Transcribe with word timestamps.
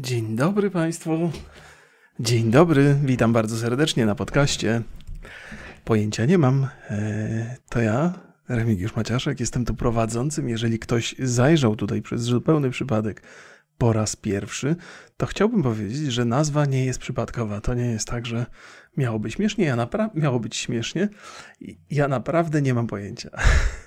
Dzień 0.00 0.36
dobry 0.36 0.70
Państwu. 0.70 1.30
Dzień 2.20 2.50
dobry, 2.50 2.96
witam 3.04 3.32
bardzo 3.32 3.56
serdecznie 3.56 4.06
na 4.06 4.14
podcaście. 4.14 4.82
Pojęcia 5.84 6.26
nie 6.26 6.38
mam. 6.38 6.68
E, 6.90 7.56
to 7.68 7.80
ja, 7.80 8.12
Remigiusz 8.48 8.96
Maciaszek, 8.96 9.40
jestem 9.40 9.64
tu 9.64 9.74
prowadzącym. 9.74 10.48
Jeżeli 10.48 10.78
ktoś 10.78 11.14
zajrzał 11.18 11.76
tutaj 11.76 12.02
przez 12.02 12.22
zupełny 12.22 12.70
przypadek 12.70 13.22
po 13.78 13.92
raz 13.92 14.16
pierwszy, 14.16 14.76
to 15.16 15.26
chciałbym 15.26 15.62
powiedzieć, 15.62 16.12
że 16.12 16.24
nazwa 16.24 16.66
nie 16.66 16.84
jest 16.84 16.98
przypadkowa. 16.98 17.60
To 17.60 17.74
nie 17.74 17.86
jest 17.86 18.08
tak, 18.08 18.26
że 18.26 18.46
miało 18.96 19.18
być 19.18 19.34
śmiesznie, 19.34 19.64
ja 19.64 19.76
napra- 19.76 20.10
miało 20.14 20.40
być 20.40 20.56
śmiesznie. 20.56 21.08
Ja 21.90 22.08
naprawdę 22.08 22.62
nie 22.62 22.74
mam 22.74 22.86
pojęcia. 22.86 23.30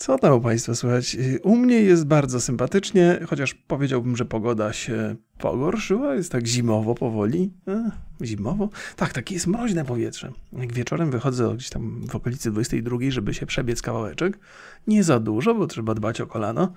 Co 0.00 0.18
tam 0.18 0.32
u 0.32 0.40
Państwa 0.40 0.74
słychać? 0.74 1.16
U 1.42 1.56
mnie 1.56 1.76
jest 1.76 2.06
bardzo 2.06 2.40
sympatycznie, 2.40 3.20
chociaż 3.28 3.54
powiedziałbym, 3.54 4.16
że 4.16 4.24
pogoda 4.24 4.72
się 4.72 5.16
pogorszyła. 5.38 6.14
Jest 6.14 6.32
tak 6.32 6.46
zimowo 6.46 6.94
powoli. 6.94 7.50
E, 7.68 7.90
zimowo? 8.24 8.68
Tak, 8.96 9.12
takie 9.12 9.34
jest 9.34 9.46
mroźne 9.46 9.84
powietrze. 9.84 10.32
Jak 10.52 10.72
wieczorem 10.72 11.10
wychodzę 11.10 11.54
gdzieś 11.54 11.70
tam 11.70 12.06
w 12.08 12.16
okolicy 12.16 12.50
22, 12.50 12.96
żeby 13.08 13.34
się 13.34 13.46
przebiec 13.46 13.82
kawałeczek, 13.82 14.38
nie 14.86 15.04
za 15.04 15.20
dużo, 15.20 15.54
bo 15.54 15.66
trzeba 15.66 15.94
dbać 15.94 16.20
o 16.20 16.26
kolano, 16.26 16.72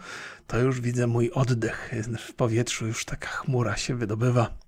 to 0.48 0.60
już 0.60 0.82
widzę 0.82 1.08
mój 1.08 1.32
oddech. 1.32 1.91
W 2.20 2.34
powietrzu 2.34 2.88
już 2.88 3.05
taka 3.05 3.27
chmura 3.27 3.77
się 3.77 3.96
wydobywa. 3.96 4.62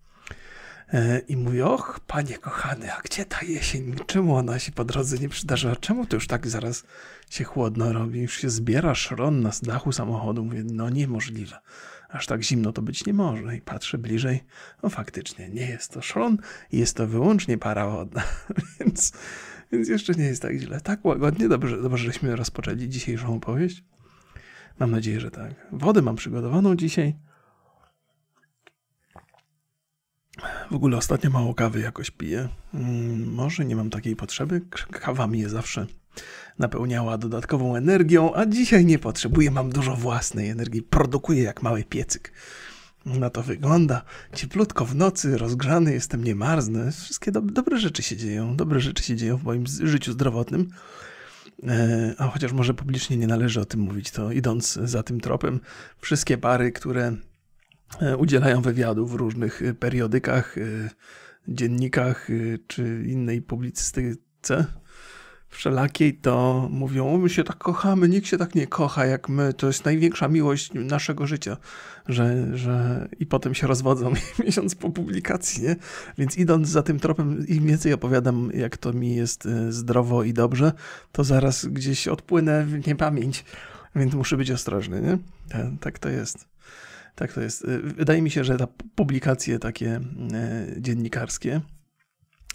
E, 0.94 1.20
I 1.20 1.38
mówię, 1.38 1.66
och, 1.66 1.99
panie 2.07 2.38
kochany, 2.38 2.94
a 2.94 3.02
gdzie 3.02 3.25
ta 3.25 3.45
jesień? 3.45 3.95
Czemu 4.07 4.35
ona 4.35 4.59
się 4.59 4.71
po 4.71 4.85
drodze 4.85 5.17
nie 5.17 5.30
przydarzyła? 5.30 5.75
Czemu 5.75 6.05
to 6.05 6.16
już 6.16 6.27
tak 6.27 6.48
zaraz 6.48 6.84
się 7.30 7.44
chłodno 7.44 7.94
robi? 7.94 8.21
Już 8.21 8.38
się 8.38 8.49
zbiera 8.49 8.95
szron 8.95 9.41
na 9.41 9.52
dachu 9.63 9.91
samochodu. 9.91 10.45
Mówię, 10.45 10.63
no 10.63 10.89
niemożliwe. 10.89 11.59
Aż 12.09 12.25
tak 12.25 12.44
zimno 12.44 12.72
to 12.72 12.81
być 12.81 13.05
nie 13.05 13.14
może. 13.14 13.55
I 13.55 13.61
patrzę 13.61 13.97
bliżej, 13.97 14.44
no 14.83 14.89
faktycznie, 14.89 15.50
nie 15.50 15.67
jest 15.67 15.92
to 15.92 16.02
szron, 16.02 16.38
jest 16.72 16.97
to 16.97 17.08
wyłącznie 17.08 17.58
para 17.58 17.89
wodna. 17.89 18.23
więc, 18.80 19.14
więc 19.72 19.89
jeszcze 19.89 20.14
nie 20.14 20.25
jest 20.25 20.42
tak 20.42 20.55
źle. 20.55 20.81
Tak 20.81 21.05
łagodnie, 21.05 21.49
dobrze, 21.49 21.81
dobrze 21.81 22.05
żeśmy 22.05 22.36
rozpoczęli 22.36 22.89
dzisiejszą 22.89 23.36
opowieść. 23.36 23.83
Mam 24.80 24.92
nadzieję, 24.92 25.20
że 25.20 25.31
tak. 25.31 25.53
Wodę 25.72 26.02
mam 26.02 26.16
przygotowaną 26.16 26.75
dzisiaj. 26.75 27.16
W 30.72 30.75
ogóle 30.75 30.97
ostatnio 30.97 31.30
mało 31.30 31.53
kawy 31.53 31.80
jakoś 31.80 32.11
piję. 32.11 32.50
Mm, 32.73 33.33
może 33.33 33.66
nie 33.66 33.75
mam 33.75 33.89
takiej 33.89 34.16
potrzeby. 34.16 34.61
Kawa 34.92 35.27
mnie 35.27 35.50
zawsze 35.50 35.88
napełniała 36.59 37.17
dodatkową 37.17 37.75
energią, 37.75 38.36
a 38.36 38.45
dzisiaj 38.45 38.86
nie 38.86 39.00
potrzebuję. 39.00 39.52
Mam 39.52 39.69
dużo 39.69 39.95
własnej 39.95 40.50
energii. 40.50 40.81
Produkuję 40.81 41.44
jak 41.44 41.64
mały 41.64 41.83
piecyk. 41.83 42.31
Na 43.05 43.30
to 43.30 43.44
wygląda. 43.44 44.02
Cieplutko 44.33 44.86
w 44.86 44.95
nocy, 44.95 45.38
rozgrzany 45.38 45.94
jestem, 45.94 46.23
nie 46.23 46.36
marznę. 46.36 46.92
Wszystkie 46.92 47.31
do 47.31 47.42
dobre 47.42 47.77
rzeczy 47.77 48.03
się 48.03 48.17
dzieją. 48.17 48.55
Dobre 48.55 48.80
rzeczy 48.80 49.03
się 49.03 49.16
dzieją 49.16 49.38
w 49.38 49.44
moim 49.44 49.67
życiu 49.67 50.11
zdrowotnym. 50.11 50.70
E, 51.64 52.14
a 52.17 52.27
chociaż 52.27 52.52
może 52.53 52.73
publicznie 52.73 53.17
nie 53.17 53.27
należy 53.27 53.61
o 53.61 53.66
tym 53.66 53.80
mówić, 53.80 54.11
to 54.11 54.31
idąc 54.31 54.73
za 54.73 55.03
tym 55.03 55.20
tropem, 55.22 55.59
wszystkie 56.02 56.38
pary, 56.38 56.72
które 56.72 57.16
udzielają 58.18 58.62
wywiadu 58.62 59.08
w 59.08 59.14
różnych 59.14 59.62
e, 59.62 59.74
periodykach, 59.74 60.58
e, 60.58 60.62
dziennikach 61.48 62.28
czy 62.68 63.04
innej 63.08 63.42
publicystyce 63.42 64.66
wszelakiej, 65.50 66.14
to 66.14 66.68
mówią, 66.72 67.18
my 67.18 67.30
się 67.30 67.44
tak 67.44 67.58
kochamy, 67.58 68.10
nikt 68.10 68.28
się 68.28 68.38
tak 68.38 68.56
nie 68.56 68.68
kocha 68.68 69.06
jak 69.06 69.30
my, 69.30 69.54
to 69.54 69.68
jest 69.68 69.86
największa 69.86 70.28
miłość 70.28 70.72
naszego 70.73 71.28
życia, 71.28 71.58
że, 72.08 72.58
że 72.58 73.08
i 73.20 73.26
potem 73.26 73.56
się 73.56 73.68
rozwodzą 73.68 74.14
miesiąc 74.46 74.76
po 74.76 74.90
publikacji, 74.90 75.64
nie? 75.64 75.76
Więc 76.17 76.38
idąc 76.38 76.67
za 76.70 76.84
tym 76.84 77.00
tropem, 77.00 77.48
im 77.48 77.67
więcej 77.67 77.94
opowiadam, 77.94 78.52
jak 78.54 78.78
to 78.78 78.94
mi 78.94 79.16
jest 79.16 79.48
zdrowo 79.70 80.23
i 80.23 80.34
dobrze, 80.34 80.72
to 81.11 81.23
zaraz 81.23 81.66
gdzieś 81.66 82.08
odpłynę 82.08 82.66
w 82.66 82.88
niepamięć, 82.88 83.45
więc 83.95 84.14
muszę 84.14 84.38
być 84.38 84.52
ostrożny, 84.52 85.02
nie? 85.02 85.17
Tak 85.80 86.00
to 86.00 86.10
jest. 86.10 86.55
Tak 87.15 87.33
to 87.33 87.42
jest. 87.42 87.65
Y, 87.65 87.80
wydaje 87.80 88.21
mi 88.21 88.31
się, 88.31 88.43
że 88.43 88.58
te 88.58 88.67
publikacje 88.95 89.59
takie 89.59 90.02
y, 90.77 90.81
dziennikarskie 90.81 91.61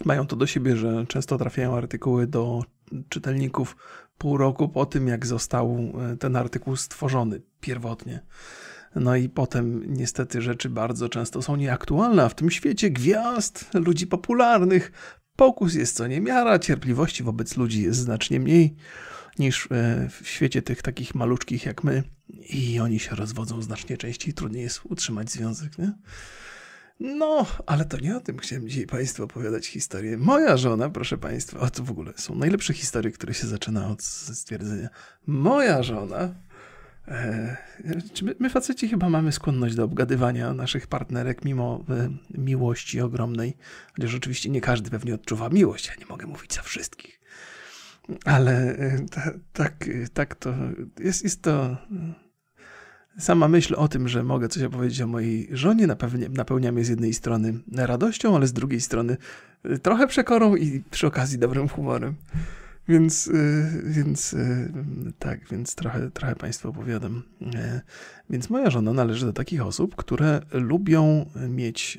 mają 0.05 0.27
to 0.27 0.35
do 0.35 0.47
siebie, 0.47 0.77
że 0.77 1.05
często 1.07 1.37
trafiają 1.37 1.77
artykuły 1.77 2.27
do 2.27 2.63
czytelników 3.09 3.75
pół 4.17 4.37
roku 4.37 4.69
po 4.69 4.85
tym, 4.85 5.07
jak 5.07 5.25
został 5.25 5.93
y, 6.13 6.17
ten 6.17 6.35
artykuł 6.35 6.75
stworzony 6.75 7.41
pierwotnie. 7.59 8.25
No 8.95 9.15
i 9.15 9.29
potem 9.29 9.93
niestety 9.93 10.41
rzeczy 10.41 10.69
bardzo 10.69 11.09
często 11.09 11.41
są 11.41 11.55
nieaktualne, 11.55 12.23
a 12.23 12.29
w 12.29 12.35
tym 12.35 12.51
świecie 12.51 12.89
gwiazd, 12.89 13.69
ludzi 13.73 14.07
popularnych, 14.07 14.91
pokus 15.35 15.73
jest 15.73 15.95
co 15.95 16.07
niemiara, 16.07 16.59
cierpliwości 16.59 17.23
wobec 17.23 17.57
ludzi 17.57 17.83
jest 17.83 17.99
znacznie 17.99 18.39
mniej 18.39 18.75
niż 19.39 19.67
e, 19.71 20.09
w 20.21 20.27
świecie 20.27 20.61
tych 20.61 20.81
takich 20.81 21.15
maluczkich 21.15 21.65
jak 21.65 21.83
my 21.83 22.03
i 22.49 22.79
oni 22.79 22.99
się 22.99 23.15
rozwodzą 23.15 23.61
znacznie 23.61 23.97
częściej, 23.97 24.33
trudniej 24.33 24.63
jest 24.63 24.81
utrzymać 24.83 25.31
związek, 25.31 25.77
nie? 25.77 25.93
No, 27.03 27.45
ale 27.65 27.85
to 27.85 27.97
nie 27.97 28.17
o 28.17 28.19
tym 28.19 28.37
chciałem 28.37 28.69
dzisiaj 28.69 28.87
Państwu 28.87 29.23
opowiadać 29.23 29.67
historię. 29.67 30.17
Moja 30.17 30.57
żona, 30.57 30.89
proszę 30.89 31.17
Państwa, 31.17 31.59
o 31.59 31.69
to 31.69 31.83
w 31.83 31.91
ogóle 31.91 32.13
są 32.15 32.35
najlepsze 32.35 32.73
historie, 32.73 33.11
które 33.11 33.33
się 33.33 33.47
zaczyna 33.47 33.87
od 33.87 34.03
stwierdzenia. 34.03 34.89
Moja 35.27 35.83
żona, 35.83 36.35
e, 37.07 37.57
my, 38.39 38.49
faceci 38.49 38.89
chyba 38.89 39.09
mamy 39.09 39.31
skłonność 39.31 39.75
do 39.75 39.83
obgadywania 39.83 40.53
naszych 40.53 40.87
partnerek 40.87 41.45
mimo 41.45 41.85
e, 41.89 42.09
miłości 42.37 43.01
ogromnej, 43.01 43.57
chociaż 43.95 44.15
oczywiście 44.15 44.49
nie 44.49 44.61
każdy 44.61 44.89
pewnie 44.89 45.15
odczuwa 45.15 45.49
miłość, 45.49 45.87
ja 45.87 45.93
nie 45.99 46.05
mogę 46.05 46.27
mówić 46.27 46.53
za 46.53 46.61
wszystkich. 46.61 47.20
Ale 48.25 48.77
e, 48.77 49.05
tak, 49.53 49.89
tak 50.13 50.35
to 50.35 50.53
jest, 50.99 51.23
jest 51.23 51.41
to. 51.41 51.77
Sama 53.19 53.47
myśl 53.47 53.75
o 53.77 53.87
tym, 53.87 54.07
że 54.07 54.23
mogę 54.23 54.49
coś 54.49 54.63
opowiedzieć 54.63 55.01
o 55.01 55.07
mojej 55.07 55.49
żonie, 55.51 55.87
napełnia, 55.87 56.29
napełnia 56.29 56.71
mnie 56.71 56.85
z 56.85 56.89
jednej 56.89 57.13
strony 57.13 57.53
radością, 57.75 58.35
ale 58.35 58.47
z 58.47 58.53
drugiej 58.53 58.81
strony 58.81 59.17
trochę 59.81 60.07
przekorą 60.07 60.55
i 60.55 60.83
przy 60.91 61.07
okazji 61.07 61.37
dobrym 61.39 61.67
humorem. 61.67 62.15
Więc, 62.87 63.31
więc 63.83 64.35
tak, 65.19 65.39
więc 65.51 65.75
trochę, 65.75 66.11
trochę 66.11 66.35
Państwu 66.35 66.69
opowiadam. 66.69 67.23
Więc 68.29 68.49
moja 68.49 68.69
żona 68.69 68.93
należy 68.93 69.25
do 69.25 69.33
takich 69.33 69.65
osób, 69.65 69.95
które 69.95 70.41
lubią 70.51 71.25
mieć 71.49 71.97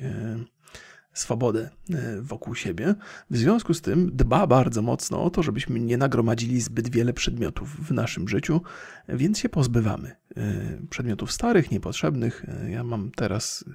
swobodę 1.13 1.69
e, 1.89 2.21
wokół 2.21 2.55
siebie. 2.55 2.95
W 3.29 3.37
związku 3.37 3.73
z 3.73 3.81
tym 3.81 4.11
dba 4.13 4.47
bardzo 4.47 4.81
mocno 4.81 5.23
o 5.23 5.29
to, 5.29 5.43
żebyśmy 5.43 5.79
nie 5.79 5.97
nagromadzili 5.97 6.61
zbyt 6.61 6.89
wiele 6.89 7.13
przedmiotów 7.13 7.87
w 7.87 7.91
naszym 7.91 8.29
życiu, 8.29 8.61
więc 9.09 9.39
się 9.39 9.49
pozbywamy 9.49 10.15
e, 10.37 10.77
przedmiotów 10.89 11.31
starych, 11.31 11.71
niepotrzebnych. 11.71 12.45
E, 12.47 12.71
ja 12.71 12.83
mam 12.83 13.11
teraz 13.11 13.65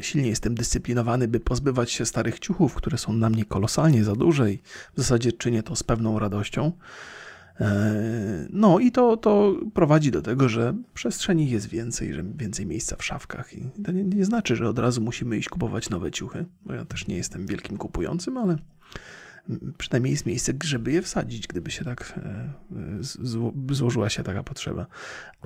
silnie 0.00 0.28
jestem 0.28 0.54
dyscyplinowany, 0.54 1.28
by 1.28 1.40
pozbywać 1.40 1.92
się 1.92 2.06
starych 2.06 2.38
ciuchów, 2.38 2.74
które 2.74 2.98
są 2.98 3.12
na 3.12 3.30
mnie 3.30 3.44
kolosalnie 3.44 4.04
za 4.04 4.14
duże 4.14 4.52
i 4.52 4.58
w 4.94 4.98
zasadzie 4.98 5.32
czynię 5.32 5.62
to 5.62 5.76
z 5.76 5.82
pewną 5.82 6.18
radością. 6.18 6.72
E, 7.60 8.46
no 8.50 8.78
i 8.78 8.92
to, 8.92 9.16
to 9.16 9.56
prowadzi 9.74 10.10
do 10.10 10.22
tego, 10.22 10.48
że 10.48 10.74
przestrzeni 10.94 11.50
jest 11.50 11.68
więcej, 11.68 12.14
że 12.14 12.22
więcej 12.22 12.66
miejsca 12.66 12.96
w 12.96 13.04
szafkach. 13.04 13.54
I 13.54 13.70
to 13.84 13.92
nie, 13.92 14.04
nie 14.04 14.24
znaczy, 14.24 14.56
że 14.56 14.68
od 14.68 14.78
razu 14.78 15.00
musimy 15.00 15.36
iść 15.36 15.48
kupować 15.48 15.90
nowe 15.90 16.10
ciuchy, 16.10 16.46
bo 16.62 16.74
ja 16.74 16.84
też 16.84 17.06
nie 17.06 17.16
jestem 17.16 17.46
wielkim 17.46 17.76
kupującym, 17.76 18.36
ale 18.36 18.56
przynajmniej 19.78 20.10
jest 20.10 20.26
miejsce, 20.26 20.52
żeby 20.64 20.92
je 20.92 21.02
wsadzić, 21.02 21.46
gdyby 21.46 21.70
się 21.70 21.84
tak 21.84 22.14
e, 22.16 22.52
złożyła 23.70 24.10
się 24.10 24.22
taka 24.22 24.42
potrzeba. 24.42 24.86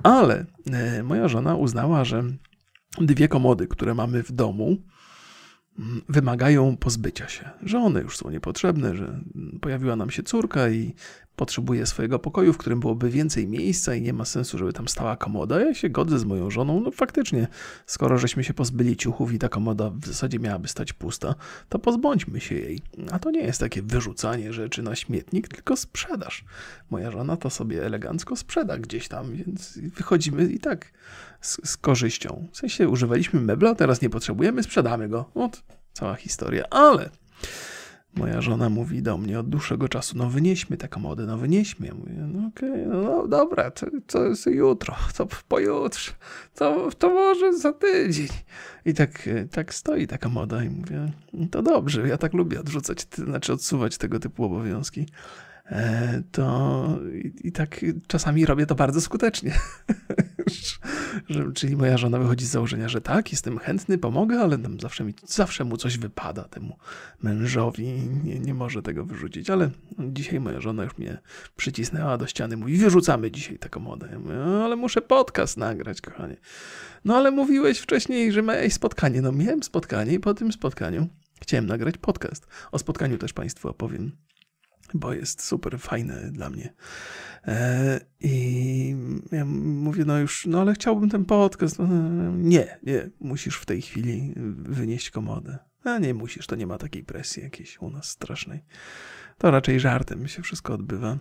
Ale 0.03 0.45
e, 0.71 1.03
moja 1.03 1.27
żona 1.27 1.55
uznała, 1.55 2.05
że 2.05 2.23
dwie 3.01 3.27
komody, 3.27 3.67
które 3.67 3.93
mamy 3.93 4.23
w 4.23 4.31
domu, 4.31 4.77
wymagają 6.09 6.77
pozbycia 6.77 7.29
się, 7.29 7.49
że 7.63 7.79
one 7.79 8.01
już 8.01 8.17
są 8.17 8.29
niepotrzebne, 8.29 8.95
że 8.95 9.19
pojawiła 9.61 9.95
nam 9.95 10.09
się 10.09 10.23
córka 10.23 10.69
i 10.69 10.93
potrzebuje 11.35 11.85
swojego 11.85 12.19
pokoju, 12.19 12.53
w 12.53 12.57
którym 12.57 12.79
byłoby 12.79 13.09
więcej 13.09 13.47
miejsca 13.47 13.95
i 13.95 14.01
nie 14.01 14.13
ma 14.13 14.25
sensu, 14.25 14.57
żeby 14.57 14.73
tam 14.73 14.87
stała 14.87 15.15
komoda. 15.15 15.61
Ja 15.61 15.73
się 15.73 15.89
godzę 15.89 16.19
z 16.19 16.25
moją 16.25 16.49
żoną, 16.51 16.79
no 16.79 16.91
faktycznie, 16.91 17.47
skoro 17.85 18.17
żeśmy 18.17 18.43
się 18.43 18.53
pozbyli 18.53 18.97
ciuchów 18.97 19.33
i 19.33 19.39
ta 19.39 19.49
komoda 19.49 19.89
w 19.89 20.05
zasadzie 20.05 20.39
miałaby 20.39 20.67
stać 20.67 20.93
pusta, 20.93 21.35
to 21.69 21.79
pozbądźmy 21.79 22.39
się 22.39 22.55
jej. 22.55 22.81
A 23.11 23.19
to 23.19 23.31
nie 23.31 23.41
jest 23.41 23.59
takie 23.59 23.81
wyrzucanie 23.81 24.53
rzeczy 24.53 24.83
na 24.83 24.95
śmietnik, 24.95 25.47
tylko 25.47 25.77
sprzedaż. 25.77 26.45
Moja 26.89 27.11
żona 27.11 27.37
to 27.37 27.49
sobie 27.49 27.85
elegancko 27.85 28.35
sprzeda 28.35 28.77
gdzieś 28.77 29.07
tam, 29.07 29.33
więc 29.33 29.77
wychodzimy 29.77 30.43
i 30.43 30.59
tak 30.59 30.91
z, 31.41 31.69
z 31.69 31.77
korzyścią. 31.77 32.47
W 32.51 32.57
sensie 32.57 32.89
używaliśmy 32.89 33.41
mebla, 33.41 33.75
teraz 33.75 34.01
nie 34.01 34.09
potrzebujemy, 34.09 34.63
sprzedamy 34.63 35.09
go. 35.09 35.29
Ot, 35.35 35.63
cała 35.93 36.15
historia, 36.15 36.63
ale... 36.69 37.09
moja 38.15 38.41
żona 38.41 38.69
mówi 38.69 39.01
do 39.01 39.17
mnie 39.17 39.39
od 39.39 39.49
dłuższego 39.49 39.89
czasu, 39.89 40.17
no 40.17 40.29
wynieśmy 40.29 40.77
tę 40.77 40.87
komodę, 40.87 41.25
no 41.25 41.37
wynieśmy. 41.37 41.87
Ja 41.87 41.93
mówię, 41.93 42.13
no 42.13 42.47
okej, 42.47 42.71
okay, 42.71 42.85
no, 42.85 43.01
no 43.01 43.27
dobra, 43.27 43.71
to, 43.71 43.85
to 44.07 44.25
jest 44.25 44.45
jutro, 44.45 44.95
to 45.17 45.27
pojutrze, 45.47 46.11
to, 46.55 46.89
to 46.97 47.09
może 47.09 47.53
za 47.53 47.73
tydzień. 47.73 48.27
I 48.85 48.93
tak, 48.93 49.29
tak 49.51 49.73
stoi 49.73 50.07
ta 50.07 50.17
komoda 50.17 50.63
i 50.63 50.69
mówię, 50.69 51.11
to 51.51 51.61
dobrze, 51.61 52.07
ja 52.07 52.17
tak 52.17 52.33
lubię 52.33 52.59
odrzucać, 52.59 53.07
znaczy 53.15 53.53
odsuwać 53.53 53.97
tego 53.97 54.19
typu 54.19 54.43
obowiązki. 54.43 55.05
E, 55.65 56.23
to 56.31 56.87
i, 57.43 57.51
tak 57.51 57.85
czasami 58.07 58.45
robię 58.45 58.65
to 58.65 58.75
bardzo 58.75 59.01
skutecznie. 59.01 59.53
czyli 61.55 61.75
moja 61.75 61.97
żona 61.97 62.19
wychodzi 62.19 62.45
z 62.45 62.49
założenia, 62.49 62.89
że 62.89 63.01
tak, 63.01 63.31
jestem 63.31 63.57
chętny, 63.57 63.97
pomogę, 63.97 64.39
ale 64.39 64.57
tam 64.57 64.79
zawsze, 64.79 65.03
mi, 65.03 65.13
zawsze 65.25 65.63
mu 65.63 65.77
coś 65.77 65.97
wypada 65.97 66.43
temu 66.43 66.77
mężowi 67.23 67.87
nie, 68.23 68.39
nie 68.39 68.53
może 68.53 68.81
tego 68.81 69.05
wyrzucić. 69.05 69.49
Ale 69.49 69.69
dzisiaj 69.99 70.39
moja 70.39 70.61
żona 70.61 70.83
już 70.83 70.97
mnie 70.97 71.17
przycisnęła 71.55 72.17
do 72.17 72.27
ściany, 72.27 72.57
mówi, 72.57 72.77
wyrzucamy 72.77 73.31
dzisiaj 73.31 73.59
taką 73.59 73.79
modę. 73.79 74.07
Ja 74.11 74.19
mówię, 74.19 74.35
no, 74.35 74.65
ale 74.65 74.75
muszę 74.75 75.01
podcast 75.01 75.57
nagrać, 75.57 76.01
kochanie. 76.01 76.37
No 77.05 77.15
ale 77.15 77.31
mówiłeś 77.31 77.79
wcześniej, 77.79 78.31
że 78.31 78.41
miałeś 78.41 78.73
spotkanie. 78.73 79.21
No 79.21 79.31
miałem 79.31 79.63
spotkanie 79.63 80.13
i 80.13 80.19
po 80.19 80.33
tym 80.33 80.51
spotkaniu 80.51 81.07
chciałem 81.41 81.65
nagrać 81.65 81.97
podcast. 81.97 82.47
O 82.71 82.79
spotkaniu 82.79 83.17
też 83.17 83.33
Państwu 83.33 83.69
opowiem 83.69 84.11
bo 84.95 85.13
jest 85.13 85.43
super 85.43 85.79
fajne 85.79 86.31
dla 86.31 86.49
mnie. 86.49 86.73
E, 87.47 87.99
I 88.19 88.95
ja 89.31 89.45
mówię, 89.45 90.05
no 90.05 90.19
już, 90.19 90.45
no 90.45 90.61
ale 90.61 90.73
chciałbym 90.73 91.09
ten 91.09 91.25
podcast. 91.25 91.79
No, 91.79 91.87
nie, 92.31 92.79
nie, 92.83 93.09
musisz 93.19 93.57
w 93.57 93.65
tej 93.65 93.81
chwili 93.81 94.33
wynieść 94.57 95.09
komodę. 95.09 95.59
A 95.83 95.99
nie 95.99 96.13
musisz, 96.13 96.47
to 96.47 96.55
nie 96.55 96.67
ma 96.67 96.77
takiej 96.77 97.03
presji 97.03 97.43
jakiejś 97.43 97.81
u 97.81 97.89
nas 97.89 98.09
strasznej. 98.09 98.63
To 99.37 99.51
raczej 99.51 99.79
żartem 99.79 100.27
się 100.27 100.41
wszystko 100.41 100.73
odbywa. 100.73 101.17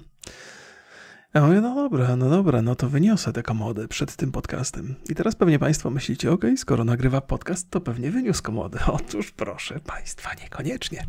Ja 1.35 1.47
mówię, 1.47 1.61
no 1.61 1.75
dobra, 1.75 2.17
no 2.17 2.31
dobra, 2.31 2.63
no 2.63 2.75
to 2.75 2.89
wyniosę 2.89 3.33
tę 3.33 3.43
komodę 3.43 3.89
przed 3.89 4.17
tym 4.17 4.33
podcastem. 4.33 4.95
I 5.09 5.15
teraz 5.15 5.37
pewnie 5.37 5.59
Państwo 5.59 5.91
myślicie, 5.91 6.33
ok, 6.33 6.45
skoro 6.57 6.85
nagrywa 6.85 7.21
podcast, 7.21 7.71
to 7.71 7.81
pewnie 7.81 8.11
wyniósł 8.11 8.43
komodę. 8.43 8.79
Otóż 8.93 9.31
proszę 9.31 9.81
Państwa, 9.81 10.31
niekoniecznie 10.43 11.07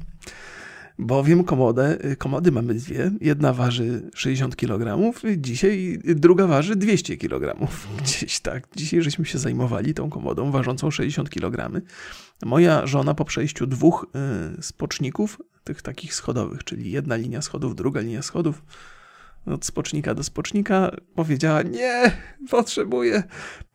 bowiem 1.00 1.44
komodę, 1.44 1.97
komody 2.18 2.51
mamy 2.51 2.74
dwie. 2.74 3.12
Jedna 3.21 3.53
waży 3.53 4.09
60 4.15 4.56
kg, 4.56 5.12
dzisiaj 5.38 6.00
druga 6.06 6.47
waży 6.47 6.75
200 6.75 7.18
kg. 7.18 7.68
Gdzieś 8.03 8.39
tak. 8.39 8.68
Dzisiaj 8.75 9.01
żeśmy 9.01 9.25
się 9.25 9.38
zajmowali 9.38 9.94
tą 9.94 10.09
komodą 10.09 10.51
ważącą 10.51 10.92
60 10.92 11.30
kg. 11.30 11.81
Moja 12.45 12.88
żona 12.88 13.13
po 13.13 13.25
przejściu 13.25 13.68
dwóch 13.68 14.07
y, 14.59 14.63
spoczników, 14.63 15.42
tych 15.63 15.81
takich 15.81 16.15
schodowych, 16.15 16.63
czyli 16.63 16.92
jedna 16.92 17.15
linia 17.15 17.41
schodów, 17.41 17.75
druga 17.75 18.01
linia 18.01 18.21
schodów, 18.21 18.62
od 19.45 19.65
spocznika 19.65 20.15
do 20.15 20.24
spocznika, 20.24 20.91
powiedziała: 21.15 21.62
Nie, 21.62 22.12
potrzebuję, 22.50 23.24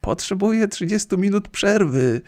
potrzebuję 0.00 0.69
30 0.69 1.16
minut 1.16 1.49
przerwy. 1.49 2.20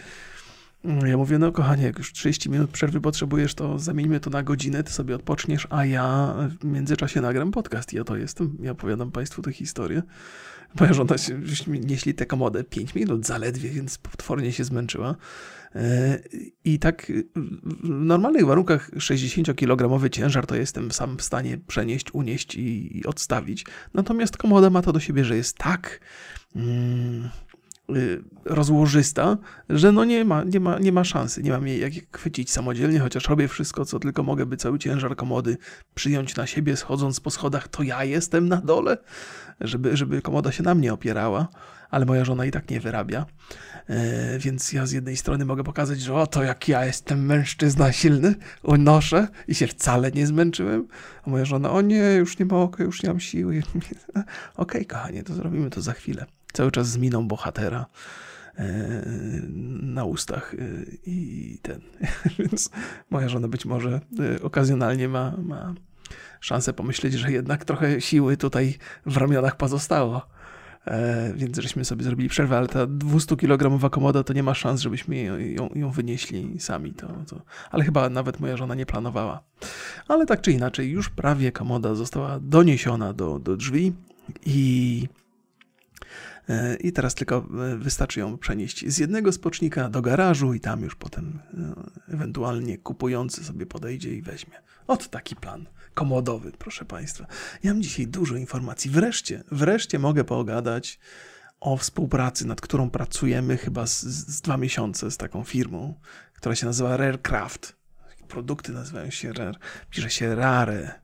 Ja 0.85 1.17
mówię, 1.17 1.39
no 1.39 1.53
kochanie, 1.53 1.85
jak 1.85 1.99
już 1.99 2.13
30 2.13 2.51
minut 2.51 2.71
przerwy 2.71 3.01
potrzebujesz, 3.01 3.55
to 3.55 3.79
zamieńmy 3.79 4.21
to 4.21 4.31
na 4.31 4.43
godzinę, 4.43 4.83
ty 4.83 4.93
sobie 4.93 5.15
odpoczniesz, 5.15 5.67
a 5.71 5.85
ja 5.85 6.35
w 6.61 6.65
międzyczasie 6.65 7.21
nagram 7.21 7.51
podcast 7.51 7.93
i 7.93 8.01
oto 8.01 8.17
jestem. 8.17 8.59
Ja 8.61 8.71
opowiadam 8.71 9.11
Państwu 9.11 9.43
tę 9.43 9.53
historię. 9.53 10.03
Moja 10.81 10.93
żona 10.93 11.15
nieśli 11.67 12.15
tę 12.15 12.27
komodę 12.27 12.65
5 12.65 12.95
minut 12.95 13.27
zaledwie, 13.27 13.71
więc 13.71 13.99
potwornie 13.99 14.53
się 14.53 14.65
zmęczyła. 14.65 15.17
E, 15.75 16.19
I 16.65 16.79
tak 16.79 17.13
w 17.65 17.89
normalnych 17.89 18.47
warunkach 18.47 18.91
60-kilogramowy 18.91 20.11
ciężar 20.11 20.47
to 20.47 20.57
jestem 20.57 20.91
sam 20.91 21.19
w 21.19 21.23
stanie 21.23 21.59
przenieść, 21.67 22.15
unieść 22.15 22.55
i 22.55 23.03
odstawić. 23.07 23.67
Natomiast 23.95 24.37
komoda 24.37 24.71
ma 24.71 24.83
to 24.83 24.93
do 24.93 25.01
siebie, 25.01 25.25
że 25.25 25.37
jest 25.37 25.59
tak... 25.59 26.01
Mm, 26.57 27.29
rozłożysta, 28.45 29.39
że 29.69 29.93
no 29.93 30.05
nie 30.05 30.25
ma, 30.25 30.45
nie 30.45 30.61
ma, 30.61 30.79
nie 30.79 30.93
ma 30.93 31.05
szansy, 31.05 31.43
nie 31.43 31.51
mam 31.51 31.67
jej 31.67 31.81
jak 31.81 31.93
chwycić 32.13 32.51
samodzielnie, 32.51 32.99
chociaż 32.99 33.29
robię 33.29 33.49
wszystko, 33.49 33.85
co 33.85 33.99
tylko 33.99 34.23
mogę, 34.23 34.47
by 34.47 34.57
cały 34.57 34.79
ciężar 34.79 35.17
komody 35.17 35.57
przyjąć 35.95 36.37
na 36.37 36.47
siebie, 36.47 36.77
schodząc 36.77 37.21
po 37.21 37.31
schodach, 37.31 37.69
to 37.69 37.83
ja 37.83 38.05
jestem 38.05 38.49
na 38.49 38.57
dole, 38.57 38.99
żeby, 39.61 39.97
żeby 39.97 40.23
komoda 40.23 40.53
się 40.53 40.63
na 40.63 40.75
mnie 40.75 40.93
opierała, 40.93 41.49
ale 41.91 42.07
moja 42.07 42.25
żona 42.25 42.47
i 42.47 42.51
tak 42.51 42.71
nie 42.71 42.81
wyrabia. 42.81 43.27
E, 43.89 44.39
więc 44.39 44.73
ja 44.73 44.87
z 44.87 44.93
jednej 44.93 45.17
strony 45.17 45.45
mogę 45.45 45.65
pokazać, 45.65 46.01
że 46.01 46.15
oto 46.15 46.43
jak 46.43 46.69
ja 46.69 46.85
jestem 46.85 47.27
mężczyzna 47.27 47.93
silny, 47.93 48.35
unoszę 48.63 49.29
i 49.49 49.55
się 49.55 49.67
wcale 49.67 50.11
nie 50.11 50.27
zmęczyłem, 50.27 50.89
a 51.27 51.31
moja 51.31 51.45
żona, 51.45 51.71
o 51.71 51.81
nie, 51.81 52.15
już 52.15 52.39
nie 52.39 52.47
mogę, 52.47 52.85
już 52.85 53.03
nie 53.03 53.09
mam 53.09 53.21
siły. 53.21 53.63
Okej, 54.13 54.25
okay, 54.57 54.85
kochanie, 54.85 55.23
to 55.23 55.35
zrobimy 55.35 55.71
to 55.71 55.81
za 55.81 55.93
chwilę 55.93 56.27
cały 56.53 56.71
czas 56.71 56.89
z 56.89 56.97
miną 56.97 57.29
bohatera 57.29 57.87
e, 58.57 58.93
na 59.83 60.05
ustach 60.05 60.55
e, 60.55 60.59
i 61.07 61.59
ten. 61.63 61.81
Więc 62.39 62.71
moja 63.11 63.29
żona 63.29 63.49
być 63.49 63.65
może 63.65 64.01
e, 64.37 64.43
okazjonalnie 64.43 65.09
ma, 65.09 65.37
ma 65.37 65.75
szansę 66.41 66.73
pomyśleć, 66.73 67.13
że 67.13 67.33
jednak 67.33 67.65
trochę 67.65 68.01
siły 68.01 68.37
tutaj 68.37 68.75
w 69.07 69.17
ramionach 69.17 69.57
pozostało. 69.57 70.23
Więc 71.35 71.59
żeśmy 71.59 71.85
sobie 71.85 72.05
zrobili 72.05 72.29
przerwę, 72.29 72.57
ale 72.57 72.69
ta 72.69 72.87
200-kilogramowa 72.87 73.91
komoda 73.91 74.25
to 74.25 74.33
nie 74.33 74.43
ma 74.43 74.55
szans, 74.55 74.81
żebyśmy 74.81 75.23
ją, 75.23 75.69
ją 75.75 75.91
wynieśli 75.91 76.61
sami. 76.61 76.93
To, 76.93 77.07
to, 77.29 77.43
ale 77.71 77.85
chyba 77.85 78.11
nawet 78.11 78.41
moja 78.41 78.57
żona 78.57 78.75
nie 78.75 78.87
planowała. 78.87 79.43
Ale 80.09 80.27
tak 80.27 80.41
czy 80.41 80.53
inaczej, 80.53 80.91
już 80.91 81.11
prawie 81.11 81.53
komoda 81.53 81.95
została 81.95 82.41
doniesiona 82.41 83.13
do, 83.13 83.39
do 83.39 83.57
drzwi 83.57 83.93
i 84.47 85.09
I 86.81 86.93
teraz 86.93 87.15
tylko 87.15 87.47
e, 87.73 87.77
wystarczy 87.77 88.21
ją 88.21 88.39
przenieść 88.39 88.89
z 88.89 88.99
jednego 88.99 89.33
spocznika 89.33 89.89
do 89.89 90.03
garażu 90.03 90.55
i 90.55 90.61
tam 90.61 90.83
już 90.83 90.95
potem 90.95 91.39
e, 92.09 92.15
ewentualnie 92.15 92.79
kupujący 92.79 93.45
sobie 93.45 93.67
podejdzie 93.67 94.15
i 94.15 94.23
weźmie. 94.23 94.55
Oto 94.87 95.09
taki 95.09 95.37
plan 95.37 95.67
komodowy, 95.95 96.53
proszę 96.59 96.85
Państwa. 96.85 97.27
Ja 97.63 97.73
mam 97.73 97.83
dzisiaj 97.83 98.07
dużo 98.07 98.37
informacji. 98.37 98.91
Wreszcie, 98.91 99.45
wreszcie 99.53 99.99
mogę 99.99 100.25
pogadać 100.25 100.99
o 101.61 101.77
współpracy, 101.77 102.47
nad 102.47 102.61
którą 102.61 102.91
pracujemy 102.91 103.57
chyba 103.57 103.87
z, 103.87 104.01
z 104.03 104.41
dwa 104.41 104.57
miesiące 104.57 105.11
z 105.11 105.17
taką 105.17 105.45
firmą, 105.45 105.95
która 106.35 106.55
się 106.55 106.67
nazywa 106.67 106.97
Rarecraft. 106.97 107.77
Produkty 108.29 108.73
nazywają 108.73 109.11
się 109.11 109.33
Rare, 109.33 109.59
pisze 109.91 110.11
się 110.11 110.35
Rare, 110.35 111.03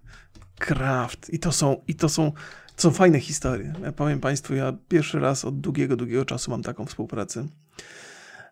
Craft 0.59 1.31
i 1.31 1.39
to 1.39 1.53
są, 1.53 1.83
i 1.89 1.95
to 1.95 2.09
są 2.09 2.33
to 2.79 2.83
są 2.83 2.91
fajne 2.91 3.21
historie. 3.21 3.73
Ja 3.83 3.93
powiem 3.93 4.21
Państwu, 4.21 4.55
ja 4.55 4.73
pierwszy 4.89 5.21
raz 5.21 5.45
od 5.45 5.61
długiego, 5.61 5.97
długiego 5.97 6.25
czasu 6.25 6.51
mam 6.51 6.63
taką 6.63 6.87
współpracę. 6.87 7.47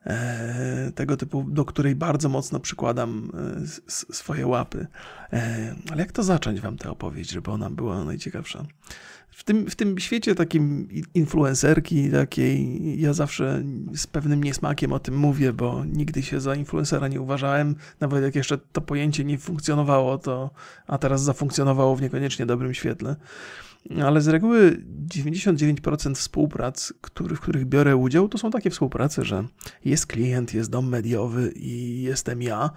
E, 0.06 0.92
tego 0.95 1.16
typu, 1.16 1.45
do 1.49 1.64
której 1.64 1.95
bardzo 1.95 2.28
mocno 2.28 2.61
przykładam 2.61 3.30
e, 3.64 3.66
swoje 4.14 4.47
łapy. 4.47 4.87
E, 5.33 5.75
ale 5.90 6.00
jak 6.00 6.12
to 6.12 6.23
zacząć 6.23 6.61
Wam 6.61 6.76
tę 6.76 6.90
opowieść, 6.90 7.30
żeby 7.30 7.50
ona 7.50 7.71
była 7.71 8.04
najciekawsza? 8.04 8.66
W 9.30 9.45
tym, 9.45 9.71
w 9.71 9.76
tym 9.76 9.99
świecie 9.99 10.35
takim 10.35 10.88
influencerki 11.14 12.11
takiej, 12.11 13.00
ja 13.00 13.12
zawsze 13.12 13.62
z 13.95 14.06
pewnym 14.06 14.45
niesmakiem 14.45 14.92
o 14.92 14.99
tym 14.99 15.16
mówię, 15.16 15.52
bo 15.52 15.85
nigdy 15.85 16.23
się 16.23 16.40
za 16.40 16.54
influencera 16.54 17.09
nie 17.09 17.21
uważałem, 17.21 17.75
nawet 18.00 18.23
jak 18.23 18.35
jeszcze 18.35 18.59
to 18.59 18.80
pojęcie 18.80 19.25
nie 19.25 19.38
funkcjonowało, 19.38 20.18
to, 20.18 20.50
a 20.87 20.99
teraz 20.99 21.23
zafunkcjonowało 21.23 21.97
w 21.97 22.02
niekoniecznie 22.02 22.47
dobrym 22.47 22.75
świetle 22.75 23.16
ale 24.05 24.21
z 24.21 24.28
reguły 24.28 24.83
99% 25.14 26.14
współprac, 26.14 26.93
który, 27.00 27.37
w 27.37 27.40
których 27.40 27.64
biorę 27.64 27.97
udział, 27.97 28.28
to 28.28 28.38
są 28.38 28.50
takie 28.50 28.71
współprace, 28.71 29.25
że 29.25 29.45
jest 29.85 30.07
klient, 30.07 30.55
jest 30.55 30.71
dom 30.71 30.88
mediowy 30.88 31.52
i 31.57 32.02
jestem 32.02 32.43
ja. 32.43 32.71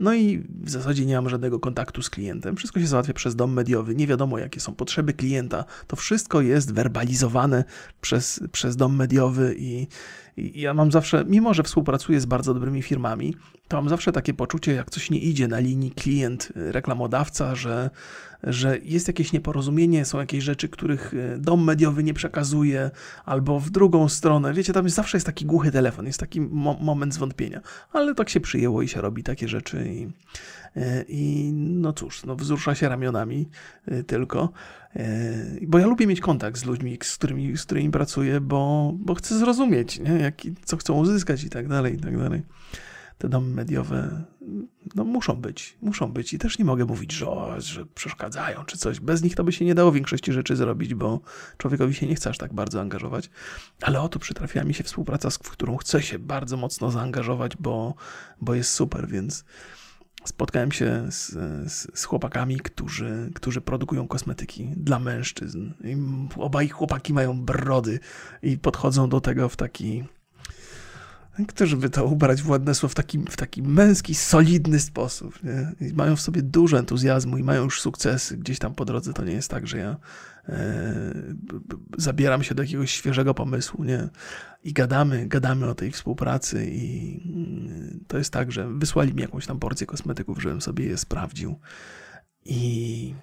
No 0.00 0.14
i 0.14 0.46
w 0.62 0.70
zasadzie 0.70 1.06
nie 1.06 1.14
mam 1.14 1.28
żadnego 1.28 1.60
kontaktu 1.60 2.02
z 2.02 2.10
klientem. 2.10 2.56
Wszystko 2.56 2.80
się 2.80 2.86
załatwia 2.86 3.12
przez 3.12 3.36
dom 3.36 3.52
mediowy. 3.52 3.94
Nie 3.94 4.06
wiadomo, 4.06 4.38
jakie 4.38 4.60
są 4.60 4.74
potrzeby 4.74 5.12
klienta. 5.12 5.64
To 5.86 5.96
wszystko 5.96 6.40
jest 6.40 6.72
werbalizowane 6.72 7.64
przez, 8.00 8.40
przez 8.52 8.76
dom 8.76 8.96
mediowy 8.96 9.54
i, 9.58 9.86
ja 10.36 10.74
mam 10.74 10.92
zawsze, 10.92 11.24
mimo 11.28 11.54
że 11.54 11.62
współpracuję 11.62 12.20
z 12.20 12.26
bardzo 12.26 12.54
dobrymi 12.54 12.82
firmami, 12.82 13.34
to 13.68 13.76
mam 13.76 13.88
zawsze 13.88 14.12
takie 14.12 14.34
poczucie, 14.34 14.72
jak 14.72 14.90
coś 14.90 15.10
nie 15.10 15.18
idzie 15.18 15.48
na 15.48 15.58
linii 15.58 15.90
klient-reklamodawca, 15.90 17.54
że 17.54 17.90
że 18.42 18.78
jest 18.82 19.08
jakieś 19.08 19.32
nieporozumienie, 19.32 20.04
są 20.04 20.18
jakieś 20.18 20.44
rzeczy, 20.44 20.68
których 20.68 21.14
e, 21.14 21.38
dom 21.38 21.64
mediowy 21.64 22.04
nie 22.04 22.14
przekazuje, 22.14 22.90
albo 23.24 23.60
w 23.60 23.70
drugą 23.70 24.08
stronę. 24.08 24.54
Wiecie, 24.54 24.72
tam 24.72 24.84
jest, 24.84 24.96
zawsze 24.96 25.16
jest 25.16 25.26
taki 25.26 25.44
głuchy 25.44 25.70
telefon, 25.70 26.06
jest 26.06 26.20
taki 26.20 26.40
mo 26.40 26.76
moment 26.80 27.14
zwątpienia, 27.14 27.60
ale 27.92 28.14
tak 28.14 28.28
się 28.28 28.40
przyjęło 28.40 28.82
i 28.82 28.88
się 28.88 29.00
robi 29.00 29.22
takie 29.22 29.48
rzeczy 29.48 29.88
i, 29.88 30.08
i 31.08 31.50
no 31.54 31.92
cóż, 31.92 32.24
no 32.24 32.36
wzrusza 32.36 32.74
się 32.74 32.88
ramionami 32.88 33.48
e, 33.86 34.02
tylko, 34.02 34.52
bo 35.62 35.78
ja 35.78 35.86
lubię 35.86 36.06
mieć 36.06 36.20
kontakt 36.20 36.58
z 36.58 36.64
ludźmi, 36.64 36.98
z 37.02 37.16
którymi, 37.16 37.56
z 37.56 37.64
którymi 37.64 37.90
pracuję, 37.90 38.40
bo, 38.40 38.92
bo 38.98 39.14
chcę 39.14 39.38
zrozumieć, 39.38 39.98
nie? 40.00 40.12
Jak, 40.12 40.34
co 40.64 40.76
chcą 40.76 40.94
uzyskać 40.94 41.44
i 41.44 41.50
tak 41.50 41.68
dalej, 41.68 41.94
i 41.94 42.00
tak 42.00 42.18
dalej. 42.18 42.42
te 43.18 43.28
domy 43.28 43.54
mediowe 43.54 44.24
no, 44.94 45.04
muszą 45.04 45.34
być, 45.34 45.78
muszą 45.82 46.12
być 46.12 46.34
i 46.34 46.38
też 46.38 46.58
nie 46.58 46.64
mogę 46.64 46.84
mówić, 46.84 47.12
że, 47.12 47.28
o, 47.28 47.60
że 47.60 47.86
przeszkadzają 47.86 48.64
czy 48.64 48.78
coś. 48.78 49.00
Bez 49.00 49.22
nich 49.22 49.34
to 49.34 49.44
by 49.44 49.52
się 49.52 49.64
nie 49.64 49.74
dało 49.74 49.92
większości 49.92 50.32
rzeczy 50.32 50.56
zrobić, 50.56 50.94
bo 50.94 51.20
człowiekowi 51.58 51.94
się 51.94 52.06
nie 52.06 52.14
chce 52.14 52.30
aż 52.30 52.38
tak 52.38 52.54
bardzo 52.54 52.80
angażować. 52.80 53.30
Ale 53.82 54.00
oto 54.00 54.18
przytrafiła 54.18 54.64
mi 54.64 54.74
się 54.74 54.84
współpraca, 54.84 55.30
w 55.30 55.38
którą 55.38 55.76
chcę 55.76 56.02
się 56.02 56.18
bardzo 56.18 56.56
mocno 56.56 56.90
zaangażować, 56.90 57.56
bo, 57.56 57.94
bo 58.40 58.54
jest 58.54 58.70
super, 58.70 59.08
więc 59.08 59.44
spotkałem 60.26 60.72
się 60.72 61.06
z, 61.10 61.28
z, 61.72 61.98
z, 61.98 62.04
chłopakami, 62.04 62.56
którzy, 62.56 63.30
którzy 63.34 63.60
produkują 63.60 64.08
kosmetyki 64.08 64.68
dla 64.76 64.98
mężczyzn. 64.98 65.72
I 65.84 65.96
obaj 66.36 66.68
chłopaki 66.68 67.12
mają 67.12 67.40
brody 67.40 68.00
i 68.42 68.58
podchodzą 68.58 69.08
do 69.08 69.20
tego 69.20 69.48
w 69.48 69.56
taki 69.56 70.04
Którzy 71.48 71.76
by 71.76 71.90
to 71.90 72.04
ubrać 72.04 72.42
w 72.42 72.50
ładne 72.50 72.74
słowo 72.74 72.92
w 72.92 72.94
taki, 72.94 73.18
w 73.18 73.36
taki 73.36 73.62
męski, 73.62 74.14
solidny 74.14 74.80
sposób. 74.80 75.38
Mają 75.94 76.16
w 76.16 76.20
sobie 76.20 76.42
dużo 76.42 76.78
entuzjazmu 76.78 77.38
i 77.38 77.42
mają 77.42 77.64
już 77.64 77.80
sukcesy 77.80 78.36
gdzieś 78.36 78.58
tam 78.58 78.74
po 78.74 78.84
drodze. 78.84 79.12
To 79.12 79.24
nie 79.24 79.32
jest 79.32 79.50
tak, 79.50 79.66
że 79.66 79.78
ja 79.78 79.96
zabieram 81.98 82.42
się 82.42 82.54
do 82.54 82.62
jakiegoś 82.62 82.90
świeżego 82.90 83.34
pomysłu, 83.34 83.84
nie? 83.84 84.08
I 84.64 84.72
gadamy, 84.72 85.26
gadamy 85.26 85.66
o 85.66 85.74
tej 85.74 85.90
współpracy 85.92 86.66
i 86.70 87.20
mm, 87.24 88.04
to 88.08 88.18
jest 88.18 88.32
tak, 88.32 88.52
że 88.52 88.68
wysłali 88.68 89.14
mi 89.14 89.22
jakąś 89.22 89.46
tam 89.46 89.58
porcję 89.58 89.86
kosmetyków, 89.86 90.42
żebym 90.42 90.60
sobie 90.60 90.86
je 90.86 90.96
sprawdził. 90.96 91.58
I 92.44 93.14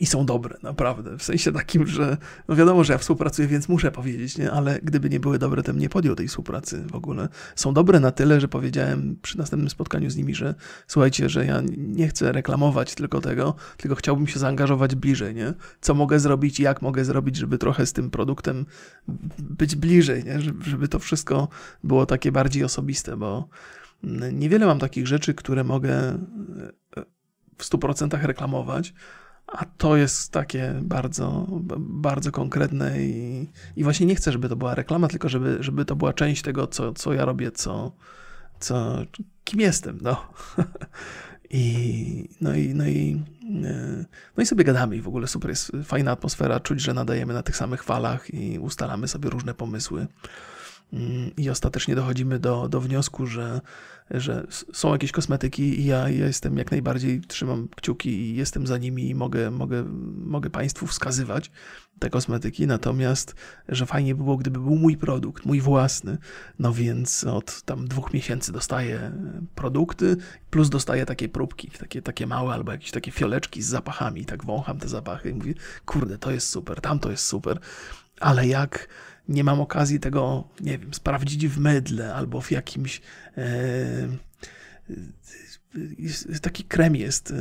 i 0.00 0.06
są 0.06 0.26
dobre, 0.26 0.56
naprawdę. 0.62 1.18
W 1.18 1.22
sensie 1.22 1.52
takim, 1.52 1.86
że 1.86 2.16
no 2.48 2.56
wiadomo, 2.56 2.84
że 2.84 2.92
ja 2.92 2.98
współpracuję, 2.98 3.48
więc 3.48 3.68
muszę 3.68 3.90
powiedzieć, 3.90 4.38
nie? 4.38 4.50
ale 4.50 4.78
gdyby 4.82 5.10
nie 5.10 5.20
były 5.20 5.38
dobre, 5.38 5.62
to 5.62 5.72
bym 5.72 5.80
nie 5.80 5.88
podjął 5.88 6.16
tej 6.16 6.28
współpracy 6.28 6.82
w 6.90 6.94
ogóle. 6.94 7.28
Są 7.56 7.74
dobre 7.74 8.00
na 8.00 8.10
tyle, 8.10 8.40
że 8.40 8.48
powiedziałem 8.48 9.16
przy 9.22 9.38
następnym 9.38 9.70
spotkaniu 9.70 10.10
z 10.10 10.16
nimi, 10.16 10.34
że 10.34 10.54
słuchajcie, 10.86 11.28
że 11.28 11.46
ja 11.46 11.62
nie 11.76 12.08
chcę 12.08 12.32
reklamować 12.32 12.94
tylko 12.94 13.20
tego, 13.20 13.54
tylko 13.76 13.94
chciałbym 13.94 14.26
się 14.26 14.38
zaangażować 14.38 14.94
bliżej, 14.94 15.34
nie? 15.34 15.54
Co 15.80 15.94
mogę 15.94 16.20
zrobić 16.20 16.60
i 16.60 16.62
jak 16.62 16.82
mogę 16.82 17.04
zrobić, 17.04 17.36
żeby 17.36 17.58
trochę 17.58 17.86
z 17.86 17.92
tym 17.92 18.10
produktem 18.10 18.66
być 19.38 19.76
bliżej, 19.76 20.24
nie? 20.24 20.40
Żeby 20.60 20.88
to 20.88 20.98
wszystko 20.98 21.48
było 21.84 22.06
takie 22.06 22.32
bardziej 22.32 22.64
osobiste, 22.64 23.16
bo 23.16 23.48
niewiele 24.32 24.66
mam 24.66 24.78
takich 24.78 25.06
rzeczy, 25.06 25.34
które 25.34 25.64
mogę 25.64 26.18
w 27.58 27.64
100% 27.64 28.26
reklamować, 28.26 28.94
a 29.52 29.64
to 29.64 29.96
jest 29.96 30.32
takie 30.32 30.74
bardzo, 30.82 31.46
bardzo 31.78 32.32
konkretne 32.32 33.02
i, 33.02 33.46
i 33.76 33.84
właśnie 33.84 34.06
nie 34.06 34.14
chcę, 34.14 34.32
żeby 34.32 34.48
to 34.48 34.56
była 34.56 34.74
reklama, 34.74 35.08
tylko 35.08 35.28
żeby, 35.28 35.56
żeby 35.60 35.84
to 35.84 35.96
była 35.96 36.12
część 36.12 36.42
tego, 36.42 36.66
co, 36.66 36.92
co 36.92 37.12
ja 37.12 37.24
robię, 37.24 37.50
co, 37.52 37.92
co, 38.60 38.98
kim 39.44 39.60
jestem, 39.60 39.98
no. 40.02 40.26
I, 41.52 42.28
no, 42.40 42.54
i, 42.54 42.74
no, 42.74 42.86
i, 42.86 43.22
e, 43.64 44.04
no 44.36 44.42
i 44.42 44.46
sobie 44.46 44.64
gadamy 44.64 44.96
i 44.96 45.00
w 45.00 45.08
ogóle 45.08 45.26
super 45.26 45.50
jest 45.50 45.72
fajna 45.84 46.12
atmosfera, 46.12 46.60
czuć, 46.60 46.80
że 46.80 46.94
nadajemy 46.94 47.34
na 47.34 47.42
tych 47.42 47.56
samych 47.56 47.84
falach 47.84 48.34
i 48.34 48.58
ustalamy 48.58 49.08
sobie 49.08 49.30
różne 49.30 49.54
pomysły. 49.54 50.06
Mm, 50.92 51.30
I 51.36 51.50
ostatecznie 51.50 51.94
dochodzimy 51.94 52.38
do, 52.38 52.68
do 52.68 52.80
wniosku, 52.80 53.26
że, 53.26 53.60
że 54.10 54.46
są 54.72 54.92
jakieś 54.92 55.12
kosmetyki 55.12 55.80
i 55.80 55.84
ja, 55.84 56.08
jestem 56.08 56.56
jak 56.58 56.70
najbardziej, 56.70 57.20
trzymam 57.20 57.68
kciuki 57.76 58.10
i 58.10 58.36
jestem 58.36 58.66
za 58.66 58.78
nimi 58.78 59.08
i 59.08 59.14
mogę, 59.14 59.50
mogę, 59.50 59.84
mogę 60.16 60.50
Państwu 60.50 60.86
wskazywać 60.86 61.50
te 61.98 62.10
kosmetyki, 62.10 62.66
natomiast, 62.66 63.34
że 63.68 63.86
fajnie 63.86 64.14
by 64.14 64.24
było, 64.24 64.36
gdyby 64.36 64.58
był 64.58 64.76
mój 64.76 64.96
produkt, 64.96 65.46
mój 65.46 65.60
własny, 65.60 66.18
no 66.58 66.72
więc 66.72 67.24
od 67.24 67.62
tam 67.62 67.88
dwóch 67.88 68.14
miesięcy 68.14 68.52
dostaję 68.52 69.12
produkty, 69.54 70.16
plus 70.50 70.70
dostaję 70.70 71.06
takie 71.06 71.28
próbki, 71.28 71.70
takie, 71.70 72.02
takie 72.02 72.26
małe 72.26 72.54
albo 72.54 72.72
jakieś 72.72 72.90
takie 72.90 73.10
fioleczki 73.10 73.62
z 73.62 73.66
zapachami, 73.66 74.24
tak 74.24 74.44
wącham 74.44 74.78
te 74.78 74.88
zapachy 74.88 75.30
i 75.30 75.34
mówię, 75.34 75.54
kurde, 75.84 76.18
to 76.18 76.30
jest 76.30 76.48
super, 76.48 76.80
tam 76.80 76.98
to 76.98 77.10
jest 77.10 77.26
super, 77.26 77.60
ale 78.20 78.46
jak 78.46 78.88
nie 79.28 79.44
mam 79.44 79.60
okazji 79.60 80.00
tego, 80.00 80.48
nie 80.60 80.78
wiem, 80.78 80.94
sprawdzić 80.94 81.48
w 81.48 81.58
mydle 81.58 82.14
albo 82.14 82.40
w 82.40 82.50
jakimś. 82.50 83.00
E, 83.36 84.08
taki 86.42 86.64
krem 86.64 86.96
jest. 86.96 87.30
E, 87.30 87.36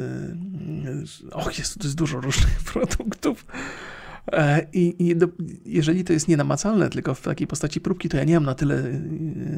och, 1.31 1.57
jest, 1.57 1.83
jest 1.83 1.95
dużo 1.95 2.21
różnych 2.21 2.59
produktów. 2.74 3.45
E, 4.31 4.67
I, 4.74 5.07
i 5.07 5.15
do, 5.15 5.27
jeżeli 5.65 6.03
to 6.03 6.13
jest 6.13 6.27
nienamacalne, 6.27 6.89
tylko 6.89 7.15
w 7.15 7.21
takiej 7.21 7.48
postaci 7.48 7.81
próbki, 7.81 8.09
to 8.09 8.17
ja 8.17 8.24
nie 8.24 8.33
mam 8.33 8.45
na 8.45 8.55
tyle 8.55 8.75
e, 8.75 9.00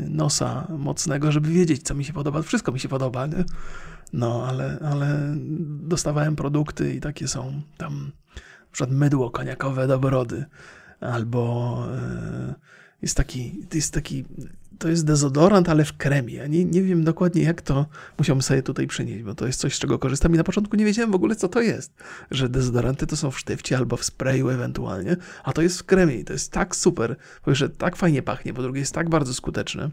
nosa 0.10 0.68
mocnego, 0.78 1.32
żeby 1.32 1.50
wiedzieć, 1.50 1.84
co 1.84 1.96
mi 1.96 2.06
się 2.06 2.14
podoba. 2.14 2.42
Wszystko 2.42 2.72
mi 2.72 2.80
się 2.80 2.90
podoba, 2.90 3.28
nie? 3.28 3.44
No, 4.14 4.46
ale, 4.48 4.80
ale 4.86 5.36
dostawałem 5.84 6.36
produkty 6.36 6.94
i 6.94 7.00
takie 7.00 7.28
są 7.28 7.62
tam, 7.78 8.12
na 8.36 8.72
przykład 8.72 8.92
mydło 8.92 9.30
koniakowe 9.30 9.88
do 9.88 10.00
brody 10.00 10.46
albo 11.02 11.78
e, 11.96 12.56
jest 13.02 13.18
taki, 13.18 13.60
jest 13.74 13.94
taki, 13.94 14.26
to 14.78 14.90
jest 14.90 15.06
dezodorant, 15.06 15.70
ale 15.70 15.86
w 15.86 15.98
kremie. 15.98 16.34
Ja 16.34 16.48
nie, 16.48 16.66
nie 16.66 16.82
wiem 16.82 17.04
dokładnie, 17.04 17.44
jak 17.44 17.62
to 17.62 17.86
musiałbym 18.18 18.42
sobie 18.42 18.64
tutaj 18.64 18.88
przynieść, 18.88 19.24
bo 19.24 19.36
to 19.36 19.48
jest 19.48 19.60
coś, 19.60 19.76
z 19.76 19.80
czego 19.80 20.00
korzystam 20.00 20.34
i 20.34 20.38
na 20.38 20.44
początku 20.44 20.76
nie 20.76 20.86
wiedziałem 20.86 21.12
w 21.12 21.16
ogóle, 21.16 21.36
co 21.36 21.48
to 21.48 21.62
jest. 21.62 21.94
Że 22.32 22.50
dezodoranty 22.50 23.08
to 23.08 23.18
są 23.18 23.32
w 23.32 23.40
sztywcie 23.40 23.78
albo 23.78 23.98
w 23.98 24.06
sprayu 24.06 24.50
ewentualnie, 24.50 25.18
a 25.44 25.54
to 25.54 25.62
jest 25.62 25.80
w 25.80 25.84
kremie 25.84 26.16
i 26.16 26.26
to 26.26 26.34
jest 26.34 26.52
tak 26.52 26.76
super, 26.76 27.16
bo 27.46 27.56
że 27.56 27.70
tak 27.70 27.96
fajnie 27.96 28.22
pachnie, 28.22 28.54
po 28.54 28.62
drugie 28.62 28.80
jest 28.80 28.94
tak 28.94 29.10
bardzo 29.10 29.34
skuteczne. 29.34 29.90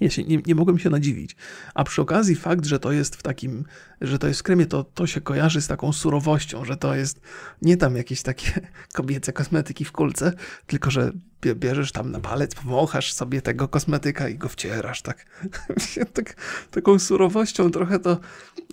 Ja 0.00 0.10
się 0.10 0.24
nie, 0.24 0.38
nie 0.46 0.54
mogłem 0.54 0.78
się 0.78 0.90
nadziwić. 0.90 1.36
A 1.74 1.84
przy 1.84 2.02
okazji 2.02 2.36
fakt, 2.36 2.64
że 2.64 2.78
to 2.78 2.92
jest 2.92 3.16
w 3.16 3.22
takim, 3.22 3.64
że 4.00 4.18
to 4.18 4.28
jest 4.28 4.40
w 4.40 4.42
kremie, 4.42 4.66
to, 4.66 4.84
to 4.84 5.06
się 5.06 5.20
kojarzy 5.20 5.62
z 5.62 5.66
taką 5.66 5.92
surowością, 5.92 6.64
że 6.64 6.76
to 6.76 6.94
jest 6.94 7.20
nie 7.62 7.76
tam 7.76 7.96
jakieś 7.96 8.22
takie 8.22 8.60
kobiece 8.94 9.32
kosmetyki 9.32 9.84
w 9.84 9.92
kulce, 9.92 10.32
tylko 10.66 10.90
że 10.90 11.12
bierzesz 11.40 11.92
tam 11.92 12.10
na 12.10 12.20
palec, 12.20 12.54
powąchasz 12.54 13.12
sobie 13.12 13.42
tego 13.42 13.68
kosmetyka 13.68 14.28
i 14.28 14.34
go 14.34 14.48
wcierasz, 14.48 15.02
tak. 15.02 15.26
tak 16.14 16.34
taką 16.70 16.98
surowością 16.98 17.70
trochę 17.70 17.98
to, 17.98 18.20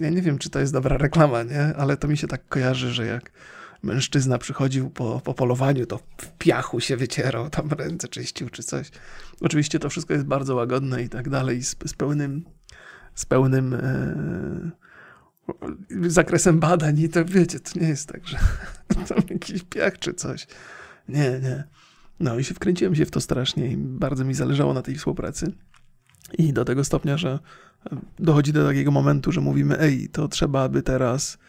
ja 0.02 0.10
nie 0.10 0.22
wiem, 0.22 0.38
czy 0.38 0.50
to 0.50 0.60
jest 0.60 0.74
dobra 0.74 0.98
reklama, 0.98 1.44
nie? 1.44 1.76
Ale 1.78 1.98
to 1.98 2.08
mi 2.08 2.18
się 2.18 2.28
tak 2.28 2.48
kojarzy, 2.48 2.94
że 2.94 3.06
jak 3.06 3.32
mężczyzna 3.86 4.38
przychodził 4.38 4.90
po, 4.90 5.22
po 5.24 5.34
polowaniu, 5.34 5.86
to 5.86 5.98
w 5.98 6.32
piachu 6.38 6.80
się 6.80 6.98
wycierał, 6.98 7.50
tam 7.50 7.70
ręce 7.70 8.08
czyścił 8.08 8.50
czy 8.50 8.64
coś. 8.64 8.92
Oczywiście 9.42 9.80
to 9.80 9.90
wszystko 9.90 10.14
jest 10.14 10.26
bardzo 10.26 10.56
łagodne 10.56 11.04
i 11.04 11.10
tak 11.10 11.30
dalej, 11.30 11.64
z, 11.64 11.76
z 11.86 11.94
pełnym, 11.94 12.46
z 13.16 13.26
pełnym 13.26 13.74
e, 13.74 14.72
zakresem 16.10 16.60
badań 16.60 17.00
i 17.00 17.10
to 17.10 17.26
wiecie, 17.26 17.60
to 17.60 17.80
nie 17.80 17.88
jest 17.88 18.10
tak, 18.10 18.28
że 18.28 18.38
tam 19.10 19.24
jakiś 19.30 19.64
piach 19.64 20.00
czy 20.00 20.14
coś. 20.14 20.48
Nie, 21.10 21.40
nie. 21.40 21.64
No 22.20 22.40
i 22.40 22.44
się 22.44 22.54
wkręciłem 22.54 22.96
się 22.96 23.06
w 23.06 23.12
to 23.12 23.22
strasznie 23.22 23.72
i 23.72 23.78
bardzo 23.78 24.26
mi 24.26 24.34
zależało 24.34 24.74
na 24.74 24.82
tej 24.82 24.96
współpracy. 24.96 25.52
I 26.38 26.54
do 26.54 26.66
tego 26.66 26.84
stopnia, 26.84 27.18
że 27.18 27.40
dochodzi 28.20 28.54
do 28.54 28.68
takiego 28.68 28.92
momentu, 28.92 29.32
że 29.32 29.42
mówimy, 29.42 29.80
ej, 29.80 30.10
to 30.10 30.28
trzeba 30.28 30.70
by 30.70 30.82
teraz 30.82 31.38
E, 31.38 31.45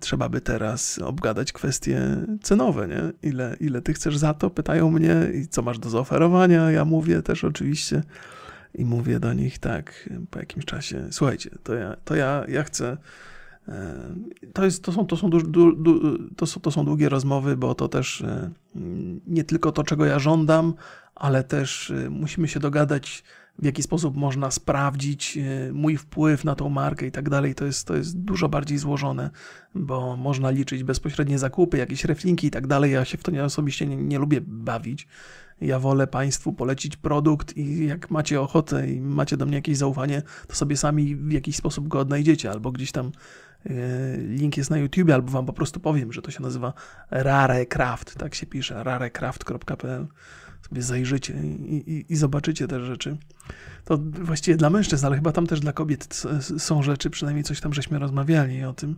trzeba 0.00 0.28
by 0.28 0.40
teraz 0.40 0.98
obgadać 0.98 1.52
kwestie 1.52 2.00
cenowe, 2.42 2.88
nie? 2.88 3.30
Ile, 3.30 3.56
ile 3.60 3.82
ty 3.82 3.92
chcesz 3.92 4.16
za 4.16 4.34
to? 4.34 4.50
Pytają 4.50 4.90
mnie 4.90 5.14
i 5.34 5.48
co 5.48 5.62
masz 5.62 5.78
do 5.78 5.90
zaoferowania? 5.90 6.70
Ja 6.70 6.84
mówię 6.84 7.22
też 7.22 7.44
oczywiście 7.44 8.02
i 8.74 8.84
mówię 8.84 9.20
do 9.20 9.32
nich 9.32 9.58
tak 9.58 10.08
po 10.30 10.38
jakimś 10.38 10.64
czasie, 10.64 11.06
słuchajcie, 11.10 11.50
to 11.62 11.74
ja, 11.74 11.96
to 12.04 12.14
ja, 12.14 12.44
ja 12.48 12.62
chcę 12.62 12.96
e, 13.68 13.94
to, 14.52 14.64
jest, 14.64 14.84
to, 14.84 14.92
są, 14.92 15.06
to, 15.06 15.16
są 15.16 15.30
du, 15.30 15.42
du, 15.42 15.76
du, 15.76 16.18
to, 16.36 16.46
są, 16.46 16.60
to 16.60 16.70
są 16.70 16.84
długie 16.84 17.08
rozmowy, 17.08 17.56
bo 17.56 17.74
to 17.74 17.88
też 17.88 18.20
e, 18.20 18.50
nie 19.26 19.44
tylko 19.44 19.72
to, 19.72 19.84
czego 19.84 20.06
ja 20.06 20.18
żądam, 20.18 20.74
ale 21.14 21.44
też 21.44 21.92
musimy 22.10 22.48
się 22.48 22.60
dogadać, 22.60 23.24
w 23.58 23.64
jaki 23.64 23.82
sposób 23.82 24.16
można 24.16 24.50
sprawdzić 24.50 25.38
e, 25.38 25.72
mój 25.72 25.96
wpływ 25.96 26.44
na 26.44 26.54
tą 26.54 26.68
markę 26.68 27.06
i 27.06 27.10
tak 27.10 27.30
dalej, 27.30 27.54
to 27.54 27.64
jest, 27.64 27.86
to 27.86 27.96
jest 27.96 28.18
dużo 28.18 28.48
bardziej 28.48 28.78
złożone, 28.78 29.30
bo 29.74 30.16
można 30.16 30.50
liczyć 30.50 30.84
bezpośrednie 30.84 31.38
zakupy, 31.38 31.78
jakieś 31.78 32.04
reflinki 32.04 32.46
i 32.46 32.50
tak 32.50 32.66
dalej. 32.66 32.92
Ja 32.92 33.04
się 33.04 33.18
w 33.18 33.22
to 33.22 33.30
nie, 33.30 33.44
osobiście 33.44 33.86
nie, 33.86 33.96
nie 33.96 34.18
lubię 34.18 34.40
bawić. 34.40 35.08
Ja 35.60 35.78
wolę 35.78 36.06
Państwu 36.06 36.52
polecić 36.52 36.96
produkt 36.96 37.56
i 37.56 37.86
jak 37.86 38.10
macie 38.10 38.40
ochotę 38.40 38.90
i 38.90 39.00
macie 39.00 39.36
do 39.36 39.46
mnie 39.46 39.56
jakieś 39.56 39.76
zaufanie, 39.76 40.22
to 40.46 40.54
sobie 40.54 40.76
sami 40.76 41.16
w 41.16 41.32
jakiś 41.32 41.56
sposób 41.56 41.88
go 41.88 41.98
odnajdziecie, 41.98 42.50
albo 42.50 42.72
gdzieś 42.72 42.92
tam 42.92 43.12
e, 43.66 43.70
link 44.16 44.56
jest 44.56 44.70
na 44.70 44.78
YouTube, 44.78 45.10
albo 45.10 45.30
Wam 45.30 45.46
po 45.46 45.52
prostu 45.52 45.80
powiem, 45.80 46.12
że 46.12 46.22
to 46.22 46.30
się 46.30 46.42
nazywa 46.42 46.72
Rarecraft, 47.10 48.14
tak 48.14 48.34
się 48.34 48.46
pisze, 48.46 48.84
rarecraft.pl 48.84 50.06
sobie 50.68 50.82
zajrzycie 50.82 51.34
i, 51.42 51.74
i, 51.74 52.12
i, 52.12 52.16
zobaczycie 52.16 52.68
te 52.68 52.84
rzeczy. 52.84 53.16
To 53.84 53.98
właściwie 53.98 54.56
dla 54.56 54.70
mężczyzn, 54.70 55.06
ale 55.06 55.16
chyba 55.16 55.32
tam 55.32 55.46
też 55.46 55.60
dla 55.60 55.72
kobiet 55.72 56.22
są 56.58 56.82
rzeczy, 56.82 57.10
przynajmniej 57.10 57.44
coś 57.44 57.60
tam 57.60 57.74
żeśmy 57.74 57.98
rozmawiali 57.98 58.64
o 58.64 58.72
tym. 58.72 58.96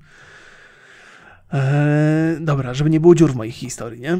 Eee, 1.53 2.41
dobra, 2.41 2.75
żeby 2.75 2.91
nie 2.91 3.01
było 3.01 3.15
dziur 3.15 3.33
w 3.33 3.37
moich 3.37 3.55
historii, 3.55 4.01
nie? 4.01 4.19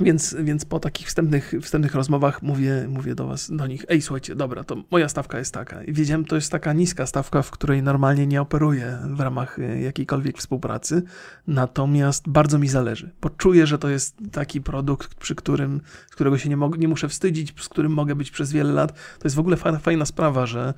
Więc, 0.00 0.36
więc 0.38 0.64
po 0.64 0.80
takich 0.80 1.06
wstępnych, 1.06 1.54
wstępnych 1.62 1.94
rozmowach 1.94 2.42
mówię, 2.42 2.86
mówię 2.88 3.14
do 3.14 3.26
was, 3.26 3.50
do 3.50 3.66
nich, 3.66 3.84
ej 3.88 4.02
słuchajcie, 4.02 4.34
dobra, 4.34 4.64
to 4.64 4.76
moja 4.90 5.08
stawka 5.08 5.38
jest 5.38 5.54
taka. 5.54 5.84
I 5.84 5.92
wiedziałem, 5.92 6.24
to 6.24 6.34
jest 6.34 6.52
taka 6.52 6.72
niska 6.72 7.06
stawka, 7.06 7.42
w 7.42 7.50
której 7.50 7.82
normalnie 7.82 8.26
nie 8.26 8.40
operuję 8.40 8.98
w 9.04 9.20
ramach 9.20 9.58
e, 9.58 9.80
jakiejkolwiek 9.80 10.38
współpracy, 10.38 11.02
natomiast 11.46 12.28
bardzo 12.28 12.58
mi 12.58 12.68
zależy, 12.68 13.10
bo 13.20 13.30
czuję, 13.30 13.66
że 13.66 13.78
to 13.78 13.88
jest 13.88 14.16
taki 14.32 14.60
produkt, 14.60 15.14
przy 15.14 15.34
którym, 15.34 15.80
z 16.10 16.14
którego 16.14 16.38
się 16.38 16.48
nie, 16.48 16.56
mog, 16.56 16.78
nie 16.78 16.88
muszę 16.88 17.08
wstydzić, 17.08 17.54
z 17.62 17.68
którym 17.68 17.92
mogę 17.92 18.14
być 18.14 18.30
przez 18.30 18.52
wiele 18.52 18.72
lat. 18.72 18.92
To 18.92 19.24
jest 19.24 19.36
w 19.36 19.40
ogóle 19.40 19.56
fajna, 19.56 19.78
fajna 19.78 20.06
sprawa, 20.06 20.46
że, 20.46 20.74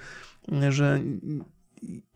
że 0.68 1.00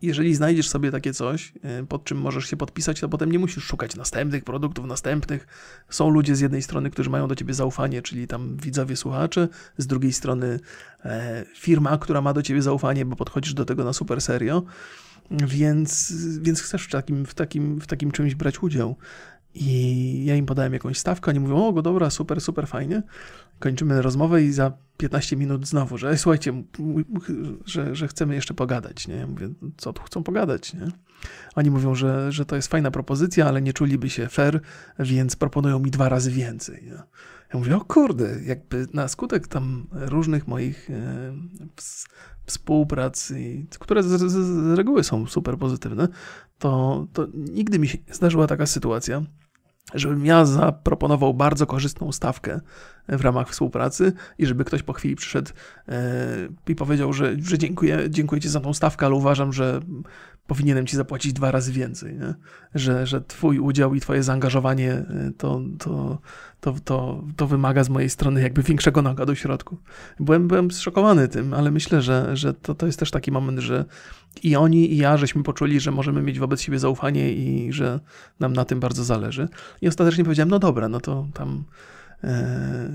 jeżeli 0.01 0.35
znajdziesz 0.35 0.69
sobie 0.69 0.91
takie 0.91 1.13
coś, 1.13 1.53
y, 1.81 1.85
pod 1.87 2.03
czym 2.03 2.17
możesz 2.17 2.45
się 2.45 2.57
podpisać, 2.57 2.99
to 2.99 3.09
potem 3.09 3.31
nie 3.31 3.39
musisz 3.39 3.63
szukać 3.63 3.95
następnych 3.95 4.43
produktów, 4.43 4.85
następnych. 4.85 5.47
Są 5.89 6.09
ludzie 6.09 6.35
z 6.35 6.39
jednej 6.39 6.61
strony, 6.61 6.89
którzy 6.89 7.09
mają 7.09 7.27
do 7.27 7.35
ciebie 7.35 7.53
zaufanie, 7.53 8.01
czyli 8.01 8.27
tam 8.27 8.57
widzowie, 8.57 8.95
słuchacze, 8.95 9.47
z 9.77 9.87
drugiej 9.87 10.13
strony 10.13 10.59
e, 11.05 11.45
firma, 11.55 11.97
która 11.97 12.21
ma 12.21 12.33
do 12.33 12.41
ciebie 12.41 12.61
zaufanie, 12.61 13.05
bo 13.05 13.15
podchodzisz 13.15 13.53
do 13.53 13.65
tego 13.65 13.83
na 13.83 13.93
super 13.93 14.21
serio, 14.21 14.63
więc, 15.31 16.13
więc 16.41 16.61
chcesz 16.61 16.83
w 16.83 16.91
takim, 16.91 17.25
w, 17.25 17.33
takim, 17.33 17.81
w 17.81 17.87
takim 17.87 18.11
czymś 18.11 18.35
brać 18.35 18.63
udział. 18.63 18.95
I 19.53 20.25
ja 20.25 20.35
im 20.35 20.45
podałem 20.45 20.73
jakąś 20.73 20.97
stawkę, 20.97 21.31
oni 21.31 21.39
mówią, 21.39 21.67
o, 21.67 21.81
dobra, 21.81 22.09
super, 22.09 22.41
super, 22.41 22.67
fajnie. 22.67 23.03
Kończymy 23.59 24.01
rozmowę 24.01 24.43
i 24.43 24.51
za 24.51 24.71
15 24.97 25.35
minut 25.35 25.67
znowu, 25.67 25.97
że 25.97 26.17
słuchajcie, 26.17 26.63
że, 27.65 27.95
że 27.95 28.07
chcemy 28.07 28.35
jeszcze 28.35 28.53
pogadać, 28.53 29.07
nie? 29.07 29.27
Mówię, 29.27 29.49
co 29.77 29.93
tu 29.93 30.03
chcą 30.03 30.23
pogadać, 30.23 30.73
nie? 30.73 30.87
Oni 31.55 31.71
mówią, 31.71 31.95
że, 31.95 32.31
że 32.31 32.45
to 32.45 32.55
jest 32.55 32.67
fajna 32.67 32.91
propozycja, 32.91 33.47
ale 33.47 33.61
nie 33.61 33.73
czuliby 33.73 34.09
się 34.09 34.27
fair, 34.27 34.61
więc 34.99 35.35
proponują 35.35 35.79
mi 35.79 35.91
dwa 35.91 36.09
razy 36.09 36.31
więcej. 36.31 36.83
Nie? 36.83 37.03
Ja 37.53 37.59
mówię, 37.59 37.75
o 37.75 37.81
kurde, 37.81 38.39
jakby 38.43 38.87
na 38.93 39.07
skutek 39.07 39.47
tam 39.47 39.87
różnych 39.91 40.47
moich 40.47 40.89
e, 40.89 41.33
współprac, 42.45 43.33
które 43.79 44.03
z, 44.03 44.07
z, 44.07 44.31
z, 44.31 44.77
reguły 44.77 45.03
są 45.03 45.27
super 45.27 45.57
pozytywne, 45.57 46.07
to, 46.59 47.07
to 47.13 47.27
nigdy 47.33 47.79
mi 47.79 47.87
się 47.87 47.97
nie 48.07 48.13
zdarzyła 48.13 48.47
taka 48.47 48.65
sytuacja, 48.65 49.21
żebym 49.93 50.25
ja 50.25 50.45
zaproponował 50.45 51.33
bardzo 51.33 51.65
korzystną 51.65 52.11
stawkę 52.11 52.59
w 53.07 53.21
ramach 53.21 53.49
współpracy 53.49 54.13
i 54.37 54.45
żeby 54.45 54.65
ktoś 54.65 54.83
po 54.83 54.93
chwili 54.93 55.15
przyszedł 55.15 55.51
e, 55.87 56.03
i 56.67 56.75
powiedział, 56.75 57.13
że, 57.13 57.35
że 57.41 57.57
dziękuję, 57.57 57.99
dziękuję 58.09 58.41
ci 58.41 58.49
za 58.49 58.59
tą 58.59 58.73
stawkę, 58.73 59.05
ale 59.05 59.15
uważam, 59.15 59.53
że 59.53 59.79
powinienem 60.49 60.87
ci 60.87 60.95
zapłacić 60.95 61.33
dwa 61.33 61.51
razy 61.51 61.71
więcej, 61.71 62.13
nie? 62.13 62.33
Że, 62.75 63.07
że 63.07 63.21
twój 63.21 63.59
udział 63.59 63.95
i 63.95 63.99
twoje 63.99 64.23
zaangażowanie 64.23 64.91
e, 64.91 65.31
to, 65.37 65.61
to, 65.79 66.21
to, 66.59 66.75
to, 66.83 67.23
to 67.35 67.47
wymaga 67.47 67.83
z 67.83 67.89
mojej 67.89 68.09
strony 68.09 68.41
jakby 68.41 68.63
większego 68.63 69.01
nakładu 69.01 69.35
środków. 69.35 69.79
Byłem, 70.19 70.47
byłem 70.47 70.71
zszokowany 70.71 71.27
tym, 71.27 71.53
ale 71.53 71.71
myślę, 71.71 72.01
że, 72.01 72.37
że 72.37 72.53
to, 72.53 72.75
to 72.75 72.85
jest 72.85 72.99
też 72.99 73.11
taki 73.11 73.31
moment, 73.31 73.59
że 73.59 73.85
i 74.43 74.55
oni, 74.55 74.93
i 74.93 74.97
ja, 74.97 75.17
żeśmy 75.17 75.43
poczuli, 75.43 75.79
że 75.79 75.91
możemy 75.91 76.21
mieć 76.21 76.39
wobec 76.39 76.61
siebie 76.61 76.79
zaufanie 76.79 77.33
i 77.33 77.73
że 77.73 77.99
nam 78.39 78.53
na 78.53 78.65
tym 78.65 78.79
bardzo 78.79 79.03
zależy. 79.03 79.47
I 79.81 79.87
ostatecznie 79.87 80.23
powiedziałem, 80.23 80.49
no 80.49 80.59
dobra, 80.59 80.89
no 80.89 80.99
to 80.99 81.27
tam 81.33 81.63
e, 82.08 82.08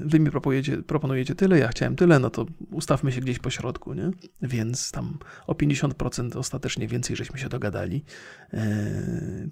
wy 0.04 0.20
mi 0.20 0.30
proponujecie, 0.30 0.82
proponujecie 0.82 1.34
tyle, 1.34 1.58
ja 1.58 1.68
chciałem 1.68 1.96
tyle, 1.96 2.18
no 2.18 2.30
to 2.30 2.46
ustawmy 2.70 3.12
się 3.12 3.20
gdzieś 3.20 3.38
po 3.38 3.50
środku, 3.50 3.94
nie? 3.94 4.10
Więc 4.42 4.90
tam 4.90 5.18
o 5.46 5.52
50% 5.52 6.38
ostatecznie 6.38 6.88
więcej 6.88 7.16
żeśmy 7.16 7.38
się 7.38 7.48
dogadali. 7.48 8.04
E, 8.52 8.66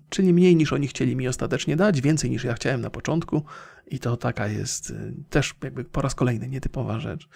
czyli 0.09 0.33
mniej 0.33 0.57
niż 0.57 0.73
oni 0.73 0.89
chcieli 0.89 1.17
mi 1.17 1.29
ostatecznie 1.29 1.77
dać, 1.77 2.01
więcej 2.01 2.31
niż 2.31 2.45
ja 2.45 2.55
chciałem 2.55 2.81
na 2.81 2.91
początku 2.91 3.43
i 3.87 3.99
to 3.99 4.17
taka 4.17 4.49
jest 4.49 4.91
e, 4.91 5.13
też 5.31 5.55
jakby 5.65 5.85
po 5.85 6.03
raz 6.03 6.15
kolejny 6.15 6.49
nietypowa 6.49 7.01
rzecz. 7.01 7.29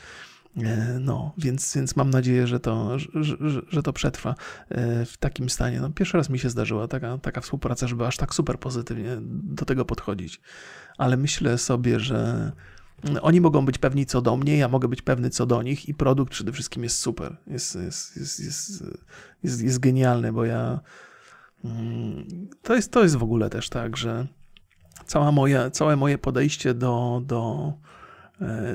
E, 0.65 0.99
no, 1.01 1.33
więc, 1.39 1.75
więc 1.77 1.97
mam 1.97 2.11
nadzieję, 2.11 2.47
że 2.47 2.61
to, 2.61 2.99
że, 2.99 3.37
że, 3.69 3.83
to 3.83 3.93
przetrwa 3.93 4.35
e, 4.69 5.05
w 5.05 5.17
takim 5.17 5.51
stanie. 5.51 5.81
No, 5.81 5.91
pierwszy 5.91 6.17
raz 6.17 6.31
mi 6.31 6.39
się 6.39 6.51
zdarzyła 6.51 6.89
taka, 6.89 7.19
taka 7.19 7.41
współpraca, 7.41 7.87
żeby 7.87 8.07
aż 8.07 8.17
tak 8.17 8.35
super 8.35 8.59
pozytywnie 8.59 9.17
do 9.21 9.65
tego 9.65 9.85
podchodzić. 9.85 10.41
Ale 10.99 11.17
myślę 11.17 11.59
sobie, 11.59 12.01
że 12.01 12.53
oni 13.23 13.41
mogą 13.41 13.67
być 13.67 13.79
pewni 13.79 14.07
co 14.07 14.23
do 14.23 14.37
mnie, 14.37 14.57
ja 14.57 14.69
mogę 14.69 14.89
być 14.89 15.03
pewny 15.03 15.31
co 15.31 15.47
do 15.47 15.63
nich 15.63 15.89
i 15.89 15.95
produkt 15.95 16.33
przede 16.33 16.53
wszystkim 16.53 16.83
jest 16.83 16.99
super. 16.99 17.37
Jest, 17.47 17.75
jest, 17.75 18.17
jest, 18.17 18.41
jest, 18.41 18.85
jest, 19.43 19.63
jest 19.63 19.79
genialny, 19.79 20.33
bo 20.33 20.45
ja. 20.45 20.81
Mm, 21.65 22.49
to 22.63 22.75
jest, 22.75 22.93
to 22.93 23.03
jest 23.03 23.17
w 23.17 23.23
ogóle 23.23 23.51
też 23.51 23.69
tak, 23.69 23.97
że 23.97 24.27
cała 25.07 25.33
moja, 25.33 25.71
całe 25.71 25.97
moje 25.97 26.19
podejście 26.19 26.75
do, 26.75 27.23
do, 27.27 27.73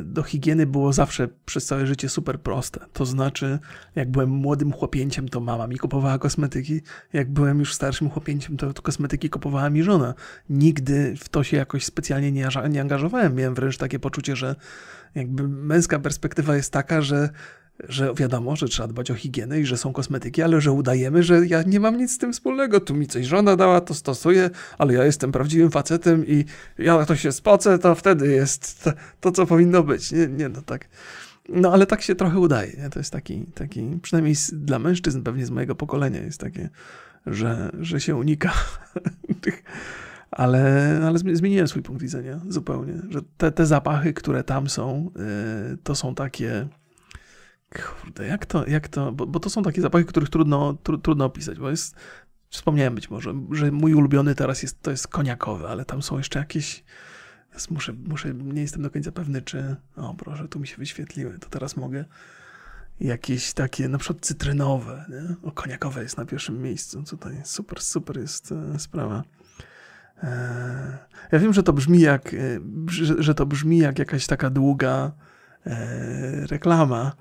do 0.04 0.24
higieny 0.24 0.66
było 0.66 0.94
zawsze 0.94 1.28
przez 1.46 1.66
całe 1.66 1.88
życie 1.88 2.10
super 2.10 2.40
proste. 2.40 2.86
To 2.94 3.06
znaczy, 3.06 3.60
jak 3.96 4.12
byłem 4.12 4.30
młodym 4.30 4.72
chłopięciem, 4.72 5.30
to 5.30 5.40
mama 5.40 5.68
mi 5.68 5.78
kupowała 5.78 6.20
kosmetyki. 6.20 6.82
Jak 7.14 7.32
byłem 7.32 7.60
już 7.60 7.74
starszym 7.74 8.10
chłopięciem, 8.10 8.58
to 8.58 8.82
kosmetyki 8.82 9.30
kupowała 9.30 9.70
mi 9.70 9.84
żona. 9.84 10.14
Nigdy 10.50 11.16
w 11.18 11.30
to 11.30 11.44
się 11.44 11.58
jakoś 11.58 11.86
specjalnie 11.86 12.32
nie, 12.32 12.48
nie 12.70 12.82
angażowałem. 12.82 13.36
Miałem 13.36 13.56
wręcz 13.56 13.78
takie 13.78 14.00
poczucie, 14.00 14.36
że 14.36 14.56
jakby 15.16 15.48
męska 15.48 16.00
perspektywa 16.00 16.56
jest 16.56 16.74
taka, 16.74 17.02
że 17.02 17.30
że 17.90 18.14
wiadomo, 18.14 18.56
że 18.56 18.68
trzeba 18.68 18.88
dbać 18.88 19.12
o 19.12 19.16
higienę 19.16 19.60
i 19.60 19.66
że 19.66 19.78
są 19.78 19.94
kosmetyki, 19.94 20.42
ale 20.42 20.62
że 20.62 20.72
udajemy, 20.72 21.24
że 21.24 21.48
ja 21.48 21.64
nie 21.64 21.80
mam 21.80 21.98
nic 21.98 22.12
z 22.12 22.18
tym 22.18 22.34
wspólnego. 22.34 22.80
Tu 22.80 22.96
mi 22.96 23.08
coś 23.08 23.26
żona 23.26 23.56
dała, 23.56 23.82
to 23.82 23.94
stosuję, 23.94 24.50
ale 24.78 24.94
ja 24.94 25.06
jestem 25.06 25.32
prawdziwym 25.32 25.72
facetem 25.72 26.28
i 26.28 26.46
ja 26.78 27.06
to 27.06 27.16
się 27.16 27.32
spocę, 27.32 27.80
to 27.80 27.96
wtedy 27.96 28.28
jest 28.28 28.84
to, 28.84 28.92
to 29.20 29.32
co 29.32 29.46
powinno 29.46 29.84
być. 29.84 30.12
Nie, 30.12 30.28
nie, 30.28 30.50
no 30.50 30.62
tak. 30.62 30.90
No 31.50 31.74
ale 31.74 31.86
tak 31.86 32.02
się 32.02 32.16
trochę 32.16 32.40
udaje. 32.40 32.74
Nie? 32.78 32.90
To 32.90 33.00
jest 33.00 33.12
taki, 33.12 33.46
taki, 33.56 34.00
przynajmniej 34.02 34.36
dla 34.54 34.80
mężczyzn 34.80 35.22
pewnie 35.24 35.46
z 35.46 35.50
mojego 35.50 35.76
pokolenia 35.76 36.22
jest 36.22 36.40
takie, 36.40 36.70
że, 37.26 37.72
że 37.80 38.02
się 38.02 38.16
unika 38.16 38.54
tych 39.42 39.64
ale, 40.32 41.00
ale 41.08 41.20
zmieniłem 41.20 41.68
swój 41.68 41.82
punkt 41.82 42.02
widzenia 42.02 42.40
zupełnie, 42.48 42.94
że 43.10 43.20
te, 43.38 43.52
te 43.52 43.66
zapachy, 43.66 44.14
które 44.14 44.44
tam 44.44 44.70
są, 44.70 45.12
yy, 45.72 45.78
to 45.84 45.96
są 45.96 46.16
takie 46.16 46.68
Kurde, 47.76 48.28
jak 48.28 48.46
to, 48.46 48.68
jak 48.68 48.88
to, 48.88 49.12
bo, 49.12 49.28
bo 49.28 49.40
to 49.40 49.50
są 49.50 49.64
takie 49.64 49.82
zapachy, 49.82 50.06
których 50.06 50.30
trudno, 50.30 50.74
tru, 50.74 50.98
trudno 50.98 51.26
opisać, 51.26 51.60
bo 51.60 51.70
jest, 51.70 51.96
wspomniałem 52.50 52.96
być 52.96 53.10
może, 53.10 53.34
że 53.52 53.72
mój 53.72 53.94
ulubiony 53.94 54.36
teraz 54.36 54.62
jest, 54.64 54.82
to 54.82 54.92
jest 54.92 55.08
koniakowy, 55.08 55.68
ale 55.68 55.86
tam 55.86 56.02
są 56.02 56.18
jeszcze 56.18 56.40
jakieś, 56.40 56.84
muszę, 57.70 57.94
muszę, 57.94 58.34
nie 58.34 58.62
jestem 58.62 58.82
do 58.82 58.90
końca 58.90 59.12
pewny, 59.12 59.42
czy, 59.42 59.76
o 59.96 60.14
proszę, 60.14 60.48
tu 60.48 60.60
mi 60.60 60.68
się 60.68 60.78
wyświetliły, 60.78 61.40
to 61.40 61.50
teraz 61.50 61.78
mogę, 61.78 62.06
jakieś 63.02 63.54
takie, 63.54 63.88
na 63.88 63.98
przykład 63.98 64.26
cytrynowe, 64.26 65.06
nie? 65.10 65.36
o 65.50 65.52
koniakowe 65.52 66.04
jest 66.04 66.18
na 66.18 66.26
pierwszym 66.26 66.62
miejscu, 66.62 67.04
tutaj 67.04 67.42
super, 67.44 67.82
super 67.82 68.20
jest 68.20 68.52
e, 68.52 68.80
sprawa. 68.80 69.24
E, 70.24 70.98
ja 71.32 71.40
wiem, 71.40 71.54
że 71.54 71.64
to 71.64 71.74
brzmi 71.74 72.00
jak, 72.00 72.34
e, 72.34 72.38
że, 72.88 73.24
że 73.24 73.36
to 73.36 73.46
brzmi 73.46 73.78
jak 73.78 74.00
jakaś 74.00 74.28
taka 74.28 74.50
długa 74.50 75.12
reklama, 76.50 77.12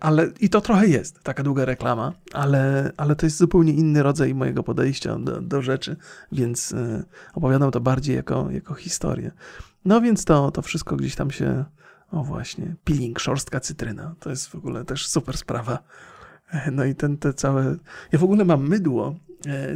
ale 0.00 0.28
i 0.40 0.48
to 0.48 0.60
trochę 0.60 0.88
jest, 0.88 1.22
taka 1.22 1.42
długa 1.42 1.64
reklama, 1.64 2.12
ale, 2.32 2.92
ale 2.96 3.16
to 3.16 3.26
jest 3.26 3.36
zupełnie 3.36 3.72
inny 3.72 4.02
rodzaj 4.02 4.34
mojego 4.34 4.62
podejścia 4.62 5.18
do, 5.18 5.40
do 5.40 5.62
rzeczy, 5.62 5.96
więc 6.32 6.72
e, 6.72 7.04
opowiadam 7.34 7.70
to 7.70 7.80
bardziej 7.80 8.16
jako, 8.16 8.50
jako 8.50 8.74
historię. 8.74 9.30
No 9.84 10.00
więc 10.00 10.24
to, 10.24 10.50
to 10.50 10.62
wszystko 10.62 10.96
gdzieś 10.96 11.14
tam 11.14 11.30
się, 11.30 11.64
o 12.10 12.24
właśnie, 12.24 12.74
peeling, 12.84 13.20
szorstka 13.20 13.60
cytryna, 13.60 14.14
to 14.20 14.30
jest 14.30 14.48
w 14.48 14.54
ogóle 14.54 14.84
też 14.84 15.08
super 15.08 15.36
sprawa. 15.36 15.78
E, 16.50 16.70
no 16.70 16.84
i 16.84 16.94
ten, 16.94 17.18
te 17.18 17.34
całe, 17.34 17.76
ja 18.12 18.18
w 18.18 18.24
ogóle 18.24 18.44
mam 18.44 18.68
mydło, 18.68 19.14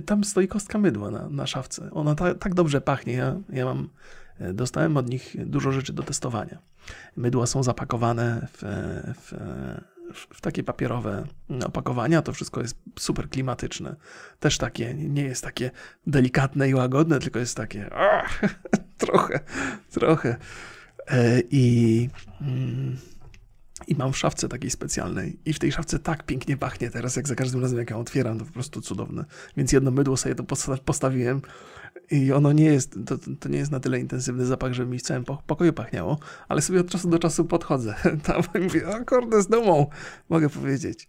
tam 0.07 0.25
stoi 0.25 0.49
kostka 0.49 0.79
mydła 0.79 1.11
na, 1.11 1.29
na 1.29 1.47
szafce, 1.47 1.91
ona 1.91 2.15
ta, 2.15 2.35
tak 2.35 2.55
dobrze 2.55 2.81
pachnie, 2.81 3.13
ja, 3.13 3.37
ja 3.51 3.65
mam 3.65 3.89
dostałem 4.41 4.97
od 4.97 5.11
nich 5.11 5.37
dużo 5.47 5.73
rzeczy 5.73 5.93
do 5.93 6.03
testowania. 6.03 6.59
Mydła 7.17 7.47
są 7.47 7.63
zapakowane 7.63 8.47
w, 8.53 8.63
w, 9.21 9.33
w 10.15 10.41
takie 10.41 10.65
papierowe 10.65 11.25
opakowania. 11.67 12.23
To 12.23 12.33
wszystko 12.33 12.61
jest 12.61 12.77
super 12.99 13.29
klimatyczne. 13.29 13.97
Też 14.41 14.59
takie, 14.59 14.95
nie 14.95 15.23
jest 15.23 15.45
takie 15.45 15.71
delikatne 16.07 16.69
i 16.69 16.75
łagodne, 16.75 17.19
tylko 17.19 17.39
jest 17.39 17.57
takie 17.57 17.95
ach, 17.95 18.41
trochę, 18.99 19.41
trochę. 19.91 20.37
E, 21.09 21.41
I. 21.51 22.09
Mm, 22.41 22.97
i 23.87 23.95
mam 23.95 24.13
w 24.13 24.19
szafce 24.19 24.49
takiej 24.49 24.71
specjalnej. 24.71 25.39
I 25.45 25.53
w 25.53 25.59
tej 25.59 25.73
szafce 25.73 25.99
tak 25.99 26.23
pięknie 26.23 26.57
pachnie 26.57 26.91
teraz, 26.91 27.17
jak 27.17 27.29
za 27.29 27.35
każdym 27.35 27.63
razem, 27.63 27.79
jak 27.79 27.91
ją 27.91 28.01
otwieram, 28.01 28.39
to 28.39 28.45
po 28.45 28.53
prostu 28.53 28.81
cudowne. 28.81 29.25
Więc 29.57 29.73
jedno 29.73 29.91
mydło 29.91 30.17
sobie 30.17 30.35
to 30.35 30.45
postawiłem 30.85 31.43
i 32.11 32.33
ono 32.33 32.53
nie 32.53 32.65
jest, 32.65 32.99
to, 33.07 33.19
to 33.41 33.49
nie 33.49 33.59
jest 33.59 33.71
na 33.71 33.81
tyle 33.81 34.01
intensywny 34.01 34.47
zapach, 34.47 34.73
żeby 34.73 34.91
mi 34.91 34.99
w 34.99 35.03
całym 35.03 35.25
pokoju 35.47 35.73
pachniało, 35.73 36.19
ale 36.49 36.63
sobie 36.63 36.81
od 36.81 36.91
czasu 36.91 37.09
do 37.09 37.19
czasu 37.19 37.45
podchodzę 37.45 37.95
tam 38.27 38.43
i 38.55 38.59
mówię, 38.59 38.89
o 38.89 39.05
kurde, 39.05 39.43
z 39.43 39.49
domą, 39.49 39.87
mogę 40.29 40.49
powiedzieć. 40.49 41.09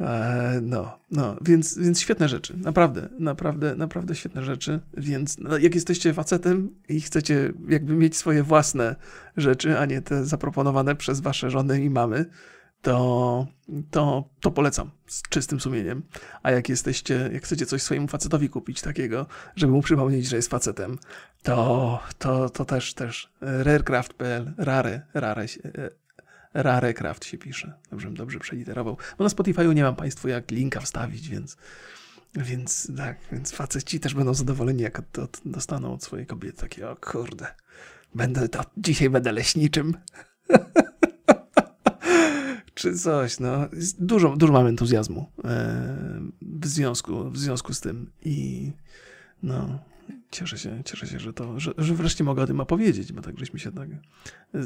E, 0.00 0.60
no, 0.62 0.98
no, 1.10 1.36
więc, 1.40 1.78
więc 1.78 2.00
świetne 2.00 2.28
rzeczy, 2.28 2.56
naprawdę, 2.56 3.08
naprawdę, 3.18 3.76
naprawdę 3.76 4.14
świetne 4.14 4.42
rzeczy, 4.42 4.80
więc 4.96 5.38
no, 5.38 5.58
jak 5.58 5.74
jesteście 5.74 6.14
facetem 6.14 6.70
i 6.88 7.00
chcecie 7.00 7.52
jakby 7.68 7.94
mieć 7.94 8.16
swoje 8.16 8.42
własne 8.42 8.96
rzeczy, 9.36 9.78
a 9.78 9.84
nie 9.84 10.02
te 10.02 10.24
zaproponowane 10.24 10.96
przez 10.96 11.20
wasze 11.20 11.50
żony 11.50 11.84
i 11.84 11.90
mamy, 11.90 12.26
to, 12.82 13.46
to, 13.90 14.28
to 14.40 14.50
polecam 14.50 14.90
z 15.06 15.22
czystym 15.22 15.60
sumieniem. 15.60 16.02
A 16.42 16.50
jak 16.50 16.68
jesteście, 16.68 17.30
jak 17.32 17.42
chcecie 17.42 17.66
coś 17.66 17.82
swojemu 17.82 18.08
facetowi 18.08 18.48
kupić 18.48 18.80
takiego, 18.82 19.26
żeby 19.56 19.72
mu 19.72 19.82
przypomnieć, 19.82 20.26
że 20.26 20.36
jest 20.36 20.50
facetem, 20.50 20.98
to, 21.42 22.00
to, 22.18 22.50
to 22.50 22.64
też, 22.64 22.94
też 22.94 23.32
rarecraft.pl, 23.40 24.54
rare, 24.58 25.00
rare, 25.14 25.46
rarecraft 26.62 27.24
się 27.24 27.38
pisze. 27.38 27.72
Dobrze, 27.90 28.10
dobrze 28.10 28.38
przeliterował. 28.38 28.96
Bo 29.18 29.24
na 29.24 29.30
Spotify'u 29.30 29.74
nie 29.74 29.82
mam 29.82 29.96
Państwu 29.96 30.28
jak 30.28 30.50
linka 30.50 30.80
wstawić, 30.80 31.28
więc 31.28 31.56
więc 32.36 32.92
tak, 32.96 33.18
więc 33.32 33.52
faceci 33.52 34.00
też 34.00 34.14
będą 34.14 34.34
zadowoleni, 34.34 34.82
jak 34.82 35.02
to 35.12 35.28
dostaną 35.44 35.92
od 35.92 36.04
swojej 36.04 36.26
kobiety 36.26 36.56
takie, 36.56 36.90
o 36.90 36.96
kurde, 36.96 37.46
będę 38.14 38.48
to, 38.48 38.64
dzisiaj 38.76 39.10
będę 39.10 39.32
leśniczym. 39.32 39.96
czy 42.78 42.94
coś. 42.94 43.40
No. 43.40 43.68
Dużo, 43.98 44.36
dużo 44.36 44.52
mam 44.52 44.66
entuzjazmu 44.66 45.26
e, 45.44 46.20
w 46.42 46.66
związku, 46.66 47.30
w 47.30 47.38
związku 47.38 47.74
z 47.74 47.80
tym 47.80 48.10
i 48.24 48.70
no, 49.42 49.78
cieszę 50.30 50.58
się, 50.58 50.82
cieszę 50.84 51.06
się, 51.06 51.18
że 51.18 51.32
to, 51.32 51.60
że, 51.60 51.72
że 51.78 51.94
wreszcie 51.94 52.24
mogę 52.24 52.42
o 52.42 52.46
tym 52.46 52.60
opowiedzieć, 52.60 53.12
bo 53.12 53.22
tak 53.22 53.38
żeśmy 53.38 53.58
się 53.58 53.72
tak 53.72 53.88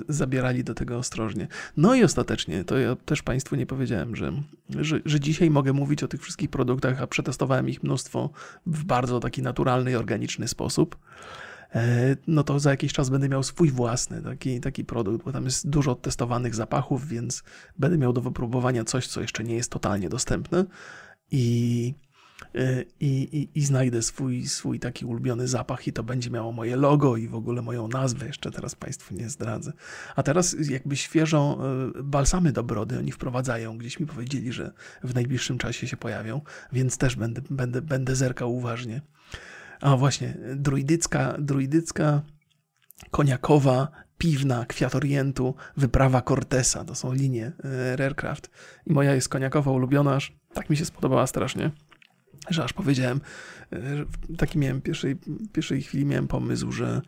zabierali 0.08 0.64
do 0.64 0.74
tego 0.74 0.98
ostrożnie. 0.98 1.48
No 1.76 1.94
i 1.94 2.04
ostatecznie, 2.04 2.64
to 2.64 2.78
ja 2.78 2.96
też 2.96 3.22
Państwu 3.22 3.56
nie 3.56 3.66
powiedziałem, 3.66 4.16
że, 4.16 4.32
że, 4.70 5.00
że 5.04 5.20
dzisiaj 5.20 5.50
mogę 5.50 5.72
mówić 5.72 6.02
o 6.02 6.08
tych 6.08 6.22
wszystkich 6.22 6.50
produktach, 6.50 7.02
a 7.02 7.06
przetestowałem 7.06 7.68
ich 7.68 7.82
mnóstwo 7.82 8.30
w 8.66 8.84
bardzo 8.84 9.20
taki 9.20 9.42
naturalny 9.42 9.90
i 9.90 9.94
organiczny 9.94 10.48
sposób. 10.48 10.96
E, 11.74 12.16
no 12.26 12.44
to 12.44 12.60
za 12.60 12.70
jakiś 12.70 12.92
czas 12.92 13.10
będę 13.10 13.28
miał 13.28 13.42
swój 13.42 13.70
własny 13.70 14.22
taki, 14.22 14.60
taki 14.60 14.84
produkt, 14.84 15.24
bo 15.24 15.32
tam 15.32 15.44
jest 15.44 15.70
dużo 15.70 15.94
testowanych 15.94 16.54
zapachów, 16.54 17.08
więc 17.08 17.42
będę 17.78 17.98
miał 17.98 18.12
do 18.12 18.20
wypróbowania 18.20 18.84
coś, 18.84 19.06
co 19.06 19.20
jeszcze 19.20 19.44
nie 19.44 19.54
jest 19.54 19.70
totalnie 19.70 20.08
dostępne 20.08 20.64
i, 21.30 21.94
e, 21.94 22.11
i, 23.00 23.06
i, 23.22 23.58
i 23.58 23.64
znajdę 23.64 24.02
swój, 24.02 24.46
swój 24.46 24.80
taki 24.80 25.04
ulubiony 25.04 25.48
zapach 25.48 25.86
i 25.86 25.92
to 25.92 26.02
będzie 26.02 26.30
miało 26.30 26.52
moje 26.52 26.76
logo 26.76 27.16
i 27.16 27.28
w 27.28 27.34
ogóle 27.34 27.62
moją 27.62 27.88
nazwę, 27.88 28.26
jeszcze 28.26 28.50
teraz 28.50 28.74
Państwu 28.74 29.14
nie 29.14 29.28
zdradzę. 29.28 29.72
A 30.16 30.22
teraz 30.22 30.56
jakby 30.70 30.96
świeżą 30.96 31.58
e, 31.62 32.02
balsamy 32.02 32.52
do 32.52 32.64
brody 32.64 32.98
oni 32.98 33.12
wprowadzają, 33.12 33.78
gdzieś 33.78 34.00
mi 34.00 34.06
powiedzieli, 34.06 34.52
że 34.52 34.72
w 35.04 35.14
najbliższym 35.14 35.58
czasie 35.58 35.86
się 35.88 35.96
pojawią, 35.96 36.40
więc 36.72 36.98
też 36.98 37.16
będę, 37.16 37.42
będę, 37.50 37.82
będę 37.82 38.16
zerkał 38.16 38.56
uważnie. 38.56 39.02
A 39.80 39.96
właśnie, 39.96 40.36
druidycka, 40.56 41.36
druidycka, 41.38 42.22
koniakowa, 43.10 43.88
piwna, 44.18 44.66
kwiat 44.66 44.94
orientu, 44.94 45.54
wyprawa 45.76 46.22
Cortesa. 46.22 46.84
To 46.84 46.94
są 46.94 47.12
linie 47.12 47.52
e, 47.64 47.96
Rarecraft. 47.96 48.50
I 48.86 48.92
moja 48.92 49.14
jest 49.14 49.28
koniakowa 49.28 49.70
ulubiona, 49.70 50.14
aż 50.14 50.32
tak 50.52 50.70
mi 50.70 50.76
się 50.76 50.84
spodobała 50.84 51.26
strasznie, 51.26 51.70
że 52.50 52.64
aż 52.64 52.72
powiedziałem, 52.72 53.20
e, 53.72 53.78
taki 54.36 54.58
miałem 54.58 54.80
pierwszej, 54.80 55.16
pierwszej 55.52 55.82
chwili 55.82 56.06
miałem 56.06 56.28
pomysł, 56.28 56.72
że 56.72 57.02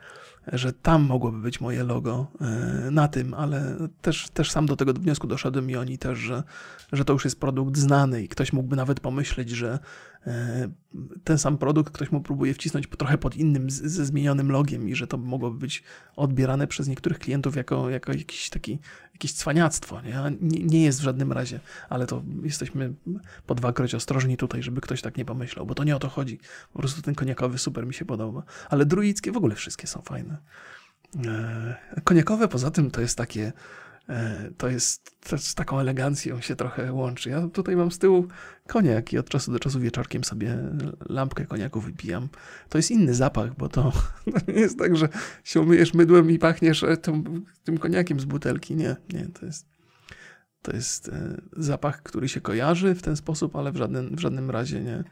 że 0.53 0.73
tam 0.73 1.03
mogłoby 1.03 1.39
być 1.39 1.61
moje 1.61 1.85
logo 1.85 2.27
e, 2.41 2.91
na 2.91 3.09
tym, 3.09 3.35
ale 3.35 3.77
też, 4.03 4.29
też 4.29 4.51
sam 4.51 4.67
do 4.67 4.77
tego 4.77 4.93
wniosku 4.93 5.27
doszedłem 5.27 5.71
i 5.71 5.77
oni 5.77 5.99
też, 5.99 6.19
że, 6.19 6.43
że 6.93 7.05
to 7.05 7.13
już 7.13 7.25
jest 7.25 7.41
produkt 7.41 7.77
znany 7.77 8.23
i 8.23 8.29
ktoś 8.29 8.53
mógłby 8.53 8.77
nawet 8.77 9.01
pomyśleć, 9.01 9.51
że 9.51 9.79
e, 10.27 10.69
ten 11.25 11.39
sam 11.39 11.59
produkt 11.59 11.95
ktoś 11.95 12.13
mu 12.13 12.21
próbuje 12.21 12.55
wcisnąć 12.55 12.89
trochę 12.99 13.19
pod 13.19 13.37
innym, 13.37 13.71
ze 13.71 14.07
zmienionym 14.07 14.51
logiem 14.51 14.89
i 14.89 14.95
że 14.95 15.07
to 15.07 15.17
mogłoby 15.17 15.59
być 15.59 15.83
odbierane 16.17 16.67
przez 16.67 16.89
niektórych 16.89 17.19
klientów 17.19 17.57
jako, 17.57 17.91
jako 17.91 18.13
jakiś 18.13 18.51
taki, 18.51 18.79
jakieś 19.13 19.33
cwaniactwo. 19.33 20.01
Nie? 20.03 20.23
nie? 20.41 20.85
jest 20.85 21.01
w 21.01 21.03
żadnym 21.03 21.33
razie, 21.33 21.61
ale 21.89 22.07
to 22.07 22.23
jesteśmy 22.43 22.95
po 23.47 23.55
dwakroć 23.55 23.95
ostrożni 23.95 24.37
tutaj, 24.37 24.63
żeby 24.63 24.81
ktoś 24.81 25.03
tak 25.03 25.17
nie 25.17 25.25
pomyślał, 25.25 25.67
bo 25.67 25.75
to 25.75 25.85
nie 25.85 25.97
o 25.97 25.99
to 25.99 26.09
chodzi. 26.09 26.39
Po 26.73 26.79
prostu 26.79 27.03
ten 27.03 27.15
koniakowy 27.15 27.59
super 27.59 27.87
mi 27.87 27.95
się 27.95 28.05
podoba. 28.05 28.43
Ale 28.71 28.87
druickie 28.87 29.33
w 29.33 29.37
ogóle 29.37 29.55
wszystkie 29.55 29.87
są 29.87 30.03
fajne. 30.03 30.34
E, 31.27 32.01
koniakowe 32.05 32.49
poza 32.49 32.71
tym 32.71 32.91
to 32.91 33.01
jest 33.01 33.19
takie, 33.19 33.53
e, 34.09 34.51
to 34.57 34.69
jest, 34.69 35.17
z 35.37 35.55
taką 35.55 35.81
elegancją 35.81 36.41
się 36.41 36.57
trochę 36.57 36.93
łączy. 36.93 37.31
Ja 37.31 37.49
tutaj 37.49 37.77
mam 37.77 37.91
z 37.91 37.99
tyłu 37.99 38.29
koniak 38.67 39.13
i 39.13 39.19
od 39.19 39.29
czasu 39.29 39.53
do 39.53 39.59
czasu 39.59 39.81
wieczorkiem 39.81 40.25
sobie 40.25 40.59
lampkę 41.09 41.47
koniaku 41.47 41.81
wypijam. 41.81 42.29
To 42.69 42.79
jest 42.79 42.91
inny 42.91 43.15
zapach, 43.15 43.57
bo 43.57 43.69
to, 43.69 43.93
to 44.33 44.53
nie 44.53 44.61
jest 44.61 44.79
tak, 44.79 44.97
że 44.97 45.09
się 45.45 45.61
umyjesz 45.61 45.95
mydłem 45.95 46.31
i 46.31 46.39
pachniesz 46.39 46.83
e, 46.83 46.97
tym, 46.97 47.45
tym 47.65 47.79
koniakiem 47.79 48.21
z 48.21 48.25
butelki. 48.25 48.77
Nie, 48.77 48.97
nie, 49.13 49.29
to 49.29 49.47
jest, 49.47 49.67
to 50.63 50.73
jest 50.73 51.11
zapach, 51.57 52.03
który 52.03 52.29
się 52.29 52.41
kojarzy 52.41 52.95
w 52.95 53.03
ten 53.03 53.17
sposób, 53.17 53.57
ale 53.57 53.73
w 53.73 53.77
żadnym, 53.77 54.17
w 54.17 54.21
żadnym 54.21 54.51
razie 54.51 54.81
nie, 54.81 55.05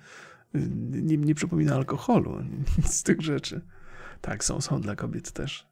nie, 0.90 1.16
nie 1.16 1.34
przypomina 1.34 1.74
alkoholu, 1.74 2.42
nic 2.78 2.94
z 2.94 3.02
tych 3.02 3.20
rzeczy. 3.20 3.60
Tak, 4.22 4.44
są, 4.44 4.60
są 4.60 4.80
dla 4.80 4.96
kobiet 4.96 5.32
też. 5.32 5.66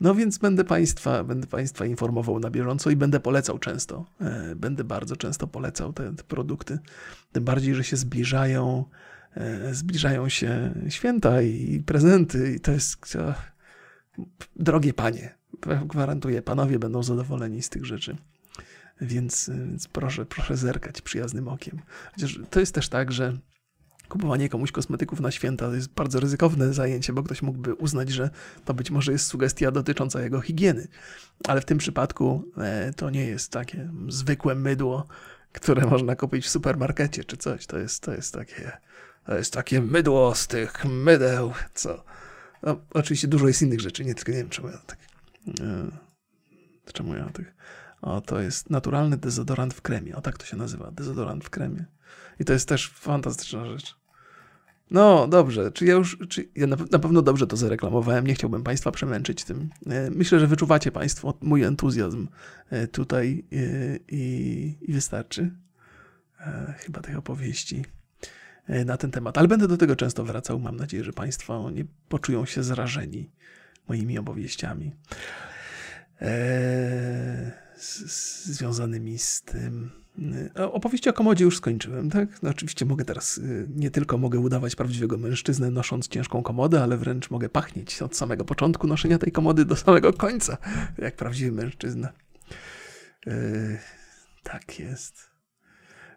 No 0.00 0.14
więc 0.14 0.38
będę 0.38 0.64
Państwa, 0.64 1.24
będę 1.24 1.46
Państwa 1.46 1.86
informował 1.86 2.40
na 2.40 2.50
bieżąco 2.50 2.90
i 2.90 2.96
będę 2.96 3.20
polecał 3.20 3.58
często. 3.58 4.04
E, 4.20 4.54
będę 4.56 4.84
bardzo 4.84 5.16
często 5.16 5.46
polecał 5.46 5.92
te, 5.92 6.14
te 6.14 6.24
produkty. 6.24 6.78
Tym 7.32 7.44
bardziej, 7.44 7.74
że 7.74 7.84
się 7.84 7.96
zbliżają, 7.96 8.84
e, 9.34 9.74
zbliżają 9.74 10.28
się 10.28 10.74
święta 10.88 11.42
i 11.42 11.82
prezenty 11.86 12.54
i 12.54 12.60
to 12.60 12.72
jest 12.72 13.18
drogie 14.56 14.94
panie. 14.94 15.34
Gwarantuję, 15.86 16.42
panowie 16.42 16.78
będą 16.78 17.02
zadowoleni 17.02 17.62
z 17.62 17.68
tych 17.68 17.84
rzeczy. 17.84 18.16
Więc, 19.00 19.50
więc 19.54 19.88
proszę, 19.88 20.26
proszę 20.26 20.56
zerkać 20.56 21.00
przyjaznym 21.00 21.48
okiem. 21.48 21.78
Chociaż 22.12 22.40
to 22.50 22.60
jest 22.60 22.74
też 22.74 22.88
tak, 22.88 23.12
że 23.12 23.38
Kupowanie 24.08 24.48
komuś 24.48 24.72
kosmetyków 24.72 25.20
na 25.20 25.30
święta 25.30 25.66
to 25.66 25.74
jest 25.74 25.88
bardzo 25.88 26.20
ryzykowne 26.20 26.72
zajęcie, 26.72 27.12
bo 27.12 27.22
ktoś 27.22 27.42
mógłby 27.42 27.74
uznać, 27.74 28.10
że 28.10 28.30
to 28.64 28.74
być 28.74 28.90
może 28.90 29.12
jest 29.12 29.26
sugestia 29.26 29.70
dotycząca 29.70 30.22
jego 30.22 30.40
higieny. 30.40 30.88
Ale 31.48 31.60
w 31.60 31.64
tym 31.64 31.78
przypadku 31.78 32.44
e, 32.58 32.92
to 32.92 33.10
nie 33.10 33.24
jest 33.24 33.52
takie 33.52 33.90
zwykłe 34.08 34.54
mydło, 34.54 35.06
które 35.52 35.86
można 35.86 36.16
kupić 36.16 36.46
w 36.46 36.48
supermarkecie 36.48 37.24
czy 37.24 37.36
coś. 37.36 37.66
To 37.66 37.78
jest, 37.78 38.02
to 38.02 38.12
jest 38.12 38.34
takie. 38.34 38.72
To 39.26 39.36
jest 39.36 39.52
takie 39.52 39.80
mydło 39.80 40.34
z 40.34 40.46
tych 40.46 40.84
mydeł, 40.84 41.52
co. 41.74 42.04
No, 42.62 42.80
oczywiście 42.94 43.28
dużo 43.28 43.48
jest 43.48 43.62
innych 43.62 43.80
rzeczy, 43.80 44.04
nie 44.04 44.14
tylko 44.14 44.32
nie 44.32 44.38
wiem, 44.38 44.48
czemu 44.48 44.68
ja 44.68 44.78
tak. 44.78 44.98
E, 45.60 46.92
czemu 46.92 47.14
ja 47.14 47.24
tych. 47.24 47.54
O, 48.02 48.20
to 48.20 48.40
jest 48.40 48.70
naturalny 48.70 49.16
dezodorant 49.16 49.74
w 49.74 49.82
kremie. 49.82 50.16
O 50.16 50.20
tak 50.20 50.38
to 50.38 50.46
się 50.46 50.56
nazywa. 50.56 50.90
Dezodorant 50.90 51.44
w 51.44 51.50
kremie. 51.50 51.84
I 52.40 52.44
to 52.44 52.52
jest 52.52 52.68
też 52.68 52.90
fantastyczna 52.90 53.66
rzecz. 53.66 53.96
No 54.90 55.28
dobrze, 55.28 55.72
czy 55.72 55.84
ja 55.84 55.94
już, 55.94 56.18
czy 56.28 56.48
ja 56.56 56.66
na, 56.66 56.76
na, 56.90 56.98
pewno 56.98 57.22
dobrze 57.22 57.46
to 57.46 57.56
zareklamowałem, 57.56 58.26
nie 58.26 58.34
chciałbym 58.34 58.62
Państwa 58.62 58.90
przemęczyć 58.90 59.44
tym. 59.44 59.70
E, 59.86 60.10
myślę, 60.10 60.40
że 60.40 60.46
wyczuwacie 60.46 60.92
Państwo 60.92 61.38
mój 61.40 61.62
entuzjazm 61.62 62.28
e, 62.70 62.86
tutaj 62.86 63.44
e, 63.52 63.56
i, 64.08 64.74
i 64.80 64.92
wystarczy 64.92 65.50
chyba 66.78 67.00
tych 67.00 67.18
opowieści 67.18 67.84
na 68.84 68.96
ten 68.96 69.10
temat. 69.10 69.38
Ale 69.38 69.48
będę 69.48 69.68
do 69.68 69.76
tego 69.76 69.96
często 69.96 70.24
wracał. 70.24 70.58
Mam 70.58 70.76
nadzieję, 70.76 71.04
że 71.04 71.12
Państwo 71.12 71.70
nie 71.70 71.84
poczują 72.08 72.44
się 72.44 72.62
zrażeni 72.62 73.30
moimi 73.88 74.18
opowieściami 74.18 74.92
związanymi 78.44 79.18
z 79.18 79.42
tym. 79.42 79.90
E, 80.58 80.72
opowieści 80.72 81.08
o 81.08 81.12
komodzie 81.12 81.44
już 81.44 81.56
skończyłem, 81.56 82.10
tak? 82.10 82.42
No 82.42 82.50
oczywiście 82.50 82.84
mogę 82.84 83.04
teraz, 83.04 83.38
y, 83.38 83.68
nie 83.74 83.90
tylko 83.90 84.18
mogę 84.18 84.38
udawać 84.38 84.76
prawdziwego 84.76 85.18
mężczyznę 85.18 85.70
nosząc 85.70 86.08
ciężką 86.08 86.42
komodę, 86.42 86.82
ale 86.82 86.96
wręcz 86.96 87.30
mogę 87.30 87.48
pachnieć 87.48 88.02
od 88.02 88.16
samego 88.16 88.44
początku 88.44 88.86
noszenia 88.86 89.18
tej 89.18 89.32
komody 89.32 89.64
do 89.64 89.76
samego 89.76 90.12
końca, 90.12 90.56
jak 90.98 91.16
prawdziwy 91.16 91.52
mężczyzna. 91.52 92.12
Yy, 93.26 93.78
tak 94.42 94.78
jest. 94.78 95.30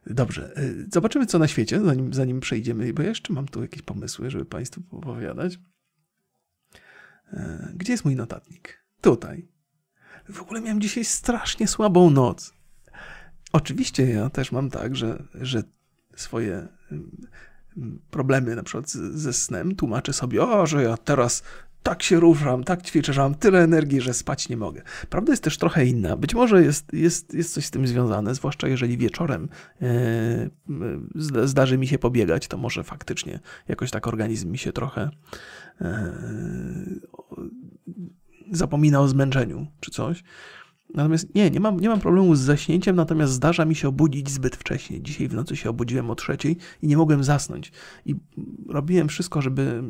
Dobrze, 0.08 0.54
zobaczymy 0.94 1.26
co 1.26 1.40
na 1.40 1.48
świecie, 1.48 1.82
zanim, 1.86 2.14
zanim 2.14 2.40
przejdziemy, 2.40 2.94
bo 2.94 3.02
jeszcze 3.02 3.34
mam 3.34 3.48
tu 3.48 3.62
jakieś 3.62 3.82
pomysły, 3.82 4.30
żeby 4.30 4.46
Państwu 4.46 4.82
opowiadać. 4.92 5.60
Gdzie 7.74 7.94
jest 7.94 8.06
mój 8.06 8.16
notatnik? 8.16 8.86
Tutaj. 9.02 9.48
W 10.30 10.42
ogóle 10.42 10.62
miałem 10.62 10.82
dzisiaj 10.82 11.06
strasznie 11.06 11.68
słabą 11.68 12.10
noc. 12.10 12.59
Oczywiście 13.52 14.10
ja 14.10 14.30
też 14.30 14.52
mam 14.52 14.70
tak, 14.70 14.96
że, 14.96 15.24
że 15.42 15.64
swoje 16.16 16.68
mm, 16.92 17.12
problemy 18.12 18.56
na 18.56 18.64
przykład 18.64 18.90
ze 18.90 19.34
snem 19.34 19.76
tłumaczę 19.76 20.14
sobie, 20.14 20.44
o, 20.44 20.66
że 20.66 20.84
ja 20.84 20.98
teraz 20.98 21.44
tak 21.84 22.04
się 22.04 22.20
ruszam, 22.20 22.64
tak 22.64 22.82
ćwiczę, 22.82 23.14
że 23.14 23.22
mam 23.22 23.36
tyle 23.36 23.64
energii, 23.64 24.02
że 24.02 24.14
spać 24.14 24.50
nie 24.50 24.58
mogę. 24.58 24.82
Prawda 25.10 25.34
jest 25.34 25.44
też 25.44 25.58
trochę 25.58 25.86
inna. 25.86 26.18
Być 26.18 26.36
może 26.36 26.64
jest, 26.64 26.94
jest, 26.94 27.34
jest 27.34 27.54
coś 27.54 27.66
z 27.66 27.72
tym 27.72 27.88
związane, 27.88 28.36
zwłaszcza 28.36 28.68
jeżeli 28.68 28.98
wieczorem 28.98 29.50
yy, 29.82 31.48
zdarzy 31.48 31.78
mi 31.78 31.88
się 31.88 32.00
pobiegać, 32.00 32.48
to 32.48 32.58
może 32.58 32.84
faktycznie 32.84 33.40
jakoś 33.68 33.92
tak 33.92 34.08
organizm 34.08 34.52
mi 34.52 34.58
się 34.58 34.74
trochę 34.74 35.10
yy, 35.82 35.88
zapomina 38.52 39.02
o 39.02 39.08
zmęczeniu 39.08 39.68
czy 39.80 39.92
coś. 39.92 40.24
Natomiast 40.94 41.36
nie, 41.36 41.52
nie 41.52 41.60
mam, 41.60 41.80
nie 41.80 41.90
mam 41.90 42.00
problemu 42.00 42.36
z 42.36 42.40
zaśnięciem, 42.40 42.96
natomiast 42.96 43.34
zdarza 43.34 43.66
mi 43.66 43.76
się 43.76 43.88
obudzić 43.88 44.30
zbyt 44.30 44.56
wcześnie. 44.56 45.02
Dzisiaj 45.02 45.28
w 45.28 45.34
nocy 45.34 45.56
się 45.56 45.70
obudziłem 45.70 46.10
o 46.10 46.16
trzeciej 46.16 46.58
i 46.82 46.88
nie 46.88 46.98
mogłem 46.98 47.24
zasnąć. 47.24 47.72
I 48.06 48.16
robiłem 48.68 49.08
wszystko, 49.08 49.42
żeby 49.42 49.84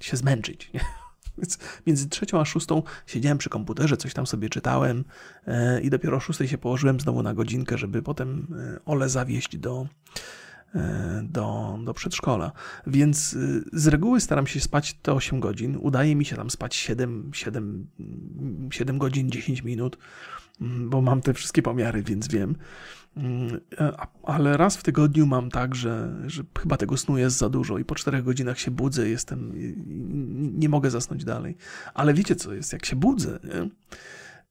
się 0.00 0.16
zmęczyć. 0.16 0.70
Nie? 0.74 0.80
Więc 1.38 1.58
między 1.86 2.08
trzecią 2.08 2.40
a 2.40 2.44
szóstą 2.44 2.82
siedziałem 3.06 3.38
przy 3.38 3.50
komputerze, 3.50 3.96
coś 3.96 4.14
tam 4.14 4.26
sobie 4.26 4.48
czytałem 4.48 5.04
e, 5.46 5.80
i 5.80 5.90
dopiero 5.90 6.16
o 6.16 6.20
szóstej 6.20 6.48
się 6.48 6.58
położyłem 6.58 7.00
znowu 7.00 7.22
na 7.22 7.34
godzinkę, 7.34 7.78
żeby 7.78 8.02
potem 8.02 8.46
e, 8.58 8.84
Ole 8.84 9.08
zawieść 9.08 9.56
do, 9.56 9.86
do, 11.22 11.78
do 11.84 11.94
przedszkola. 11.94 12.52
Więc 12.86 13.36
z 13.72 13.86
reguły 13.86 14.20
staram 14.20 14.46
się 14.46 14.60
spać 14.60 14.94
te 14.94 15.12
8 15.12 15.40
godzin. 15.40 15.78
Udaje 15.80 16.16
mi 16.16 16.24
się 16.24 16.36
tam 16.36 16.50
spać 16.50 16.76
7, 16.76 17.30
7, 17.34 17.86
7 18.70 18.98
godzin, 18.98 19.30
10 19.30 19.62
minut, 19.62 19.98
mm, 20.60 20.90
bo 20.90 21.00
mam 21.00 21.20
te 21.20 21.34
wszystkie 21.34 21.62
pomiary, 21.62 22.02
więc 22.02 22.28
wiem. 22.28 22.56
Mm, 23.16 23.60
ale 24.22 24.56
raz 24.56 24.76
w 24.76 24.82
tygodniu 24.82 25.26
mam 25.26 25.50
tak, 25.50 25.74
że, 25.74 26.16
że 26.26 26.42
chyba 26.58 26.76
tego 26.76 26.96
snu 26.96 27.18
jest 27.18 27.36
za 27.36 27.48
dużo 27.48 27.78
i 27.78 27.84
po 27.84 27.94
czterech 27.94 28.24
godzinach 28.24 28.58
się 28.58 28.70
budzę, 28.70 29.08
jestem, 29.08 29.52
nie 30.58 30.68
mogę 30.68 30.90
zasnąć 30.90 31.24
dalej. 31.24 31.56
Ale 31.94 32.14
wiecie 32.14 32.36
co 32.36 32.54
jest, 32.54 32.72
jak 32.72 32.86
się 32.86 32.96
budzę, 32.96 33.38
nie? 33.44 33.68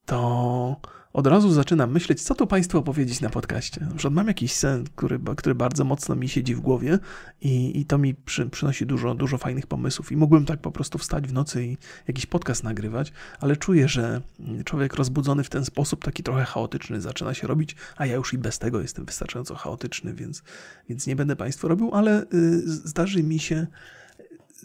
to 0.05 0.81
od 1.17 1.27
razu 1.27 1.51
zaczynam 1.51 1.91
myśleć, 1.91 2.21
co 2.21 2.35
tu 2.35 2.47
Państwu 2.47 2.77
opowiedzieć 2.77 3.21
na 3.21 3.29
podcaście. 3.29 3.81
Na 3.81 3.91
przykład 3.91 4.13
mam 4.13 4.27
jakiś 4.27 4.53
sen, 4.53 4.85
który, 4.95 5.19
który 5.37 5.55
bardzo 5.55 5.83
mocno 5.83 6.15
mi 6.15 6.29
siedzi 6.29 6.55
w 6.55 6.59
głowie 6.59 6.99
i, 7.41 7.79
i 7.79 7.85
to 7.85 7.97
mi 7.97 8.15
przy, 8.15 8.49
przynosi 8.49 8.85
dużo, 8.85 9.15
dużo 9.15 9.37
fajnych 9.37 9.67
pomysłów. 9.67 10.11
I 10.11 10.17
mógłbym 10.17 10.45
tak 10.45 10.61
po 10.61 10.71
prostu 10.71 10.97
wstać 10.97 11.27
w 11.27 11.33
nocy 11.33 11.65
i 11.65 11.77
jakiś 12.07 12.25
podcast 12.25 12.63
nagrywać, 12.63 13.13
ale 13.39 13.55
czuję, 13.55 13.87
że 13.87 14.21
człowiek 14.65 14.93
rozbudzony 14.93 15.43
w 15.43 15.49
ten 15.49 15.65
sposób, 15.65 16.05
taki 16.05 16.23
trochę 16.23 16.45
chaotyczny, 16.45 17.01
zaczyna 17.01 17.33
się 17.33 17.47
robić, 17.47 17.75
a 17.95 18.05
ja 18.05 18.15
już 18.15 18.33
i 18.33 18.37
bez 18.37 18.59
tego 18.59 18.81
jestem 18.81 19.05
wystarczająco 19.05 19.55
chaotyczny, 19.55 20.13
więc, 20.13 20.43
więc 20.89 21.07
nie 21.07 21.15
będę 21.15 21.35
Państwu 21.35 21.67
robił, 21.67 21.89
ale 21.93 22.23
y, 22.23 22.61
zdarzy 22.65 23.23
mi 23.23 23.39
się 23.39 23.67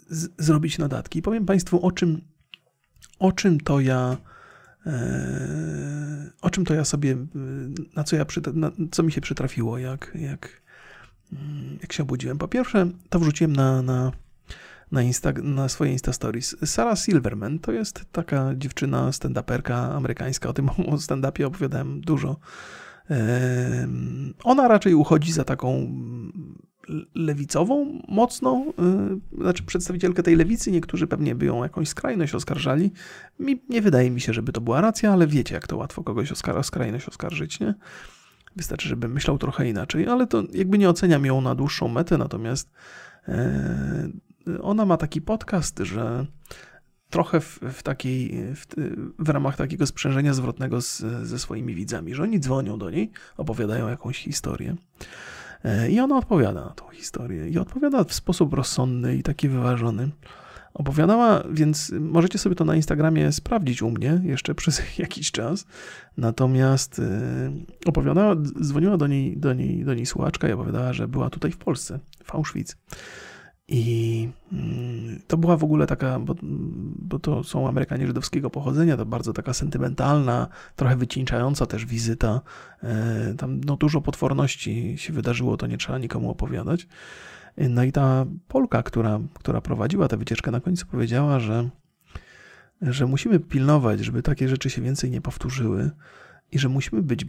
z, 0.09 0.29
zrobić 0.37 0.77
notatki. 0.77 1.19
I 1.19 1.21
powiem 1.21 1.45
Państwu, 1.45 1.85
o 1.85 1.91
czym, 1.91 2.21
o 3.19 3.31
czym 3.31 3.59
to 3.59 3.79
ja 3.79 4.17
o 6.41 6.49
czym 6.49 6.65
to 6.65 6.73
ja 6.73 6.85
sobie, 6.85 7.17
na 7.95 8.03
co, 8.03 8.15
ja 8.15 8.25
na 8.53 8.71
co 8.91 9.03
mi 9.03 9.11
się 9.11 9.21
przytrafiło, 9.21 9.77
jak, 9.77 10.11
jak, 10.15 10.61
jak 11.81 11.93
się 11.93 12.03
obudziłem. 12.03 12.37
Po 12.37 12.47
pierwsze, 12.47 12.89
to 13.09 13.19
wrzuciłem 13.19 13.55
na, 13.55 13.81
na, 13.81 14.11
na, 14.91 15.01
Insta, 15.01 15.31
na 15.43 15.69
swoje 15.69 15.91
Insta 15.91 16.13
Stories. 16.13 16.55
Sarah 16.65 16.99
Silverman 16.99 17.59
to 17.59 17.71
jest 17.71 18.05
taka 18.11 18.51
dziewczyna, 18.55 19.09
stand-uperka 19.11 19.95
amerykańska. 19.95 20.49
O 20.49 20.53
tym 20.53 20.67
stand-upie 21.07 21.45
opowiadałem 21.45 22.01
dużo. 22.01 22.37
Ona 24.43 24.67
raczej 24.67 24.93
uchodzi 24.93 25.31
za 25.31 25.43
taką 25.43 25.91
lewicową, 27.15 28.01
mocną, 28.07 28.73
yy, 29.33 29.41
znaczy 29.41 29.63
przedstawicielkę 29.63 30.23
tej 30.23 30.35
lewicy, 30.35 30.71
niektórzy 30.71 31.07
pewnie 31.07 31.35
by 31.35 31.45
ją 31.45 31.63
jakąś 31.63 31.89
skrajność 31.89 32.35
oskarżali. 32.35 32.91
Mi, 33.39 33.61
nie 33.69 33.81
wydaje 33.81 34.11
mi 34.11 34.21
się, 34.21 34.33
żeby 34.33 34.51
to 34.51 34.61
była 34.61 34.81
racja, 34.81 35.13
ale 35.13 35.27
wiecie, 35.27 35.55
jak 35.55 35.67
to 35.67 35.77
łatwo 35.77 36.03
kogoś 36.03 36.31
o 36.31 36.63
skrajność 36.63 37.07
oskarżyć, 37.07 37.59
nie? 37.59 37.73
Wystarczy, 38.55 38.89
żeby 38.89 39.07
myślał 39.07 39.37
trochę 39.37 39.69
inaczej, 39.69 40.07
ale 40.07 40.27
to 40.27 40.43
jakby 40.53 40.77
nie 40.77 40.89
oceniam 40.89 41.25
ją 41.25 41.41
na 41.41 41.55
dłuższą 41.55 41.87
metę, 41.87 42.17
natomiast 42.17 42.71
yy, 43.27 44.61
ona 44.61 44.85
ma 44.85 44.97
taki 44.97 45.21
podcast, 45.21 45.79
że 45.79 46.25
trochę 47.13 47.41
w, 47.41 47.59
w 47.73 47.83
takiej, 47.83 48.43
w, 48.55 48.65
w, 49.19 49.29
ramach 49.29 49.57
takiego 49.57 49.87
sprzężenia 49.87 50.33
zwrotnego 50.33 50.81
z, 50.81 50.97
ze 51.23 51.39
swoimi 51.39 51.75
widzami, 51.75 52.15
że 52.15 52.23
oni 52.23 52.39
dzwonią 52.39 52.79
do 52.79 52.89
niej, 52.89 53.11
opowiadają 53.37 53.89
jakąś 53.89 54.17
historię. 54.17 54.75
I 55.89 55.99
ona 55.99 56.17
odpowiada 56.17 56.65
na 56.65 56.69
tą 56.69 56.89
historię. 56.89 57.49
I 57.49 57.57
odpowiada 57.57 58.03
w 58.03 58.13
sposób 58.13 58.53
rozsądny 58.53 59.15
i 59.15 59.23
taki 59.23 59.49
wyważony. 59.49 60.09
Opowiadała, 60.73 61.43
więc 61.51 61.91
możecie 61.99 62.39
sobie 62.39 62.55
to 62.55 62.65
na 62.65 62.75
Instagramie 62.75 63.31
sprawdzić 63.31 63.81
u 63.81 63.89
mnie 63.89 64.21
jeszcze 64.23 64.55
przez 64.61 64.97
jakiś 64.97 65.31
czas. 65.31 65.65
Natomiast 66.17 66.99
e, 66.99 67.51
opowiadała, 67.85 68.35
dzwoniła 68.35 68.97
do 68.97 69.07
niej, 69.07 69.37
do 69.37 69.53
niej, 69.53 69.85
do 69.85 69.93
niej 69.93 70.05
słuchaczka 70.05 70.49
i 70.49 70.51
opowiadała, 70.51 70.93
że 70.93 71.07
była 71.07 71.29
tutaj 71.29 71.51
w 71.51 71.57
Polsce, 71.57 71.99
w 72.23 72.35
Auschwitz. 72.35 72.77
I 73.67 74.29
mm, 74.51 75.19
to 75.27 75.37
była 75.37 75.57
w 75.57 75.63
ogóle 75.63 75.87
taka, 75.87 76.19
bo, 76.19 76.35
bo, 76.41 77.19
to 77.19 77.43
są 77.43 77.67
Amerykanie 77.67 78.07
żydowskiego 78.07 78.49
pochodzenia, 78.49 78.97
to 78.97 79.05
bardzo 79.05 79.33
taka 79.33 79.53
sentymentalna, 79.53 80.47
trochę 80.75 80.95
wycieńczająca 80.95 81.65
też 81.65 81.85
wizyta. 81.85 82.41
E, 82.83 83.33
tam 83.37 83.61
no, 83.63 83.77
dużo 83.77 84.01
potworności 84.01 84.97
się 84.97 85.13
wydarzyło, 85.13 85.57
to 85.57 85.67
nie 85.67 85.77
trzeba 85.77 85.97
nikomu 85.97 86.29
opowiadać. 86.29 86.87
No 87.57 87.83
i 87.83 87.91
ta 87.91 88.25
Polka, 88.47 88.83
która, 88.83 89.19
która 89.33 89.61
prowadziła 89.61 90.07
tę 90.07 90.17
wycieczkę, 90.17 90.51
na 90.51 90.59
końcu 90.59 90.85
powiedziała, 90.85 91.39
że, 91.39 91.69
że 92.81 93.05
musimy 93.05 93.39
pilnować, 93.39 93.99
żeby 93.99 94.21
takie 94.21 94.49
rzeczy 94.49 94.69
się 94.69 94.81
więcej 94.81 95.11
nie 95.11 95.21
powtórzyły 95.21 95.91
i 96.51 96.59
że 96.59 96.69
musimy 96.69 97.01
być, 97.01 97.25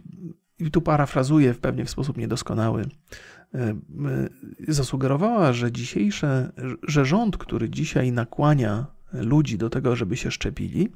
i 0.59 0.71
tu 0.71 0.81
parafrazuję 0.81 1.53
pewnie 1.53 1.85
w 1.85 1.89
sposób 1.89 2.17
niedoskonały, 2.17 2.85
E, 2.85 3.34
zasugerowała, 4.67 5.53
że 5.53 5.71
dzisiejsze, 5.71 6.51
że 6.83 7.05
rząd, 7.05 7.37
który 7.37 7.69
dzisiaj 7.69 8.11
nakłania 8.11 8.85
ludzi 9.13 9.57
do 9.57 9.69
tego, 9.69 9.95
żeby 9.95 10.17
się 10.17 10.31
szczepili, 10.31 10.89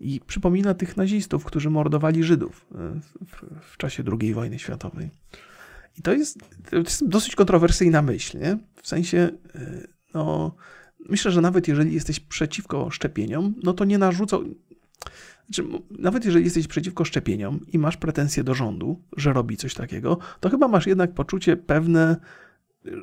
i 0.00 0.20
przypomina 0.26 0.74
tych 0.74 0.96
nazistów, 0.96 1.44
którzy 1.44 1.70
mordowali 1.70 2.24
Żydów 2.24 2.66
e, 2.74 3.00
w, 3.26 3.44
w 3.72 3.76
czasie 3.76 4.02
II 4.20 4.34
wojny 4.34 4.58
światowej. 4.58 5.10
I 5.98 6.02
to 6.02 6.12
jest, 6.12 6.38
to 6.70 6.76
jest 6.76 7.08
dosyć 7.08 7.34
kontrowersyjna 7.34 8.02
myśl, 8.02 8.38
nie? 8.38 8.58
W 8.82 8.88
sensie, 8.88 9.30
e, 9.54 9.86
no, 10.14 10.54
myślę, 11.08 11.30
że 11.30 11.40
nawet 11.40 11.68
jeżeli 11.68 11.94
jesteś 11.94 12.20
przeciwko 12.20 12.90
szczepieniom, 12.90 13.54
no 13.62 13.72
to 13.72 13.84
nie 13.84 13.98
narzucał, 13.98 14.44
znaczy, 15.44 15.64
nawet 15.90 16.24
jeżeli 16.24 16.44
jesteś 16.44 16.66
przeciwko 16.66 17.04
szczepieniom 17.04 17.60
i 17.72 17.78
masz 17.78 17.96
pretensje 17.96 18.44
do 18.44 18.54
rządu, 18.54 19.02
że 19.16 19.32
robi 19.32 19.56
coś 19.56 19.74
takiego, 19.74 20.18
to 20.40 20.50
chyba 20.50 20.68
masz 20.68 20.86
jednak 20.86 21.12
poczucie 21.12 21.56
pewne, 21.56 22.16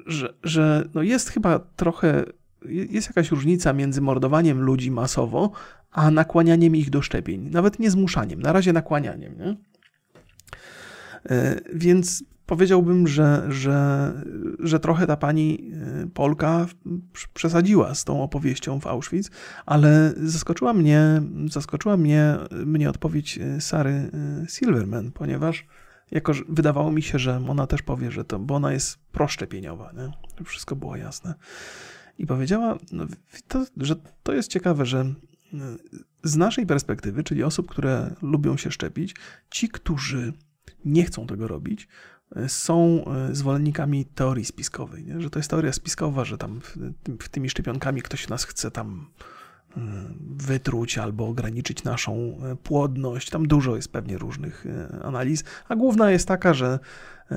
że, 0.06 0.34
że 0.44 0.90
no 0.94 1.02
jest 1.02 1.30
chyba 1.30 1.60
trochę, 1.60 2.24
jest 2.66 3.08
jakaś 3.08 3.32
różnica 3.32 3.74
między 3.74 4.02
mordowaniem 4.02 4.62
ludzi 4.62 4.92
masowo, 4.92 5.52
a 5.92 6.12
nakłanianiem 6.12 6.76
ich 6.76 6.90
do 6.90 7.02
szczepień. 7.02 7.50
Nawet 7.50 7.80
nie 7.80 7.92
zmuszaniem, 7.92 8.42
na 8.42 8.54
razie 8.54 8.74
nakłanianiem. 8.74 9.38
Nie? 9.38 9.56
E, 11.30 11.62
więc 11.74 12.24
powiedziałbym, 12.52 13.08
że, 13.08 13.48
że, 13.50 14.14
że 14.60 14.80
trochę 14.80 15.08
ta 15.08 15.18
pani 15.18 15.72
y, 16.04 16.08
Polka 16.08 16.66
przesadziła 17.34 17.96
z 17.96 18.04
tą 18.04 18.24
opowieścią 18.24 18.80
w 18.80 18.88
Auschwitz, 18.88 19.32
ale 19.66 20.14
zaskoczyła 20.18 20.74
mnie, 20.74 21.22
zaskoczyła 21.50 21.98
mnie, 21.98 22.38
mnie 22.66 22.90
odpowiedź 22.90 23.38
y, 23.38 23.62
Sary 23.62 24.12
y, 24.44 24.50
Silverman, 24.50 25.12
ponieważ 25.12 25.66
jako 26.12 26.34
wydawało 26.50 26.92
mi 26.92 27.02
się, 27.02 27.20
że 27.20 27.46
ona 27.50 27.68
też 27.68 27.82
powie, 27.82 28.12
że 28.12 28.26
to, 28.26 28.40
bo 28.40 28.56
ona 28.56 28.74
jest 28.74 28.98
proszczepieniowa, 29.12 29.92
nie? 29.94 30.44
wszystko 30.46 30.76
było 30.76 30.96
jasne. 30.96 31.34
I 32.18 32.26
powiedziała, 32.26 32.78
no, 32.92 33.06
to, 33.48 33.66
że 33.78 33.96
to 34.24 34.34
jest 34.34 34.52
ciekawe, 34.52 34.86
że 34.86 35.14
z 36.24 36.36
naszej 36.36 36.66
perspektywy, 36.66 37.24
czyli 37.24 37.44
osób, 37.44 37.72
które 37.72 38.16
lubią 38.22 38.58
się 38.58 38.72
szczepić, 38.72 39.16
ci, 39.50 39.70
którzy 39.70 40.34
nie 40.86 41.04
chcą 41.04 41.28
tego 41.28 41.48
robić, 41.48 41.88
są 42.48 43.06
e, 43.06 43.36
zwolennikami 43.36 44.06
teorii 44.06 44.46
spiskowej, 44.46 45.06
nie? 45.06 45.22
że 45.22 45.30
to 45.30 45.40
jest 45.40 45.50
teoria 45.50 45.74
spiskowa, 45.74 46.26
że 46.26 46.38
tam 46.38 46.62
tymi 47.32 47.50
szczepionkami 47.50 48.02
ktoś 48.02 48.28
nas 48.28 48.44
chce 48.44 48.72
tam 48.72 49.08
e, 49.78 49.80
wytruć 50.38 50.98
albo 50.98 51.28
ograniczyć 51.28 51.84
naszą 51.84 52.14
e, 52.14 52.56
płodność. 52.56 53.30
Tam 53.30 53.48
dużo 53.48 53.76
jest 53.76 53.92
pewnie 53.92 54.18
różnych 54.18 54.66
analiz, 55.04 55.44
a 55.68 55.76
główna 55.76 56.12
jest 56.12 56.28
taka, 56.28 56.54
że, 56.54 56.80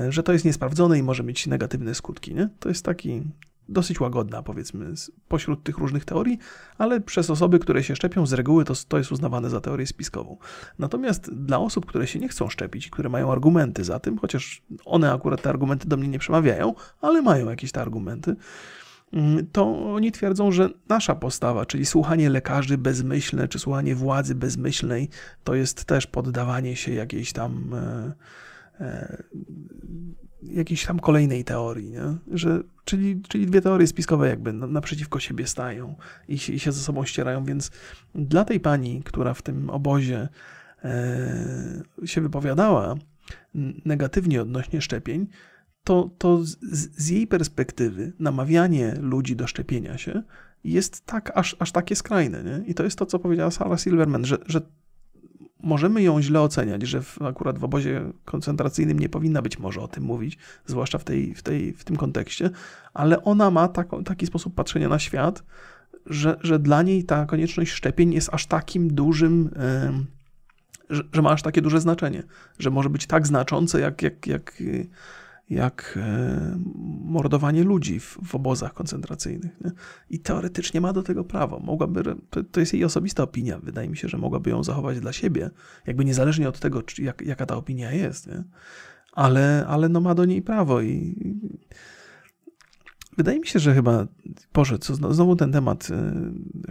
że 0.09 0.23
to 0.23 0.33
jest 0.33 0.45
niesprawdzone 0.45 0.99
i 0.99 1.03
może 1.03 1.23
mieć 1.23 1.47
negatywne 1.47 1.95
skutki. 1.95 2.33
Nie? 2.33 2.49
To 2.59 2.69
jest 2.69 2.85
taki 2.85 3.23
dosyć 3.69 3.99
łagodna, 3.99 4.43
powiedzmy, 4.43 4.93
pośród 5.27 5.63
tych 5.63 5.77
różnych 5.77 6.05
teorii, 6.05 6.37
ale 6.77 7.01
przez 7.01 7.29
osoby, 7.29 7.59
które 7.59 7.83
się 7.83 7.95
szczepią, 7.95 8.25
z 8.25 8.33
reguły 8.33 8.65
to, 8.65 8.73
to 8.87 8.97
jest 8.97 9.11
uznawane 9.11 9.49
za 9.49 9.61
teorię 9.61 9.87
spiskową. 9.87 10.37
Natomiast 10.79 11.33
dla 11.33 11.59
osób, 11.59 11.85
które 11.85 12.07
się 12.07 12.19
nie 12.19 12.29
chcą 12.29 12.49
szczepić, 12.49 12.89
które 12.89 13.09
mają 13.09 13.31
argumenty 13.31 13.83
za 13.83 13.99
tym, 13.99 14.17
chociaż 14.17 14.61
one 14.85 15.13
akurat 15.13 15.41
te 15.41 15.49
argumenty 15.49 15.87
do 15.87 15.97
mnie 15.97 16.07
nie 16.07 16.19
przemawiają, 16.19 16.73
ale 17.01 17.21
mają 17.21 17.49
jakieś 17.49 17.71
te 17.71 17.81
argumenty, 17.81 18.35
mm, 19.13 19.47
to 19.51 19.93
oni 19.93 20.11
twierdzą, 20.11 20.51
że 20.51 20.69
nasza 20.89 21.15
postawa, 21.15 21.65
czyli 21.65 21.85
słuchanie 21.85 22.29
lekarzy 22.29 22.77
bezmyślne, 22.77 23.47
czy 23.47 23.59
słuchanie 23.59 23.95
władzy 23.95 24.35
bezmyślnej, 24.35 25.09
to 25.43 25.55
jest 25.55 25.85
też 25.85 26.07
poddawanie 26.07 26.75
się 26.75 26.93
jakiejś 26.93 27.33
tam 27.33 27.73
e, 27.73 28.13
e, 28.79 29.23
jakiejś 30.43 30.85
tam 30.85 30.99
kolejnej 30.99 31.43
teorii, 31.43 31.89
nie? 31.89 32.03
Że, 32.31 32.63
czyli, 32.85 33.21
czyli 33.21 33.45
dwie 33.45 33.61
teorie 33.61 33.87
spiskowe 33.87 34.29
jakby 34.29 34.53
naprzeciwko 34.53 35.19
siebie 35.19 35.47
stają 35.47 35.95
i 36.27 36.37
się, 36.37 36.53
i 36.53 36.59
się 36.59 36.71
ze 36.71 36.81
sobą 36.81 37.05
ścierają, 37.05 37.43
więc 37.43 37.71
dla 38.15 38.45
tej 38.45 38.59
pani, 38.59 39.03
która 39.03 39.33
w 39.33 39.41
tym 39.41 39.69
obozie 39.69 40.29
e, 40.83 41.83
się 42.05 42.21
wypowiadała 42.21 42.95
negatywnie 43.85 44.41
odnośnie 44.41 44.81
szczepień, 44.81 45.27
to, 45.83 46.09
to 46.17 46.43
z, 46.43 46.57
z, 46.61 47.09
jej 47.09 47.27
perspektywy 47.27 48.13
namawianie 48.19 48.95
ludzi 49.01 49.35
do 49.35 49.47
szczepienia 49.47 49.97
się 49.97 50.23
jest 50.63 51.05
tak, 51.05 51.31
aż, 51.35 51.55
aż 51.59 51.71
takie 51.71 51.95
skrajne. 51.95 52.43
Nie? 52.43 52.63
I 52.67 52.73
to 52.73 52.83
jest 52.83 52.97
to, 52.97 53.05
co 53.05 53.19
powiedziała 53.19 53.51
Sarah 53.51 53.79
Silverman, 53.79 54.25
że, 54.25 54.37
że 54.45 54.61
możemy 55.65 56.03
ją 56.03 56.21
źle 56.21 56.41
oceniać, 56.41 56.83
że 56.83 57.01
w, 57.01 57.21
akurat 57.21 57.59
w 57.59 57.63
obozie 57.63 58.11
koncentracyjnym 58.25 58.99
nie 58.99 59.09
powinna 59.09 59.41
być 59.41 59.59
może 59.59 59.81
o 59.81 59.87
tym 59.87 60.03
mówić, 60.03 60.37
zwłaszcza 60.65 60.97
w, 60.97 61.03
tej, 61.03 61.35
w, 61.35 61.43
tej, 61.43 61.73
w 61.73 61.83
tym 61.83 61.95
kontekście, 61.95 62.49
ale 62.93 63.23
ona 63.23 63.51
ma 63.51 63.67
taką, 63.67 64.03
taki 64.03 64.25
sposób 64.25 64.55
patrzenia 64.55 64.89
na 64.89 64.99
świat, 64.99 65.43
że, 66.05 66.37
że 66.41 66.59
dla 66.59 66.83
niej 66.83 67.03
ta 67.03 67.25
konieczność 67.25 67.71
szczepień 67.71 68.13
jest 68.13 68.29
aż 68.33 68.45
takim 68.45 68.93
dużym, 68.93 69.49
że, 70.89 71.03
że 71.13 71.21
ma 71.21 71.31
aż 71.31 71.41
takie 71.41 71.61
duże 71.61 71.81
znaczenie, 71.81 72.23
że 72.59 72.71
może 72.71 72.89
być 72.89 73.07
tak 73.07 73.27
znaczące, 73.27 73.79
jak, 73.79 74.01
jak, 74.01 74.27
jak 74.27 74.61
jak 75.49 75.99
e, 76.01 76.59
mordowanie 77.03 77.63
ludzi 77.63 77.99
w, 77.99 78.17
w 78.23 78.35
obozach 78.35 78.73
koncentracyjnych. 78.73 79.61
Nie? 79.61 79.71
I 80.09 80.19
teoretycznie 80.19 80.81
ma 80.81 80.93
do 80.93 81.03
tego 81.03 81.23
prawo. 81.23 81.59
Mogłaby, 81.59 82.03
to, 82.29 82.43
to, 82.43 82.59
jest 82.59 82.73
jej 82.73 82.83
osobista 82.83 83.23
opinia. 83.23 83.59
Wydaje 83.59 83.89
mi 83.89 83.97
się, 83.97 84.07
że 84.07 84.17
mogłaby 84.17 84.49
ją 84.49 84.63
zachować 84.63 84.99
dla 84.99 85.13
siebie, 85.13 85.49
jakby 85.87 86.05
niezależnie 86.05 86.49
od 86.49 86.59
tego, 86.59 86.81
czy, 86.81 87.03
jak, 87.03 87.21
jaka 87.21 87.45
ta 87.45 87.55
opinia 87.55 87.91
jest. 87.91 88.27
Nie? 88.27 88.43
Ale, 89.11 89.65
ale 89.67 89.89
no 89.89 90.01
ma 90.01 90.15
do 90.15 90.25
niej 90.25 90.41
prawo 90.41 90.81
i 90.81 91.15
wydaje 93.17 93.39
mi 93.39 93.47
się, 93.47 93.59
że 93.59 93.73
chyba, 93.73 94.07
co, 94.79 94.95
znowu 95.13 95.35
ten 95.35 95.51
temat 95.51 95.87
e, 95.91 96.13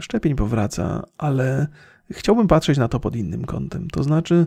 szczepień 0.01 0.37
powraca, 0.37 1.03
ale 1.19 1.67
chciałbym 2.11 2.47
patrzeć 2.47 2.79
na 2.79 2.89
to 2.89 3.01
pod 3.01 3.17
innym 3.17 3.45
kątem. 3.45 3.91
To 3.91 4.03
znaczy, 4.03 4.47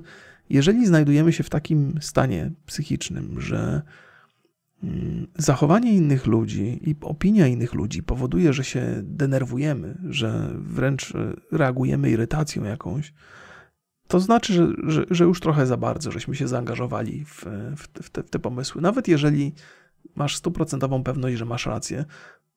jeżeli 0.49 0.87
znajdujemy 0.87 1.33
się 1.33 1.43
w 1.43 1.49
takim 1.49 1.99
stanie 2.01 2.51
psychicznym, 2.65 3.41
że 3.41 3.81
zachowanie 5.37 5.93
innych 5.93 6.25
ludzi 6.25 6.89
i 6.89 6.95
opinia 7.01 7.47
innych 7.47 7.73
ludzi 7.73 8.03
powoduje, 8.03 8.53
że 8.53 8.63
się 8.63 9.01
denerwujemy, 9.03 9.97
że 10.09 10.53
wręcz 10.55 11.15
e, 11.15 11.33
reagujemy 11.51 12.11
irytacją 12.11 12.63
jakąś, 12.63 13.13
to 14.07 14.19
znaczy, 14.19 14.53
że, 14.53 14.67
że, 14.87 15.05
że 15.09 15.23
już 15.23 15.39
trochę 15.39 15.65
za 15.65 15.77
bardzo 15.77 16.11
żeśmy 16.11 16.35
się 16.35 16.47
zaangażowali 16.47 17.25
w, 17.25 17.45
w, 17.77 18.09
te, 18.11 18.23
w 18.23 18.29
te 18.29 18.39
pomysły. 18.39 18.81
Nawet 18.81 19.07
jeżeli 19.07 19.53
masz 20.15 20.35
stuprocentową 20.35 21.03
pewność, 21.03 21.37
że 21.37 21.45
masz 21.45 21.65
rację, 21.65 22.05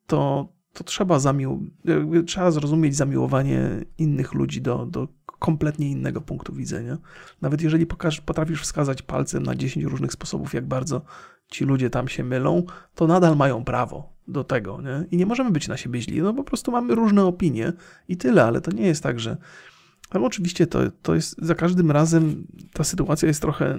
to, 0.07 0.53
to 0.73 0.85
trzeba, 0.85 1.19
zamił, 1.19 1.71
trzeba 2.27 2.51
zrozumieć 2.51 2.97
zamiłowanie 2.97 3.85
innych 3.99 4.35
ludzi 4.35 4.63
do, 4.63 4.87
do 4.87 5.09
kompletnie 5.27 5.91
innego 5.91 6.21
punktu 6.21 6.55
widzenia. 6.55 6.99
Nawet 7.41 7.63
jeżeli 7.63 7.87
pokaż, 7.87 8.21
potrafisz 8.21 8.63
wskazać 8.63 9.03
palcem 9.03 9.43
na 9.43 9.55
10 9.55 9.85
różnych 9.85 10.13
sposobów, 10.13 10.55
jak 10.55 10.67
bardzo 10.67 11.03
ci 11.51 11.65
ludzie 11.65 11.91
tam 11.91 12.09
się 12.09 12.25
mylą, 12.25 12.63
to 12.95 13.07
nadal 13.07 13.37
mają 13.37 13.65
prawo 13.65 14.13
do 14.29 14.45
tego. 14.45 14.81
Nie? 14.83 15.05
I 15.11 15.17
nie 15.17 15.27
możemy 15.27 15.51
być 15.51 15.69
na 15.69 15.77
siebie 15.77 16.03
źli. 16.03 16.23
No 16.23 16.35
po 16.35 16.45
prostu 16.45 16.73
mamy 16.73 16.95
różne 16.95 17.25
opinie 17.25 17.73
i 18.09 18.17
tyle, 18.17 18.45
ale 18.45 18.61
to 18.61 18.71
nie 18.71 18.87
jest 18.87 19.03
tak, 19.03 19.21
że. 19.21 19.37
Ale 20.11 20.25
oczywiście 20.25 20.67
to, 20.67 20.79
to 21.03 21.15
jest 21.15 21.37
za 21.43 21.55
każdym 21.55 21.91
razem 21.91 22.47
ta 22.73 22.85
sytuacja 22.85 23.29
jest 23.29 23.41
trochę 23.41 23.79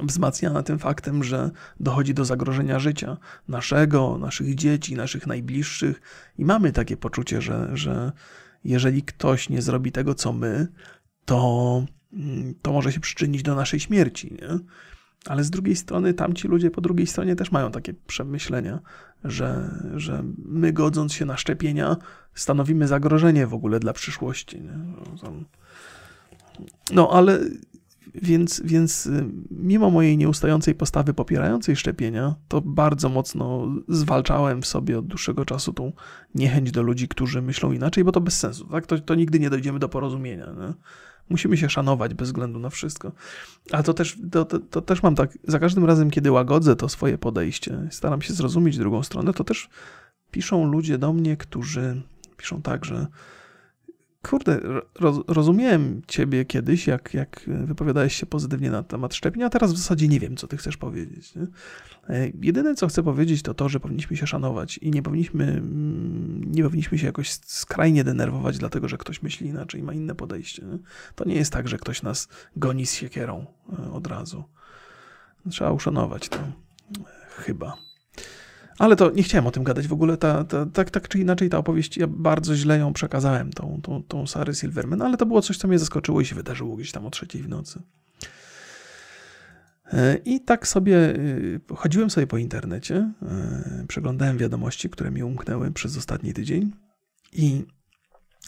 wzmacniana 0.00 0.62
tym 0.62 0.78
faktem, 0.78 1.24
że 1.24 1.50
dochodzi 1.80 2.14
do 2.14 2.24
zagrożenia 2.24 2.78
życia 2.78 3.16
naszego, 3.48 4.18
naszych 4.18 4.54
dzieci, 4.54 4.94
naszych 4.94 5.26
najbliższych 5.26 6.00
i 6.38 6.44
mamy 6.44 6.72
takie 6.72 6.96
poczucie, 6.96 7.42
że, 7.42 7.70
że 7.74 8.12
jeżeli 8.64 9.02
ktoś 9.02 9.48
nie 9.48 9.62
zrobi 9.62 9.92
tego, 9.92 10.14
co 10.14 10.32
my, 10.32 10.68
to, 11.24 11.84
mm, 12.12 12.54
to 12.62 12.72
może 12.72 12.92
się 12.92 13.00
przyczynić 13.00 13.42
do 13.42 13.54
naszej 13.54 13.80
śmierci. 13.80 14.32
Nie? 14.40 14.58
Ale 15.26 15.44
z 15.44 15.50
drugiej 15.50 15.76
strony 15.76 16.14
tamci 16.14 16.48
ludzie 16.48 16.70
po 16.70 16.80
drugiej 16.80 17.06
stronie 17.06 17.36
też 17.36 17.52
mają 17.52 17.70
takie 17.70 17.94
przemyślenia, 17.94 18.80
że, 19.24 19.70
że 19.96 20.24
my 20.44 20.72
godząc 20.72 21.12
się 21.12 21.24
na 21.24 21.36
szczepienia 21.36 21.96
stanowimy 22.34 22.88
zagrożenie 22.88 23.46
w 23.46 23.54
ogóle 23.54 23.80
dla 23.80 23.92
przyszłości. 23.92 24.60
Nie? 24.60 24.78
No 26.92 27.10
ale 27.12 27.40
więc, 28.14 28.62
więc 28.64 29.06
y, 29.06 29.24
mimo 29.50 29.90
mojej 29.90 30.18
nieustającej 30.18 30.74
postawy 30.74 31.14
popierającej 31.14 31.76
szczepienia, 31.76 32.34
to 32.48 32.60
bardzo 32.60 33.08
mocno 33.08 33.68
zwalczałem 33.88 34.62
w 34.62 34.66
sobie 34.66 34.98
od 34.98 35.06
dłuższego 35.06 35.44
czasu 35.44 35.72
tą 35.72 35.92
niechęć 36.34 36.70
do 36.70 36.82
ludzi, 36.82 37.08
którzy 37.08 37.42
myślą 37.42 37.72
inaczej, 37.72 38.04
bo 38.04 38.12
to 38.12 38.20
bez 38.20 38.38
sensu. 38.38 38.66
Tak? 38.66 38.86
To, 38.86 38.98
to 38.98 39.14
nigdy 39.14 39.40
nie 39.40 39.50
dojdziemy 39.50 39.78
do 39.78 39.88
porozumienia. 39.88 40.46
Nie? 40.46 40.74
Musimy 41.30 41.56
się 41.56 41.70
szanować 41.70 42.14
bez 42.14 42.28
względu 42.28 42.58
na 42.58 42.70
wszystko. 42.70 43.12
A 43.72 43.82
to 43.82 43.94
też, 43.94 44.18
to, 44.32 44.44
to, 44.44 44.58
to, 44.58 44.80
też 44.80 45.02
mam 45.02 45.14
tak, 45.14 45.38
za 45.48 45.58
każdym 45.58 45.84
razem, 45.84 46.10
kiedy 46.10 46.30
łagodzę 46.32 46.76
to 46.76 46.88
swoje 46.88 47.18
podejście, 47.18 47.88
staram 47.90 48.22
się 48.22 48.32
zrozumieć 48.32 48.78
drugą 48.78 49.02
stronę, 49.02 49.32
to 49.32 49.44
też 49.44 49.68
piszą 50.30 50.64
ludzie 50.64 50.98
do 50.98 51.12
mnie, 51.12 51.36
którzy 51.36 52.02
piszą 52.36 52.62
tak, 52.62 52.84
że 52.84 53.06
kurde, 54.22 54.60
roz, 55.00 55.20
rozumiałem 55.28 56.02
ciebie 56.06 56.44
kiedyś, 56.44 56.86
jak, 56.86 57.14
jak 57.14 57.40
wypowiadałeś 57.46 58.14
się 58.14 58.26
pozytywnie 58.26 58.70
na 58.70 58.82
temat 58.82 59.14
szczepienia, 59.14 59.46
a 59.46 59.50
teraz 59.50 59.72
w 59.72 59.76
zasadzie 59.76 60.08
nie 60.08 60.20
wiem, 60.20 60.36
co 60.36 60.46
ty 60.46 60.56
chcesz 60.56 60.76
powiedzieć. 60.76 61.34
Nie? 61.34 61.46
E, 62.08 62.30
jedyne, 62.42 62.74
co 62.74 62.88
chcę 62.88 63.02
powiedzieć, 63.02 63.42
to 63.42 63.54
to, 63.54 63.68
że 63.68 63.80
powinniśmy 63.80 64.16
się 64.16 64.26
szanować 64.26 64.78
i 64.78 64.90
nie 64.90 65.02
powinniśmy, 65.02 65.44
mm, 65.44 66.52
nie 66.52 66.62
powinniśmy 66.62 66.98
się 66.98 67.06
jakoś 67.06 67.32
skrajnie 67.32 68.04
denerwować, 68.04 68.58
dlatego 68.58 68.88
że 68.88 68.98
ktoś 68.98 69.22
myśli 69.22 69.46
inaczej, 69.46 69.82
ma 69.82 69.94
inne 69.94 70.14
podejście. 70.14 70.62
Nie? 70.62 70.78
To 71.14 71.24
nie 71.24 71.34
jest 71.34 71.52
tak, 71.52 71.68
że 71.68 71.78
ktoś 71.78 72.02
nas 72.02 72.28
goni 72.56 72.86
z 72.86 72.94
siekierą 72.94 73.46
e, 73.78 73.92
od 73.92 74.06
razu. 74.06 74.44
Trzeba 75.50 75.72
uszanować 75.72 76.28
to. 76.28 76.38
E, 76.38 76.52
chyba. 77.28 77.89
Ale 78.80 78.96
to 78.96 79.10
nie 79.10 79.22
chciałem 79.22 79.46
o 79.46 79.50
tym 79.50 79.64
gadać 79.64 79.88
w 79.88 79.92
ogóle. 79.92 80.16
Ta, 80.16 80.44
ta, 80.44 80.66
tak, 80.66 80.90
tak 80.90 81.08
czy 81.08 81.18
inaczej, 81.18 81.48
ta 81.48 81.58
opowieść, 81.58 81.96
ja 81.96 82.06
bardzo 82.06 82.56
źle 82.56 82.78
ją 82.78 82.92
przekazałem, 82.92 83.52
tą, 83.52 83.80
tą, 83.82 84.02
tą 84.02 84.26
Sary 84.26 84.54
Silverman, 84.54 85.02
ale 85.02 85.16
to 85.16 85.26
było 85.26 85.42
coś, 85.42 85.58
co 85.58 85.68
mnie 85.68 85.78
zaskoczyło 85.78 86.20
i 86.20 86.24
się 86.24 86.34
wydarzyło 86.34 86.76
gdzieś 86.76 86.92
tam 86.92 87.06
o 87.06 87.10
trzeciej 87.10 87.42
w 87.42 87.48
nocy. 87.48 87.82
E, 89.92 90.16
I 90.24 90.40
tak 90.40 90.68
sobie 90.68 90.96
e, 91.70 91.76
chodziłem 91.76 92.10
sobie 92.10 92.26
po 92.26 92.38
internecie, 92.38 93.12
e, 93.22 93.84
przeglądałem 93.88 94.38
wiadomości, 94.38 94.90
które 94.90 95.10
mi 95.10 95.22
umknęły 95.22 95.70
przez 95.70 95.96
ostatni 95.96 96.32
tydzień 96.32 96.72
i 97.32 97.64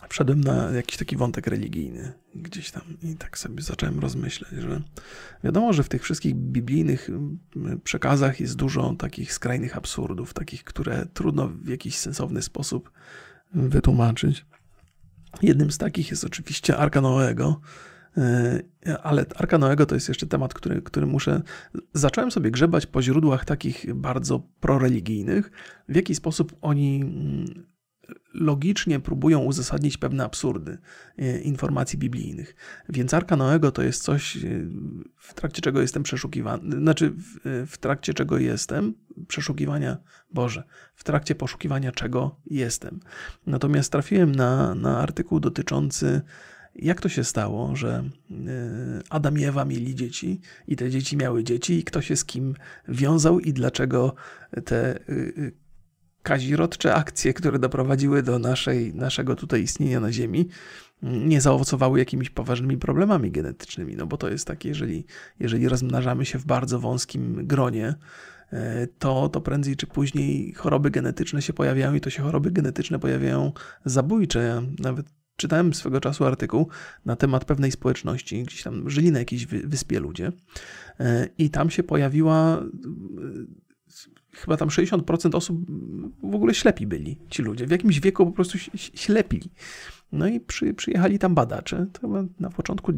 wszedłem 0.08 0.40
na 0.40 0.70
jakiś 0.70 0.96
taki 0.96 1.16
wątek 1.16 1.46
religijny 1.46 2.12
gdzieś 2.34 2.70
tam 2.70 2.82
i 3.02 3.16
tak 3.16 3.38
sobie 3.38 3.62
zacząłem 3.62 4.00
rozmyślać, 4.00 4.50
że 4.50 4.80
wiadomo, 5.44 5.72
że 5.72 5.82
w 5.82 5.88
tych 5.88 6.02
wszystkich 6.02 6.34
biblijnych 6.34 7.10
przekazach 7.84 8.40
jest 8.40 8.56
dużo 8.56 8.94
takich 8.98 9.32
skrajnych 9.32 9.76
absurdów, 9.76 10.34
takich, 10.34 10.64
które 10.64 11.06
trudno 11.14 11.48
w 11.48 11.68
jakiś 11.68 11.98
sensowny 11.98 12.42
sposób 12.42 12.92
wytłumaczyć. 13.54 14.46
Jednym 15.42 15.70
z 15.70 15.78
takich 15.78 16.10
jest 16.10 16.24
oczywiście 16.24 16.76
Arka 16.76 17.00
Noego, 17.00 17.60
e, 18.16 18.62
ale 19.02 19.26
Arka 19.36 19.58
Noego 19.58 19.86
to 19.86 19.94
jest 19.94 20.08
jeszcze 20.08 20.26
temat, 20.26 20.54
który, 20.54 20.82
który 20.82 21.06
muszę. 21.06 21.42
Zacząłem 21.94 22.30
sobie 22.30 22.50
grzebać 22.50 22.86
po 22.86 23.02
źródłach 23.02 23.44
takich 23.44 23.94
bardzo 23.94 24.42
proreligijnych, 24.60 25.50
w 25.88 25.96
jaki 25.96 26.14
sposób 26.14 26.56
oni 26.60 27.04
logicznie 28.34 29.00
próbują 29.00 29.38
uzasadnić 29.38 29.96
pewne 29.96 30.24
absurdy 30.24 30.78
e, 31.18 31.40
informacji 31.40 31.98
biblijnych. 31.98 32.56
Więc 32.88 33.14
Arka 33.14 33.36
Noego 33.36 33.72
to 33.72 33.82
jest 33.82 34.02
coś, 34.02 34.36
e, 34.36 34.40
w 35.16 35.34
trakcie 35.34 35.62
czego 35.62 35.80
jestem 35.80 36.02
przeszukiwany, 36.02 36.76
znaczy 36.76 37.10
w, 37.10 37.46
e, 37.46 37.66
w 37.66 37.78
trakcie 37.78 38.14
czego 38.14 38.38
jestem, 38.38 38.94
przeszukiwania, 39.28 39.96
Boże, 40.30 40.62
w 40.94 41.04
trakcie 41.04 41.34
poszukiwania 41.34 41.92
czego 41.92 42.40
jestem. 42.46 43.00
Natomiast 43.46 43.92
trafiłem 43.92 44.34
na, 44.34 44.74
na 44.74 44.98
artykuł 44.98 45.40
dotyczący 45.40 46.20
jak 46.74 47.00
to 47.00 47.08
się 47.08 47.24
stało, 47.24 47.76
że 47.76 48.04
Adam 49.10 49.38
i 49.38 49.44
Ewa 49.44 49.64
mieli 49.64 49.94
dzieci 49.94 50.40
i 50.68 50.76
te 50.76 50.90
dzieci 50.90 51.16
miały 51.16 51.44
dzieci 51.44 51.78
i 51.78 51.84
kto 51.84 52.00
się 52.00 52.16
z 52.16 52.24
kim 52.24 52.54
wiązał 52.88 53.40
i 53.40 53.52
dlaczego 53.52 54.14
te 54.64 54.98
kazirodcze 56.22 56.94
akcje, 56.94 57.34
które 57.34 57.58
doprowadziły 57.58 58.22
do 58.22 58.38
naszej, 58.38 58.94
naszego 58.94 59.36
tutaj 59.36 59.62
istnienia 59.62 60.00
na 60.00 60.12
Ziemi, 60.12 60.48
nie 61.02 61.40
zaowocowały 61.40 61.98
jakimiś 61.98 62.30
poważnymi 62.30 62.78
problemami 62.78 63.30
genetycznymi. 63.30 63.96
No 63.96 64.06
bo 64.06 64.16
to 64.16 64.28
jest 64.28 64.46
tak, 64.46 64.64
jeżeli, 64.64 65.04
jeżeli 65.40 65.68
rozmnażamy 65.68 66.24
się 66.24 66.38
w 66.38 66.46
bardzo 66.46 66.80
wąskim 66.80 67.46
gronie, 67.46 67.94
to, 68.98 69.28
to 69.28 69.40
prędzej 69.40 69.76
czy 69.76 69.86
później 69.86 70.52
choroby 70.52 70.90
genetyczne 70.90 71.42
się 71.42 71.52
pojawiają 71.52 71.94
i 71.94 72.00
to 72.00 72.10
się 72.10 72.22
choroby 72.22 72.50
genetyczne 72.50 72.98
pojawiają 72.98 73.52
zabójcze. 73.84 74.62
Nawet 74.78 75.06
czytałem 75.36 75.74
swego 75.74 76.00
czasu 76.00 76.24
artykuł 76.24 76.68
na 77.04 77.16
temat 77.16 77.44
pewnej 77.44 77.72
społeczności, 77.72 78.42
gdzieś 78.42 78.62
tam 78.62 78.90
żyli 78.90 79.12
na 79.12 79.18
jakiejś 79.18 79.46
wyspie 79.46 80.00
ludzie 80.00 80.32
i 81.38 81.50
tam 81.50 81.70
się 81.70 81.82
pojawiła 81.82 82.62
chyba 84.34 84.56
tam 84.56 84.68
60% 84.68 85.36
osób 85.36 85.66
w 86.22 86.34
ogóle 86.34 86.54
ślepi 86.54 86.86
byli, 86.86 87.18
ci 87.28 87.42
ludzie. 87.42 87.66
W 87.66 87.70
jakimś 87.70 88.00
wieku 88.00 88.26
po 88.26 88.32
prostu 88.32 88.58
ślepi. 88.76 89.40
No 90.12 90.28
i 90.28 90.40
przy, 90.40 90.74
przyjechali 90.74 91.18
tam 91.18 91.34
badacze. 91.34 91.86
To 91.92 92.08
na 92.40 92.50
początku 92.50 92.92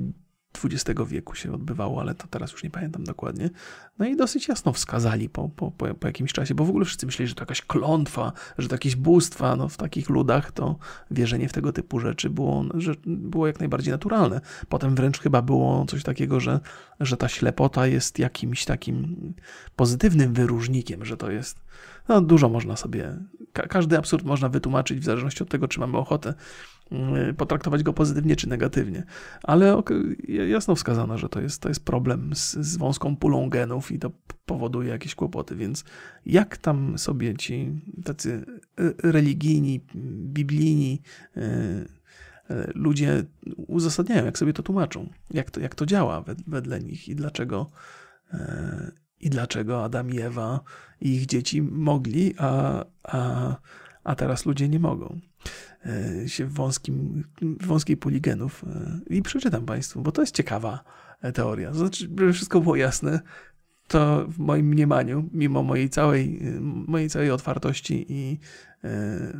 XX 0.65 1.01
wieku 1.07 1.35
się 1.35 1.53
odbywało, 1.53 2.01
ale 2.01 2.15
to 2.15 2.27
teraz 2.27 2.53
już 2.53 2.63
nie 2.63 2.71
pamiętam 2.71 3.05
dokładnie. 3.05 3.51
No 3.99 4.07
i 4.07 4.17
dosyć 4.17 4.49
jasno 4.49 4.73
wskazali 4.73 5.29
po, 5.29 5.49
po, 5.49 5.71
po, 5.71 5.95
po, 5.95 6.07
jakimś 6.07 6.33
czasie, 6.33 6.55
bo 6.55 6.65
w 6.65 6.69
ogóle 6.69 6.85
wszyscy 6.85 7.07
myśleli, 7.07 7.29
że 7.29 7.35
to 7.35 7.43
jakaś 7.43 7.63
klątwa, 7.63 8.33
że 8.59 8.69
to 8.69 8.75
jakieś 8.75 8.97
bóstwa. 8.97 9.57
No, 9.57 9.69
w 9.69 9.77
takich 9.77 10.11
ludach 10.11 10.53
to 10.53 10.77
wierzenie 11.11 11.49
w 11.49 11.53
tego 11.53 11.73
typu 11.73 12.01
rzeczy 12.01 12.31
było, 12.31 12.65
że 12.75 12.95
było 13.07 13.47
jak 13.47 13.59
najbardziej 13.59 13.93
naturalne. 13.93 14.41
Potem 14.69 14.95
wręcz 14.95 15.21
chyba 15.21 15.43
było 15.43 15.85
coś 15.89 16.03
takiego, 16.03 16.41
że, 16.41 16.61
że 17.01 17.17
ta 17.17 17.29
ślepota 17.29 17.87
jest 17.87 18.19
jakimś 18.19 18.65
takim 18.65 19.17
pozytywnym 19.77 20.35
wyróżnikiem, 20.35 21.05
że 21.05 21.17
to 21.17 21.31
jest. 21.31 21.61
No, 22.09 22.21
dużo 22.21 22.49
można 22.49 22.77
sobie. 22.77 23.17
Ka 23.55 23.67
każdy 23.67 23.99
absurd 23.99 24.25
można 24.25 24.49
wytłumaczyć 24.49 25.01
w 25.01 25.05
zależności 25.05 25.43
od 25.43 25.49
tego, 25.49 25.69
czy 25.69 25.81
mamy 25.81 25.99
ochotę 25.99 26.35
Y, 27.31 27.35
potraktować 27.35 27.83
go 27.83 27.93
pozytywnie 27.93 28.37
czy 28.37 28.49
negatywnie. 28.49 29.05
Ale 29.43 29.83
jasno 30.29 30.75
wskazano, 30.75 31.19
że 31.19 31.29
to 31.29 31.41
jest, 31.41 31.63
to 31.63 31.69
jest 31.69 31.85
problem 31.85 32.35
z, 32.35 32.53
z 32.53 32.77
wąską 32.77 33.17
pulą 33.17 33.49
genów 33.49 33.93
i 33.93 33.99
to 33.99 34.11
powoduje 34.47 34.91
jakieś 34.91 35.15
kłopoty, 35.15 35.57
więc 35.57 35.85
jak 36.27 36.57
tam 36.57 36.99
sobie 36.99 37.37
ci 37.37 37.83
tacy 38.05 38.45
y, 38.81 38.95
religijni, 39.03 39.81
biblijni 40.33 41.03
y, 41.37 41.41
ludzie 42.75 43.25
uzasadniają, 43.57 44.25
jak 44.25 44.39
sobie 44.39 44.53
to 44.53 44.63
tłumaczą, 44.63 45.09
jak 45.31 45.51
to, 45.51 45.61
jak 45.61 45.75
to 45.75 45.87
działa 45.87 46.25
wedle 46.47 46.81
nich 46.81 47.09
i 47.09 47.15
dlaczego 47.15 47.71
i 49.25 49.31
dlaczego 49.31 49.85
Adam 49.85 50.11
i 50.11 50.21
Ewa 50.21 50.61
i 51.01 51.15
ich 51.15 51.27
dzieci 51.27 51.63
mogli, 51.63 52.35
a, 52.39 52.85
a, 53.03 53.57
a 54.05 54.15
teraz 54.15 54.47
ludzie 54.47 54.69
nie 54.69 54.79
mogą. 54.79 55.21
E, 55.87 56.29
się 56.29 56.47
w, 56.47 56.53
wąskim, 56.53 57.25
w 57.41 57.67
wąskiej 57.67 57.97
puli 57.97 58.21
genów 58.21 58.65
e, 58.65 59.01
i 59.15 59.23
przeczytam 59.23 59.67
Państwu, 59.67 60.03
bo 60.03 60.13
to 60.13 60.23
jest 60.23 60.35
ciekawa 60.35 60.85
e, 61.23 61.33
teoria. 61.33 61.73
Znaczy, 61.73 62.03
żeby 62.03 62.33
wszystko 62.33 62.61
było 62.61 62.77
jasne, 62.77 63.21
to 63.89 64.27
w 64.29 64.39
moim 64.39 64.67
mniemaniu, 64.67 65.29
mimo 65.33 65.63
mojej 65.63 65.91
całej, 65.91 66.41
mojej 66.61 67.11
całej 67.11 67.31
otwartości 67.31 68.07
i 68.09 68.39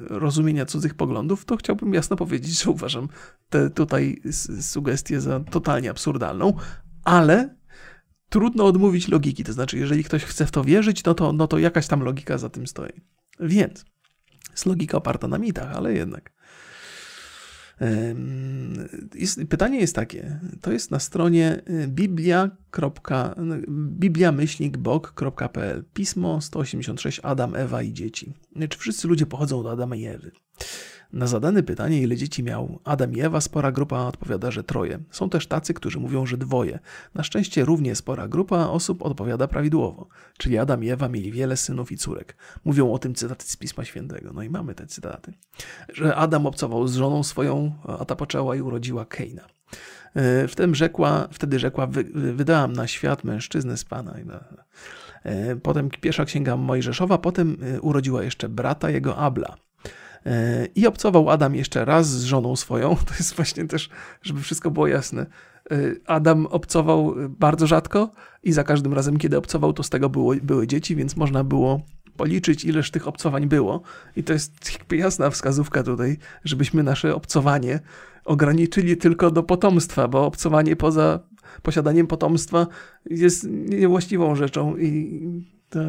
rozumienia 0.09 0.67
cudzych 0.67 0.95
poglądów, 0.95 1.45
to 1.45 1.57
chciałbym 1.57 1.95
jasno 1.95 2.17
powiedzieć, 2.17 2.63
że 2.63 2.71
uważam 2.71 3.09
tę 3.49 3.71
tutaj 3.71 4.21
sugestię 4.61 5.21
za 5.21 5.41
totalnie 5.41 5.91
absurdalną, 5.91 6.53
ale 7.05 7.55
trudno 8.29 8.67
odmówić 8.67 9.09
logiki. 9.09 9.45
To 9.45 9.53
znaczy, 9.53 9.79
jeżeli 9.79 10.05
ktoś 10.05 10.25
chce 10.25 10.47
w 10.47 10.51
to 10.51 10.65
wierzyć, 10.65 11.05
no 11.05 11.15
to, 11.15 11.33
no 11.33 11.47
to 11.47 11.59
jakaś 11.59 11.87
tam 11.87 12.03
logika 12.03 12.39
za 12.39 12.49
tym 12.49 12.67
stoi. 12.67 13.01
Więc 13.41 13.85
jest 14.51 14.67
logika 14.67 14.99
oparta 14.99 15.29
na 15.29 15.39
mitach, 15.39 15.77
ale 15.77 15.95
jednak. 15.95 16.33
Pytanie 19.49 19.81
jest 19.81 19.95
takie, 19.95 20.41
to 20.61 20.73
jest 20.73 20.91
na 20.91 20.99
stronie 20.99 21.63
y, 21.71 21.89
biblia. 21.89 22.51
bibliamyślnikbog.pl 23.69 25.85
Pismo 25.95 26.41
186 26.41 27.21
Adam, 27.23 27.55
Ewa 27.55 27.83
i 27.83 27.93
dzieci. 27.93 28.35
Czy 28.69 28.79
wszyscy 28.79 29.09
ludzie 29.09 29.27
pochodzą 29.27 29.61
od 29.61 29.67
Adama 29.67 29.97
i 29.97 30.05
Ewy? 30.05 30.31
Na 31.15 31.27
zadane 31.27 31.63
pytanie, 31.63 32.03
ile 32.03 32.17
dzieci 32.17 32.43
miał 32.43 32.79
Adam 32.85 33.13
i 33.13 33.21
Ewa, 33.21 33.41
spora 33.41 33.73
grupa 33.73 33.99
odpowiada, 33.99 34.51
że 34.51 34.65
troje. 34.65 34.99
Są 35.11 35.31
też 35.31 35.47
tacy, 35.47 35.75
którzy 35.75 36.01
mówią, 36.01 36.27
że 36.27 36.37
dwoje. 36.37 36.79
Na 37.15 37.23
szczęście 37.23 37.65
równie 37.65 37.95
spora 37.95 38.29
grupa 38.29 38.67
osób 38.67 39.03
odpowiada 39.03 39.49
prawidłowo, 39.49 40.09
czyli 40.39 40.59
Adam 40.59 40.85
i 40.85 40.91
Ewa 40.91 41.09
mieli 41.09 41.33
wiele 41.33 41.57
synów 41.57 41.93
i 41.93 41.97
córek. 41.97 42.37
Mówią 42.65 42.93
o 42.93 42.99
tym 42.99 43.15
cytaty 43.15 43.45
z 43.47 43.57
Pisma 43.57 43.85
Świętego. 43.85 44.31
No 44.35 44.43
i 44.43 44.51
mamy 44.51 44.75
te 44.75 44.87
cytaty. 44.87 45.33
Że 45.93 46.17
Adam 46.17 46.47
obcował 46.47 46.89
z 46.89 46.95
żoną 46.95 47.23
swoją, 47.23 47.73
a 48.01 48.05
ta 48.05 48.17
poczęła 48.17 48.57
i 48.57 48.61
urodziła 48.61 49.05
Keina. 49.05 49.43
E, 50.17 50.75
rzekła, 50.75 51.29
wtedy 51.33 51.59
rzekła 51.59 51.87
wy, 51.87 52.05
wydałam 52.15 52.73
na 52.73 52.87
świat 52.87 53.25
mężczyznę 53.25 53.77
z 53.77 53.85
Pana. 53.85 54.15
E, 55.23 55.57
potem 55.57 55.91
pierwsza 55.91 56.25
księga 56.25 56.57
Mojżeszowa, 56.57 57.19
potem 57.19 57.57
e, 57.63 57.81
urodziła 57.81 58.23
jeszcze 58.23 58.49
brata 58.49 58.91
jego 58.91 59.17
Abla. 59.17 59.57
I 60.75 60.87
obcował 60.87 61.31
Adam 61.31 61.55
jeszcze 61.55 61.85
raz 61.85 62.09
z 62.09 62.25
żoną 62.25 62.57
swoją. 62.57 62.97
To 63.07 63.15
jest 63.19 63.37
właśnie 63.37 63.65
też, 63.65 63.89
żeby 64.23 64.41
wszystko 64.41 64.71
było 64.71 64.87
jasne. 64.87 65.27
Adam 66.07 66.47
obcował 66.47 67.15
bardzo 67.29 67.67
rzadko 67.67 68.11
i 68.43 68.53
za 68.53 68.65
każdym 68.65 68.95
razem, 68.95 69.19
kiedy 69.19 69.37
obcował, 69.37 69.73
to 69.73 69.83
z 69.83 69.91
tego 69.91 70.09
było, 70.09 70.35
były 70.43 70.67
dzieci, 70.67 70.97
więc 70.97 71.17
można 71.17 71.45
było 71.45 71.81
policzyć, 72.17 72.65
ileż 72.65 72.91
tych 72.91 73.09
obcowań 73.09 73.47
było. 73.47 73.83
I 74.17 74.25
to 74.25 74.33
jest 74.33 74.79
jasna 74.91 75.31
wskazówka 75.31 75.83
tutaj, 75.83 76.19
żebyśmy 76.45 76.83
nasze 76.83 77.15
obcowanie 77.15 77.81
ograniczyli 78.25 78.97
tylko 78.97 79.31
do 79.31 79.43
potomstwa, 79.43 80.09
bo 80.09 80.27
obcowanie 80.27 80.77
poza 80.77 81.21
posiadaniem 81.63 82.07
potomstwa 82.07 82.67
jest 83.11 83.47
niewłaściwą 83.51 84.37
rzeczą 84.37 84.77
i 84.77 85.21
to 85.71 85.81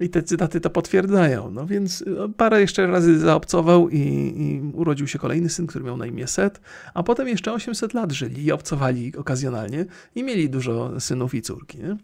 i 0.00 0.10
te 0.10 0.22
cytaty 0.22 0.60
to 0.60 0.70
potwierdzają. 0.70 1.50
No 1.50 1.66
więc 1.66 2.04
no, 2.06 2.28
parę 2.28 2.60
jeszcze 2.60 2.86
razy 2.86 3.18
zaobcował 3.18 3.88
i, 3.88 3.98
i, 3.98 4.60
urodził 4.74 5.06
się 5.06 5.18
kolejny 5.18 5.48
syn, 5.48 5.66
który 5.66 5.84
miał 5.84 5.96
na 5.96 6.06
imię 6.06 6.26
Set, 6.26 6.60
a 6.94 7.02
potem 7.02 7.28
jeszcze 7.28 7.52
800 7.52 7.94
lat 7.94 8.12
żyli 8.12 8.44
i 8.44 8.52
obcowali 8.52 9.16
okazjonalnie 9.16 9.86
i 10.14 10.22
mieli 10.22 10.50
dużo 10.50 11.00
synów 11.00 11.34
i 11.34 11.42
córki. 11.42 11.78
Nie? 11.78 11.96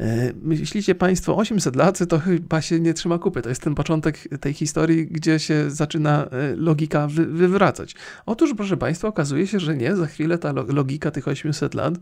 E, 0.00 0.32
myślicie 0.42 0.94
Państwo, 0.94 1.36
800 1.36 1.76
lat 1.76 1.98
to 2.08 2.18
chyba 2.18 2.60
się 2.60 2.80
nie 2.80 2.94
trzyma 2.94 3.18
kupy. 3.18 3.42
To 3.42 3.48
jest 3.48 3.62
ten 3.62 3.74
początek 3.74 4.18
tej 4.40 4.52
historii, 4.52 5.06
gdzie 5.06 5.38
się 5.38 5.70
zaczyna 5.70 6.24
e, 6.24 6.56
logika 6.56 7.06
wy, 7.06 7.26
wywracać. 7.26 7.94
Otóż, 8.26 8.54
proszę 8.56 8.76
Państwa, 8.76 9.08
okazuje 9.08 9.46
się, 9.46 9.60
że 9.60 9.76
nie. 9.76 9.96
Za 9.96 10.06
chwilę 10.06 10.38
ta 10.38 10.52
logika 10.52 11.10
tych 11.10 11.28
800 11.28 11.74
lat 11.74 11.94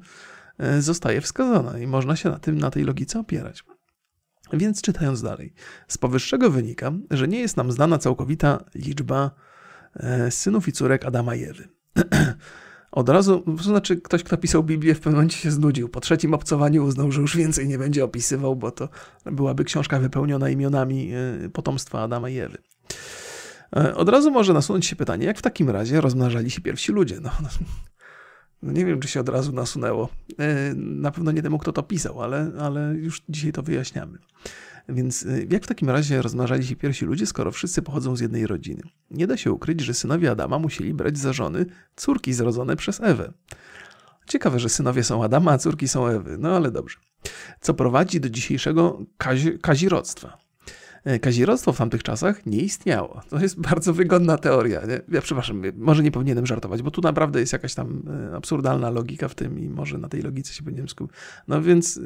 e, 0.58 0.82
zostaje 0.82 1.20
wskazana 1.20 1.78
i 1.78 1.86
można 1.86 2.16
się 2.16 2.30
na 2.30 2.38
tym, 2.38 2.58
na 2.58 2.70
tej 2.70 2.84
logice 2.84 3.20
opierać. 3.20 3.64
Więc 4.52 4.82
czytając 4.82 5.22
dalej, 5.22 5.52
z 5.88 5.98
powyższego 5.98 6.50
wynika, 6.50 6.92
że 7.10 7.28
nie 7.28 7.38
jest 7.38 7.56
nam 7.56 7.72
znana 7.72 7.98
całkowita 7.98 8.64
liczba 8.74 9.30
e, 9.96 10.30
synów 10.30 10.68
i 10.68 10.72
córek 10.72 11.04
Adama 11.04 11.34
i 11.34 11.44
Ewy. 11.44 11.68
Od 12.92 13.08
razu, 13.08 13.42
to 13.56 13.62
znaczy 13.62 13.96
ktoś, 13.96 14.22
kto 14.22 14.36
pisał 14.36 14.64
Biblię, 14.64 14.94
w 14.94 14.98
pewnym 14.98 15.14
momencie 15.14 15.38
się 15.38 15.50
znudził. 15.50 15.88
Po 15.88 16.00
trzecim 16.00 16.34
obcowaniu 16.34 16.84
uznał, 16.84 17.12
że 17.12 17.20
już 17.20 17.36
więcej 17.36 17.68
nie 17.68 17.78
będzie 17.78 18.04
opisywał, 18.04 18.56
bo 18.56 18.70
to 18.70 18.88
byłaby 19.24 19.64
książka 19.64 19.98
wypełniona 19.98 20.50
imionami 20.50 21.12
e, 21.44 21.48
potomstwa 21.48 22.02
Adama 22.02 22.28
i 22.28 22.38
Ewy. 22.38 22.58
E, 23.76 23.94
od 23.94 24.08
razu 24.08 24.30
może 24.30 24.52
nasunąć 24.52 24.86
się 24.86 24.96
pytanie, 24.96 25.26
jak 25.26 25.38
w 25.38 25.42
takim 25.42 25.70
razie 25.70 26.00
rozmnażali 26.00 26.50
się 26.50 26.60
pierwsi 26.60 26.92
ludzie? 26.92 27.20
No, 27.22 27.30
no 28.66 28.72
nie 28.72 28.86
wiem, 28.86 29.00
czy 29.00 29.08
się 29.08 29.20
od 29.20 29.28
razu 29.28 29.52
nasunęło. 29.52 30.08
E, 30.38 30.74
na 30.74 31.10
pewno 31.10 31.32
nie 31.32 31.42
temu, 31.42 31.58
kto 31.58 31.72
to 31.72 31.82
pisał, 31.82 32.22
ale, 32.22 32.52
ale 32.60 32.94
już 32.94 33.22
dzisiaj 33.28 33.52
to 33.52 33.62
wyjaśniamy. 33.62 34.18
Więc 34.88 35.26
e, 35.26 35.42
jak 35.50 35.64
w 35.64 35.66
takim 35.66 35.90
razie 35.90 36.22
rozmnażali 36.22 36.66
się 36.66 36.76
pierwsi 36.76 37.04
ludzie, 37.04 37.26
skoro 37.26 37.52
wszyscy 37.52 37.82
pochodzą 37.82 38.16
z 38.16 38.20
jednej 38.20 38.46
rodziny? 38.46 38.82
Nie 39.10 39.26
da 39.26 39.36
się 39.36 39.52
ukryć, 39.52 39.80
że 39.80 39.94
synowie 39.94 40.30
Adama 40.30 40.58
musieli 40.58 40.94
brać 40.94 41.18
za 41.18 41.32
żony 41.32 41.66
córki 41.96 42.32
zrodzone 42.32 42.76
przez 42.76 43.00
Ewę. 43.00 43.32
Ciekawe, 44.28 44.58
że 44.60 44.68
synowie 44.68 45.04
są 45.04 45.24
Adama, 45.24 45.52
a 45.52 45.58
córki 45.58 45.88
są 45.88 46.06
Ewy. 46.06 46.36
No 46.38 46.56
ale 46.56 46.70
dobrze. 46.70 46.98
Co 47.60 47.74
prowadzi 47.74 48.20
do 48.20 48.30
dzisiejszego 48.30 49.02
kazi 49.16 49.58
kazirodztwa. 49.58 50.45
E, 51.06 51.18
kazirodztwo 51.18 51.72
w 51.72 51.78
tamtych 51.78 52.02
czasach 52.02 52.46
nie 52.46 52.58
istniało. 52.58 53.20
To 53.28 53.38
jest 53.38 53.60
bardzo 53.70 53.94
wygodna 53.94 54.38
teoria. 54.38 54.86
Nie? 54.86 55.00
Ja 55.08 55.20
przepraszam, 55.20 55.62
może 55.76 56.02
nie 56.02 56.10
powinienem 56.10 56.46
żartować, 56.46 56.82
bo 56.82 56.90
tu 56.90 57.00
naprawdę 57.00 57.40
jest 57.40 57.52
jakaś 57.52 57.74
tam 57.74 58.02
e, 58.32 58.36
absurdalna 58.36 58.90
logika 58.90 59.28
w 59.28 59.34
tym 59.34 59.58
i 59.58 59.68
może 59.68 59.98
na 59.98 60.08
tej 60.08 60.22
logice 60.22 60.54
się 60.54 60.62
powinienem 60.62 60.88
skupić. 60.88 61.16
No 61.48 61.62
więc 61.62 61.96
e, 61.96 62.00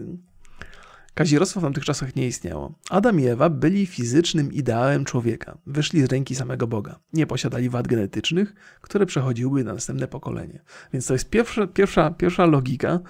kazirodztwo 1.14 1.60
w 1.60 1.62
tamtych 1.62 1.84
czasach 1.84 2.16
nie 2.16 2.26
istniało. 2.26 2.74
Adam 2.90 3.20
i 3.20 3.26
Ewa 3.26 3.50
byli 3.50 3.86
fizycznym 3.86 4.52
ideałem 4.52 5.04
człowieka. 5.04 5.58
Wyszli 5.66 6.02
z 6.02 6.12
ręki 6.12 6.34
samego 6.34 6.66
Boga. 6.66 6.98
Nie 7.12 7.26
posiadali 7.26 7.70
wad 7.70 7.88
genetycznych, 7.88 8.54
które 8.80 9.06
przechodziłyby 9.06 9.64
na 9.64 9.74
następne 9.74 10.08
pokolenie. 10.08 10.62
Więc 10.92 11.06
to 11.06 11.12
jest 11.12 11.30
pierwsza, 11.30 11.66
pierwsza, 11.66 12.10
pierwsza 12.10 12.46
logika, 12.46 13.00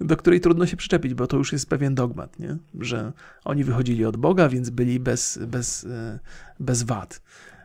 do 0.00 0.16
której 0.16 0.40
trudno 0.40 0.66
się 0.66 0.76
przyczepić, 0.76 1.14
bo 1.14 1.26
to 1.26 1.36
już 1.36 1.52
jest 1.52 1.68
pewien 1.68 1.94
dogmat, 1.94 2.38
nie? 2.38 2.56
że 2.80 3.12
oni 3.44 3.64
wychodzili 3.64 4.04
od 4.04 4.16
Boga, 4.16 4.48
więc 4.48 4.70
byli 4.70 5.00
bez, 5.00 5.38
bez, 5.46 5.84
e, 5.84 6.18
bez 6.60 6.82
wad 6.82 7.22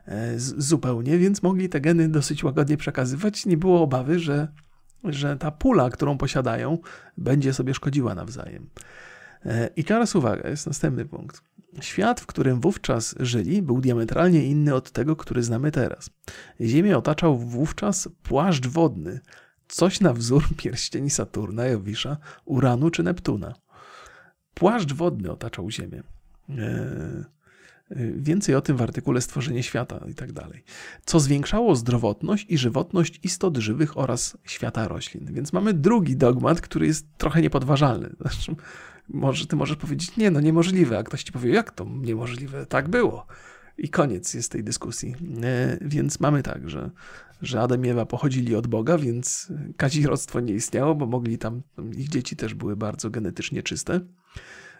e, 0.08 0.40
zupełnie, 0.40 1.18
więc 1.18 1.44
mogli 1.44 1.70
te 1.70 1.82
geny 1.82 2.10
dosyć 2.10 2.44
łagodnie 2.44 2.78
przekazywać. 2.78 3.46
Nie 3.46 3.58
było 3.58 3.82
obawy, 3.82 4.20
że, 4.20 4.48
że 5.04 5.38
ta 5.38 5.52
pula, 5.52 5.90
którą 5.90 6.18
posiadają, 6.18 6.78
będzie 7.18 7.54
sobie 7.54 7.74
szkodziła 7.74 8.16
nawzajem. 8.16 8.70
E, 9.46 9.70
I 9.76 9.84
teraz 9.84 10.16
uwaga, 10.16 10.50
jest 10.50 10.68
następny 10.68 11.06
punkt. 11.06 11.42
Świat, 11.82 12.20
w 12.20 12.26
którym 12.26 12.62
wówczas 12.62 13.16
żyli, 13.20 13.62
był 13.62 13.82
diametralnie 13.82 14.46
inny 14.46 14.76
od 14.76 14.92
tego, 14.92 15.16
który 15.16 15.44
znamy 15.44 15.72
teraz. 15.72 16.10
Ziemię 16.62 16.98
otaczał 16.98 17.38
wówczas 17.38 18.10
płaszcz 18.24 18.68
wodny, 18.68 19.20
coś 19.68 20.00
na 20.00 20.14
wzór 20.14 20.44
pierścieni 20.58 21.10
Saturna, 21.10 21.66
Jowisza, 21.66 22.18
Uranu 22.46 22.90
czy 22.90 23.04
Neptuna. 23.04 23.54
Płaszcz 24.54 24.94
wodny 24.94 25.32
otaczał 25.32 25.72
Ziemię. 25.72 26.04
E, 26.50 27.36
Więcej 28.16 28.56
o 28.56 28.62
tym 28.62 28.78
w 28.78 28.82
artykule 28.82 29.22
Stworzenie 29.22 29.64
świata 29.64 30.06
i 30.10 30.16
tak 30.16 30.32
dalej. 30.32 30.64
Co 31.06 31.20
zwiększało 31.20 31.76
zdrowotność 31.76 32.46
i 32.50 32.58
żywotność 32.58 33.20
istot 33.24 33.58
żywych 33.58 33.98
oraz 33.98 34.38
świata 34.44 34.88
roślin. 34.88 35.34
Więc 35.34 35.54
mamy 35.54 35.74
drugi 35.74 36.18
dogmat, 36.18 36.62
który 36.62 36.88
jest 36.88 37.08
trochę 37.18 37.42
niepodważalny. 37.42 38.10
Znaczy, 38.22 38.56
może, 39.10 39.48
ty 39.48 39.56
możesz 39.56 39.78
powiedzieć, 39.78 40.18
nie, 40.18 40.32
no 40.32 40.40
niemożliwe, 40.40 40.98
a 40.98 41.04
ktoś 41.04 41.24
ci 41.24 41.32
powie, 41.32 41.54
jak 41.54 41.72
to 41.72 41.86
niemożliwe? 41.86 42.66
Tak 42.66 42.90
było. 42.90 43.28
I 43.78 43.90
koniec 43.90 44.34
jest 44.34 44.52
tej 44.52 44.64
dyskusji. 44.64 45.16
E, 45.44 45.78
więc 45.82 46.20
mamy 46.20 46.44
tak, 46.44 46.70
że, 46.70 46.92
że 47.42 47.62
Adam 47.62 47.86
i 47.86 47.90
Ewa 47.90 48.06
pochodzili 48.06 48.56
od 48.56 48.68
Boga, 48.68 48.98
więc 48.98 49.52
kazirodztwo 49.78 50.40
nie 50.40 50.54
istniało, 50.54 50.96
bo 50.96 51.06
mogli 51.06 51.38
tam, 51.38 51.62
ich 51.98 52.10
dzieci 52.10 52.36
też 52.36 52.54
były 52.54 52.76
bardzo 52.76 53.10
genetycznie 53.10 53.64
czyste. 53.64 54.00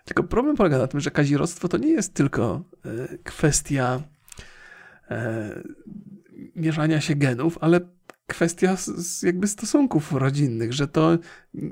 Tylko 0.06 0.24
problem 0.24 0.56
polega 0.56 0.78
na 0.78 0.88
tym, 0.88 1.00
że 1.00 1.12
kazirodztwo 1.12 1.68
to 1.68 1.78
nie 1.78 1.90
jest 1.90 2.14
tylko 2.14 2.64
e, 2.86 3.18
kwestia 3.24 4.02
e, 5.10 5.62
mierzania 6.56 7.02
się 7.02 7.16
genów, 7.16 7.58
ale 7.62 7.80
kwestia 8.28 8.78
jakby 9.24 9.48
stosunków 9.48 10.14
rodzinnych, 10.14 10.74
że 10.74 10.88
to 10.88 11.18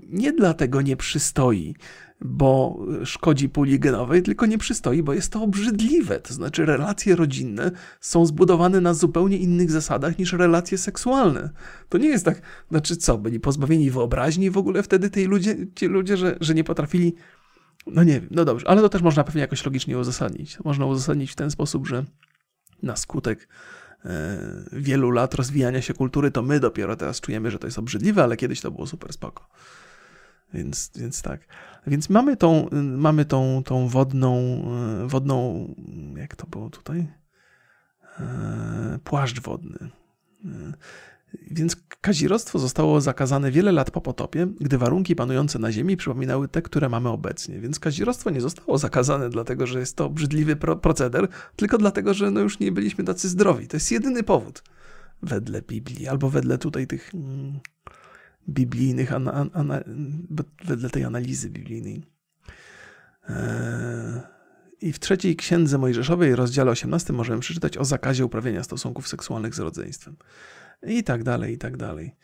nie 0.10 0.34
dlatego 0.34 0.82
nie 0.82 0.98
przystoi, 0.98 1.76
bo 2.22 2.80
szkodzi 3.04 3.50
puli 3.50 3.80
genowej, 3.80 4.24
tylko 4.24 4.46
nie 4.46 4.58
przystoi, 4.58 5.04
bo 5.04 5.14
jest 5.14 5.32
to 5.32 5.42
obrzydliwe. 5.42 6.20
To 6.20 6.34
znaczy 6.34 6.66
relacje 6.66 7.16
rodzinne 7.16 7.72
są 8.02 8.26
zbudowane 8.26 8.82
na 8.82 8.94
zupełnie 8.94 9.38
innych 9.38 9.72
zasadach 9.72 10.18
niż 10.18 10.34
relacje 10.34 10.78
seksualne. 10.78 11.50
To 11.90 11.98
nie 11.98 12.10
jest 12.10 12.26
tak, 12.26 12.42
znaczy 12.70 12.96
co, 12.96 13.18
byli 13.18 13.40
pozbawieni 13.40 13.92
wyobraźni 13.92 14.50
w 14.50 14.58
ogóle 14.58 14.84
wtedy 14.84 15.10
tej 15.10 15.26
ludzie, 15.26 15.56
ci 15.76 15.86
ludzie, 15.86 16.18
że, 16.18 16.38
że 16.42 16.54
nie 16.54 16.64
potrafili 16.64 17.16
no 17.88 18.04
nie 18.04 18.14
wiem, 18.14 18.28
no 18.32 18.46
dobrze, 18.46 18.68
ale 18.68 18.82
to 18.82 18.90
też 18.90 19.02
można 19.02 19.24
pewnie 19.24 19.42
jakoś 19.42 19.66
logicznie 19.66 19.98
uzasadnić. 19.98 20.60
Można 20.64 20.86
uzasadnić 20.86 21.32
w 21.32 21.36
ten 21.36 21.52
sposób, 21.52 21.88
że 21.88 22.06
na 22.84 22.96
skutek 22.96 23.48
wielu 24.72 25.12
lat 25.12 25.34
rozwijania 25.34 25.82
się 25.82 25.94
kultury, 25.94 26.32
to 26.32 26.42
my 26.42 26.60
dopiero 26.60 26.96
teraz 26.96 27.22
czujemy, 27.22 27.52
że 27.52 27.60
to 27.60 27.68
jest 27.68 27.80
obrzydliwe, 27.80 28.24
ale 28.24 28.38
kiedyś 28.38 28.62
to 28.62 28.72
było 28.72 28.88
super 28.88 29.14
spoko. 29.14 29.50
Więc, 30.54 30.92
więc 30.96 31.22
tak. 31.22 31.42
Więc 31.88 32.10
mamy 32.10 32.38
tą, 32.38 32.70
mamy 32.98 33.26
tą, 33.26 33.64
tą 33.66 33.88
wodną, 33.88 34.64
e, 35.04 35.08
wodną, 35.08 35.68
jak 36.16 36.36
to 36.36 36.48
było 36.48 36.70
tutaj? 36.70 37.08
E, 38.20 39.00
płaszcz 39.04 39.42
wodny. 39.42 39.90
Więc 41.52 41.76
kazirodztwo 42.02 42.60
zostało 42.60 43.02
zakazane 43.02 43.52
wiele 43.52 43.72
lat 43.72 43.92
po 43.92 44.02
potopie, 44.02 44.48
gdy 44.60 44.78
warunki 44.78 45.16
panujące 45.16 45.60
na 45.60 45.72
Ziemi 45.72 45.98
przypominały 45.98 46.48
te, 46.48 46.62
które 46.62 46.90
mamy 46.90 47.10
obecnie. 47.10 47.60
Więc 47.60 47.80
kazirodztwo 47.80 48.30
nie 48.30 48.42
zostało 48.42 48.78
zakazane 48.78 49.30
dlatego, 49.30 49.68
że 49.68 49.80
jest 49.80 49.96
to 49.96 50.06
obrzydliwy 50.06 50.56
proceder, 50.56 51.28
tylko 51.56 51.78
dlatego, 51.78 52.14
że 52.14 52.32
no 52.32 52.40
już 52.40 52.60
nie 52.60 52.72
byliśmy 52.72 53.04
tacy 53.04 53.30
zdrowi. 53.30 53.68
To 53.68 53.78
jest 53.78 53.92
jedyny 53.92 54.24
powód 54.24 54.64
wedle 55.24 55.62
Biblii, 55.62 56.08
albo 56.08 56.30
wedle 56.30 56.58
tutaj 56.58 56.88
tych 56.88 57.16
mm, 57.16 57.60
biblijnych, 58.50 59.14
ana, 59.14 59.84
wedle 60.66 60.90
tej 60.90 61.04
analizy 61.04 61.50
biblijnej. 61.50 62.04
Eee, 63.30 64.22
I 64.82 64.94
w 64.94 65.00
trzeciej 65.00 65.36
księdze 65.36 65.78
Mojżeszowej, 65.78 66.36
rozdziale 66.36 66.72
18, 66.72 67.14
możemy 67.14 67.40
przeczytać 67.40 67.78
o 67.78 67.86
zakazie 67.86 68.26
uprawiania 68.26 68.64
stosunków 68.64 69.08
seksualnych 69.08 69.56
z 69.56 69.60
rodzeństwem 69.60 70.16
i 70.88 71.04
tak 71.04 71.24
dalej, 71.24 71.54
i 71.54 71.58
tak 71.58 71.78
dalej. 71.78 72.16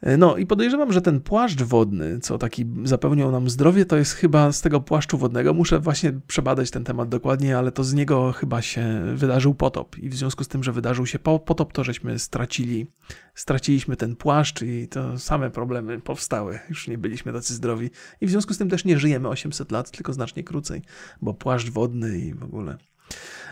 E, 0.00 0.16
no 0.16 0.36
i 0.36 0.46
podejrzewam, 0.46 0.92
że 0.92 1.02
ten 1.02 1.20
płaszcz 1.20 1.62
wodny, 1.62 2.18
co 2.20 2.38
taki 2.38 2.66
zapewniał 2.84 3.32
nam 3.32 3.50
zdrowie, 3.50 3.84
to 3.84 3.96
jest 3.96 4.12
chyba 4.12 4.52
z 4.52 4.60
tego 4.60 4.80
płaszczu 4.80 5.18
wodnego. 5.18 5.54
Muszę 5.54 5.78
właśnie 5.78 6.12
przebadać 6.26 6.70
ten 6.70 6.84
temat 6.84 7.08
dokładnie, 7.08 7.58
ale 7.58 7.72
to 7.72 7.84
z 7.84 7.94
niego 7.94 8.32
chyba 8.32 8.62
się 8.62 9.02
wydarzył 9.14 9.54
potop. 9.54 9.98
I 9.98 10.08
w 10.08 10.14
związku 10.14 10.44
z 10.44 10.48
tym, 10.48 10.64
że 10.64 10.72
wydarzył 10.72 11.06
się 11.06 11.18
potop, 11.18 11.72
to 11.72 11.84
żeśmy 11.84 12.18
stracili, 12.18 12.86
straciliśmy 13.34 13.96
ten 13.96 14.16
płaszcz 14.16 14.62
i 14.62 14.88
to 14.88 15.18
same 15.18 15.50
problemy 15.50 16.00
powstały. 16.00 16.58
Już 16.68 16.88
nie 16.88 16.98
byliśmy 16.98 17.32
tacy 17.32 17.54
zdrowi. 17.54 17.90
I 18.20 18.26
w 18.26 18.30
związku 18.30 18.54
z 18.54 18.58
tym 18.58 18.68
też 18.68 18.84
nie 18.84 18.98
żyjemy 18.98 19.28
800 19.28 19.72
lat, 19.72 19.90
tylko 19.90 20.12
znacznie 20.12 20.44
krócej, 20.44 20.82
bo 21.22 21.34
płaszcz 21.34 21.70
wodny 21.70 22.18
i 22.18 22.34
w 22.34 22.42
ogóle. 22.44 22.76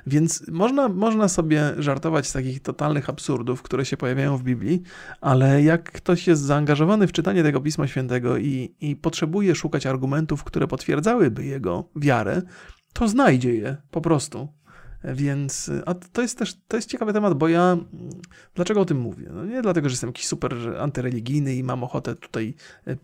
Więc 0.07 0.49
można, 0.49 0.89
można 0.89 1.29
sobie 1.29 1.75
żartować 1.79 2.27
z 2.27 2.33
takich 2.33 2.63
totalnych 2.63 3.11
absurdów, 3.11 3.63
które 3.63 3.85
się 3.85 3.97
pojawiają 3.97 4.37
w 4.37 4.43
Biblii, 4.43 4.83
ale 5.21 5.63
jak 5.63 5.93
ktoś 5.93 6.27
jest 6.27 6.43
zaangażowany 6.43 7.07
w 7.07 7.13
czytanie 7.13 7.43
tego 7.43 7.61
Pisma 7.61 7.87
Świętego 7.87 8.37
i, 8.37 8.75
i 8.81 8.97
potrzebuje 8.97 9.55
szukać 9.55 9.87
argumentów, 9.87 10.45
które 10.45 10.67
potwierdzałyby 10.67 11.45
jego 11.45 11.85
wiarę, 11.97 12.43
to 12.93 13.09
znajdzie 13.09 13.55
je 13.55 13.77
po 13.91 14.01
prostu. 14.01 14.49
Więc, 15.05 15.71
a 15.87 15.95
to 15.95 16.23
jest 16.23 16.39
też 16.39 16.57
to 16.69 16.77
jest 16.77 16.91
ciekawy 16.91 17.13
temat, 17.13 17.35
bo 17.35 17.49
ja 17.49 17.77
dlaczego 18.55 18.81
o 18.81 18.85
tym 18.85 18.99
mówię? 18.99 19.29
No 19.35 19.45
nie 19.45 19.63
dlatego, 19.63 19.89
że 19.89 19.93
jestem 19.93 20.09
jakiś 20.09 20.27
super 20.27 20.57
antyreligijny 20.81 21.55
i 21.55 21.63
mam 21.63 21.85
ochotę 21.85 22.15
tutaj 22.15 22.55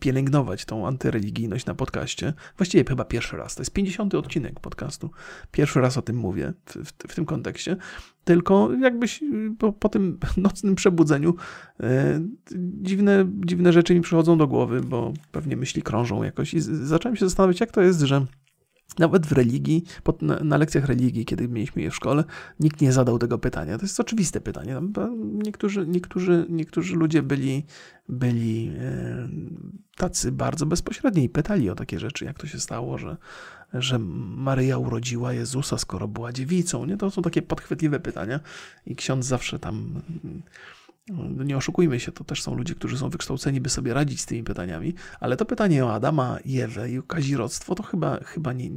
pielęgnować 0.00 0.64
tą 0.64 0.86
antyreligijność 0.86 1.66
na 1.66 1.74
podcaście. 1.74 2.32
Właściwie 2.56 2.84
chyba 2.88 3.04
pierwszy 3.04 3.36
raz. 3.36 3.54
To 3.54 3.60
jest 3.60 3.72
50. 3.72 4.14
odcinek 4.14 4.60
podcastu. 4.60 5.10
Pierwszy 5.52 5.80
raz 5.80 5.98
o 5.98 6.02
tym 6.02 6.16
mówię 6.16 6.52
w, 6.66 6.76
w, 6.76 6.92
w 7.08 7.14
tym 7.14 7.26
kontekście. 7.26 7.76
Tylko 8.24 8.68
jakbyś 8.80 9.20
po, 9.58 9.72
po 9.72 9.88
tym 9.88 10.18
nocnym 10.36 10.74
przebudzeniu 10.74 11.34
e, 11.80 12.20
dziwne, 12.82 13.26
dziwne 13.46 13.72
rzeczy 13.72 13.94
mi 13.94 14.00
przychodzą 14.00 14.38
do 14.38 14.46
głowy, 14.46 14.80
bo 14.80 15.12
pewnie 15.32 15.56
myśli 15.56 15.82
krążą 15.82 16.22
jakoś. 16.22 16.54
I 16.54 16.60
zacząłem 16.60 17.16
się 17.16 17.26
zastanawiać, 17.26 17.60
jak 17.60 17.70
to 17.70 17.80
jest, 17.80 18.00
że 18.00 18.26
nawet 18.98 19.26
w 19.26 19.32
religii, 19.32 19.84
pod, 20.02 20.22
na, 20.22 20.40
na, 20.44 20.56
lekcjach 20.56 20.84
religii, 20.84 21.24
kiedy 21.24 21.48
mieliśmy 21.48 21.82
je 21.82 21.90
w 21.90 21.94
szkole, 21.94 22.24
nikt 22.60 22.80
nie 22.80 22.92
zadał 22.92 23.18
tego 23.18 23.38
pytania. 23.38 23.78
To 23.78 23.84
jest 23.84 24.00
oczywiste 24.00 24.40
pytanie. 24.40 24.80
Niektórzy, 25.32 25.86
niektórzy, 25.86 26.46
niektórzy 26.48 26.96
ludzie 26.96 27.22
byli, 27.22 27.64
byli 28.08 28.72
e, 28.78 29.28
tacy 29.96 30.32
bardzo 30.32 30.66
bezpośredni 30.66 31.24
i 31.24 31.28
pytali 31.28 31.70
o 31.70 31.74
takie 31.74 31.98
rzeczy, 31.98 32.24
jak 32.24 32.38
to 32.38 32.46
się 32.46 32.60
stało, 32.60 32.98
że, 32.98 33.16
że 33.74 33.98
Maryja 33.98 34.78
urodziła 34.78 35.32
Jezusa, 35.32 35.78
skoro 35.78 36.08
była 36.08 36.32
dziewicą. 36.32 36.84
Nie? 36.84 36.96
To 36.96 37.10
są 37.10 37.22
takie 37.22 37.42
podchwytliwe 37.42 38.00
pytania 38.00 38.40
i 38.86 38.96
ksiądz 38.96 39.26
zawsze 39.26 39.58
tam 39.58 40.02
nie 41.44 41.56
oszukujmy 41.56 42.00
się, 42.00 42.12
to 42.12 42.24
też 42.24 42.42
są 42.42 42.54
ludzie, 42.54 42.74
którzy 42.74 42.98
są 42.98 43.10
wykształceni, 43.10 43.60
by 43.60 43.68
sobie 43.68 43.94
radzić 43.94 44.20
z 44.20 44.26
tymi 44.26 44.42
pytaniami, 44.44 44.94
ale 45.20 45.36
to 45.36 45.44
pytanie 45.44 45.84
o 45.84 45.94
Adama 45.94 46.38
i 46.44 46.60
Ewę 46.60 46.90
i 46.90 46.98
o 46.98 47.02
kazirodztwo 47.02 47.74
to 47.74 47.82
chyba, 47.82 48.18
chyba 48.24 48.52
nie, 48.52 48.70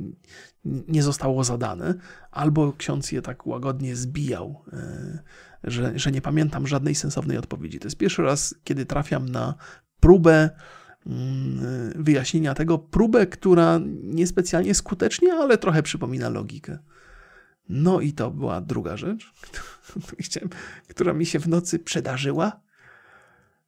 nie 0.65 1.03
zostało 1.03 1.43
zadane, 1.43 1.95
albo 2.31 2.73
ksiądz 2.73 3.11
je 3.11 3.21
tak 3.21 3.47
łagodnie 3.47 3.95
zbijał, 3.95 4.63
e, 4.73 5.19
że, 5.63 5.99
że 5.99 6.11
nie 6.11 6.21
pamiętam 6.21 6.67
żadnej 6.67 6.95
sensownej 6.95 7.38
odpowiedzi. 7.38 7.79
To 7.79 7.88
jest 7.88 7.97
pierwszy 7.97 8.21
raz, 8.21 8.55
kiedy 8.63 8.86
trafiam 8.86 9.29
na 9.29 9.55
próbę 9.99 10.49
mm, 11.05 12.03
wyjaśnienia 12.03 12.53
tego, 12.53 12.77
próbę, 12.77 13.27
która 13.27 13.79
niespecjalnie 14.03 14.75
skutecznie, 14.75 15.34
ale 15.34 15.57
trochę 15.57 15.84
przypomina 15.84 16.29
logikę. 16.29 16.79
No 17.70 18.01
i 18.01 18.14
to 18.14 18.32
była 18.32 18.61
druga 18.61 18.97
rzecz, 18.97 19.34
która 20.89 21.14
mi 21.14 21.26
się 21.26 21.39
w 21.39 21.47
nocy 21.47 21.80
przedarzyła. 21.80 22.59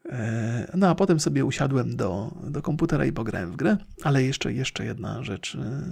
E, 0.10 0.72
no 0.78 0.90
a 0.90 0.96
potem 0.96 1.20
sobie 1.20 1.46
usiadłem 1.46 1.96
do, 1.96 2.38
do 2.44 2.62
komputera 2.62 3.06
i 3.06 3.12
pograłem 3.12 3.52
w 3.52 3.56
grę. 3.56 3.78
Ale 4.04 4.24
jeszcze, 4.24 4.54
jeszcze 4.54 4.86
jedna 4.86 5.24
rzecz. 5.24 5.56
E, 5.56 5.84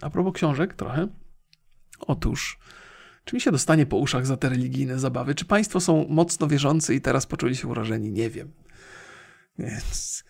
a 0.00 0.10
propos 0.10 0.34
książek 0.34 0.74
trochę. 0.74 1.08
Otóż, 2.00 2.58
czy 3.24 3.36
mi 3.36 3.40
się 3.40 3.52
dostanie 3.52 3.86
po 3.86 3.96
uszach 3.96 4.26
za 4.26 4.36
te 4.36 4.48
religijne 4.48 4.98
zabawy? 4.98 5.34
Czy 5.34 5.44
państwo 5.44 5.80
są 5.80 6.06
mocno 6.08 6.46
wierzący 6.46 6.94
i 6.94 7.00
teraz 7.00 7.26
poczuli 7.26 7.56
się 7.56 7.68
urażeni? 7.68 8.12
Nie 8.12 8.30
wiem. 8.30 8.52
Więc 9.58 10.24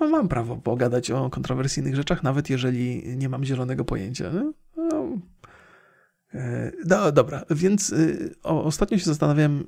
mam 0.00 0.28
prawo 0.28 0.56
pogadać 0.56 1.10
o 1.10 1.30
kontrowersyjnych 1.30 1.96
rzeczach, 1.96 2.22
nawet 2.22 2.50
jeżeli 2.50 3.16
nie 3.16 3.28
mam 3.28 3.44
zielonego 3.44 3.84
pojęcia. 3.84 4.30
No, 4.32 4.52
E, 4.78 5.20
no 6.86 7.12
dobra, 7.12 7.44
więc 7.50 7.90
y, 7.90 8.34
o, 8.42 8.64
ostatnio 8.64 8.98
się 8.98 9.04
zastanawiałem, 9.04 9.60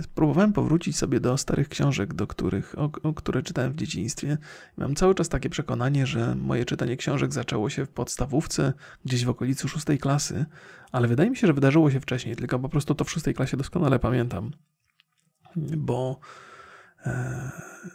y, 0.00 0.08
próbowałem 0.14 0.52
powrócić 0.52 0.96
sobie 0.96 1.20
do 1.20 1.36
starych 1.38 1.68
książek, 1.68 2.14
do 2.14 2.26
których, 2.26 2.78
o, 2.78 2.90
o, 3.02 3.14
które 3.14 3.42
czytałem 3.42 3.72
w 3.72 3.76
dzieciństwie. 3.76 4.38
Mam 4.76 4.94
cały 4.94 5.14
czas 5.14 5.28
takie 5.28 5.50
przekonanie, 5.50 6.06
że 6.06 6.34
moje 6.34 6.64
czytanie 6.64 6.96
książek 6.96 7.32
zaczęło 7.32 7.70
się 7.70 7.86
w 7.86 7.88
podstawówce, 7.90 8.72
gdzieś 9.04 9.24
w 9.24 9.28
okolicy 9.28 9.68
szóstej 9.68 9.98
klasy, 9.98 10.44
ale 10.92 11.08
wydaje 11.08 11.30
mi 11.30 11.36
się, 11.36 11.46
że 11.46 11.52
wydarzyło 11.52 11.90
się 11.90 12.00
wcześniej, 12.00 12.36
tylko 12.36 12.58
po 12.58 12.68
prostu 12.68 12.94
to 12.94 13.04
w 13.04 13.10
szóstej 13.10 13.34
klasie 13.34 13.56
doskonale 13.56 13.98
pamiętam, 13.98 14.50
bo 15.76 16.20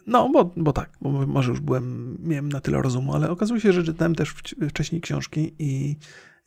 No, 0.08 0.30
bo, 0.30 0.54
bo 0.58 0.74
tak, 0.74 0.90
bo 1.02 1.28
może 1.28 1.50
już 1.50 1.60
byłem, 1.60 2.18
miałem 2.24 2.50
na 2.50 2.60
tyle 2.60 2.82
rozumu, 2.82 3.16
ale 3.16 3.30
okazuje 3.30 3.62
się, 3.62 3.74
że 3.74 3.84
czytałem 3.84 4.16
też 4.16 4.30
wcześniej 4.70 5.02
książki 5.02 5.56
i 5.60 5.98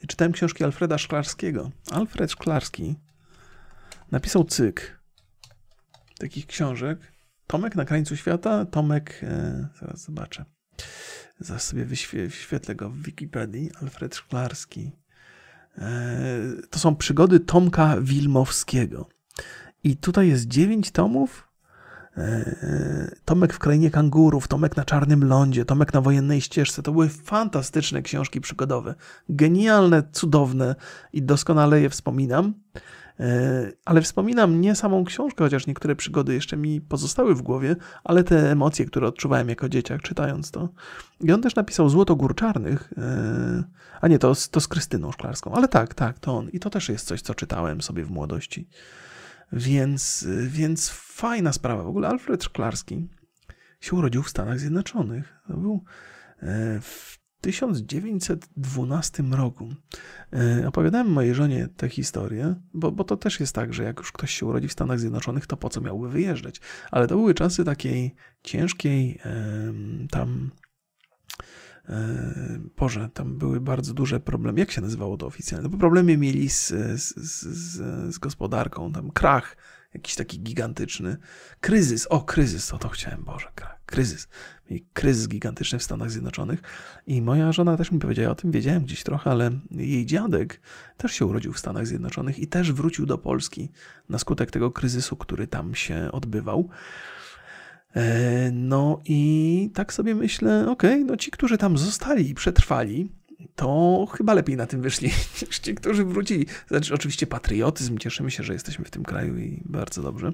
czytałem 0.08 0.32
książki 0.32 0.64
Alfreda 0.64 0.98
Szklarskiego. 0.98 1.70
Alfred 1.90 2.30
Szklarski 2.30 2.96
napisał 4.10 4.44
cykl 4.44 4.82
takich 6.20 6.46
książek. 6.46 7.12
Tomek 7.46 7.76
na 7.76 7.84
krańcu 7.84 8.16
świata, 8.16 8.64
Tomek, 8.64 9.20
e, 9.22 9.68
zaraz 9.80 10.04
zobaczę, 10.04 10.44
zaraz 11.40 11.66
sobie 11.66 11.84
wyświetlę 11.84 12.74
go 12.74 12.90
w 12.90 13.02
Wikipedii, 13.02 13.70
Alfred 13.82 14.16
Szklarski. 14.16 14.92
E, 15.78 16.40
to 16.70 16.78
są 16.78 16.96
przygody 16.96 17.40
Tomka 17.40 17.96
Wilmowskiego. 18.00 19.08
I 19.84 19.96
tutaj 19.96 20.28
jest 20.28 20.48
dziewięć 20.48 20.90
tomów, 20.90 21.48
Tomek 23.24 23.52
w 23.52 23.58
krainie 23.58 23.90
kangurów, 23.90 24.48
Tomek 24.48 24.76
na 24.76 24.84
czarnym 24.84 25.24
lądzie, 25.24 25.64
Tomek 25.64 25.94
na 25.94 26.00
wojennej 26.00 26.40
ścieżce. 26.40 26.82
To 26.82 26.92
były 26.92 27.08
fantastyczne 27.08 28.02
książki 28.02 28.40
przygodowe. 28.40 28.94
Genialne, 29.28 30.02
cudowne 30.12 30.74
i 31.12 31.22
doskonale 31.22 31.80
je 31.80 31.90
wspominam. 31.90 32.54
E, 33.20 33.72
ale 33.84 34.02
wspominam 34.02 34.60
nie 34.60 34.74
samą 34.74 35.04
książkę, 35.04 35.44
chociaż 35.44 35.66
niektóre 35.66 35.96
przygody 35.96 36.34
jeszcze 36.34 36.56
mi 36.56 36.80
pozostały 36.80 37.34
w 37.34 37.42
głowie, 37.42 37.76
ale 38.04 38.24
te 38.24 38.50
emocje, 38.50 38.86
które 38.86 39.06
odczuwałem 39.06 39.48
jako 39.48 39.68
dzieciak 39.68 40.02
czytając 40.02 40.50
to. 40.50 40.68
I 41.20 41.32
on 41.32 41.42
też 41.42 41.54
napisał 41.54 41.88
Złoto 41.88 42.16
Gór 42.16 42.34
Czarnych, 42.34 42.92
e, 42.98 43.64
a 44.00 44.08
nie, 44.08 44.18
to, 44.18 44.32
to 44.50 44.60
z 44.60 44.68
Krystyną 44.68 45.12
Szklarską, 45.12 45.54
ale 45.54 45.68
tak, 45.68 45.94
tak, 45.94 46.18
to 46.18 46.36
on. 46.36 46.48
I 46.48 46.60
to 46.60 46.70
też 46.70 46.88
jest 46.88 47.06
coś, 47.06 47.22
co 47.22 47.34
czytałem 47.34 47.82
sobie 47.82 48.04
w 48.04 48.10
młodości. 48.10 48.68
Więc, 49.52 50.26
więc 50.46 50.88
fajna 50.90 51.52
sprawa. 51.52 51.82
W 51.82 51.88
ogóle 51.88 52.08
Alfred 52.08 52.44
Szklarski 52.44 53.08
się 53.80 53.96
urodził 53.96 54.22
w 54.22 54.30
Stanach 54.30 54.60
Zjednoczonych. 54.60 55.34
To 55.48 55.56
był 55.56 55.84
e, 56.42 56.80
w 56.80 57.20
1912 57.40 59.22
roku. 59.22 59.68
E, 60.32 60.68
opowiadałem 60.68 61.12
mojej 61.12 61.34
żonie 61.34 61.68
tę 61.76 61.88
historię, 61.88 62.54
bo, 62.74 62.92
bo 62.92 63.04
to 63.04 63.16
też 63.16 63.40
jest 63.40 63.54
tak, 63.54 63.74
że 63.74 63.84
jak 63.84 63.98
już 63.98 64.12
ktoś 64.12 64.30
się 64.34 64.46
urodzi 64.46 64.68
w 64.68 64.72
Stanach 64.72 65.00
Zjednoczonych, 65.00 65.46
to 65.46 65.56
po 65.56 65.68
co 65.68 65.80
miałby 65.80 66.08
wyjeżdżać? 66.08 66.60
Ale 66.90 67.06
to 67.06 67.16
były 67.16 67.34
czasy 67.34 67.64
takiej 67.64 68.14
ciężkiej 68.42 69.20
tam 70.10 70.50
Boże, 72.76 73.08
tam 73.14 73.38
były 73.38 73.60
bardzo 73.60 73.94
duże 73.94 74.20
problemy. 74.20 74.60
Jak 74.60 74.70
się 74.70 74.80
nazywało 74.80 75.16
to 75.16 75.26
oficjalnie? 75.26 75.68
No, 75.72 75.78
problemy 75.78 76.16
mieli 76.16 76.50
z, 76.50 76.68
z, 76.68 77.14
z, 77.16 77.46
z, 78.14 78.18
gospodarką, 78.18 78.92
tam 78.92 79.10
krach 79.10 79.56
jakiś 79.94 80.14
taki 80.14 80.40
gigantyczny. 80.40 81.16
Kryzys, 81.60 82.06
o 82.06 82.20
kryzys, 82.20 82.74
o 82.74 82.78
to 82.78 82.88
chciałem, 82.88 83.24
Boże, 83.24 83.52
kryzys. 83.86 84.28
Mieli 84.70 84.86
kryzys 84.92 85.28
gigantyczny 85.28 85.78
w 85.78 85.82
Stanach 85.82 86.10
Zjednoczonych 86.10 86.62
i 87.06 87.22
moja 87.22 87.52
żona 87.52 87.76
też 87.76 87.92
mi 87.92 87.98
powiedziała 87.98 88.32
o 88.32 88.34
tym, 88.34 88.50
wiedziałem 88.50 88.84
gdzieś 88.84 89.02
trochę, 89.02 89.30
ale 89.30 89.50
jej 89.70 90.06
dziadek 90.06 90.60
też 90.96 91.12
się 91.12 91.26
urodził 91.26 91.52
w 91.52 91.58
Stanach 91.58 91.86
Zjednoczonych 91.86 92.38
i 92.38 92.46
też 92.46 92.72
wrócił 92.72 93.06
do 93.06 93.18
Polski 93.18 93.70
na 94.08 94.18
skutek 94.18 94.50
tego 94.50 94.70
kryzysu, 94.70 95.16
który 95.16 95.46
tam 95.46 95.74
się 95.74 96.08
odbywał. 96.12 96.68
E, 97.96 98.50
no 98.52 99.00
i 99.04 99.70
tak 99.74 99.92
sobie 99.92 100.14
myślę, 100.14 100.70
okej, 100.70 100.94
okay, 100.94 101.04
no 101.04 101.16
ci, 101.16 101.30
którzy 101.30 101.58
tam 101.58 101.78
zostali 101.78 102.30
i 102.30 102.34
przetrwali, 102.34 103.08
to 103.56 104.06
chyba 104.12 104.34
lepiej 104.34 104.56
na 104.56 104.66
tym 104.66 104.82
wyszli 104.82 105.10
niż 105.42 105.58
ci, 105.58 105.74
którzy 105.74 106.04
wrócili. 106.04 106.46
Znaczy, 106.68 106.94
oczywiście 106.94 107.26
patriotyzm, 107.26 107.98
cieszymy 107.98 108.30
się, 108.30 108.42
że 108.42 108.52
jesteśmy 108.52 108.84
w 108.84 108.90
tym 108.90 109.02
kraju 109.02 109.38
i 109.38 109.62
bardzo 109.64 110.02
dobrze. 110.02 110.32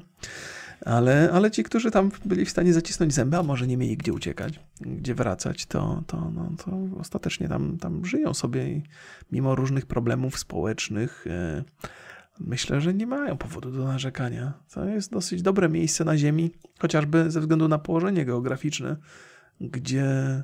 Ale, 0.84 1.30
ale 1.32 1.50
ci, 1.50 1.62
którzy 1.62 1.90
tam 1.90 2.10
byli 2.24 2.44
w 2.44 2.50
stanie 2.50 2.72
zacisnąć 2.72 3.14
zęby, 3.14 3.36
a 3.36 3.42
może 3.42 3.66
nie 3.66 3.76
mieli 3.76 3.96
gdzie 3.96 4.12
uciekać, 4.12 4.60
gdzie 4.80 5.14
wracać, 5.14 5.66
to, 5.66 6.02
to, 6.06 6.30
no, 6.30 6.52
to 6.64 6.98
ostatecznie 7.00 7.48
tam, 7.48 7.78
tam 7.78 8.04
żyją 8.04 8.34
sobie 8.34 8.68
i 8.68 8.82
mimo 9.32 9.54
różnych 9.54 9.86
problemów 9.86 10.38
społecznych. 10.38 11.26
E, 11.26 11.64
myślę, 12.40 12.80
że 12.80 12.94
nie 12.94 13.06
mają 13.06 13.36
powodu 13.36 13.70
do 13.70 13.84
narzekania. 13.84 14.52
To 14.74 14.84
jest 14.84 15.12
dosyć 15.12 15.42
dobre 15.42 15.68
miejsce 15.68 16.04
na 16.04 16.18
Ziemi, 16.18 16.50
chociażby 16.78 17.30
ze 17.30 17.40
względu 17.40 17.68
na 17.68 17.78
położenie 17.78 18.24
geograficzne, 18.24 18.96
gdzie 19.60 20.42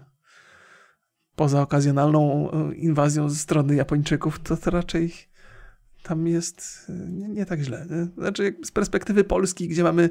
poza 1.36 1.62
okazjonalną 1.62 2.50
e, 2.50 2.74
inwazją 2.74 3.28
ze 3.28 3.36
strony 3.36 3.74
Japończyków, 3.74 4.40
to, 4.40 4.56
to 4.56 4.70
raczej 4.70 5.12
tam 6.02 6.26
jest 6.26 6.86
e, 6.88 7.10
nie, 7.10 7.28
nie 7.28 7.46
tak 7.46 7.60
źle. 7.60 7.86
Nie? 7.90 8.22
Znaczy, 8.22 8.56
z 8.64 8.70
perspektywy 8.70 9.24
Polski, 9.24 9.68
gdzie 9.68 9.82
mamy 9.82 10.10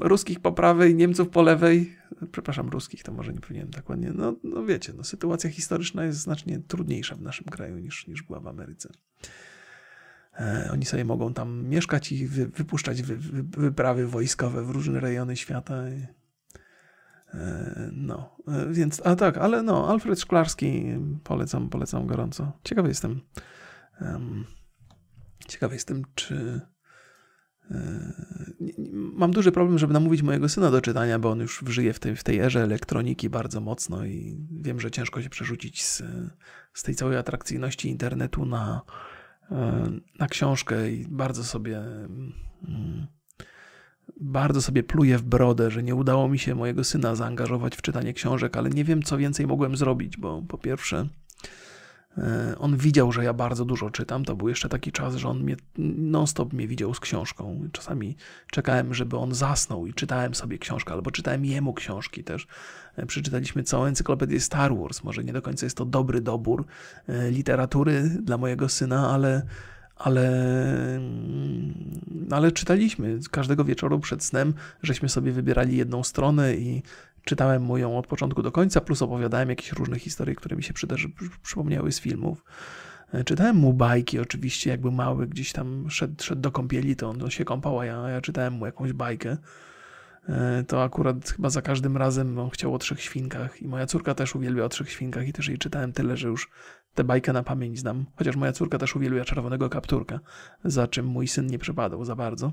ruskich 0.00 0.40
po 0.40 0.52
prawej, 0.52 0.94
Niemców 0.94 1.28
po 1.28 1.42
lewej, 1.42 1.96
przepraszam, 2.32 2.68
ruskich, 2.68 3.02
to 3.02 3.12
może 3.12 3.32
nie 3.32 3.40
powinienem 3.40 3.70
tak 3.70 3.88
ładnie, 3.88 4.12
no, 4.14 4.36
no 4.44 4.64
wiecie, 4.64 4.92
no, 4.96 5.04
sytuacja 5.04 5.50
historyczna 5.50 6.04
jest 6.04 6.18
znacznie 6.18 6.58
trudniejsza 6.58 7.14
w 7.14 7.22
naszym 7.22 7.46
kraju 7.46 7.78
niż, 7.78 8.06
niż 8.06 8.22
była 8.22 8.40
w 8.40 8.46
Ameryce. 8.46 8.88
E, 10.40 10.68
oni 10.72 10.84
sobie 10.84 11.04
mogą 11.04 11.34
tam 11.34 11.68
mieszkać 11.68 12.12
i 12.12 12.26
wy, 12.26 12.46
wypuszczać 12.46 13.02
wy, 13.02 13.16
wy, 13.16 13.42
wyprawy 13.42 14.06
wojskowe 14.06 14.64
w 14.64 14.70
różne 14.70 15.00
rejony 15.00 15.36
świata. 15.36 15.74
E, 15.74 16.06
no, 17.92 18.36
e, 18.48 18.72
więc, 18.72 19.02
a 19.04 19.16
tak, 19.16 19.38
ale 19.38 19.62
no, 19.62 19.88
Alfred 19.88 20.20
Szklarski 20.20 20.84
polecam, 21.24 21.68
polecam 21.68 22.06
gorąco. 22.06 22.52
Ciekawy 22.64 22.88
jestem, 22.88 23.20
um, 24.00 24.44
ciekawy 25.48 25.74
jestem, 25.74 26.02
czy 26.14 26.60
mam 28.92 29.30
duży 29.30 29.52
problem, 29.52 29.78
żeby 29.78 29.92
namówić 29.92 30.22
mojego 30.22 30.48
syna 30.48 30.70
do 30.70 30.80
czytania, 30.80 31.18
bo 31.18 31.30
on 31.30 31.40
już 31.40 31.62
żyje 31.66 31.92
w 31.92 31.98
tej, 31.98 32.16
w 32.16 32.24
tej 32.24 32.38
erze 32.38 32.62
elektroniki 32.62 33.30
bardzo 33.30 33.60
mocno 33.60 34.04
i 34.04 34.46
wiem, 34.60 34.80
że 34.80 34.90
ciężko 34.90 35.22
się 35.22 35.30
przerzucić 35.30 35.84
z, 35.84 36.02
z 36.74 36.82
tej 36.82 36.94
całej 36.94 37.16
atrakcyjności 37.16 37.88
internetu 37.88 38.46
na, 38.46 38.82
na 40.18 40.28
książkę 40.28 40.92
i 40.92 41.06
bardzo 41.08 41.44
sobie 41.44 41.78
um, 41.78 43.06
bardzo 44.20 44.62
sobie 44.62 44.82
pluję 44.82 45.18
w 45.18 45.22
brodę, 45.22 45.70
że 45.70 45.82
nie 45.82 45.94
udało 45.94 46.28
mi 46.28 46.38
się 46.38 46.54
mojego 46.54 46.84
syna 46.84 47.14
zaangażować 47.14 47.76
w 47.76 47.82
czytanie 47.82 48.12
książek, 48.12 48.56
ale 48.56 48.70
nie 48.70 48.84
wiem, 48.84 49.02
co 49.02 49.18
więcej 49.18 49.46
mogłem 49.46 49.76
zrobić, 49.76 50.16
bo 50.16 50.42
po 50.42 50.58
pierwsze, 50.58 50.98
e, 50.98 51.08
on 52.58 52.76
widział, 52.76 53.12
że 53.12 53.24
ja 53.24 53.32
bardzo 53.32 53.64
dużo 53.64 53.90
czytam. 53.90 54.24
To 54.24 54.36
był 54.36 54.48
jeszcze 54.48 54.68
taki 54.68 54.92
czas, 54.92 55.14
że 55.14 55.28
on 55.28 55.40
mnie 55.40 55.56
non-stop 55.78 56.52
mnie 56.52 56.68
widział 56.68 56.94
z 56.94 57.00
książką. 57.00 57.68
Czasami 57.72 58.16
czekałem, 58.50 58.94
żeby 58.94 59.16
on 59.16 59.34
zasnął 59.34 59.86
i 59.86 59.94
czytałem 59.94 60.34
sobie 60.34 60.58
książkę, 60.58 60.92
albo 60.92 61.10
czytałem 61.10 61.44
jemu 61.44 61.74
książki 61.74 62.24
też. 62.24 62.46
E, 62.96 63.06
przeczytaliśmy 63.06 63.62
całą 63.62 63.84
encyklopedię 63.84 64.40
Star 64.40 64.76
Wars. 64.76 65.04
Może 65.04 65.24
nie 65.24 65.32
do 65.32 65.42
końca 65.42 65.66
jest 65.66 65.76
to 65.76 65.84
dobry 65.84 66.20
dobór 66.20 66.64
e, 67.08 67.30
literatury 67.30 68.02
dla 68.02 68.38
mojego 68.38 68.68
syna, 68.68 69.10
ale 69.10 69.42
ale, 70.00 70.28
mm, 70.96 71.74
ale 72.30 72.52
czytaliśmy 72.52 73.18
każdego 73.30 73.64
wieczoru 73.64 73.98
przed 73.98 74.24
snem, 74.24 74.54
żeśmy 74.82 75.08
sobie 75.08 75.32
wybierali 75.32 75.76
jedną 75.76 76.04
stronę 76.04 76.54
i 76.54 76.82
czytałem 77.24 77.62
mu 77.62 77.78
ją 77.78 77.98
od 77.98 78.06
początku 78.06 78.42
do 78.42 78.52
końca, 78.52 78.80
plus 78.80 79.02
opowiadałem 79.02 79.48
jakieś 79.48 79.72
różne 79.72 79.98
historie, 79.98 80.34
które 80.34 80.56
mi 80.56 80.62
się 80.62 80.72
przydarzy, 80.72 81.08
przypomniały 81.42 81.92
z 81.92 82.00
filmów. 82.00 82.44
E, 83.12 83.24
czytałem 83.24 83.56
mu 83.56 83.72
bajki 83.72 84.18
oczywiście, 84.18 84.70
jakby 84.70 84.90
mały 84.90 85.26
gdzieś 85.26 85.52
tam 85.52 85.90
szedł, 85.90 86.22
szedł 86.22 86.40
do 86.40 86.52
kąpieli, 86.52 86.96
to 86.96 87.08
on 87.08 87.30
się 87.30 87.44
kąpał, 87.44 87.80
a 87.80 87.84
ja, 87.84 88.08
ja 88.08 88.20
czytałem 88.20 88.52
mu 88.52 88.66
jakąś 88.66 88.92
bajkę. 88.92 89.36
E, 90.28 90.64
to 90.68 90.82
akurat 90.82 91.30
chyba 91.30 91.50
za 91.50 91.62
każdym 91.62 91.96
razem 91.96 92.38
on 92.38 92.50
chciał 92.50 92.74
o 92.74 92.78
trzech 92.78 93.00
świnkach 93.00 93.62
i 93.62 93.68
moja 93.68 93.86
córka 93.86 94.14
też 94.14 94.34
uwielbia 94.34 94.64
o 94.64 94.68
trzech 94.68 94.90
świnkach 94.90 95.28
i 95.28 95.32
też 95.32 95.48
jej 95.48 95.58
czytałem 95.58 95.92
tyle, 95.92 96.16
że 96.16 96.28
już 96.28 96.50
tę 96.94 97.04
bajkę 97.04 97.32
na 97.32 97.42
pamięć 97.42 97.78
znam. 97.78 98.06
Chociaż 98.16 98.36
moja 98.36 98.52
córka 98.52 98.78
też 98.78 98.96
uwielbia 98.96 99.24
czerwonego 99.24 99.68
kapturka, 99.68 100.20
za 100.64 100.88
czym 100.88 101.06
mój 101.06 101.28
syn 101.28 101.46
nie 101.46 101.58
przepadał 101.58 102.04
za 102.04 102.16
bardzo. 102.16 102.52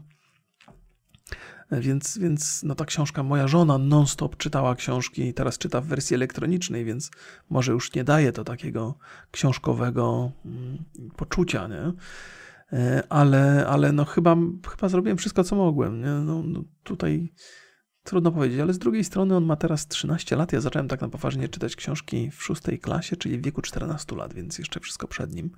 Więc, 1.71 2.17
więc 2.17 2.63
no 2.63 2.75
ta 2.75 2.85
książka, 2.85 3.23
moja 3.23 3.47
żona 3.47 3.77
non-stop 3.77 4.37
czytała 4.37 4.75
książki 4.75 5.27
i 5.27 5.33
teraz 5.33 5.57
czyta 5.57 5.81
w 5.81 5.85
wersji 5.85 6.15
elektronicznej, 6.15 6.85
więc 6.85 7.11
może 7.49 7.71
już 7.71 7.93
nie 7.93 8.03
daje 8.03 8.31
to 8.31 8.43
takiego 8.43 8.97
książkowego 9.31 10.31
mm, 10.45 10.77
poczucia, 11.15 11.67
nie? 11.67 11.93
E, 12.73 13.03
ale, 13.09 13.67
ale 13.67 13.91
no 13.91 14.05
chyba, 14.05 14.35
chyba 14.69 14.89
zrobiłem 14.89 15.17
wszystko, 15.17 15.43
co 15.43 15.55
mogłem. 15.55 16.01
Nie? 16.01 16.11
No, 16.11 16.43
no 16.43 16.63
tutaj 16.83 17.33
trudno 18.03 18.31
powiedzieć, 18.31 18.59
ale 18.59 18.73
z 18.73 18.79
drugiej 18.79 19.03
strony 19.03 19.35
on 19.35 19.45
ma 19.45 19.55
teraz 19.55 19.87
13 19.87 20.35
lat. 20.35 20.53
Ja 20.53 20.61
zacząłem 20.61 20.87
tak 20.87 21.01
na 21.01 21.09
poważnie 21.09 21.49
czytać 21.49 21.75
książki 21.75 22.31
w 22.31 22.43
szóstej 22.43 22.79
klasie, 22.79 23.15
czyli 23.15 23.37
w 23.37 23.43
wieku 23.43 23.61
14 23.61 24.15
lat, 24.15 24.33
więc 24.33 24.57
jeszcze 24.57 24.79
wszystko 24.79 25.07
przed 25.07 25.33
nim. 25.33 25.51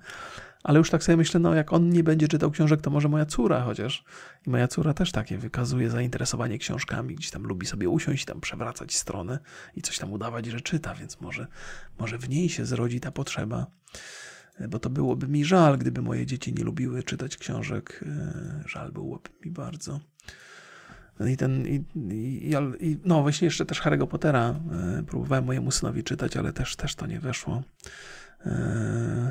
Ale 0.62 0.78
już 0.78 0.90
tak 0.90 1.04
sobie 1.04 1.16
myślę, 1.16 1.40
no 1.40 1.54
jak 1.54 1.72
on 1.72 1.90
nie 1.90 2.04
będzie 2.04 2.28
czytał 2.28 2.50
książek, 2.50 2.80
to 2.80 2.90
może 2.90 3.08
moja 3.08 3.26
córa, 3.26 3.60
chociaż 3.60 4.04
i 4.46 4.50
moja 4.50 4.68
córa 4.68 4.94
też 4.94 5.12
takie 5.12 5.38
wykazuje 5.38 5.90
zainteresowanie 5.90 6.58
książkami, 6.58 7.14
gdzieś 7.14 7.30
tam 7.30 7.42
lubi 7.42 7.66
sobie 7.66 7.88
usiąść, 7.88 8.24
tam 8.24 8.40
przewracać 8.40 8.96
stronę 8.96 9.38
i 9.76 9.82
coś 9.82 9.98
tam 9.98 10.12
udawać, 10.12 10.46
że 10.46 10.60
czyta, 10.60 10.94
więc 10.94 11.20
może, 11.20 11.46
może 11.98 12.18
w 12.18 12.28
niej 12.28 12.48
się 12.48 12.66
zrodzi 12.66 13.00
ta 13.00 13.10
potrzeba 13.10 13.66
bo 14.68 14.78
to 14.78 14.90
byłoby 14.90 15.28
mi 15.28 15.44
żal, 15.44 15.78
gdyby 15.78 16.02
moje 16.02 16.26
dzieci 16.26 16.54
nie 16.54 16.64
lubiły 16.64 17.02
czytać 17.02 17.36
książek. 17.36 18.04
E, 18.06 18.62
żal 18.66 18.92
byłoby 18.92 19.30
mi 19.44 19.50
bardzo. 19.50 20.00
I 21.28 21.36
ten, 21.36 21.66
i, 21.66 21.84
i, 22.10 22.52
i, 22.80 22.98
no 23.04 23.22
właśnie 23.22 23.44
jeszcze 23.44 23.66
też 23.66 23.82
Harry'ego 23.82 24.06
Pottera 24.06 24.54
e, 24.98 25.02
próbowałem 25.02 25.44
mojemu 25.44 25.70
synowi 25.70 26.04
czytać, 26.04 26.36
ale 26.36 26.52
też, 26.52 26.76
też 26.76 26.94
to 26.94 27.06
nie 27.06 27.20
weszło. 27.20 27.62
E, 28.46 29.30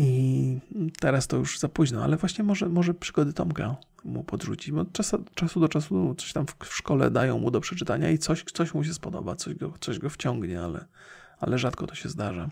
I 0.00 0.60
teraz 1.00 1.26
to 1.26 1.36
już 1.36 1.58
za 1.58 1.68
późno, 1.68 2.04
ale 2.04 2.16
właśnie 2.16 2.44
może, 2.44 2.68
może 2.68 2.94
przygody 2.94 3.32
Tomka 3.32 3.76
mu 4.04 4.24
podrzucić, 4.24 4.72
bo 4.72 4.84
czas, 4.84 5.16
czasu 5.34 5.60
do 5.60 5.68
czasu 5.68 6.14
coś 6.18 6.32
tam 6.32 6.46
w, 6.46 6.56
w, 6.64 6.74
szkole 6.76 7.10
dają 7.10 7.38
mu 7.38 7.50
do 7.50 7.60
przeczytania 7.60 8.10
i 8.10 8.18
coś, 8.18 8.44
coś 8.44 8.74
mu 8.74 8.84
się 8.84 8.94
spodoba, 8.94 9.36
coś 9.36 9.54
go, 9.54 9.74
coś 9.80 9.98
go 9.98 10.10
wciągnie, 10.10 10.60
ale, 10.60 10.86
ale 11.38 11.58
rzadko 11.58 11.86
to 11.86 11.94
się 11.94 12.08
zdarza. 12.08 12.50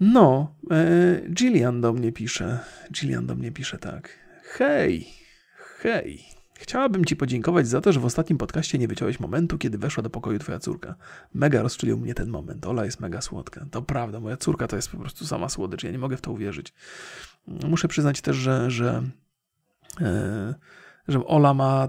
No, 0.00 0.54
e, 0.70 1.80
do 1.80 1.92
mnie 1.92 2.12
pisze. 2.12 2.58
Gillian 2.92 3.26
do 3.26 3.34
mnie 3.34 3.52
pisze 3.52 3.78
tak. 3.78 4.08
Hej, 4.58 5.08
hej. 5.80 6.33
Chciałabym 6.58 7.04
ci 7.04 7.16
podziękować 7.16 7.68
za 7.68 7.80
to, 7.80 7.92
że 7.92 8.00
w 8.00 8.04
ostatnim 8.04 8.38
podcaście 8.38 8.78
nie 8.78 8.88
wyciąłeś 8.88 9.20
momentu, 9.20 9.58
kiedy 9.58 9.78
weszła 9.78 10.02
do 10.02 10.10
pokoju 10.10 10.38
twoja 10.38 10.58
córka. 10.58 10.94
Mega 11.34 11.62
rozczulił 11.62 11.98
mnie 11.98 12.14
ten 12.14 12.28
moment. 12.28 12.66
Ola 12.66 12.84
jest 12.84 13.00
mega 13.00 13.20
słodka. 13.20 13.66
To 13.70 13.82
prawda, 13.82 14.20
moja 14.20 14.36
córka 14.36 14.68
to 14.68 14.76
jest 14.76 14.90
po 14.90 14.96
prostu 14.96 15.26
sama 15.26 15.48
słodycz. 15.48 15.82
Ja 15.82 15.90
nie 15.90 15.98
mogę 15.98 16.16
w 16.16 16.20
to 16.20 16.32
uwierzyć. 16.32 16.72
Muszę 17.46 17.88
przyznać 17.88 18.20
też, 18.20 18.36
że, 18.36 18.70
że, 18.70 19.02
e, 20.00 20.54
że 21.08 21.26
Ola 21.26 21.54
ma 21.54 21.88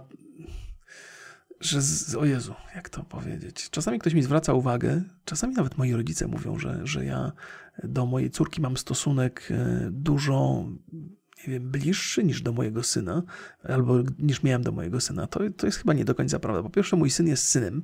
że 1.59 1.81
z, 1.81 2.15
o 2.15 2.25
Jezu, 2.25 2.53
jak 2.75 2.89
to 2.89 3.03
powiedzieć? 3.03 3.69
Czasami 3.69 3.99
ktoś 3.99 4.13
mi 4.13 4.23
zwraca 4.23 4.53
uwagę, 4.53 5.01
czasami 5.25 5.53
nawet 5.53 5.77
moi 5.77 5.93
rodzice 5.93 6.27
mówią, 6.27 6.59
że, 6.59 6.79
że 6.83 7.05
ja 7.05 7.31
do 7.83 8.05
mojej 8.05 8.29
córki 8.29 8.61
mam 8.61 8.77
stosunek 8.77 9.47
e, 9.51 9.89
dużo 9.91 10.65
nie 11.47 11.53
wiem, 11.53 11.69
bliższy 11.69 12.23
niż 12.23 12.41
do 12.41 12.53
mojego 12.53 12.83
syna, 12.83 13.23
albo 13.63 14.03
niż 14.19 14.43
miałem 14.43 14.63
do 14.63 14.71
mojego 14.71 15.01
syna. 15.01 15.27
To, 15.27 15.39
to 15.57 15.65
jest 15.65 15.77
chyba 15.77 15.93
nie 15.93 16.05
do 16.05 16.15
końca 16.15 16.39
prawda. 16.39 16.63
Po 16.63 16.69
pierwsze, 16.69 16.95
mój 16.95 17.09
syn 17.09 17.27
jest 17.27 17.47
synem 17.47 17.83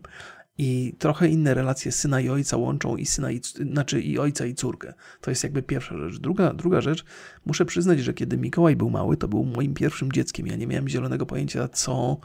i 0.57 0.95
trochę 0.99 1.27
inne 1.27 1.53
relacje 1.53 1.91
syna 1.91 2.21
i 2.21 2.29
ojca 2.29 2.57
łączą 2.57 2.97
i 2.97 3.05
syna, 3.05 3.31
i, 3.31 3.41
znaczy 3.71 4.01
i 4.01 4.19
ojca 4.19 4.45
i 4.45 4.55
córkę. 4.55 4.93
To 5.21 5.31
jest 5.31 5.43
jakby 5.43 5.63
pierwsza 5.63 5.97
rzecz. 5.97 6.19
Druga, 6.19 6.53
druga 6.53 6.81
rzecz, 6.81 7.05
muszę 7.45 7.65
przyznać, 7.65 7.99
że 7.99 8.13
kiedy 8.13 8.37
Mikołaj 8.37 8.75
był 8.75 8.89
mały, 8.89 9.17
to 9.17 9.27
był 9.27 9.43
moim 9.43 9.73
pierwszym 9.73 10.11
dzieckiem. 10.11 10.47
Ja 10.47 10.55
nie 10.55 10.67
miałem 10.67 10.89
zielonego 10.89 11.25
pojęcia, 11.25 11.67
co, 11.67 12.17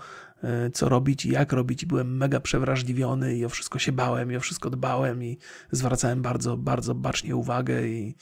e, 0.43 0.71
co 0.71 0.89
robić 0.89 1.27
i 1.27 1.31
jak 1.31 1.53
robić. 1.53 1.83
I 1.83 1.87
byłem 1.87 2.17
mega 2.17 2.41
przewrażliwiony 2.41 3.37
i 3.37 3.45
o 3.45 3.49
wszystko 3.49 3.79
się 3.79 3.93
bałem 3.93 4.33
i 4.33 4.37
o 4.37 4.41
wszystko 4.41 4.71
dbałem 4.71 5.25
i 5.25 5.39
zwracałem 5.71 6.23
bardzo, 6.23 6.57
bardzo 6.57 6.95
bacznie 6.95 7.37
uwagę 7.37 7.89
i, 7.89 8.15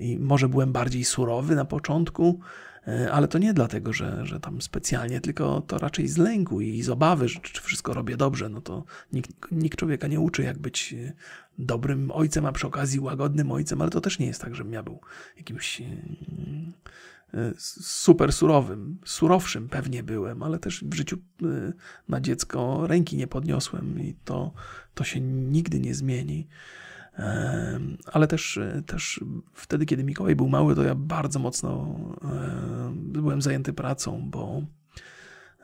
i 0.00 0.18
może 0.18 0.48
byłem 0.48 0.72
bardziej 0.72 1.04
surowy 1.04 1.56
na 1.56 1.64
początku, 1.64 2.40
e, 2.86 3.12
ale 3.12 3.28
to 3.28 3.38
nie 3.38 3.54
dlatego, 3.54 3.92
że, 3.92 4.26
że 4.26 4.40
tam 4.40 4.62
specjalnie, 4.62 5.20
tylko 5.20 5.60
to 5.60 5.78
raczej 5.78 6.08
z 6.08 6.16
lęku 6.16 6.60
i 6.60 6.82
z 6.82 6.88
obawy, 6.88 7.28
że 7.28 7.40
czy 7.40 7.62
wszystko 7.62 7.94
robię 7.94 8.16
dobrze. 8.16 8.48
No 8.48 8.60
to 8.60 8.84
nikt, 9.12 9.30
nikt 9.52 9.78
człowieka 9.78 10.06
nie 10.06 10.20
uczy, 10.20 10.42
jak 10.42 10.58
być 10.58 10.94
e, 10.94 11.12
dobrym 11.58 12.10
ojcem, 12.10 12.46
a 12.46 12.52
przy 12.52 12.66
okazji 12.66 13.00
łagodnym 13.00 13.52
ojcem, 13.52 13.82
ale 13.82 13.90
to 13.90 14.00
też 14.00 14.18
nie 14.18 14.26
jest 14.26 14.40
tak, 14.40 14.54
żebym 14.54 14.72
ja 14.72 14.82
był 14.82 15.00
jakimś 15.36 15.80
e, 15.80 17.52
super 17.58 18.32
surowym. 18.32 18.98
Surowszym 19.04 19.68
pewnie 19.68 20.02
byłem, 20.02 20.42
ale 20.42 20.58
też 20.58 20.84
w 20.84 20.94
życiu 20.94 21.18
na 22.08 22.20
dziecko 22.20 22.86
ręki 22.86 23.16
nie 23.16 23.26
podniosłem 23.26 24.00
i 24.00 24.14
to, 24.24 24.52
to 24.94 25.04
się 25.04 25.20
nigdy 25.20 25.80
nie 25.80 25.94
zmieni. 25.94 26.48
Ale 28.12 28.26
też, 28.26 28.58
też 28.86 29.20
wtedy, 29.54 29.86
kiedy 29.86 30.04
Mikołaj 30.04 30.36
był 30.36 30.48
mały, 30.48 30.74
to 30.74 30.82
ja 30.82 30.94
bardzo 30.94 31.38
mocno 31.38 31.98
byłem 32.94 33.42
zajęty 33.42 33.72
pracą, 33.72 34.30
bo, 34.30 34.62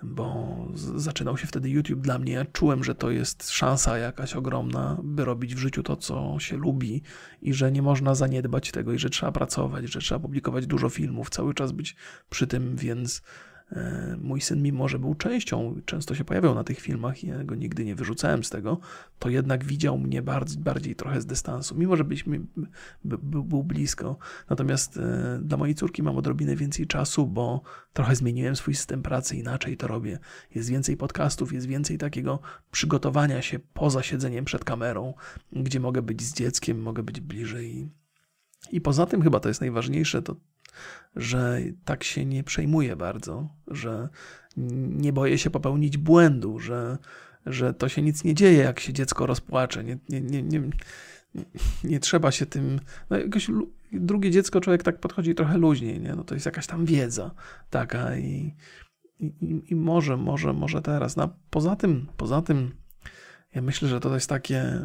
bo 0.03 0.57
zaczynał 0.75 1.37
się 1.39 1.47
wtedy 1.47 1.71
YouTube 1.71 2.01
dla 2.01 2.19
mnie. 2.19 2.33
Ja 2.33 2.45
czułem, 2.45 2.85
że 2.85 2.95
to 2.95 3.11
jest 3.11 3.51
szansa 3.51 3.99
jakaś 3.99 4.35
ogromna, 4.35 5.01
by 5.03 5.25
robić 5.25 5.55
w 5.55 5.59
życiu 5.59 5.83
to, 5.83 5.97
co 5.97 6.37
się 6.39 6.57
lubi 6.57 7.03
i 7.43 7.55
że 7.55 7.73
nie 7.73 7.83
można 7.83 8.15
zaniedbać 8.15 8.71
tego 8.71 8.93
i 8.93 8.99
że 8.99 9.11
trzeba 9.11 9.33
pracować, 9.33 9.93
że 9.93 10.01
trzeba 10.01 10.21
publikować 10.21 10.67
dużo 10.67 10.89
filmów, 10.89 11.31
cały 11.31 11.55
czas 11.55 11.73
być 11.73 11.97
przy 12.31 12.47
tym, 12.47 12.77
więc 12.77 13.23
mój 14.21 14.41
syn, 14.41 14.63
mimo 14.63 14.89
że 14.89 14.99
był 14.99 15.15
częścią, 15.15 15.81
często 15.85 16.15
się 16.15 16.25
pojawiał 16.25 16.55
na 16.55 16.65
tych 16.65 16.81
filmach 16.81 17.25
i 17.25 17.27
ja 17.27 17.45
go 17.45 17.55
nigdy 17.55 17.85
nie 17.85 17.95
wyrzucałem 17.95 18.45
z 18.45 18.51
tego, 18.51 18.79
to 19.19 19.31
jednak 19.31 19.65
widział 19.65 19.99
mnie 19.99 20.23
bardziej, 20.23 20.59
bardziej 20.59 20.97
trochę 20.97 21.21
z 21.21 21.27
dystansu, 21.27 21.75
mimo 21.75 21.97
że 21.97 22.05
byliśmy, 22.05 22.41
by, 23.05 23.19
by, 23.19 23.43
był 23.43 23.65
blisko. 23.65 24.17
Natomiast 24.51 24.97
e, 24.97 25.41
dla 25.43 25.57
mojej 25.57 25.75
córki 25.75 26.03
mam 26.03 26.17
odrobinę 26.17 26.57
więcej 26.57 26.87
czasu, 26.87 27.27
bo 27.27 27.63
trochę 27.93 28.17
zmieniłem 28.17 28.57
swój 28.57 28.75
system 28.75 29.03
pracy, 29.03 29.37
inaczej 29.37 29.77
to 29.77 29.87
robię. 29.87 30.19
Jest 30.55 30.71
więcej 30.71 30.97
podcastów, 30.97 31.53
jest 31.53 31.67
więcej 31.67 31.99
takiego 31.99 32.39
przygotowania 32.71 33.43
się 33.43 33.59
poza 33.59 34.03
siedzeniem 34.03 34.45
przed 34.45 34.65
kamerą, 34.65 35.15
gdzie 35.53 35.81
mogę 35.81 36.03
być 36.03 36.23
z 36.23 36.35
dzieckiem, 36.35 36.83
mogę 36.83 37.03
być 37.03 37.21
bliżej. 37.21 37.89
I 38.73 38.81
poza 38.81 39.07
tym 39.07 39.23
chyba 39.23 39.41
to 39.41 39.49
jest 39.49 39.61
najważniejsze, 39.61 40.23
to 40.23 40.37
że 41.17 41.61
tak 41.85 42.05
się 42.05 42.25
nie 42.25 42.45
przejmuję 42.45 42.97
bardzo, 42.97 43.49
że 43.67 44.09
nie 44.57 45.13
boję 45.13 45.39
się 45.39 45.51
popełnić 45.51 45.97
błędu, 45.97 46.59
że, 46.59 46.99
że 47.47 47.75
to 47.75 47.89
się 47.89 48.03
nic 48.03 48.25
nie 48.25 48.35
dzieje, 48.35 48.59
jak 48.59 48.81
się 48.81 48.93
dziecko 48.93 49.27
rozpłacze. 49.27 49.85
Nie, 49.85 49.99
nie, 50.09 50.21
nie, 50.21 50.43
nie, 50.43 50.63
nie 51.85 52.01
trzeba 52.01 52.31
się 52.31 52.47
tym. 52.47 52.81
No 53.11 53.19
jakoś 53.19 53.51
drugie 53.93 54.31
dziecko 54.31 54.61
człowiek 54.61 54.83
tak 54.83 55.01
podchodzi 55.01 55.35
trochę 55.35 55.59
luźniej, 55.59 56.01
nie? 56.01 56.15
No 56.15 56.25
to 56.25 56.35
jest 56.35 56.47
jakaś 56.47 56.67
tam 56.67 56.85
wiedza 56.85 57.31
taka 57.71 58.17
i, 58.17 58.55
i, 59.21 59.63
i 59.71 59.75
może, 59.77 60.17
może, 60.17 60.53
może 60.53 60.83
teraz. 60.83 61.17
No, 61.17 61.37
poza 61.51 61.77
tym, 61.77 62.07
poza 62.17 62.43
tym, 62.43 62.75
ja 63.55 63.63
myślę, 63.63 63.89
że 63.89 64.01
to 64.01 64.15
jest 64.15 64.29
takie 64.29 64.81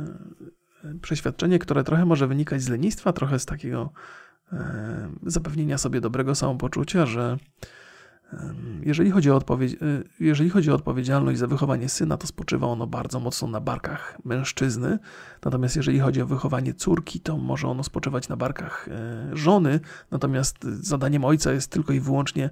przeświadczenie, 1.02 1.60
które 1.60 1.84
trochę 1.84 2.06
może 2.06 2.28
wynikać 2.28 2.62
z 2.62 2.70
lenistwa, 2.70 3.14
trochę 3.14 3.40
z 3.40 3.46
takiego 3.46 3.94
E, 3.94 4.29
zapewnienia 5.26 5.78
sobie 5.78 6.02
dobrego 6.02 6.36
samopoczucia, 6.36 7.06
że 7.06 7.38
jeżeli 8.82 9.12
chodzi, 9.12 9.32
o 9.32 9.38
e, 9.38 9.68
jeżeli 10.20 10.50
chodzi 10.50 10.72
o 10.72 10.76
odpowiedzialność 10.76 11.40
za 11.40 11.48
wychowanie 11.48 11.90
syna, 11.90 12.18
to 12.18 12.28
spoczywa 12.28 12.68
ono 12.68 12.88
bardzo 12.88 13.20
mocno 13.20 13.48
na 13.48 13.62
barkach 13.62 14.18
mężczyzny. 14.26 15.00
Natomiast 15.46 15.76
jeżeli 15.76 16.00
chodzi 16.00 16.22
o 16.22 16.26
wychowanie 16.26 16.74
córki, 16.74 17.20
to 17.20 17.38
może 17.38 17.68
ono 17.68 17.84
spoczywać 17.84 18.30
na 18.30 18.38
barkach 18.38 18.88
e, 18.88 19.38
żony. 19.38 19.80
Natomiast 20.12 20.64
zadaniem 20.64 21.26
ojca 21.26 21.52
jest 21.52 21.72
tylko 21.72 21.94
i 21.94 22.00
wyłącznie 22.00 22.50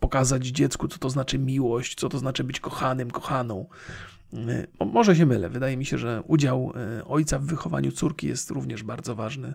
pokazać 0.00 0.46
dziecku, 0.46 0.88
co 0.88 0.98
to 0.98 1.10
znaczy 1.10 1.38
miłość, 1.38 1.94
co 1.94 2.08
to 2.08 2.18
znaczy 2.18 2.44
być 2.44 2.60
kochanym, 2.60 3.10
kochaną. 3.10 3.66
Może 4.92 5.16
się 5.16 5.26
mylę. 5.26 5.50
Wydaje 5.50 5.76
mi 5.76 5.86
się, 5.86 5.98
że 5.98 6.22
udział 6.26 6.72
ojca 7.04 7.38
w 7.38 7.44
wychowaniu 7.44 7.92
córki 7.92 8.26
jest 8.26 8.50
również 8.50 8.82
bardzo 8.82 9.14
ważny. 9.14 9.54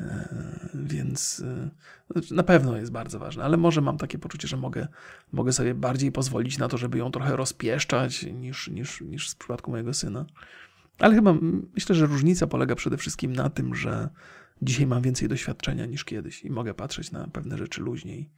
E, 0.00 0.68
więc 0.74 1.42
e, 1.46 1.70
znaczy, 2.10 2.34
na 2.34 2.42
pewno 2.42 2.76
jest 2.76 2.92
bardzo 2.92 3.18
ważne, 3.18 3.44
ale 3.44 3.56
może 3.56 3.80
mam 3.80 3.98
takie 3.98 4.18
poczucie, 4.18 4.48
że 4.48 4.56
mogę, 4.56 4.88
mogę 5.32 5.52
sobie 5.52 5.74
bardziej 5.74 6.12
pozwolić 6.12 6.58
na 6.58 6.68
to, 6.68 6.78
żeby 6.78 6.98
ją 6.98 7.10
trochę 7.10 7.36
rozpieszczać 7.36 8.22
niż, 8.22 8.68
niż, 8.68 9.00
niż 9.00 9.30
w 9.30 9.36
przypadku 9.36 9.70
mojego 9.70 9.94
syna. 9.94 10.26
Ale 10.98 11.14
chyba 11.14 11.34
myślę, 11.74 11.94
że 11.94 12.06
różnica 12.06 12.46
polega 12.46 12.74
przede 12.74 12.96
wszystkim 12.96 13.32
na 13.32 13.50
tym, 13.50 13.74
że 13.74 14.08
dzisiaj 14.62 14.86
mam 14.86 15.02
więcej 15.02 15.28
doświadczenia 15.28 15.86
niż 15.86 16.04
kiedyś 16.04 16.44
i 16.44 16.50
mogę 16.50 16.74
patrzeć 16.74 17.12
na 17.12 17.26
pewne 17.26 17.58
rzeczy 17.58 17.82
luźniej. 17.82 18.30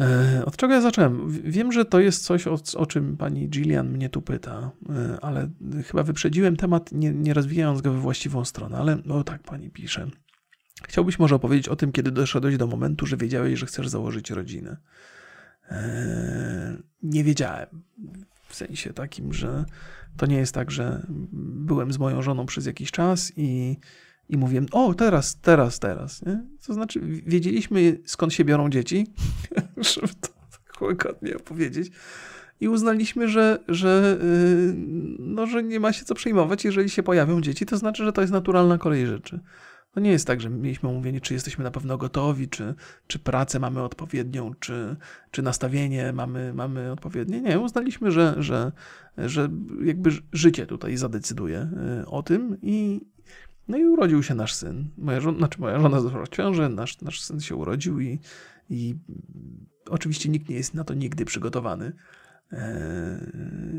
E, 0.00 0.44
od 0.44 0.56
czego 0.56 0.74
ja 0.74 0.80
zacząłem? 0.80 1.30
Wiem, 1.30 1.72
że 1.72 1.84
to 1.84 2.00
jest 2.00 2.24
coś, 2.24 2.46
o, 2.46 2.58
o, 2.76 2.86
czym 2.86 3.16
pani 3.16 3.48
Gillian 3.48 3.88
mnie 3.88 4.08
tu 4.08 4.22
pyta, 4.22 4.70
e, 4.88 5.18
ale 5.22 5.48
chyba 5.86 6.02
wyprzedziłem 6.02 6.56
temat, 6.56 6.92
nie, 6.92 7.10
nie 7.10 7.34
rozwijając 7.34 7.80
go 7.80 7.92
we 7.92 7.98
właściwą 7.98 8.44
stronę, 8.44 8.78
ale 8.78 8.98
no 9.04 9.24
tak 9.24 9.42
pani 9.42 9.70
pisze. 9.70 10.06
Chciałbyś 10.88 11.18
może 11.18 11.34
opowiedzieć 11.34 11.68
o 11.68 11.76
tym, 11.76 11.92
kiedy 11.92 12.10
doszedłeś 12.10 12.56
do 12.56 12.66
momentu, 12.66 13.06
że 13.06 13.16
wiedziałeś, 13.16 13.58
że 13.58 13.66
chcesz 13.66 13.88
założyć 13.88 14.30
rodzinę. 14.30 14.76
Eee, 15.70 16.76
nie 17.02 17.24
wiedziałem. 17.24 17.68
W 18.48 18.54
sensie 18.54 18.92
takim, 18.92 19.32
że 19.32 19.64
to 20.16 20.26
nie 20.26 20.36
jest 20.36 20.54
tak, 20.54 20.70
że 20.70 21.06
byłem 21.42 21.92
z 21.92 21.98
moją 21.98 22.22
żoną 22.22 22.46
przez 22.46 22.66
jakiś 22.66 22.90
czas 22.90 23.32
i 23.36 23.76
i 24.30 24.36
mówiłem, 24.36 24.66
o 24.72 24.94
teraz, 24.94 25.40
teraz, 25.40 25.78
teraz. 25.78 26.26
Nie? 26.26 26.44
To 26.66 26.74
znaczy, 26.74 27.00
wiedzieliśmy 27.26 27.98
skąd 28.04 28.34
się 28.34 28.44
biorą 28.44 28.70
dzieci, 28.70 29.06
żeby 29.94 30.14
to 30.20 30.28
tak 30.50 30.82
łagodnie 30.82 31.36
opowiedzieć. 31.36 31.92
I 32.60 32.68
uznaliśmy, 32.68 33.28
że, 33.28 33.58
że, 33.68 34.18
yy, 34.22 34.74
no, 35.18 35.46
że 35.46 35.62
nie 35.62 35.80
ma 35.80 35.92
się 35.92 36.04
co 36.04 36.14
przejmować, 36.14 36.64
jeżeli 36.64 36.90
się 36.90 37.02
pojawią 37.02 37.40
dzieci, 37.40 37.66
to 37.66 37.76
znaczy, 37.76 38.04
że 38.04 38.12
to 38.12 38.20
jest 38.20 38.32
naturalna 38.32 38.78
kolej 38.78 39.06
rzeczy. 39.06 39.40
To 39.92 40.00
nie 40.00 40.10
jest 40.10 40.26
tak, 40.26 40.40
że 40.40 40.50
mieliśmy 40.50 40.88
omówienie, 40.88 41.20
czy 41.20 41.34
jesteśmy 41.34 41.64
na 41.64 41.70
pewno 41.70 41.98
gotowi, 41.98 42.48
czy, 42.48 42.74
czy 43.06 43.18
pracę 43.18 43.58
mamy 43.58 43.82
odpowiednią, 43.82 44.54
czy, 44.60 44.96
czy 45.30 45.42
nastawienie 45.42 46.12
mamy, 46.12 46.54
mamy 46.54 46.92
odpowiednie. 46.92 47.40
Nie, 47.40 47.60
uznaliśmy, 47.60 48.10
że, 48.10 48.34
że, 48.38 48.72
że 49.18 49.48
jakby 49.84 50.10
życie 50.32 50.66
tutaj 50.66 50.96
zadecyduje 50.96 51.70
y, 52.02 52.06
o 52.06 52.22
tym 52.22 52.56
i, 52.62 53.00
no 53.68 53.78
i 53.78 53.84
urodził 53.84 54.22
się 54.22 54.34
nasz 54.34 54.54
syn. 54.54 54.88
Moja 54.98 55.20
żona, 55.20 55.38
znaczy 55.38 55.60
moja 55.60 55.80
żona 55.80 56.00
zaszła 56.00 56.24
w 56.24 56.28
ciąży, 56.28 56.68
nasz, 56.68 57.00
nasz 57.00 57.20
syn 57.20 57.40
się 57.40 57.56
urodził 57.56 58.00
i, 58.00 58.18
i 58.70 58.94
oczywiście 59.88 60.28
nikt 60.28 60.48
nie 60.48 60.56
jest 60.56 60.74
na 60.74 60.84
to 60.84 60.94
nigdy 60.94 61.24
przygotowany. 61.24 61.92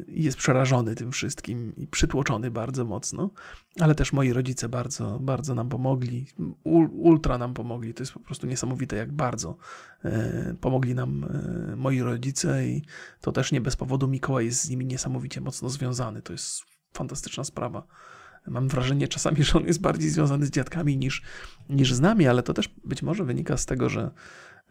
Jest 0.07 0.38
przerażony 0.38 0.95
tym 0.95 1.11
wszystkim 1.11 1.75
i 1.75 1.88
przytłoczony 1.88 2.51
bardzo 2.51 2.86
mocno, 2.86 3.32
ale 3.79 3.95
też 3.95 4.13
moi 4.13 4.34
rodzice 4.34 4.69
bardzo, 4.69 5.19
bardzo 5.19 5.55
nam 5.55 5.69
pomogli, 5.69 6.27
ultra 6.93 7.38
nam 7.38 7.53
pomogli. 7.53 7.93
To 7.93 8.03
jest 8.03 8.13
po 8.13 8.19
prostu 8.19 8.47
niesamowite, 8.47 8.95
jak 8.95 9.11
bardzo 9.11 9.57
pomogli 10.61 10.95
nam 10.95 11.25
moi 11.77 12.01
rodzice 12.01 12.67
i 12.67 12.82
to 13.21 13.32
też 13.32 13.51
nie 13.51 13.61
bez 13.61 13.75
powodu 13.75 14.07
Mikołaj 14.07 14.45
jest 14.45 14.63
z 14.63 14.69
nimi 14.69 14.86
niesamowicie 14.86 15.41
mocno 15.41 15.69
związany. 15.69 16.21
To 16.21 16.34
jest 16.34 16.61
fantastyczna 16.93 17.43
sprawa. 17.43 17.88
Mam 18.48 18.68
wrażenie 18.68 19.08
czasami, 19.08 19.44
że 19.44 19.58
on 19.58 19.66
jest 19.66 19.82
bardziej 19.82 20.10
związany 20.10 20.46
z 20.46 20.52
dziadkami 20.52 20.98
niż, 20.98 21.22
niż 21.70 21.94
z 21.94 22.00
nami, 22.00 22.28
ale 22.28 22.44
to 22.44 22.54
też 22.54 22.70
być 22.84 23.02
może 23.02 23.24
wynika 23.24 23.58
z 23.58 23.66
tego, 23.66 23.89
że, 23.89 24.12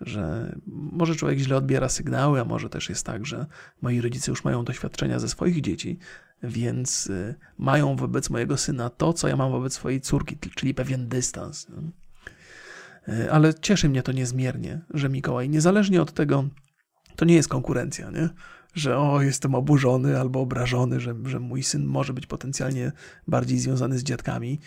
że 0.00 0.54
może 0.66 1.14
człowiek 1.14 1.38
źle 1.38 1.56
odbiera 1.56 1.88
sygnały, 1.88 2.40
a 2.40 2.44
może 2.44 2.68
też 2.68 2.88
jest 2.88 3.06
tak, 3.06 3.26
że 3.26 3.46
moi 3.82 4.00
rodzice 4.00 4.32
już 4.32 4.44
mają 4.44 4.64
doświadczenia 4.64 5.18
ze 5.18 5.28
swoich 5.28 5.60
dzieci, 5.60 5.98
więc 6.42 7.06
y, 7.06 7.34
mają 7.58 7.96
wobec 7.96 8.30
mojego 8.30 8.56
syna 8.56 8.90
to, 8.90 9.12
co 9.12 9.28
ja 9.28 9.36
mam 9.36 9.52
wobec 9.52 9.72
swojej 9.74 10.00
córki, 10.00 10.36
czyli 10.54 10.74
pewien 10.74 11.08
dystans. 11.08 11.66
Y, 13.08 13.32
ale 13.32 13.54
cieszy 13.54 13.88
mnie 13.88 14.02
to 14.02 14.12
niezmiernie, 14.12 14.80
że 14.94 15.08
Mikołaj, 15.08 15.48
niezależnie 15.48 16.02
od 16.02 16.12
tego, 16.12 16.44
to 17.16 17.24
nie 17.24 17.34
jest 17.34 17.48
konkurencja, 17.48 18.10
nie? 18.10 18.28
Że 18.74 18.98
o, 18.98 19.22
jestem 19.22 19.54
oburzony 19.54 20.20
albo 20.20 20.40
obrażony, 20.40 21.00
że, 21.00 21.14
że 21.24 21.40
mój 21.40 21.62
syn 21.62 21.84
może 21.84 22.12
być 22.12 22.26
potencjalnie 22.26 22.92
bardziej 23.28 23.58
związany 23.58 23.98
z 23.98 24.02
dziadkami. 24.02 24.58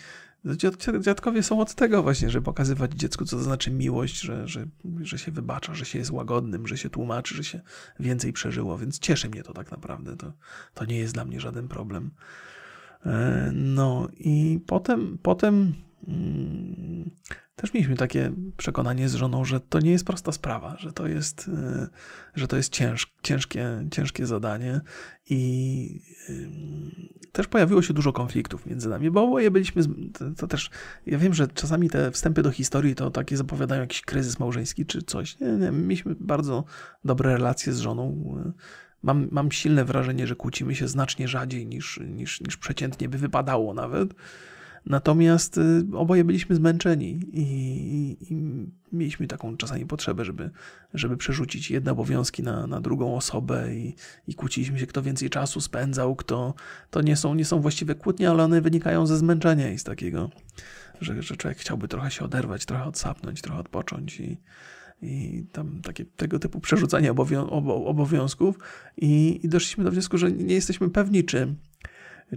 Dziadkowie 1.00 1.42
są 1.42 1.60
od 1.60 1.74
tego 1.74 2.02
właśnie, 2.02 2.30
żeby 2.30 2.44
pokazywać 2.44 2.92
dziecku, 2.92 3.24
co 3.24 3.36
to 3.36 3.42
znaczy 3.42 3.70
miłość, 3.70 4.20
że, 4.20 4.48
że, 4.48 4.66
że 5.00 5.18
się 5.18 5.32
wybacza, 5.32 5.74
że 5.74 5.84
się 5.84 5.98
jest 5.98 6.10
łagodnym, 6.10 6.66
że 6.66 6.78
się 6.78 6.90
tłumaczy, 6.90 7.34
że 7.34 7.44
się 7.44 7.60
więcej 8.00 8.32
przeżyło, 8.32 8.78
więc 8.78 8.98
cieszy 8.98 9.28
mnie 9.28 9.42
to 9.42 9.52
tak 9.52 9.70
naprawdę. 9.70 10.16
To, 10.16 10.32
to 10.74 10.84
nie 10.84 10.98
jest 10.98 11.14
dla 11.14 11.24
mnie 11.24 11.40
żaden 11.40 11.68
problem. 11.68 12.10
E, 13.06 13.50
no 13.54 14.08
i 14.16 14.60
potem, 14.66 15.18
potem 15.22 15.74
mm, 16.08 17.10
też 17.56 17.74
mieliśmy 17.74 17.96
takie 17.96 18.32
przekonanie 18.56 19.08
z 19.08 19.14
żoną, 19.14 19.44
że 19.44 19.60
to 19.60 19.80
nie 19.80 19.90
jest 19.90 20.04
prosta 20.04 20.32
sprawa, 20.32 20.76
że 20.78 20.92
to 20.92 21.06
jest, 21.06 21.50
e, 21.54 21.88
że 22.34 22.48
to 22.48 22.56
jest 22.56 22.72
cięż, 22.72 23.14
ciężkie, 23.22 23.88
ciężkie 23.90 24.26
zadanie 24.26 24.80
i 25.30 26.00
też 27.32 27.46
pojawiło 27.46 27.82
się 27.82 27.94
dużo 27.94 28.12
konfliktów 28.12 28.66
między 28.66 28.88
nami, 28.88 29.10
bo 29.10 29.22
oboje 29.22 29.50
byliśmy, 29.50 29.82
to 30.36 30.46
też, 30.46 30.70
ja 31.06 31.18
wiem, 31.18 31.34
że 31.34 31.48
czasami 31.48 31.90
te 31.90 32.10
wstępy 32.10 32.42
do 32.42 32.50
historii 32.50 32.94
to 32.94 33.10
takie 33.10 33.36
zapowiadają 33.36 33.80
jakiś 33.80 34.02
kryzys 34.02 34.38
małżeński 34.38 34.86
czy 34.86 35.02
coś. 35.02 35.40
Nie, 35.40 35.48
nie, 35.48 35.70
mieliśmy 35.70 36.14
bardzo 36.20 36.64
dobre 37.04 37.32
relacje 37.32 37.72
z 37.72 37.78
żoną. 37.78 38.34
Mam, 39.02 39.28
mam 39.30 39.52
silne 39.52 39.84
wrażenie, 39.84 40.26
że 40.26 40.36
kłócimy 40.36 40.74
się 40.74 40.88
znacznie 40.88 41.28
rzadziej 41.28 41.66
niż, 41.66 42.00
niż, 42.06 42.40
niż 42.40 42.56
przeciętnie 42.56 43.08
by 43.08 43.18
wypadało 43.18 43.74
nawet. 43.74 44.14
Natomiast 44.86 45.58
y, 45.58 45.84
oboje 45.92 46.24
byliśmy 46.24 46.56
zmęczeni 46.56 47.20
i, 47.32 47.40
i, 47.40 48.32
i, 48.32 48.66
mieliśmy 48.92 49.26
taką 49.26 49.56
czasami 49.56 49.86
potrzebę, 49.86 50.24
żeby, 50.24 50.50
żeby 50.94 51.16
przerzucić 51.16 51.70
jedne 51.70 51.92
obowiązki 51.92 52.42
na, 52.42 52.66
na 52.66 52.80
drugą 52.80 53.16
osobę 53.16 53.74
i, 53.74 53.94
i 54.28 54.34
kłóciliśmy 54.34 54.78
się, 54.78 54.86
kto 54.86 55.02
więcej 55.02 55.30
czasu 55.30 55.60
spędzał, 55.60 56.16
kto. 56.16 56.54
To 56.90 57.02
nie 57.02 57.16
są, 57.16 57.34
nie 57.34 57.44
są 57.44 57.60
właściwe 57.60 57.94
kłótnie, 57.94 58.30
ale 58.30 58.44
one 58.44 58.60
wynikają 58.60 59.06
ze 59.06 59.16
zmęczenia 59.16 59.72
i 59.72 59.78
z 59.78 59.84
takiego, 59.84 60.30
że, 61.00 61.22
że 61.22 61.36
człowiek 61.36 61.58
chciałby 61.58 61.88
trochę 61.88 62.10
się 62.10 62.24
oderwać, 62.24 62.66
trochę 62.66 62.84
odsapnąć, 62.84 63.42
trochę 63.42 63.60
odpocząć 63.60 64.20
i, 64.20 64.40
i 65.02 65.44
tam 65.52 65.80
takie 65.82 66.04
tego 66.04 66.38
typu 66.38 66.60
przerzucanie 66.60 67.10
obowiązków 67.84 68.58
i, 68.96 69.40
i 69.42 69.48
doszliśmy 69.48 69.84
do 69.84 69.90
wniosku, 69.90 70.18
że 70.18 70.32
nie 70.32 70.54
jesteśmy 70.54 70.90
pewni, 70.90 71.24
czy 71.24 71.54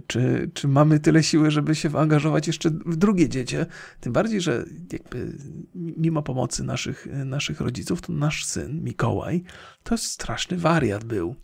czy, 0.06 0.50
czy 0.54 0.68
mamy 0.68 1.00
tyle 1.00 1.22
siły, 1.22 1.50
żeby 1.50 1.74
się 1.74 1.98
angażować 1.98 2.46
jeszcze 2.46 2.70
w 2.70 2.96
drugie 2.96 3.28
dziecię. 3.28 3.66
Tym 4.00 4.12
bardziej, 4.12 4.40
że 4.40 4.64
jakby 4.92 5.38
mimo 5.74 6.22
pomocy 6.22 6.64
naszych, 6.64 7.06
naszych 7.24 7.60
rodziców, 7.60 8.00
to 8.00 8.12
nasz 8.12 8.44
syn, 8.44 8.84
Mikołaj, 8.84 9.42
to 9.82 9.98
straszny 9.98 10.56
wariat 10.56 11.04
był. 11.04 11.36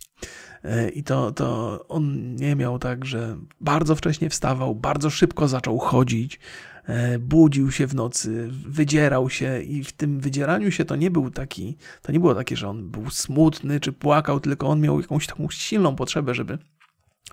E, 0.63 0.89
I 0.89 1.03
to, 1.03 1.31
to 1.31 1.79
on 1.87 2.35
nie 2.35 2.55
miał 2.55 2.79
tak, 2.79 3.05
że 3.05 3.37
bardzo 3.61 3.95
wcześnie 3.95 4.29
wstawał, 4.29 4.75
bardzo 4.75 5.09
szybko 5.09 5.47
zaczął 5.47 5.79
chodzić, 5.79 6.39
e, 6.85 7.19
budził 7.19 7.71
się 7.71 7.87
w 7.87 7.95
nocy, 7.95 8.49
wydzierał 8.67 9.29
się 9.29 9.61
i 9.61 9.83
w 9.83 9.91
tym 9.91 10.19
wydzieraniu 10.19 10.71
się 10.71 10.85
to 10.85 10.95
nie 10.95 11.11
był 11.11 11.29
taki, 11.29 11.77
to 12.01 12.11
nie 12.11 12.19
było 12.19 12.35
takie, 12.35 12.55
że 12.55 12.69
on 12.69 12.89
był 12.89 13.09
smutny 13.09 13.79
czy 13.79 13.93
płakał, 13.93 14.39
tylko 14.39 14.67
on 14.67 14.81
miał 14.81 15.01
jakąś 15.01 15.27
taką 15.27 15.47
silną 15.49 15.95
potrzebę, 15.95 16.35
żeby 16.35 16.57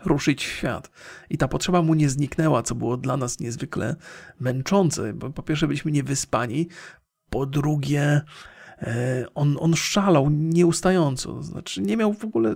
ruszyć 0.04 0.46
w 0.46 0.50
świat. 0.50 0.90
I 1.30 1.38
ta 1.38 1.48
potrzeba 1.48 1.82
mu 1.82 1.94
nie 1.94 2.08
zniknęła, 2.08 2.62
co 2.62 2.74
było 2.74 2.96
dla 2.96 3.16
nas 3.16 3.40
niezwykle 3.40 3.96
męczące, 4.40 5.14
bo 5.14 5.30
po 5.30 5.42
pierwsze 5.42 5.66
byliśmy 5.66 5.92
niewyspani, 5.92 6.68
po 7.30 7.46
drugie 7.46 8.20
e, 8.78 9.24
on, 9.34 9.56
on 9.60 9.74
szalał 9.74 10.30
nieustająco. 10.30 11.42
Znaczy, 11.42 11.82
nie 11.82 11.96
miał 11.96 12.12
w 12.12 12.24
ogóle 12.24 12.54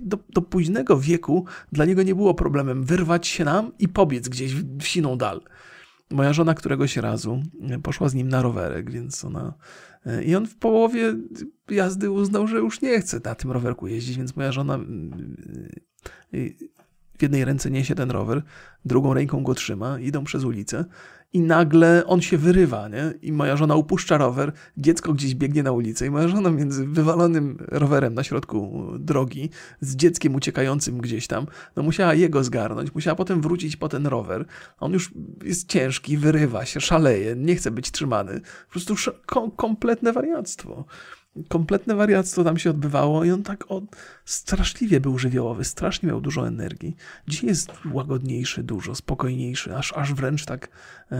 do, 0.00 0.18
do, 0.28 0.42
późnego 0.42 0.98
wieku, 0.98 1.44
dla 1.72 1.84
niego 1.84 2.02
nie 2.02 2.14
było 2.14 2.34
problemem 2.34 2.84
wyrwać 2.84 3.26
się 3.26 3.44
nam 3.44 3.72
i 3.78 3.88
pobiec 3.88 4.28
gdzieś 4.28 4.54
w, 4.54 4.78
w 4.78 4.86
siną 4.86 5.18
dal. 5.18 5.40
Moja 6.10 6.32
żona 6.32 6.54
któregoś 6.54 6.96
razu 6.96 7.42
poszła 7.82 8.08
z 8.08 8.14
nim 8.14 8.28
na 8.28 8.42
rowerek, 8.42 8.90
więc 8.90 9.24
ona. 9.24 9.54
E, 10.06 10.24
I 10.24 10.34
on 10.34 10.46
w 10.46 10.56
połowie 10.56 11.14
jazdy 11.70 12.10
uznał, 12.10 12.46
że 12.46 12.56
już 12.56 12.80
nie 12.80 13.00
chce 13.00 13.20
na 13.24 13.34
tym 13.34 13.52
rowerku 13.52 13.86
jeździć, 13.86 14.16
więc 14.16 14.36
moja 14.36 14.52
żona 14.52 14.78
w 17.18 17.22
jednej 17.22 17.44
ręce 17.44 17.70
niesie 17.70 17.94
ten 17.94 18.10
rower, 18.10 18.42
drugą 18.84 19.14
ręką 19.14 19.42
go 19.42 19.54
trzyma, 19.54 20.00
idą 20.00 20.24
przez 20.24 20.44
ulicę 20.44 20.84
i 21.32 21.40
nagle 21.40 22.06
on 22.06 22.20
się 22.20 22.38
wyrywa, 22.38 22.88
nie? 22.88 23.14
I 23.22 23.32
moja 23.32 23.56
żona 23.56 23.74
upuszcza 23.74 24.18
rower, 24.18 24.52
dziecko 24.76 25.12
gdzieś 25.12 25.34
biegnie 25.34 25.62
na 25.62 25.72
ulicę 25.72 26.06
i 26.06 26.10
moja 26.10 26.28
żona 26.28 26.50
między 26.50 26.86
wywalonym 26.86 27.56
rowerem 27.60 28.14
na 28.14 28.24
środku 28.24 28.86
drogi 28.98 29.50
z 29.80 29.96
dzieckiem 29.96 30.34
uciekającym 30.34 30.98
gdzieś 30.98 31.26
tam, 31.26 31.46
no 31.76 31.82
musiała 31.82 32.14
jego 32.14 32.44
zgarnąć, 32.44 32.94
musiała 32.94 33.16
potem 33.16 33.40
wrócić 33.40 33.76
po 33.76 33.88
ten 33.88 34.06
rower. 34.06 34.44
On 34.80 34.92
już 34.92 35.10
jest 35.44 35.68
ciężki, 35.68 36.16
wyrywa 36.16 36.64
się, 36.64 36.80
szaleje, 36.80 37.36
nie 37.36 37.56
chce 37.56 37.70
być 37.70 37.90
trzymany. 37.90 38.40
Po 38.40 38.72
prostu 38.72 38.94
kompletne 39.56 40.12
wariactwo 40.12 40.84
kompletne 41.48 41.94
wariactwo 41.94 42.44
tam 42.44 42.58
się 42.58 42.70
odbywało 42.70 43.24
i 43.24 43.30
on 43.30 43.42
tak 43.42 43.64
o, 43.68 43.82
straszliwie 44.24 45.00
był 45.00 45.18
żywiołowy, 45.18 45.64
strasznie 45.64 46.08
miał 46.08 46.20
dużo 46.20 46.48
energii. 46.48 46.96
Dzisiaj 47.28 47.48
jest 47.48 47.72
łagodniejszy, 47.92 48.62
dużo 48.62 48.94
spokojniejszy, 48.94 49.76
aż, 49.76 49.92
aż 49.92 50.14
wręcz 50.14 50.44
tak 50.44 50.68
e, 51.12 51.18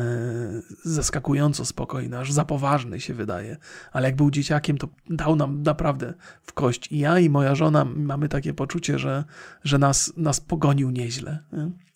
zaskakująco 0.84 1.64
spokojny, 1.64 2.18
aż 2.18 2.32
za 2.32 2.44
poważny 2.44 3.00
się 3.00 3.14
wydaje. 3.14 3.56
Ale 3.92 4.08
jak 4.08 4.16
był 4.16 4.30
dzieciakiem, 4.30 4.78
to 4.78 4.88
dał 5.10 5.36
nam 5.36 5.62
naprawdę 5.62 6.14
w 6.42 6.52
kość. 6.52 6.92
I 6.92 6.98
ja 6.98 7.18
i 7.18 7.30
moja 7.30 7.54
żona 7.54 7.84
mamy 7.84 8.28
takie 8.28 8.54
poczucie, 8.54 8.98
że, 8.98 9.24
że 9.64 9.78
nas, 9.78 10.12
nas 10.16 10.40
pogonił 10.40 10.90
nieźle. 10.90 11.38
Nie? 11.52 11.87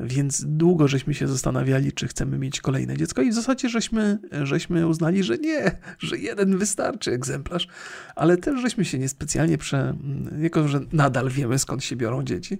Więc 0.00 0.44
długo 0.46 0.88
żeśmy 0.88 1.14
się 1.14 1.28
zastanawiali, 1.28 1.92
czy 1.92 2.08
chcemy 2.08 2.38
mieć 2.38 2.60
kolejne 2.60 2.96
dziecko 2.96 3.22
i 3.22 3.30
w 3.30 3.34
zasadzie 3.34 3.68
żeśmy, 3.68 4.18
żeśmy 4.42 4.86
uznali, 4.86 5.22
że 5.22 5.38
nie, 5.38 5.78
że 5.98 6.18
jeden 6.18 6.58
wystarczy 6.58 7.12
egzemplarz, 7.12 7.68
ale 8.16 8.36
też 8.36 8.60
żeśmy 8.60 8.84
się 8.84 8.98
niespecjalnie 8.98 9.58
prze... 9.58 9.96
jako 10.40 10.68
że 10.68 10.80
nadal 10.92 11.30
wiemy 11.30 11.58
skąd 11.58 11.84
się 11.84 11.96
biorą 11.96 12.22
dzieci, 12.22 12.58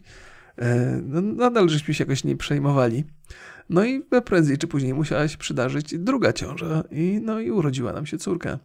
e, 0.58 1.00
no, 1.04 1.20
nadal 1.20 1.68
żeśmy 1.68 1.94
się 1.94 2.04
jakoś 2.04 2.24
nie 2.24 2.36
przejmowali. 2.36 3.04
No 3.70 3.84
i 3.84 4.02
prędzej 4.24 4.58
czy 4.58 4.66
później 4.66 4.94
musiała 4.94 5.28
się 5.28 5.38
przydarzyć 5.38 5.98
druga 5.98 6.32
ciąża 6.32 6.84
i, 6.90 7.20
no 7.22 7.40
i 7.40 7.50
urodziła 7.50 7.92
nam 7.92 8.06
się 8.06 8.18
córka. 8.18 8.58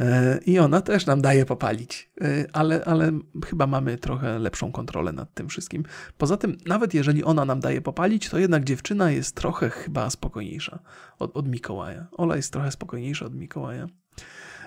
E, 0.00 0.38
I 0.46 0.58
ona 0.58 0.80
też 0.80 1.06
nam 1.06 1.22
daje 1.22 1.46
popalić, 1.46 2.10
e, 2.20 2.44
ale, 2.52 2.84
ale 2.84 3.12
chyba 3.46 3.66
mamy 3.66 3.98
trochę 3.98 4.38
lepszą 4.38 4.72
kontrolę 4.72 5.12
nad 5.12 5.34
tym 5.34 5.48
wszystkim. 5.48 5.84
Poza 6.18 6.36
tym, 6.36 6.56
nawet 6.66 6.94
jeżeli 6.94 7.24
ona 7.24 7.44
nam 7.44 7.60
daje 7.60 7.80
popalić, 7.80 8.28
to 8.28 8.38
jednak 8.38 8.64
dziewczyna 8.64 9.10
jest 9.10 9.36
trochę 9.36 9.70
chyba 9.70 10.10
spokojniejsza 10.10 10.78
od, 11.18 11.36
od 11.36 11.48
Mikołaja. 11.48 12.06
Ola 12.12 12.36
jest 12.36 12.52
trochę 12.52 12.70
spokojniejsza 12.70 13.26
od 13.26 13.34
Mikołaja. 13.34 13.86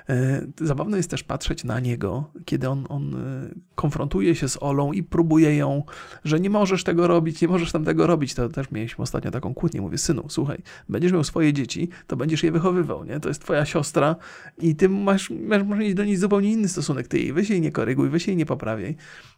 E, 0.10 0.48
zabawne 0.62 0.98
jest 0.98 1.10
też 1.10 1.24
patrzeć 1.24 1.64
na 1.64 1.80
niego, 1.80 2.32
kiedy 2.46 2.70
on, 2.70 2.86
on 2.90 3.16
e, 3.16 3.50
konfrontuje 3.76 4.36
się 4.36 4.50
z 4.50 4.58
Olą 4.64 4.92
i 4.92 5.04
próbuje 5.04 5.56
ją, 5.56 5.84
że 6.24 6.40
nie 6.40 6.50
możesz 6.50 6.84
tego 6.84 7.08
robić, 7.08 7.42
nie 7.42 7.48
możesz 7.48 7.72
tam 7.72 7.86
tego 7.86 8.08
robić. 8.08 8.34
To 8.34 8.50
też 8.50 8.72
mieliśmy 8.72 9.04
ostatnio 9.04 9.32
taką 9.32 9.54
kłótnię. 9.54 9.82
Mówię, 9.82 9.98
synu, 9.98 10.26
słuchaj, 10.30 10.62
będziesz 10.90 11.12
miał 11.12 11.24
swoje 11.24 11.54
dzieci, 11.54 11.90
to 12.08 12.16
będziesz 12.16 12.44
je 12.44 12.52
wychowywał, 12.52 13.06
nie? 13.06 13.20
To 13.20 13.30
jest 13.30 13.42
twoja 13.42 13.66
siostra 13.66 14.16
i 14.58 14.76
ty 14.76 14.90
masz, 14.90 15.30
masz 15.30 15.64
mieć 15.64 15.94
do 15.94 16.06
niej 16.06 16.18
zupełnie 16.18 16.52
inny 16.52 16.68
stosunek. 16.68 17.08
Ty 17.08 17.20
jej 17.20 17.34
weź 17.34 17.50
jej 17.50 17.62
nie 17.62 17.72
koryguj, 17.72 18.10
weź 18.10 18.28
jej 18.28 18.38
nie 18.38 18.46
poprawiaj. 18.46 18.96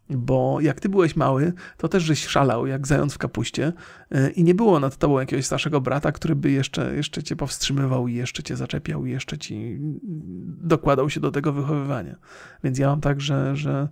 Bo 0.09 0.61
jak 0.61 0.79
ty 0.79 0.89
byłeś 0.89 1.15
mały, 1.15 1.53
to 1.77 1.87
też 1.87 2.03
żeś 2.03 2.27
szalał 2.27 2.67
jak 2.67 2.87
zając 2.87 3.13
w 3.13 3.17
kapuście 3.17 3.73
e, 4.11 4.29
i 4.29 4.43
nie 4.43 4.55
było 4.55 4.79
nad 4.79 4.97
tobą 4.97 5.19
jakiegoś 5.19 5.45
starszego 5.45 5.81
brata, 5.81 6.11
który 6.11 6.35
by 6.35 6.51
jeszcze, 6.51 6.95
jeszcze 6.95 7.23
cię 7.23 7.35
powstrzymywał 7.35 8.07
i 8.07 8.13
jeszcze 8.13 8.43
cię 8.43 8.55
zaczepiał 8.55 9.05
i 9.05 9.11
jeszcze 9.11 9.37
ci 9.37 9.77
dokładał 10.63 11.09
się 11.09 11.19
do 11.19 11.31
tego 11.31 11.53
wychowywania. 11.53 12.15
Więc 12.63 12.79
ja 12.79 12.87
mam 12.87 13.01
tak, 13.01 13.21
że, 13.21 13.55
że 13.55 13.87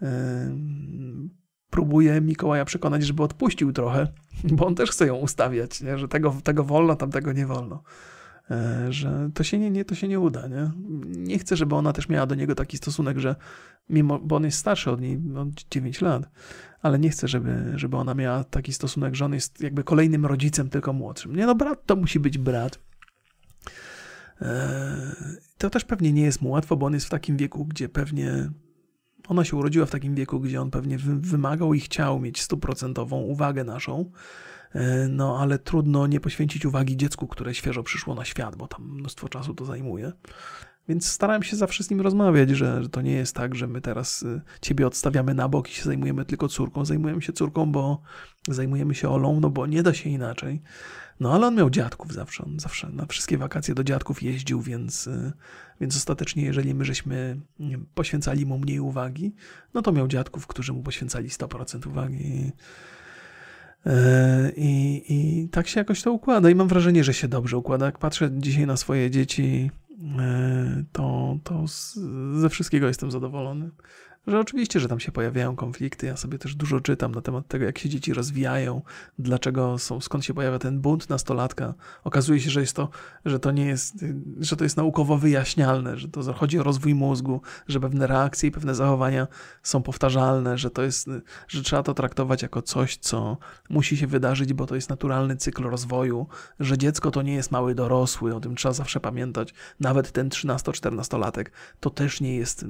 yy, 0.00 0.08
próbuję 1.70 2.20
Mikołaja 2.20 2.64
przekonać, 2.64 3.06
żeby 3.06 3.22
odpuścił 3.22 3.72
trochę, 3.72 4.06
bo 4.44 4.66
on 4.66 4.74
też 4.74 4.90
chce 4.90 5.06
ją 5.06 5.16
ustawiać, 5.16 5.80
nie? 5.80 5.98
że 5.98 6.08
tego, 6.08 6.36
tego 6.44 6.64
wolno, 6.64 6.96
tamtego 6.96 7.32
nie 7.32 7.46
wolno. 7.46 7.82
E, 8.50 8.92
że 8.92 9.30
to 9.34 9.44
się 9.44 9.58
nie, 9.58 9.70
nie, 9.70 9.84
to 9.84 9.94
się 9.94 10.08
nie 10.08 10.20
uda. 10.20 10.48
Nie? 10.48 10.70
nie 11.16 11.38
chcę, 11.38 11.56
żeby 11.56 11.74
ona 11.74 11.92
też 11.92 12.08
miała 12.08 12.26
do 12.26 12.34
niego 12.34 12.54
taki 12.54 12.76
stosunek, 12.76 13.18
że 13.18 13.36
mimo, 13.88 14.18
bo 14.18 14.36
on 14.36 14.44
jest 14.44 14.58
starszy 14.58 14.90
od 14.90 15.00
niej, 15.00 15.20
on 15.36 15.52
9 15.70 16.00
lat, 16.00 16.30
ale 16.82 16.98
nie 16.98 17.10
chcę, 17.10 17.28
żeby, 17.28 17.72
żeby 17.74 17.96
ona 17.96 18.14
miała 18.14 18.44
taki 18.44 18.72
stosunek, 18.72 19.14
że 19.14 19.24
on 19.24 19.34
jest 19.34 19.60
jakby 19.60 19.84
kolejnym 19.84 20.26
rodzicem, 20.26 20.68
tylko 20.68 20.92
młodszym. 20.92 21.36
Nie 21.36 21.46
no, 21.46 21.54
brat 21.54 21.86
to 21.86 21.96
musi 21.96 22.20
być 22.20 22.38
brat. 22.38 22.78
E, 24.42 24.96
to 25.58 25.70
też 25.70 25.84
pewnie 25.84 26.12
nie 26.12 26.22
jest 26.22 26.42
mu 26.42 26.50
łatwo, 26.50 26.76
bo 26.76 26.86
on 26.86 26.94
jest 26.94 27.06
w 27.06 27.10
takim 27.10 27.36
wieku, 27.36 27.64
gdzie 27.64 27.88
pewnie 27.88 28.50
ona 29.28 29.44
się 29.44 29.56
urodziła 29.56 29.86
w 29.86 29.90
takim 29.90 30.14
wieku, 30.14 30.40
gdzie 30.40 30.60
on 30.60 30.70
pewnie 30.70 30.98
wymagał 30.98 31.74
i 31.74 31.80
chciał 31.80 32.20
mieć 32.20 32.42
stuprocentową 32.42 33.20
uwagę 33.20 33.64
naszą. 33.64 34.10
E, 34.74 35.08
no 35.08 35.38
ale 35.38 35.58
trudno 35.58 36.06
nie 36.06 36.20
poświęcić 36.20 36.66
uwagi 36.66 36.96
dziecku, 36.96 37.26
które 37.26 37.54
świeżo 37.54 37.82
przyszło 37.82 38.14
na 38.14 38.24
świat, 38.24 38.56
bo 38.56 38.68
tam 38.68 38.82
mnóstwo 38.82 39.28
czasu 39.28 39.54
to 39.54 39.64
zajmuje. 39.64 40.12
Więc 40.88 41.08
starałem 41.08 41.42
się 41.42 41.56
zawsze 41.56 41.84
z 41.84 41.90
nim 41.90 42.00
rozmawiać, 42.00 42.50
że, 42.50 42.88
to 42.88 43.02
nie 43.02 43.12
jest 43.12 43.36
tak, 43.36 43.54
że 43.54 43.66
my 43.66 43.80
teraz 43.80 44.22
y, 44.22 44.40
ciebie 44.60 44.86
odstawiamy 44.86 45.34
na 45.34 45.48
bok 45.48 45.70
i 45.70 45.74
się 45.74 45.82
zajmujemy 45.84 46.24
tylko 46.24 46.48
córką. 46.48 46.84
Zajmujemy 46.84 47.22
się 47.22 47.32
córką, 47.32 47.72
bo 47.72 48.02
zajmujemy 48.48 48.94
się 48.94 49.08
Olą, 49.08 49.40
no 49.40 49.50
bo 49.50 49.66
nie 49.66 49.82
da 49.82 49.94
się 49.94 50.10
inaczej. 50.10 50.62
No 51.20 51.32
ale 51.32 51.46
on 51.46 51.54
miał 51.54 51.70
dziadków 51.70 52.12
zawsze, 52.12 52.44
on 52.44 52.60
zawsze 52.60 52.88
na 52.88 53.06
wszystkie 53.06 53.38
wakacje 53.38 53.74
do 53.74 53.84
dziadków 53.84 54.22
jeździł, 54.22 54.60
więc, 54.60 55.06
y, 55.06 55.32
więc 55.80 55.96
ostatecznie 55.96 56.44
jeżeli 56.44 56.74
my 56.74 56.84
żeśmy 56.84 57.40
poświęcali 57.94 58.46
mu 58.46 58.58
mniej 58.58 58.80
uwagi, 58.80 59.34
no 59.74 59.82
to 59.82 59.92
miał 59.92 60.08
dziadków, 60.08 60.46
którzy 60.46 60.72
mu 60.72 60.82
poświęcali 60.82 61.28
100% 61.28 61.88
uwagi. 61.88 62.52
E, 63.86 64.52
I, 64.56 65.02
I 65.08 65.48
tak 65.48 65.68
się 65.68 65.80
jakoś 65.80 66.02
to 66.02 66.12
układa 66.12 66.50
i 66.50 66.54
mam 66.54 66.68
wrażenie, 66.68 67.04
że 67.04 67.14
się 67.14 67.28
dobrze 67.28 67.56
układa. 67.56 67.86
Jak 67.86 67.98
patrzę 67.98 68.30
dzisiaj 68.32 68.66
na 68.66 68.76
swoje 68.76 69.10
dzieci, 69.10 69.70
e, 70.18 70.84
to, 70.92 71.38
to 71.44 71.64
ze 72.34 72.48
wszystkiego 72.48 72.86
jestem 72.86 73.10
zadowolony 73.10 73.70
że 74.30 74.40
oczywiście, 74.40 74.80
że 74.80 74.88
tam 74.88 75.00
się 75.00 75.12
pojawiają 75.12 75.56
konflikty. 75.56 76.06
Ja 76.06 76.16
sobie 76.16 76.38
też 76.38 76.54
dużo 76.54 76.80
czytam 76.80 77.12
na 77.12 77.20
temat 77.20 77.48
tego, 77.48 77.64
jak 77.64 77.78
się 77.78 77.88
dzieci 77.88 78.12
rozwijają, 78.12 78.82
dlaczego 79.18 79.78
są, 79.78 80.00
skąd 80.00 80.24
się 80.24 80.34
pojawia 80.34 80.58
ten 80.58 80.80
bunt 80.80 81.08
nastolatka. 81.08 81.74
Okazuje 82.04 82.40
się, 82.40 82.50
że 82.50 82.60
jest 82.60 82.76
to, 82.76 82.88
że 83.24 83.38
to 83.38 83.50
nie 83.50 83.66
jest, 83.66 84.04
że 84.40 84.56
to 84.56 84.64
jest 84.64 84.76
naukowo 84.76 85.18
wyjaśnialne, 85.18 85.96
że 85.96 86.08
to 86.08 86.32
chodzi 86.32 86.58
o 86.58 86.62
rozwój 86.62 86.94
mózgu, 86.94 87.40
że 87.68 87.80
pewne 87.80 88.06
reakcje 88.06 88.48
i 88.48 88.52
pewne 88.52 88.74
zachowania 88.74 89.26
są 89.62 89.82
powtarzalne, 89.82 90.58
że 90.58 90.70
to 90.70 90.82
jest, 90.82 91.10
że 91.48 91.62
trzeba 91.62 91.82
to 91.82 91.94
traktować 91.94 92.42
jako 92.42 92.62
coś, 92.62 92.96
co 92.96 93.36
musi 93.70 93.96
się 93.96 94.06
wydarzyć, 94.06 94.52
bo 94.52 94.66
to 94.66 94.74
jest 94.74 94.90
naturalny 94.90 95.36
cykl 95.36 95.62
rozwoju, 95.62 96.26
że 96.60 96.78
dziecko 96.78 97.10
to 97.10 97.22
nie 97.22 97.34
jest 97.34 97.50
mały 97.50 97.74
dorosły, 97.74 98.34
o 98.34 98.40
tym 98.40 98.54
trzeba 98.54 98.72
zawsze 98.72 99.00
pamiętać. 99.00 99.54
Nawet 99.80 100.12
ten 100.12 100.28
13-14-latek 100.28 101.44
to 101.80 101.90
też 101.90 102.20
nie 102.20 102.36
jest 102.36 102.64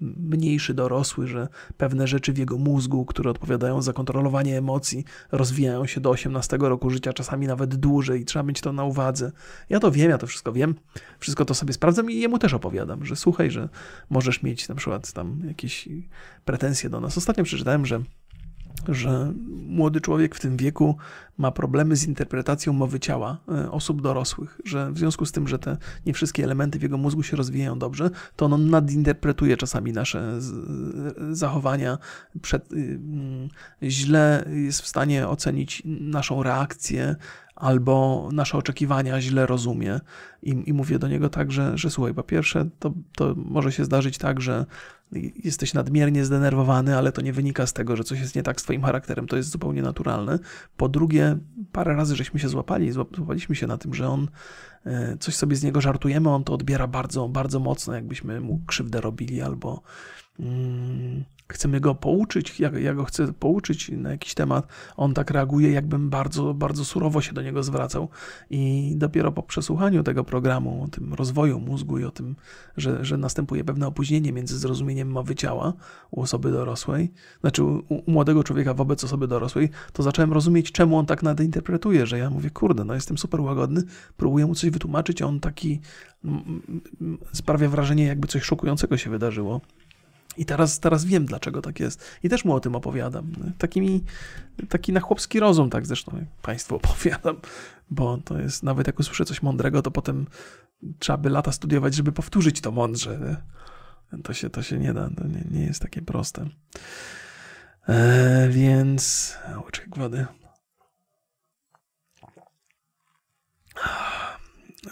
mniejszy 0.00 0.74
dorosły, 0.74 1.26
że 1.26 1.48
pewne 1.76 2.06
rzeczy 2.06 2.32
w 2.32 2.38
jego 2.38 2.58
mózgu, 2.58 3.04
które 3.04 3.30
odpowiadają 3.30 3.82
za 3.82 3.92
kontrolowanie 3.92 4.58
emocji, 4.58 5.04
rozwijają 5.32 5.86
się 5.86 6.00
do 6.00 6.10
18 6.10 6.56
roku 6.60 6.90
życia, 6.90 7.12
czasami 7.12 7.46
nawet 7.46 7.74
dłużej 7.74 8.24
trzeba 8.24 8.42
mieć 8.42 8.60
to 8.60 8.72
na 8.72 8.84
uwadze. 8.84 9.32
Ja 9.68 9.80
to 9.80 9.90
wiem, 9.90 10.10
ja 10.10 10.18
to 10.18 10.26
wszystko 10.26 10.52
wiem, 10.52 10.74
wszystko 11.18 11.44
to 11.44 11.54
sobie 11.54 11.72
sprawdzam 11.72 12.10
i 12.10 12.16
jemu 12.16 12.38
też 12.38 12.54
opowiadam, 12.54 13.04
że 13.04 13.16
słuchaj, 13.16 13.50
że 13.50 13.68
możesz 14.10 14.42
mieć 14.42 14.68
na 14.68 14.74
przykład 14.74 15.12
tam 15.12 15.40
jakieś 15.48 15.88
pretensje 16.44 16.90
do 16.90 17.00
nas. 17.00 17.18
Ostatnio 17.18 17.44
przeczytałem, 17.44 17.86
że 17.86 18.00
że 18.88 19.32
młody 19.66 20.00
człowiek 20.00 20.34
w 20.34 20.40
tym 20.40 20.56
wieku 20.56 20.96
ma 21.38 21.50
problemy 21.50 21.96
z 21.96 22.06
interpretacją 22.06 22.72
mowy 22.72 23.00
ciała 23.00 23.38
e, 23.48 23.70
osób 23.70 24.02
dorosłych, 24.02 24.60
że 24.64 24.92
w 24.92 24.98
związku 24.98 25.26
z 25.26 25.32
tym, 25.32 25.48
że 25.48 25.58
te 25.58 25.76
nie 26.06 26.14
wszystkie 26.14 26.44
elementy 26.44 26.78
w 26.78 26.82
jego 26.82 26.98
mózgu 26.98 27.22
się 27.22 27.36
rozwijają 27.36 27.78
dobrze, 27.78 28.10
to 28.36 28.46
on 28.46 28.70
nadinterpretuje 28.70 29.56
czasami 29.56 29.92
nasze 29.92 30.40
zachowania, 31.30 31.98
przed, 32.42 32.72
y, 32.72 32.76
mm, 32.76 33.48
źle 33.82 34.44
jest 34.54 34.82
w 34.82 34.88
stanie 34.88 35.28
ocenić 35.28 35.82
naszą 35.84 36.42
reakcję 36.42 37.16
albo 37.56 38.28
nasze 38.32 38.58
oczekiwania 38.58 39.20
źle 39.20 39.46
rozumie. 39.46 40.00
I, 40.42 40.62
i 40.66 40.72
mówię 40.72 40.98
do 40.98 41.08
niego 41.08 41.28
tak, 41.28 41.52
że, 41.52 41.78
że 41.78 41.90
słuchaj, 41.90 42.14
po 42.14 42.22
pierwsze, 42.22 42.68
to, 42.78 42.92
to 43.16 43.34
może 43.36 43.72
się 43.72 43.84
zdarzyć 43.84 44.18
tak, 44.18 44.40
że 44.40 44.66
jesteś 45.44 45.74
nadmiernie 45.74 46.24
zdenerwowany, 46.24 46.96
ale 46.96 47.12
to 47.12 47.20
nie 47.20 47.32
wynika 47.32 47.66
z 47.66 47.72
tego, 47.72 47.96
że 47.96 48.04
coś 48.04 48.20
jest 48.20 48.34
nie 48.34 48.42
tak 48.42 48.60
z 48.60 48.64
twoim 48.64 48.82
charakterem, 48.82 49.26
to 49.26 49.36
jest 49.36 49.50
zupełnie 49.50 49.82
naturalne. 49.82 50.38
Po 50.76 50.88
drugie, 50.88 51.38
parę 51.72 51.96
razy 51.96 52.16
żeśmy 52.16 52.40
się 52.40 52.48
złapali, 52.48 52.92
złapaliśmy 52.92 53.54
się 53.54 53.66
na 53.66 53.78
tym, 53.78 53.94
że 53.94 54.08
on 54.08 54.28
e, 54.86 55.16
coś 55.20 55.34
sobie 55.34 55.56
z 55.56 55.62
niego 55.62 55.80
żartujemy, 55.80 56.30
on 56.30 56.44
to 56.44 56.54
odbiera 56.54 56.86
bardzo, 56.86 57.28
bardzo 57.28 57.60
mocno, 57.60 57.94
jakbyśmy 57.94 58.40
mu 58.40 58.60
krzywdę 58.66 59.00
robili 59.00 59.42
albo 59.42 59.82
mm, 60.40 61.24
chcemy 61.48 61.80
go 61.80 61.94
pouczyć, 61.94 62.60
ja, 62.60 62.70
ja 62.78 62.94
go 62.94 63.04
chcę 63.04 63.32
pouczyć 63.32 63.88
na 63.88 64.10
jakiś 64.10 64.34
temat, 64.34 64.66
on 64.96 65.14
tak 65.14 65.30
reaguje, 65.30 65.70
jakbym 65.70 66.10
bardzo, 66.10 66.54
bardzo 66.54 66.84
surowo 66.84 67.20
się 67.20 67.32
do 67.32 67.42
niego 67.42 67.62
zwracał. 67.62 68.08
I 68.50 68.92
dopiero 68.96 69.32
po 69.32 69.42
przesłuchaniu 69.42 70.02
tego 70.02 70.24
programu 70.24 70.84
o 70.84 70.88
tym 70.88 71.14
rozwoju 71.14 71.60
mózgu 71.60 71.98
i 71.98 72.04
o 72.04 72.10
tym, 72.10 72.36
że, 72.76 73.04
że 73.04 73.16
następuje 73.16 73.64
pewne 73.64 73.86
opóźnienie 73.86 74.32
między 74.32 74.58
zrozumieniem 74.58 75.10
mowy 75.10 75.34
ciała 75.34 75.72
u 76.10 76.20
osoby 76.20 76.50
dorosłej, 76.50 77.12
znaczy 77.40 77.64
u, 77.64 77.82
u 77.88 78.10
młodego 78.10 78.44
człowieka 78.44 78.74
wobec 78.74 79.04
osoby 79.04 79.28
dorosłej, 79.28 79.70
to 79.92 80.02
zacząłem 80.02 80.32
rozumieć, 80.32 80.72
czemu 80.72 80.98
on 80.98 81.06
tak 81.06 81.22
nadinterpretuje, 81.22 82.06
że 82.06 82.18
ja 82.18 82.30
mówię, 82.30 82.50
kurde, 82.50 82.84
no 82.84 82.94
jestem 82.94 83.18
super 83.18 83.40
łagodny, 83.40 83.82
próbuję 84.16 84.46
mu 84.46 84.54
coś 84.54 84.70
wytłumaczyć, 84.70 85.22
a 85.22 85.26
on 85.26 85.40
taki 85.40 85.80
sprawia 87.32 87.68
wrażenie, 87.68 88.04
jakby 88.04 88.28
coś 88.28 88.42
szokującego 88.42 88.96
się 88.96 89.10
wydarzyło. 89.10 89.60
I 90.36 90.44
teraz, 90.44 90.80
teraz 90.80 91.04
wiem, 91.04 91.26
dlaczego 91.26 91.62
tak 91.62 91.80
jest. 91.80 92.04
I 92.22 92.28
też 92.28 92.44
mu 92.44 92.54
o 92.54 92.60
tym 92.60 92.74
opowiadam. 92.74 93.32
Takimi, 93.58 94.04
taki 94.68 94.92
na 94.92 95.00
chłopski 95.00 95.40
rozum, 95.40 95.70
tak 95.70 95.86
zresztą 95.86 96.26
Państwu 96.42 96.76
opowiadam, 96.84 97.36
bo 97.90 98.18
to 98.24 98.38
jest, 98.38 98.62
nawet 98.62 98.86
jak 98.86 98.98
usłyszę 98.98 99.24
coś 99.24 99.42
mądrego, 99.42 99.82
to 99.82 99.90
potem 99.90 100.26
trzeba 100.98 101.18
by 101.18 101.30
lata 101.30 101.52
studiować, 101.52 101.94
żeby 101.94 102.12
powtórzyć 102.12 102.60
to 102.60 102.72
mądrze. 102.72 103.18
Nie? 103.18 103.54
To 104.22 104.34
się, 104.34 104.50
to 104.50 104.62
się 104.62 104.78
nie 104.78 104.94
da, 104.94 105.10
to 105.16 105.26
nie, 105.26 105.44
nie 105.50 105.66
jest 105.66 105.82
takie 105.82 106.02
proste. 106.02 106.48
E, 107.88 108.48
więc... 108.50 109.34
Łyczek 109.64 109.96
wody. 109.96 110.26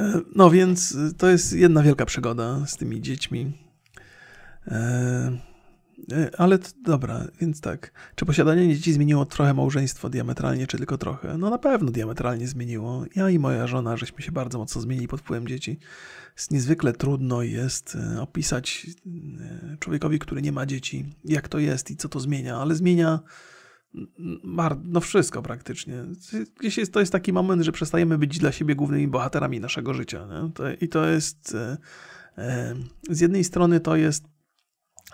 E, 0.00 0.20
no 0.34 0.50
więc 0.50 0.96
to 1.18 1.28
jest 1.28 1.52
jedna 1.52 1.82
wielka 1.82 2.06
przygoda 2.06 2.66
z 2.66 2.76
tymi 2.76 3.00
dziećmi. 3.00 3.52
E, 4.66 5.32
e, 6.12 6.30
ale 6.38 6.58
dobra, 6.84 7.26
więc 7.40 7.60
tak. 7.60 7.92
Czy 8.14 8.26
posiadanie 8.26 8.74
dzieci 8.74 8.92
zmieniło 8.92 9.26
trochę 9.26 9.54
małżeństwo 9.54 10.10
diametralnie, 10.10 10.66
czy 10.66 10.76
tylko 10.76 10.98
trochę? 10.98 11.38
No 11.38 11.50
na 11.50 11.58
pewno 11.58 11.90
diametralnie 11.90 12.48
zmieniło. 12.48 13.04
Ja 13.16 13.30
i 13.30 13.38
moja 13.38 13.66
żona, 13.66 13.96
żeśmy 13.96 14.22
się 14.22 14.32
bardzo 14.32 14.58
mocno 14.58 14.80
zmienili 14.80 15.08
pod 15.08 15.20
wpływem 15.20 15.48
dzieci. 15.48 15.78
Jest 16.36 16.50
niezwykle 16.50 16.92
trudno 16.92 17.42
jest 17.42 17.96
e, 18.16 18.20
opisać 18.20 18.86
człowiekowi, 19.78 20.18
który 20.18 20.42
nie 20.42 20.52
ma 20.52 20.66
dzieci, 20.66 21.04
jak 21.24 21.48
to 21.48 21.58
jest 21.58 21.90
i 21.90 21.96
co 21.96 22.08
to 22.08 22.20
zmienia, 22.20 22.56
ale 22.56 22.74
zmienia 22.74 23.20
no 24.84 25.00
wszystko 25.00 25.42
praktycznie. 25.42 26.04
Gdzieś 26.60 26.90
to 26.90 27.00
jest 27.00 27.12
taki 27.12 27.32
moment, 27.32 27.62
że 27.62 27.72
przestajemy 27.72 28.18
być 28.18 28.38
dla 28.38 28.52
siebie 28.52 28.74
głównymi 28.74 29.08
bohaterami 29.08 29.60
naszego 29.60 29.94
życia. 29.94 30.28
I 30.80 30.88
to 30.88 31.06
jest 31.06 31.56
z 33.10 33.20
jednej 33.20 33.44
strony 33.44 33.80
to 33.80 33.96
jest 33.96 34.31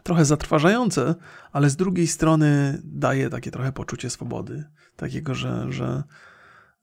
trochę 0.02 0.24
zatrważające, 0.24 1.14
ale 1.52 1.70
z 1.70 1.76
drugiej 1.76 2.06
strony 2.06 2.80
daje 2.84 3.30
takie 3.30 3.50
trochę 3.50 3.72
poczucie 3.72 4.10
swobody. 4.10 4.64
Takiego, 4.96 5.34
że, 5.34 5.66
że, 5.72 6.02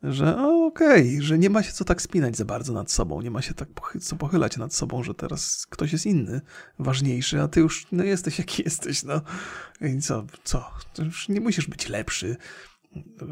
że 0.03 0.38
okej, 0.47 1.09
okay, 1.09 1.22
że 1.22 1.38
nie 1.38 1.49
ma 1.49 1.63
się 1.63 1.72
co 1.72 1.86
tak 1.86 2.01
spinać 2.01 2.38
za 2.38 2.45
bardzo 2.45 2.74
nad 2.74 2.91
sobą, 2.91 3.22
nie 3.22 3.32
ma 3.32 3.41
się 3.41 3.53
tak 3.53 3.70
pochy 3.70 3.99
co 3.99 4.16
pochylać 4.16 4.57
nad 4.57 4.74
sobą, 4.74 5.03
że 5.03 5.13
teraz 5.13 5.68
ktoś 5.70 5.93
jest 5.93 6.05
inny, 6.05 6.41
ważniejszy, 6.80 7.41
a 7.41 7.47
ty 7.47 7.59
już 7.59 7.88
no, 7.91 8.03
jesteś 8.03 8.39
jaki 8.39 8.63
jesteś, 8.66 9.03
no. 9.03 9.22
I 9.82 10.01
co, 10.01 10.26
co? 10.43 10.72
już 10.99 11.30
nie 11.30 11.41
musisz 11.41 11.68
być 11.68 11.89
lepszy. 11.89 12.38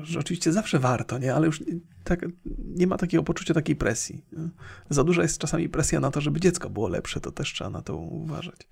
Że 0.03 0.19
oczywiście 0.19 0.51
zawsze 0.51 0.79
warto, 0.79 1.17
nie? 1.17 1.35
Ale 1.35 1.45
już 1.45 1.63
tak, 2.03 2.25
nie 2.57 2.87
ma 2.87 2.97
takiego 2.97 3.23
poczucia 3.23 3.53
takiej 3.53 3.75
presji. 3.75 4.25
Za 4.89 5.03
duża 5.03 5.21
jest 5.21 5.37
czasami 5.37 5.69
presja 5.69 5.99
na 5.99 6.11
to, 6.11 6.21
żeby 6.21 6.39
dziecko 6.39 6.69
było 6.69 6.87
lepsze, 6.87 7.19
to 7.19 7.31
też 7.31 7.53
trzeba 7.53 7.69
na 7.69 7.81
to 7.81 7.95
uważać. 7.97 8.67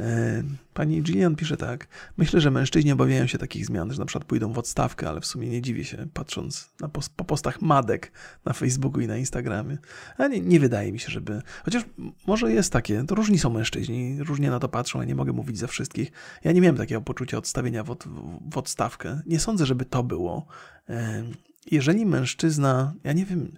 E, 0.00 0.42
pani 0.74 1.02
Gillian 1.02 1.36
pisze 1.36 1.56
tak. 1.56 1.88
Myślę, 2.16 2.40
że 2.40 2.50
mężczyźni 2.50 2.92
obawiają 2.92 3.26
się 3.26 3.38
takich 3.38 3.66
zmian, 3.66 3.92
że 3.92 3.98
na 3.98 4.06
przykład 4.06 4.24
pójdą 4.24 4.52
w 4.52 4.58
odstawkę, 4.58 5.08
ale 5.08 5.20
w 5.20 5.26
sumie 5.26 5.48
nie 5.48 5.62
dziwię 5.62 5.84
się, 5.84 6.06
patrząc 6.14 6.70
na 6.80 6.88
post, 6.88 7.12
po 7.16 7.24
postach 7.24 7.62
madek 7.62 8.12
na 8.44 8.52
Facebooku 8.52 9.00
i 9.00 9.06
na 9.06 9.16
Instagramie. 9.16 9.78
A 10.18 10.26
nie, 10.26 10.40
nie 10.40 10.60
wydaje 10.60 10.92
mi 10.92 10.98
się, 10.98 11.10
żeby... 11.10 11.42
Chociaż 11.64 11.82
może 12.26 12.52
jest 12.52 12.72
takie, 12.72 13.04
to 13.04 13.14
różni 13.14 13.38
są 13.38 13.50
mężczyźni, 13.50 14.22
różnie 14.22 14.50
na 14.50 14.60
to 14.60 14.68
patrzą, 14.68 14.98
ja 14.98 15.04
nie 15.04 15.14
mogę 15.14 15.32
mówić 15.32 15.58
za 15.58 15.66
wszystkich. 15.66 16.12
Ja 16.44 16.52
nie 16.52 16.60
miałem 16.60 16.76
takiego 16.76 17.00
poczucia 17.00 17.38
odstawienia 17.38 17.84
w, 17.84 17.90
od, 17.90 18.04
w 18.52 18.58
odstawkę. 18.58 19.22
Nie 19.26 19.40
sądzę, 19.40 19.66
żeby 19.66 19.84
to 19.84 20.02
było. 20.02 20.46
E, 20.88 21.24
jeżeli 21.70 22.06
mężczyzna, 22.06 22.94
ja 23.04 23.12
nie 23.12 23.24
wiem, 23.24 23.52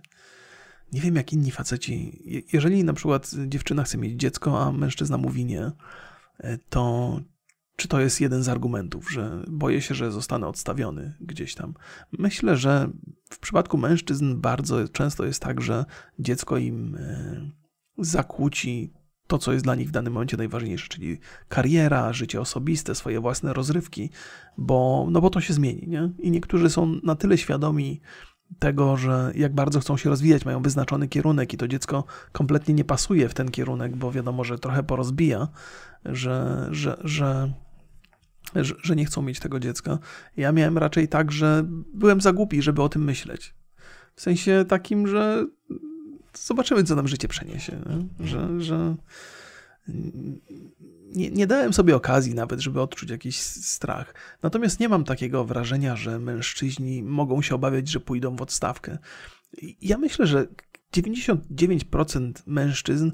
nie 0.93 1.01
wiem 1.01 1.16
jak 1.16 1.32
inni 1.32 1.51
faceci, 1.51 2.22
jeżeli 2.53 2.84
na 2.84 2.93
przykład 2.93 3.30
dziewczyna 3.47 3.84
chce 3.84 3.99
mieć 3.99 4.20
dziecko, 4.20 4.62
a 4.62 4.72
mężczyzna 4.72 5.18
mówi 5.18 5.45
nie, 5.45 5.70
to 6.68 7.20
czy 7.76 7.89
to 7.89 8.01
jest 8.01 8.20
jeden 8.20 8.43
z 8.43 8.49
argumentów, 8.49 9.12
że 9.12 9.45
boję 9.49 9.80
się, 9.80 9.95
że 9.95 10.12
zostanę 10.12 10.47
odstawiony 10.47 11.14
gdzieś 11.20 11.55
tam? 11.55 11.74
Myślę, 12.12 12.57
że 12.57 12.91
w 13.30 13.39
przypadku 13.39 13.78
mężczyzn 13.78 14.41
bardzo 14.41 14.89
często 14.89 15.24
jest 15.24 15.43
tak, 15.43 15.61
że 15.61 15.84
dziecko 16.18 16.59
im 16.59 16.95
e, 16.95 17.51
zakłóci 17.99 18.93
to, 19.26 19.39
co 19.39 19.53
jest 19.53 19.64
dla 19.64 19.74
nich 19.74 19.89
w 19.89 19.93
danym 19.93 20.12
momencie 20.12 20.37
najważniejsze, 20.37 20.89
czyli 20.89 21.18
kariera, 21.49 22.12
życie 22.12 22.41
osobiste, 22.41 22.95
swoje 22.95 23.20
własne 23.20 23.53
rozrywki, 23.53 24.11
bo, 24.59 25.09
no 25.11 25.20
bo 25.20 25.30
to 25.30 25.41
się 25.41 25.55
zmieni. 25.55 25.89
Nie? 25.89 26.11
I 26.18 26.30
niektórzy 26.30 26.70
są 26.70 27.01
na 27.03 27.14
tyle 27.14 27.39
świadomi 27.39 28.01
tego, 28.59 28.97
że 28.97 29.33
jak 29.35 29.55
bardzo 29.55 29.81
chcą 29.81 29.97
się 29.97 30.11
rozwijać, 30.11 30.45
mają 30.45 30.63
wyznaczony 30.63 31.09
kierunek 31.09 31.55
i 31.55 31.57
to 31.57 31.69
dziecko 31.69 32.05
kompletnie 32.33 32.75
nie 32.75 32.85
pasuje 32.85 33.29
w 33.29 33.35
ten 33.35 33.51
kierunek, 33.51 33.97
bo 33.97 34.13
wiadomo, 34.13 34.45
że 34.45 34.59
trochę 34.59 34.83
porozbija, 34.83 35.49
że, 36.05 36.69
że, 36.71 36.97
że, 37.05 37.53
że, 38.83 38.97
nie 38.97 39.05
chcą 39.05 39.23
mieć 39.23 39.41
tego 39.41 39.61
dziecka. 39.61 39.99
Ja 40.37 40.53
miałem 40.53 40.79
raczej 40.79 41.09
tak, 41.09 41.33
że 41.33 41.65
byłem 41.95 42.21
za 42.21 42.33
głupi, 42.33 42.63
żeby 42.63 42.83
o 42.83 42.89
tym 42.89 43.05
myśleć. 43.05 43.55
W 44.15 44.21
sensie 44.21 44.65
takim, 44.69 45.07
że 45.07 45.47
zobaczymy, 46.35 46.85
co 46.85 46.97
nam 46.97 47.09
życie 47.09 47.29
przeniesie. 47.29 47.73
Nie? 47.73 48.27
Że, 48.27 48.61
że 48.61 48.97
nie, 51.15 51.31
nie 51.31 51.47
dałem 51.47 51.73
sobie 51.73 51.97
okazji 51.97 52.35
nawet, 52.35 52.61
żeby 52.61 52.81
odczuć 52.81 53.11
jakiś 53.11 53.41
strach. 53.41 54.15
Natomiast 54.43 54.81
nie 54.81 54.89
mam 54.89 55.05
takiego 55.05 55.45
wrażenia, 55.45 55.97
że 55.97 56.19
mężczyźni 56.19 57.03
mogą 57.03 57.43
się 57.43 57.55
obawiać, 57.55 57.89
że 57.89 58.01
pójdą 58.01 58.37
w 58.37 58.43
odstawkę. 58.43 58.99
Ja 59.83 59.99
myślę, 59.99 60.27
że 60.27 60.47
99% 60.97 62.33
mężczyzn 62.47 63.11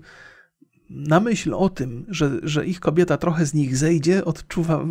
na 0.91 1.21
myśl 1.21 1.55
o 1.55 1.69
tym, 1.69 2.07
że, 2.09 2.31
że 2.43 2.67
ich 2.67 2.81
kobieta 2.81 3.17
trochę 3.17 3.47
z 3.47 3.55
nich 3.55 3.77
zejdzie, 3.77 4.25
odczuwa, 4.25 4.85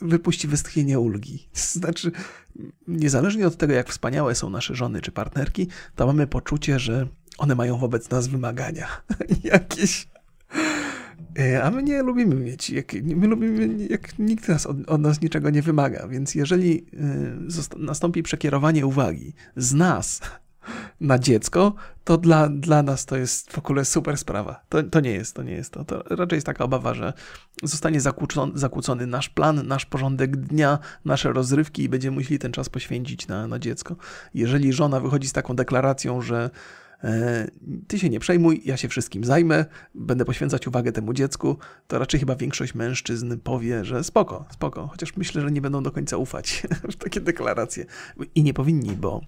wypuści 0.00 0.48
westchnienie 0.48 1.00
ulgi. 1.00 1.48
Znaczy, 1.74 2.12
niezależnie 2.88 3.46
od 3.46 3.56
tego, 3.56 3.72
jak 3.72 3.88
wspaniałe 3.88 4.34
są 4.34 4.50
nasze 4.50 4.74
żony 4.74 5.00
czy 5.00 5.12
partnerki, 5.12 5.68
to 5.96 6.06
mamy 6.06 6.26
poczucie, 6.26 6.78
że 6.78 7.06
one 7.38 7.54
mają 7.54 7.78
wobec 7.78 8.10
nas 8.10 8.28
wymagania. 8.28 8.88
Jakieś 9.44 10.08
a 11.62 11.70
my 11.70 11.82
nie 11.82 12.02
lubimy 12.02 12.34
mieć, 12.34 12.70
jak, 12.70 12.92
my 13.02 13.26
lubimy, 13.26 13.86
jak 13.90 14.18
nikt 14.18 14.48
nas 14.48 14.66
od, 14.66 14.76
od, 14.86 15.00
nas 15.00 15.20
niczego 15.20 15.50
nie 15.50 15.62
wymaga, 15.62 16.08
więc 16.08 16.34
jeżeli 16.34 16.86
y, 17.74 17.78
nastąpi 17.78 18.22
przekierowanie 18.22 18.86
uwagi 18.86 19.34
z 19.56 19.74
nas 19.74 20.20
na 21.00 21.18
dziecko, 21.18 21.74
to 22.04 22.18
dla, 22.18 22.48
dla 22.48 22.82
nas 22.82 23.06
to 23.06 23.16
jest 23.16 23.52
w 23.52 23.58
ogóle 23.58 23.84
super 23.84 24.18
sprawa. 24.18 24.64
To, 24.68 24.82
to 24.82 25.00
nie 25.00 25.10
jest, 25.10 25.36
to 25.36 25.42
nie 25.42 25.52
jest 25.52 25.72
to. 25.72 25.84
To 25.84 26.02
raczej 26.10 26.36
jest 26.36 26.46
taka 26.46 26.64
obawa, 26.64 26.94
że 26.94 27.12
zostanie 27.62 28.00
zakłócony, 28.00 28.52
zakłócony 28.54 29.06
nasz 29.06 29.28
plan, 29.28 29.66
nasz 29.66 29.86
porządek 29.86 30.36
dnia, 30.36 30.78
nasze 31.04 31.32
rozrywki 31.32 31.82
i 31.82 31.88
będziemy 31.88 32.14
musieli 32.14 32.38
ten 32.38 32.52
czas 32.52 32.68
poświęcić 32.68 33.28
na, 33.28 33.46
na 33.46 33.58
dziecko. 33.58 33.96
Jeżeli 34.34 34.72
żona 34.72 35.00
wychodzi 35.00 35.28
z 35.28 35.32
taką 35.32 35.56
deklaracją, 35.56 36.22
że 36.22 36.50
E, 36.50 36.89
ty 37.86 37.98
się 37.98 38.08
nie 38.08 38.20
przejmuj, 38.20 38.62
ja 38.64 38.76
się 38.76 38.88
wszystkim 38.88 39.24
zajmę, 39.24 39.64
będę 39.94 40.24
poświęcać 40.24 40.66
uwagę 40.66 40.92
temu 40.92 41.12
dziecku, 41.12 41.56
to 41.86 41.98
raczej 41.98 42.20
chyba 42.20 42.36
większość 42.36 42.74
mężczyzn 42.74 43.38
powie, 43.38 43.84
że 43.84 44.04
spoko, 44.04 44.44
spoko, 44.50 44.86
chociaż 44.86 45.16
myślę, 45.16 45.42
że 45.42 45.50
nie 45.50 45.60
będą 45.60 45.82
do 45.82 45.90
końca 45.90 46.16
ufać 46.16 46.62
w 46.92 46.96
takie 46.96 47.20
deklaracje. 47.20 47.86
I 48.34 48.42
nie 48.42 48.54
powinni, 48.54 48.96
bo, 48.96 49.20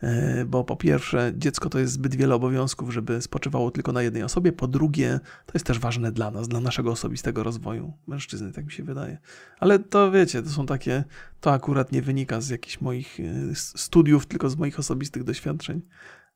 e, 0.00 0.44
bo 0.44 0.64
po 0.64 0.76
pierwsze 0.76 1.32
dziecko 1.36 1.68
to 1.68 1.78
jest 1.78 1.92
zbyt 1.92 2.14
wiele 2.14 2.34
obowiązków, 2.34 2.92
żeby 2.92 3.22
spoczywało 3.22 3.70
tylko 3.70 3.92
na 3.92 4.02
jednej 4.02 4.22
osobie, 4.22 4.52
po 4.52 4.68
drugie 4.68 5.20
to 5.46 5.52
jest 5.54 5.66
też 5.66 5.78
ważne 5.78 6.12
dla 6.12 6.30
nas, 6.30 6.48
dla 6.48 6.60
naszego 6.60 6.90
osobistego 6.90 7.42
rozwoju 7.42 7.92
mężczyzny, 8.06 8.52
tak 8.52 8.64
mi 8.64 8.72
się 8.72 8.82
wydaje. 8.82 9.18
Ale 9.60 9.78
to 9.78 10.10
wiecie, 10.10 10.42
to 10.42 10.50
są 10.50 10.66
takie, 10.66 11.04
to 11.40 11.52
akurat 11.52 11.92
nie 11.92 12.02
wynika 12.02 12.40
z 12.40 12.48
jakichś 12.48 12.80
moich 12.80 13.20
e, 13.20 13.24
studiów, 13.54 14.26
tylko 14.26 14.50
z 14.50 14.56
moich 14.56 14.78
osobistych 14.78 15.24
doświadczeń. 15.24 15.82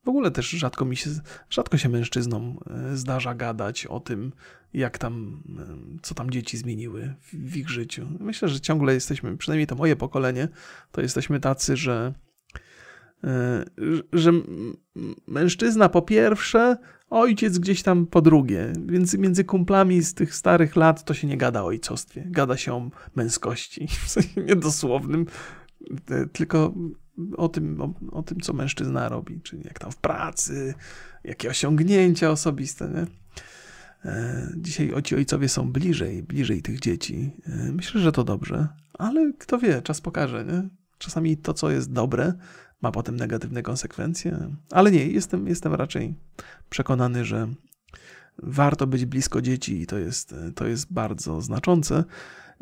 W 0.04 0.08
ogóle 0.08 0.30
też 0.30 0.50
rzadko 0.50 0.84
mi 0.84 0.96
się, 0.96 1.10
rzadko 1.50 1.78
się 1.78 1.88
mężczyznom 1.88 2.58
e, 2.70 2.96
zdarza 2.96 3.34
gadać 3.34 3.86
o 3.86 4.00
tym, 4.00 4.32
jak 4.74 4.98
tam, 4.98 5.42
e, 5.58 5.98
co 6.02 6.14
tam 6.14 6.30
dzieci 6.30 6.56
zmieniły 6.56 7.14
w 7.32 7.56
ich 7.56 7.68
życiu. 7.70 8.08
Myślę, 8.20 8.48
że 8.48 8.60
ciągle 8.60 8.94
jesteśmy, 8.94 9.36
przynajmniej 9.36 9.66
to 9.66 9.74
moje 9.74 9.96
pokolenie, 9.96 10.48
to 10.92 11.00
jesteśmy 11.00 11.40
tacy, 11.40 11.76
że, 11.76 12.14
e, 13.24 13.64
że 14.12 14.32
mężczyzna 15.26 15.88
po 15.88 16.02
pierwsze, 16.02 16.76
ojciec 17.10 17.58
gdzieś 17.58 17.82
tam 17.82 18.06
po 18.06 18.22
drugie, 18.22 18.72
więc 18.86 19.14
między 19.14 19.44
kumplami 19.44 20.02
z 20.02 20.14
tych 20.14 20.34
starych 20.34 20.76
lat 20.76 21.04
to 21.04 21.14
się 21.14 21.26
nie 21.26 21.36
gada 21.36 21.62
o 21.62 21.66
ojcostwie, 21.66 22.24
gada 22.26 22.56
się 22.56 22.72
o 22.74 22.90
męskości, 23.14 23.88
w 24.06 24.08
sensie 24.08 24.40
niedosłownym, 24.40 25.26
tylko 26.32 26.74
o 27.36 27.48
tym, 27.48 27.80
o, 27.80 27.94
o, 28.12 28.22
tym, 28.22 28.40
co 28.40 28.52
mężczyzna 28.52 29.08
robi, 29.08 29.40
czyli 29.40 29.62
jak 29.64 29.78
tam 29.78 29.90
w 29.90 29.96
pracy, 29.96 30.74
jakie 31.24 31.50
osiągnięcia 31.50 32.30
osobiste. 32.30 32.88
Nie? 32.88 33.06
E, 34.10 34.48
dzisiaj 34.56 34.92
ci 35.04 35.16
ojcowie 35.16 35.48
są 35.48 35.72
bliżej, 35.72 36.22
bliżej 36.22 36.62
tych 36.62 36.80
dzieci. 36.80 37.30
E, 37.46 37.72
myślę, 37.72 38.00
że 38.00 38.12
to 38.12 38.24
dobrze, 38.24 38.68
ale 38.98 39.32
kto 39.38 39.58
wie, 39.58 39.82
czas 39.82 40.00
pokaże. 40.00 40.44
Nie? 40.44 40.68
Czasami 40.98 41.36
to, 41.36 41.54
co 41.54 41.70
jest 41.70 41.92
dobre, 41.92 42.32
ma 42.82 42.92
potem 42.92 43.16
negatywne 43.16 43.62
konsekwencje, 43.62 44.56
ale 44.70 44.90
nie, 44.90 45.06
jestem, 45.06 45.48
jestem 45.48 45.74
raczej 45.74 46.14
przekonany, 46.70 47.24
że 47.24 47.48
warto 48.38 48.86
być 48.86 49.06
blisko 49.06 49.42
dzieci 49.42 49.80
i 49.80 49.86
to 49.86 49.98
jest, 49.98 50.34
to 50.54 50.66
jest 50.66 50.92
bardzo 50.92 51.40
znaczące. 51.40 52.04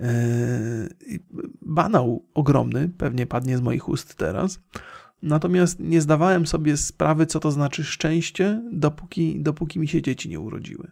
Yy, 0.00 1.18
banał 1.62 2.24
ogromny 2.34 2.88
pewnie 2.98 3.26
padnie 3.26 3.58
z 3.58 3.60
moich 3.60 3.88
ust 3.88 4.14
teraz. 4.14 4.60
Natomiast 5.22 5.80
nie 5.80 6.00
zdawałem 6.00 6.46
sobie 6.46 6.76
sprawy, 6.76 7.26
co 7.26 7.40
to 7.40 7.50
znaczy 7.50 7.84
szczęście, 7.84 8.62
dopóki, 8.72 9.40
dopóki 9.40 9.78
mi 9.78 9.88
się 9.88 10.02
dzieci 10.02 10.28
nie 10.28 10.40
urodziły. 10.40 10.90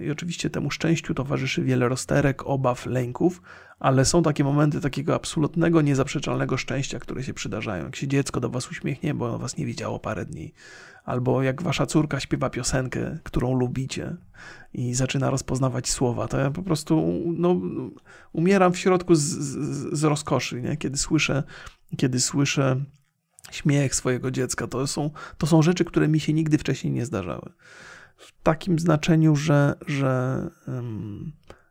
I 0.00 0.10
oczywiście 0.10 0.50
temu 0.50 0.70
szczęściu 0.70 1.14
towarzyszy 1.14 1.62
wiele 1.62 1.88
rozterek, 1.88 2.46
obaw, 2.46 2.86
lęków, 2.86 3.42
ale 3.78 4.04
są 4.04 4.22
takie 4.22 4.44
momenty 4.44 4.80
takiego 4.80 5.14
absolutnego, 5.14 5.82
niezaprzeczalnego 5.82 6.56
szczęścia, 6.56 6.98
które 6.98 7.22
się 7.22 7.34
przydarzają. 7.34 7.84
Jak 7.84 7.96
się 7.96 8.08
dziecko 8.08 8.40
do 8.40 8.48
was 8.48 8.70
uśmiechnie, 8.70 9.14
bo 9.14 9.38
was 9.38 9.56
nie 9.56 9.66
widziało 9.66 9.98
parę 9.98 10.26
dni, 10.26 10.52
albo 11.04 11.42
jak 11.42 11.62
wasza 11.62 11.86
córka 11.86 12.20
śpiewa 12.20 12.50
piosenkę, 12.50 13.18
którą 13.22 13.54
lubicie 13.54 14.16
i 14.74 14.94
zaczyna 14.94 15.30
rozpoznawać 15.30 15.90
słowa, 15.90 16.28
to 16.28 16.38
ja 16.38 16.50
po 16.50 16.62
prostu 16.62 17.22
no, 17.26 17.60
umieram 18.32 18.72
w 18.72 18.78
środku 18.78 19.14
z, 19.14 19.20
z, 19.20 19.98
z 19.98 20.04
rozkoszy, 20.04 20.62
nie? 20.62 20.76
kiedy 20.76 20.98
słyszę, 20.98 21.42
kiedy 21.96 22.20
słyszę 22.20 22.84
śmiech 23.50 23.94
swojego 23.94 24.30
dziecka. 24.30 24.66
To 24.66 24.86
są, 24.86 25.10
to 25.38 25.46
są 25.46 25.62
rzeczy, 25.62 25.84
które 25.84 26.08
mi 26.08 26.20
się 26.20 26.32
nigdy 26.32 26.58
wcześniej 26.58 26.92
nie 26.92 27.06
zdarzały 27.06 27.52
w 28.20 28.42
takim 28.42 28.78
znaczeniu, 28.78 29.36
że, 29.36 29.74
że, 29.86 30.50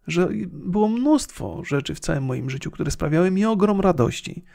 że 0.07 0.29
było 0.51 0.89
mnóstwo 0.89 1.63
rzeczy 1.65 1.95
w 1.95 1.99
całym 1.99 2.23
moim 2.23 2.49
życiu, 2.49 2.71
które 2.71 2.91
sprawiały 2.91 3.31
mi 3.31 3.45
ogrom 3.45 3.81
radości, 3.81 4.45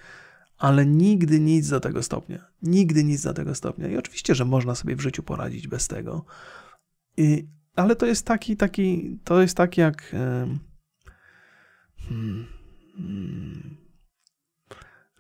ale 0.59 0.87
nigdy 0.87 1.41
nic 1.41 1.69
do 1.69 1.81
tego 1.81 2.03
stopnia. 2.03 2.47
Nigdy 2.63 3.05
nic 3.05 3.23
do 3.23 3.35
tego 3.35 3.55
stopnia. 3.55 3.89
I 3.89 3.97
oczywiście, 3.97 4.35
że 4.35 4.45
można 4.45 4.75
sobie 4.75 4.97
w 4.97 5.01
życiu 5.01 5.23
poradzić 5.23 5.69
bez 5.69 5.89
tego. 5.89 6.25
I, 7.17 7.49
ale 7.77 7.97
to 7.97 8.07
jest 8.07 8.27
taki, 8.27 8.57
taki, 8.57 9.19
to 9.25 9.43
jest 9.43 9.57
tak 9.57 9.79
jak. 9.79 10.15
Hmm, 11.99 12.47
hmm, 12.97 13.77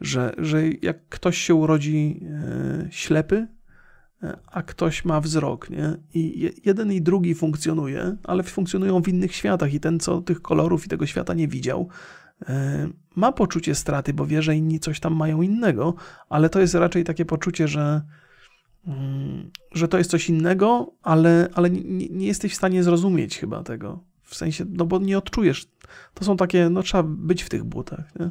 że, 0.00 0.34
że 0.38 0.68
jak 0.68 1.08
ktoś 1.08 1.38
się 1.38 1.54
urodzi 1.54 2.20
e, 2.24 2.88
ślepy, 2.90 3.46
a 4.46 4.62
ktoś 4.62 5.04
ma 5.04 5.20
wzrok, 5.20 5.70
nie? 5.70 5.96
I 6.14 6.52
jeden 6.64 6.92
i 6.92 7.02
drugi 7.02 7.34
funkcjonuje, 7.34 8.16
ale 8.24 8.42
funkcjonują 8.42 9.02
w 9.02 9.08
innych 9.08 9.34
światach 9.34 9.74
i 9.74 9.80
ten, 9.80 10.00
co 10.00 10.20
tych 10.20 10.42
kolorów 10.42 10.86
i 10.86 10.88
tego 10.88 11.06
świata 11.06 11.34
nie 11.34 11.48
widział, 11.48 11.88
e, 12.48 12.88
ma 13.16 13.32
poczucie 13.32 13.74
straty, 13.74 14.14
bo 14.14 14.26
wie, 14.26 14.42
że 14.42 14.56
inni 14.56 14.80
coś 14.80 15.00
tam 15.00 15.14
mają 15.16 15.42
innego, 15.42 15.94
ale 16.28 16.50
to 16.50 16.60
jest 16.60 16.74
raczej 16.74 17.04
takie 17.04 17.24
poczucie, 17.24 17.68
że, 17.68 18.02
mm, 18.86 19.50
że 19.72 19.88
to 19.88 19.98
jest 19.98 20.10
coś 20.10 20.28
innego, 20.28 20.92
ale, 21.02 21.48
ale 21.54 21.70
nie, 21.70 22.08
nie 22.08 22.26
jesteś 22.26 22.52
w 22.52 22.56
stanie 22.56 22.82
zrozumieć 22.82 23.38
chyba 23.38 23.62
tego. 23.62 24.00
W 24.22 24.34
sensie, 24.34 24.64
no 24.68 24.84
bo 24.84 24.98
nie 24.98 25.18
odczujesz. 25.18 25.66
To 26.14 26.24
są 26.24 26.36
takie, 26.36 26.70
no 26.70 26.82
trzeba 26.82 27.02
być 27.02 27.42
w 27.42 27.48
tych 27.48 27.64
butach. 27.64 28.14
Nie? 28.20 28.30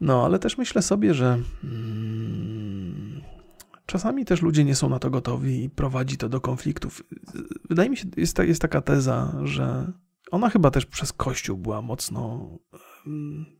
No, 0.00 0.24
ale 0.24 0.38
też 0.38 0.58
myślę 0.58 0.82
sobie, 0.82 1.14
że 1.14 1.38
mm, 1.64 3.20
czasami 3.88 4.24
też 4.24 4.42
ludzie 4.42 4.64
nie 4.64 4.74
są 4.74 4.88
na 4.88 4.98
to 4.98 5.10
gotowi 5.10 5.64
i 5.64 5.70
prowadzi 5.70 6.16
to 6.16 6.28
do 6.28 6.40
konfliktów. 6.40 7.02
Wydaje 7.68 7.90
mi 7.90 7.96
się, 7.96 8.04
jest, 8.16 8.36
ta, 8.36 8.44
jest 8.44 8.62
taka 8.62 8.80
teza, 8.80 9.40
że 9.44 9.92
ona 10.30 10.50
chyba 10.50 10.70
też 10.70 10.86
przez 10.86 11.12
Kościół 11.12 11.58
była 11.58 11.82
mocno 11.82 12.50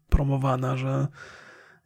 promowana, 0.09 0.77
że 0.77 1.07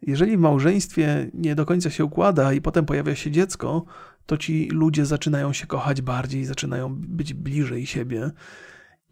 jeżeli 0.03 0.37
w 0.37 0.41
małżeństwie 0.41 1.31
nie 1.35 1.55
do 1.55 1.67
końca 1.67 1.91
się 1.91 2.05
układa 2.05 2.53
i 2.53 2.61
potem 2.61 2.87
pojawia 2.87 3.15
się 3.15 3.31
dziecko, 3.31 3.85
to 4.27 4.37
ci 4.37 4.69
ludzie 4.69 5.07
zaczynają 5.07 5.53
się 5.53 5.67
kochać 5.67 6.03
bardziej, 6.03 6.45
zaczynają 6.45 6.95
być 6.95 7.35
bliżej 7.35 7.87
siebie. 7.87 8.31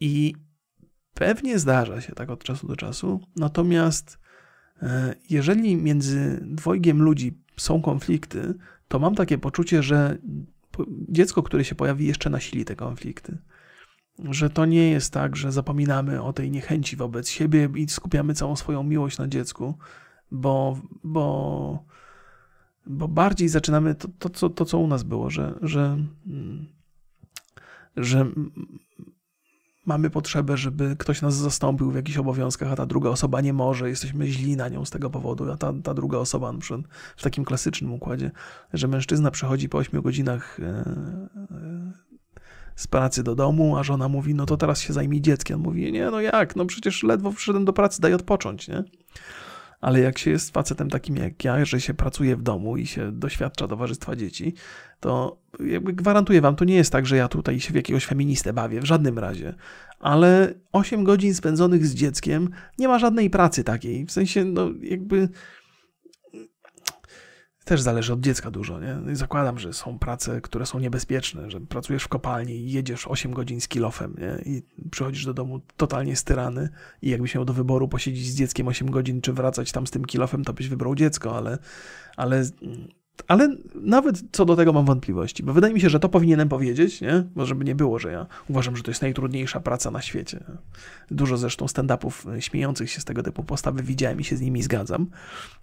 I 0.00 0.34
pewnie 1.14 1.58
zdarza 1.58 2.00
się 2.00 2.12
tak 2.12 2.30
od 2.30 2.44
czasu 2.44 2.66
do 2.66 2.76
czasu. 2.76 3.20
Natomiast 3.36 4.18
e, 4.82 5.14
jeżeli 5.30 5.76
między 5.76 6.40
dwojgiem 6.42 7.02
ludzi 7.02 7.38
są 7.56 7.82
konflikty, 7.82 8.54
to 8.90 8.98
mam 8.98 9.14
takie 9.14 9.38
poczucie, 9.38 9.82
że 9.82 10.18
dziecko, 11.08 11.42
które 11.42 11.64
się 11.64 11.74
pojawi, 11.74 12.06
jeszcze 12.06 12.30
nasili 12.30 12.64
te 12.64 12.76
konflikty. 12.76 13.38
Że 14.30 14.50
to 14.50 14.66
nie 14.66 14.90
jest 14.90 15.12
tak, 15.12 15.36
że 15.36 15.52
zapominamy 15.52 16.22
o 16.22 16.32
tej 16.32 16.50
niechęci 16.50 16.96
wobec 16.96 17.28
siebie 17.28 17.68
i 17.76 17.88
skupiamy 17.88 18.34
całą 18.34 18.56
swoją 18.56 18.82
miłość 18.82 19.18
na 19.18 19.28
dziecku, 19.28 19.74
bo, 20.30 20.80
bo, 21.04 21.84
bo 22.86 23.08
bardziej 23.08 23.48
zaczynamy 23.48 23.94
to, 23.94 24.08
to, 24.18 24.28
to, 24.28 24.50
to 24.50 24.64
co 24.64 24.78
u 24.78 24.86
nas 24.86 25.02
było, 25.02 25.30
że, 25.30 25.58
że, 25.62 25.98
że 27.96 28.26
mamy 29.86 30.10
potrzebę, 30.10 30.56
żeby 30.56 30.96
ktoś 30.98 31.22
nas 31.22 31.34
zastąpił 31.34 31.90
w 31.90 31.94
jakichś 31.94 32.18
obowiązkach, 32.18 32.72
a 32.72 32.76
ta 32.76 32.86
druga 32.86 33.10
osoba 33.10 33.40
nie 33.40 33.52
może, 33.52 33.88
jesteśmy 33.88 34.26
źli 34.26 34.56
na 34.56 34.68
nią 34.68 34.84
z 34.84 34.90
tego 34.90 35.10
powodu, 35.10 35.52
a 35.52 35.56
ta, 35.56 35.72
ta 35.82 35.94
druga 35.94 36.18
osoba, 36.18 36.52
przykład 36.58 36.80
w 37.16 37.22
takim 37.22 37.44
klasycznym 37.44 37.92
układzie, 37.92 38.30
że 38.72 38.88
mężczyzna 38.88 39.30
przychodzi 39.30 39.68
po 39.68 39.78
8 39.78 40.02
godzinach 40.02 40.60
e, 40.60 40.64
e, 40.64 41.92
z 42.76 42.86
pracy 42.86 43.22
do 43.22 43.34
domu, 43.34 43.76
a 43.76 43.82
żona 43.82 44.08
mówi, 44.08 44.34
no 44.34 44.46
to 44.46 44.56
teraz 44.56 44.80
się 44.80 44.92
zajmij 44.92 45.20
dzieckiem. 45.20 45.56
On 45.56 45.62
mówi, 45.62 45.92
nie, 45.92 46.10
no 46.10 46.20
jak, 46.20 46.56
no 46.56 46.66
przecież 46.66 47.02
ledwo 47.02 47.32
wszedłem 47.32 47.64
do 47.64 47.72
pracy, 47.72 48.00
daj 48.00 48.14
odpocząć, 48.14 48.68
nie? 48.68 48.84
ale 49.80 50.00
jak 50.00 50.18
się 50.18 50.30
jest 50.30 50.50
facetem 50.50 50.90
takim 50.90 51.16
jak 51.16 51.44
ja, 51.44 51.64
że 51.64 51.80
się 51.80 51.94
pracuje 51.94 52.36
w 52.36 52.42
domu 52.42 52.76
i 52.76 52.86
się 52.86 53.12
doświadcza 53.12 53.68
towarzystwa 53.68 54.16
dzieci, 54.16 54.54
to 55.00 55.40
jakby 55.66 55.92
gwarantuję 55.92 56.40
wam, 56.40 56.56
to 56.56 56.64
nie 56.64 56.74
jest 56.74 56.92
tak, 56.92 57.06
że 57.06 57.16
ja 57.16 57.28
tutaj 57.28 57.60
się 57.60 57.72
w 57.72 57.76
jakiegoś 57.76 58.06
feministę 58.06 58.52
bawię, 58.52 58.80
w 58.80 58.84
żadnym 58.84 59.18
razie. 59.18 59.54
Ale 60.00 60.54
8 60.72 61.04
godzin 61.04 61.34
spędzonych 61.34 61.86
z 61.86 61.94
dzieckiem 61.94 62.50
nie 62.78 62.88
ma 62.88 62.98
żadnej 62.98 63.30
pracy 63.30 63.64
takiej. 63.64 64.06
W 64.06 64.12
sensie, 64.12 64.44
no 64.44 64.70
jakby 64.82 65.28
też 67.64 67.80
zależy 67.80 68.12
od 68.12 68.20
dziecka 68.20 68.50
dużo. 68.50 68.80
Nie? 68.80 69.16
Zakładam, 69.16 69.58
że 69.58 69.72
są 69.72 69.98
prace, 69.98 70.40
które 70.40 70.66
są 70.66 70.78
niebezpieczne, 70.78 71.50
że 71.50 71.60
pracujesz 71.60 72.02
w 72.02 72.08
kopalni 72.08 72.52
i 72.52 72.72
jedziesz 72.72 73.08
8 73.08 73.32
godzin 73.32 73.60
z 73.60 73.68
kilofem 73.68 74.16
nie? 74.18 74.52
i 74.52 74.62
przychodzisz 74.90 75.24
do 75.24 75.34
domu 75.34 75.60
totalnie 75.76 76.16
styrany 76.16 76.68
i 77.02 77.10
jakbyś 77.10 77.34
miał 77.34 77.44
do 77.44 77.52
wyboru 77.52 77.88
posiedzieć 77.88 78.26
z 78.26 78.34
dzieckiem 78.34 78.68
8 78.68 78.90
godzin, 78.90 79.20
czy 79.20 79.32
wracać 79.32 79.72
tam 79.72 79.86
z 79.86 79.90
tym 79.90 80.04
kilofem, 80.04 80.44
to 80.44 80.52
byś 80.52 80.68
wybrał 80.68 80.94
dziecko, 80.94 81.36
ale, 81.36 81.58
ale 82.16 82.44
ale 83.28 83.56
nawet 83.74 84.22
co 84.32 84.44
do 84.44 84.56
tego 84.56 84.72
mam 84.72 84.84
wątpliwości, 84.84 85.42
bo 85.42 85.52
wydaje 85.52 85.74
mi 85.74 85.80
się, 85.80 85.90
że 85.90 86.00
to 86.00 86.08
powinienem 86.08 86.48
powiedzieć, 86.48 87.00
nie? 87.00 87.24
Bo 87.34 87.46
żeby 87.46 87.64
nie 87.64 87.74
było, 87.74 87.98
że 87.98 88.12
ja 88.12 88.26
uważam, 88.48 88.76
że 88.76 88.82
to 88.82 88.90
jest 88.90 89.02
najtrudniejsza 89.02 89.60
praca 89.60 89.90
na 89.90 90.02
świecie. 90.02 90.44
Dużo 91.10 91.36
zresztą 91.36 91.66
stand-upów 91.66 92.34
e, 92.36 92.42
śmiejących 92.42 92.90
się 92.90 93.00
z 93.00 93.04
tego 93.04 93.22
typu 93.22 93.44
postawy 93.44 93.82
widziałem 93.82 94.20
i 94.20 94.24
się 94.24 94.36
z 94.36 94.40
nimi 94.40 94.62
zgadzam. 94.62 95.06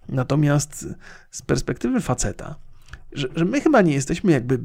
Natomiast 0.08 0.88
z 1.30 1.42
perspektywy 1.42 2.00
faceta, 2.00 2.56
że, 3.12 3.28
że 3.36 3.44
my 3.44 3.60
chyba 3.60 3.82
nie 3.82 3.94
jesteśmy 3.94 4.32
jakby 4.32 4.60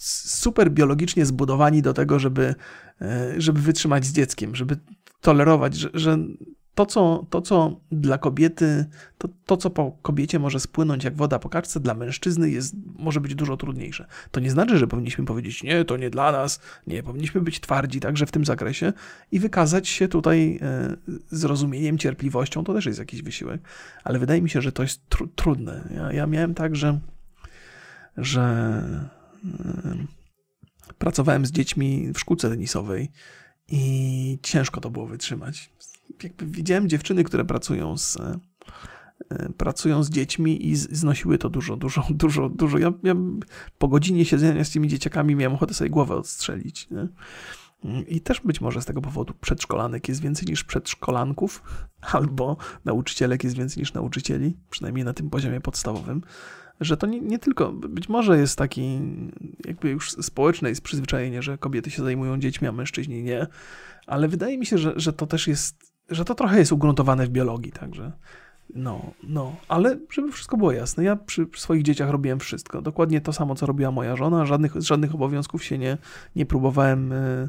super 0.00 0.70
biologicznie 0.70 1.26
zbudowani 1.26 1.82
do 1.82 1.92
tego, 1.92 2.18
żeby, 2.18 2.54
e, 3.00 3.34
żeby 3.38 3.60
wytrzymać 3.60 4.04
z 4.04 4.12
dzieckiem, 4.12 4.56
żeby 4.56 4.76
tolerować, 5.20 5.76
że, 5.76 5.90
że 5.94 6.18
to, 6.76 6.86
co, 6.86 7.26
to, 7.30 7.42
co 7.42 7.80
dla 7.92 8.18
kobiety, 8.18 8.86
to, 9.18 9.28
to, 9.46 9.56
co 9.56 9.70
po 9.70 9.98
kobiecie 10.02 10.38
może 10.38 10.60
spłynąć 10.60 11.04
jak 11.04 11.16
woda 11.16 11.38
po 11.38 11.48
kaczce, 11.48 11.80
dla 11.80 11.94
mężczyzny 11.94 12.50
jest, 12.50 12.74
może 12.98 13.20
być 13.20 13.34
dużo 13.34 13.56
trudniejsze. 13.56 14.06
To 14.30 14.40
nie 14.40 14.50
znaczy, 14.50 14.78
że 14.78 14.86
powinniśmy 14.86 15.24
powiedzieć, 15.24 15.62
nie, 15.62 15.84
to 15.84 15.96
nie 15.96 16.10
dla 16.10 16.32
nas, 16.32 16.60
nie, 16.86 17.02
powinniśmy 17.02 17.40
być 17.40 17.60
twardzi 17.60 18.00
także 18.00 18.26
w 18.26 18.32
tym 18.32 18.44
zakresie 18.44 18.92
i 19.32 19.40
wykazać 19.40 19.88
się 19.88 20.08
tutaj 20.08 20.58
e, 20.62 20.96
zrozumieniem, 21.30 21.98
cierpliwością, 21.98 22.64
to 22.64 22.74
też 22.74 22.86
jest 22.86 22.98
jakiś 22.98 23.22
wysiłek. 23.22 23.60
Ale 24.04 24.18
wydaje 24.18 24.42
mi 24.42 24.50
się, 24.50 24.62
że 24.62 24.72
to 24.72 24.82
jest 24.82 25.08
tr 25.08 25.24
trudne. 25.34 25.88
Ja, 25.94 26.12
ja 26.12 26.26
miałem 26.26 26.54
tak, 26.54 26.76
że, 26.76 27.00
że 28.16 28.42
e, 29.44 29.96
pracowałem 30.98 31.46
z 31.46 31.52
dziećmi 31.52 32.12
w 32.14 32.18
szkółce 32.18 32.50
tenisowej 32.50 33.10
i 33.68 34.38
ciężko 34.42 34.80
to 34.80 34.90
było 34.90 35.06
wytrzymać 35.06 35.70
jakby 36.22 36.46
widziałem 36.46 36.88
dziewczyny, 36.88 37.24
które 37.24 37.44
pracują 37.44 37.98
z, 37.98 38.16
e, 38.16 38.38
pracują 39.56 40.02
z 40.02 40.10
dziećmi 40.10 40.66
i 40.68 40.76
znosiły 40.76 41.38
to 41.38 41.50
dużo, 41.50 41.76
dużo, 41.76 42.06
dużo, 42.24 42.48
dużo. 42.48 42.78
Ja, 42.78 42.92
ja 43.02 43.14
po 43.78 43.88
godzinie 43.88 44.24
siedzenia 44.24 44.64
z 44.64 44.70
tymi 44.70 44.88
dzieciakami 44.88 45.34
miałem 45.34 45.54
ochotę 45.54 45.74
sobie 45.74 45.90
głowę 45.90 46.14
odstrzelić. 46.14 46.88
Nie? 46.90 47.08
I 48.08 48.20
też 48.20 48.40
być 48.40 48.60
może 48.60 48.82
z 48.82 48.84
tego 48.84 49.00
powodu 49.00 49.34
przedszkolanek 49.40 50.08
jest 50.08 50.20
więcej 50.20 50.48
niż 50.48 50.64
przedszkolanków, 50.64 51.62
albo 52.12 52.56
nauczycielek 52.84 53.44
jest 53.44 53.56
więcej 53.56 53.80
niż 53.80 53.92
nauczycieli, 53.92 54.56
przynajmniej 54.70 55.04
na 55.04 55.12
tym 55.12 55.30
poziomie 55.30 55.60
podstawowym, 55.60 56.22
że 56.80 56.96
to 56.96 57.06
nie, 57.06 57.20
nie 57.20 57.38
tylko, 57.38 57.72
być 57.72 58.08
może 58.08 58.38
jest 58.38 58.58
taki 58.58 59.00
jakby 59.64 59.90
już 59.90 60.10
społeczne 60.12 60.68
jest 60.68 60.80
przyzwyczajenie, 60.80 61.42
że 61.42 61.58
kobiety 61.58 61.90
się 61.90 62.02
zajmują 62.02 62.38
dziećmi, 62.38 62.68
a 62.68 62.72
mężczyźni 62.72 63.22
nie, 63.22 63.46
ale 64.06 64.28
wydaje 64.28 64.58
mi 64.58 64.66
się, 64.66 64.78
że, 64.78 64.92
że 64.96 65.12
to 65.12 65.26
też 65.26 65.48
jest 65.48 65.85
że 66.08 66.24
to 66.24 66.34
trochę 66.34 66.58
jest 66.58 66.72
ugruntowane 66.72 67.26
w 67.26 67.30
biologii, 67.30 67.72
także. 67.72 68.12
No, 68.74 69.12
no, 69.22 69.56
ale 69.68 69.98
żeby 70.10 70.32
wszystko 70.32 70.56
było 70.56 70.72
jasne, 70.72 71.04
ja 71.04 71.16
przy, 71.16 71.46
przy, 71.46 71.62
swoich 71.62 71.82
dzieciach 71.82 72.10
robiłem 72.10 72.40
wszystko. 72.40 72.82
Dokładnie 72.82 73.20
to 73.20 73.32
samo, 73.32 73.54
co 73.54 73.66
robiła 73.66 73.90
moja 73.90 74.16
żona. 74.16 74.46
Żadnych, 74.46 74.74
żadnych 74.82 75.14
obowiązków 75.14 75.64
się 75.64 75.78
nie, 75.78 75.98
nie 76.36 76.46
próbowałem 76.46 77.12
y, 77.12 77.48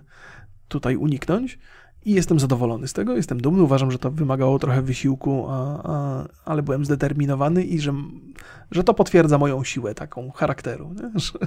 tutaj 0.68 0.96
uniknąć 0.96 1.60
i 2.06 2.14
jestem 2.14 2.40
zadowolony 2.40 2.88
z 2.88 2.94
tego, 2.94 3.16
jestem 3.16 3.42
dumny. 3.42 3.64
Uważam, 3.64 3.92
że 3.92 4.00
to 4.00 4.12
wymagało 4.12 4.60
trochę 4.60 4.82
wysiłku, 4.82 5.46
a, 5.50 5.84
a, 5.84 6.28
ale 6.46 6.64
byłem 6.64 6.86
zdeterminowany 6.86 7.64
i 7.64 7.80
że, 7.80 7.94
że 8.72 8.84
to 8.84 8.94
potwierdza 8.94 9.38
moją 9.38 9.64
siłę 9.64 9.96
taką 9.96 10.32
charakteru. 10.32 10.94
Że, 11.16 11.40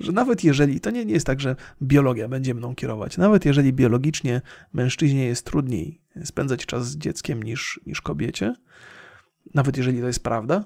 że, 0.00 0.12
nawet 0.12 0.44
jeżeli, 0.44 0.80
to 0.80 0.90
nie, 0.90 1.04
nie 1.04 1.14
jest 1.14 1.26
tak, 1.26 1.40
że 1.40 1.56
biologia 1.82 2.28
będzie 2.28 2.54
mną 2.54 2.74
kierować, 2.74 3.18
nawet 3.18 3.44
jeżeli 3.44 3.72
biologicznie 3.72 4.40
mężczyźnie 4.72 5.26
jest 5.26 5.46
trudniej 5.46 6.00
spędzać 6.24 6.66
czas 6.66 6.86
z 6.86 6.96
dzieckiem 6.96 7.42
niż, 7.42 7.80
niż 7.86 8.00
kobiecie, 8.00 8.54
nawet 9.54 9.76
jeżeli 9.76 10.00
to 10.00 10.06
jest 10.06 10.22
prawda, 10.22 10.64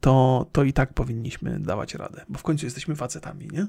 to, 0.00 0.46
to 0.52 0.64
i 0.64 0.72
tak 0.72 0.94
powinniśmy 0.94 1.60
dawać 1.60 1.94
radę, 1.94 2.24
bo 2.28 2.38
w 2.38 2.42
końcu 2.42 2.66
jesteśmy 2.66 2.96
facetami, 2.96 3.48
nie? 3.52 3.66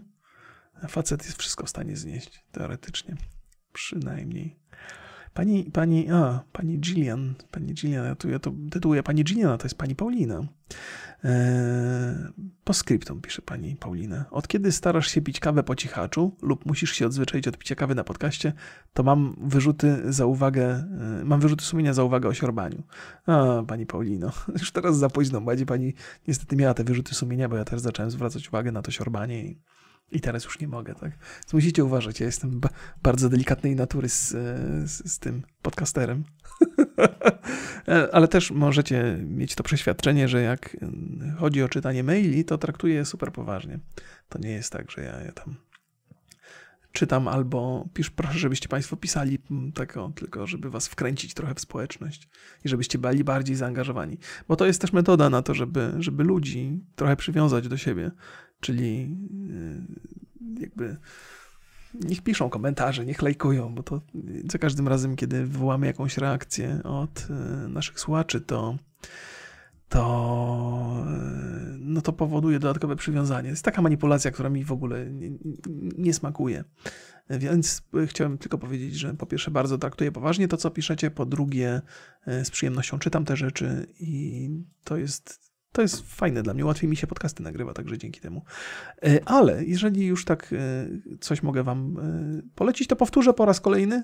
Facet 0.87 1.25
jest 1.25 1.37
wszystko 1.37 1.65
w 1.65 1.69
stanie 1.69 1.97
znieść, 1.97 2.43
teoretycznie. 2.51 3.15
Przynajmniej. 3.77 4.55
Pani, 5.33 5.63
pani, 5.71 6.09
a, 6.09 6.43
pani 6.51 6.79
Gillian, 6.79 7.35
pani 7.51 7.73
Gillian, 7.73 8.05
ja 8.05 8.15
tu 8.15 8.29
ja 8.29 8.39
to 8.39 8.51
tytułuję 8.71 9.03
pani 9.03 9.23
Gillian, 9.23 9.57
to 9.57 9.65
jest 9.65 9.77
pani 9.77 9.95
Paulina. 9.95 10.47
Eee, 11.23 11.31
po 12.63 12.73
skryptum 12.73 13.21
pisze 13.21 13.41
pani 13.41 13.75
Paulina. 13.75 14.25
Od 14.31 14.47
kiedy 14.47 14.71
starasz 14.71 15.07
się 15.07 15.21
pić 15.21 15.39
kawę 15.39 15.63
po 15.63 15.75
cichaczu 15.75 16.35
lub 16.41 16.65
musisz 16.65 16.91
się 16.91 17.05
odzwyczaić 17.05 17.47
od 17.47 17.57
picia 17.57 17.75
kawy 17.75 17.95
na 17.95 18.03
podcaście, 18.03 18.53
to 18.93 19.03
mam 19.03 19.35
wyrzuty 19.41 20.13
za 20.13 20.25
uwagę, 20.25 20.65
e, 21.21 21.25
mam 21.25 21.39
wyrzuty 21.39 21.65
sumienia 21.65 21.93
za 21.93 22.03
uwagę 22.03 22.29
o 22.29 22.33
siorbaniu. 22.33 22.83
A, 23.25 23.63
pani 23.67 23.85
Paulino, 23.85 24.31
już 24.59 24.71
teraz 24.71 24.97
za 24.97 25.09
późno, 25.09 25.41
będzie 25.41 25.65
pani 25.65 25.93
niestety 26.27 26.55
miała 26.55 26.73
te 26.73 26.83
wyrzuty 26.83 27.15
sumienia, 27.15 27.49
bo 27.49 27.55
ja 27.55 27.65
też 27.65 27.79
zacząłem 27.81 28.11
zwracać 28.11 28.47
uwagę 28.47 28.71
na 28.71 28.81
to 28.81 28.91
siorbanie 28.91 29.45
i 29.45 29.61
i 30.11 30.21
teraz 30.21 30.45
już 30.45 30.59
nie 30.59 30.67
mogę, 30.67 30.95
tak? 30.95 31.11
Więc 31.35 31.53
musicie 31.53 31.83
uważać, 31.83 32.19
ja 32.19 32.25
jestem 32.25 32.59
ba 32.59 32.69
bardzo 33.03 33.29
delikatnej 33.29 33.75
natury 33.75 34.09
z, 34.09 34.29
z, 34.89 35.11
z 35.11 35.19
tym 35.19 35.43
podcasterem. 35.61 36.23
Ale 38.11 38.27
też 38.27 38.51
możecie 38.51 39.17
mieć 39.23 39.55
to 39.55 39.63
przeświadczenie, 39.63 40.27
że 40.27 40.41
jak 40.41 40.77
chodzi 41.37 41.63
o 41.63 41.69
czytanie 41.69 42.03
maili, 42.03 42.45
to 42.45 42.57
traktuję 42.57 42.95
je 42.95 43.05
super 43.05 43.31
poważnie. 43.31 43.79
To 44.29 44.39
nie 44.39 44.51
jest 44.51 44.71
tak, 44.71 44.91
że 44.91 45.01
ja, 45.01 45.21
ja 45.21 45.31
tam 45.31 45.55
czytam 46.97 47.27
albo 47.27 47.89
pisz, 47.93 48.09
proszę, 48.09 48.39
żebyście 48.39 48.67
Państwo 48.67 48.97
pisali 48.97 49.39
tego, 49.73 50.11
tylko 50.15 50.47
żeby 50.47 50.69
Was 50.69 50.87
wkręcić 50.87 51.33
trochę 51.33 51.55
w 51.55 51.59
społeczność 51.59 52.29
i 52.65 52.69
żebyście 52.69 52.97
byli 52.97 53.23
bardziej 53.23 53.55
zaangażowani. 53.55 54.17
Bo 54.47 54.55
to 54.55 54.65
jest 54.65 54.81
też 54.81 54.93
metoda 54.93 55.29
na 55.29 55.41
to, 55.41 55.53
żeby, 55.53 55.93
żeby 55.99 56.23
ludzi 56.23 56.79
trochę 56.95 57.15
przywiązać 57.15 57.67
do 57.67 57.77
siebie 57.77 58.11
czyli 58.59 59.17
y, 60.57 60.61
jakby 60.61 60.97
niech 61.93 62.21
piszą 62.21 62.49
komentarze, 62.49 63.05
niech 63.05 63.21
lajkują, 63.21 63.75
bo 63.75 63.83
to 63.83 64.01
za 64.51 64.57
każdym 64.57 64.87
razem, 64.87 65.15
kiedy 65.15 65.45
wywołamy 65.45 65.87
jakąś 65.87 66.17
reakcję 66.17 66.83
od 66.83 67.27
e, 67.29 67.33
naszych 67.67 67.99
słuchaczy, 67.99 68.41
to 68.41 68.77
to, 69.89 71.05
e, 71.07 71.77
no 71.79 72.01
to 72.01 72.13
powoduje 72.13 72.59
dodatkowe 72.59 72.95
przywiązanie. 72.95 73.49
Jest 73.49 73.65
taka 73.65 73.81
manipulacja, 73.81 74.31
która 74.31 74.49
mi 74.49 74.63
w 74.63 74.71
ogóle 74.71 75.05
nie, 75.11 75.31
nie, 75.97 76.13
smakuje. 76.13 76.63
Więc 77.29 77.81
chciałem 78.05 78.37
tylko 78.37 78.57
powiedzieć, 78.57 78.95
że 78.95 79.13
po 79.13 79.25
pierwsze 79.25 79.51
bardzo 79.51 79.77
traktuję 79.77 80.11
poważnie 80.11 80.47
to, 80.47 80.57
co 80.57 80.71
piszecie, 80.71 81.11
po 81.11 81.25
drugie 81.25 81.81
z 82.43 82.49
przyjemnością 82.49 82.99
czytam 82.99 83.25
te 83.25 83.35
rzeczy 83.35 83.87
i 83.99 84.49
to 84.83 84.97
jest 84.97 85.46
to 85.77 85.81
jest 85.81 86.13
fajne 86.15 86.43
dla 86.43 86.53
mnie, 86.53 86.65
łatwiej 86.65 86.89
mi 86.89 86.95
się 86.95 87.07
podcasty 87.07 87.43
nagrywa, 87.43 87.73
także 87.73 87.97
dzięki 87.97 88.21
temu. 88.21 88.41
E, 89.03 89.19
ale 89.25 89.65
jeżeli 89.65 90.05
już 90.05 90.25
tak 90.25 90.53
coś 91.21 91.43
mogę 91.43 91.63
wam 91.63 91.95
polecić, 92.55 92.87
to 92.87 92.95
powtórzę 92.95 93.33
po 93.33 93.45
raz 93.45 93.59
kolejny 93.59 94.03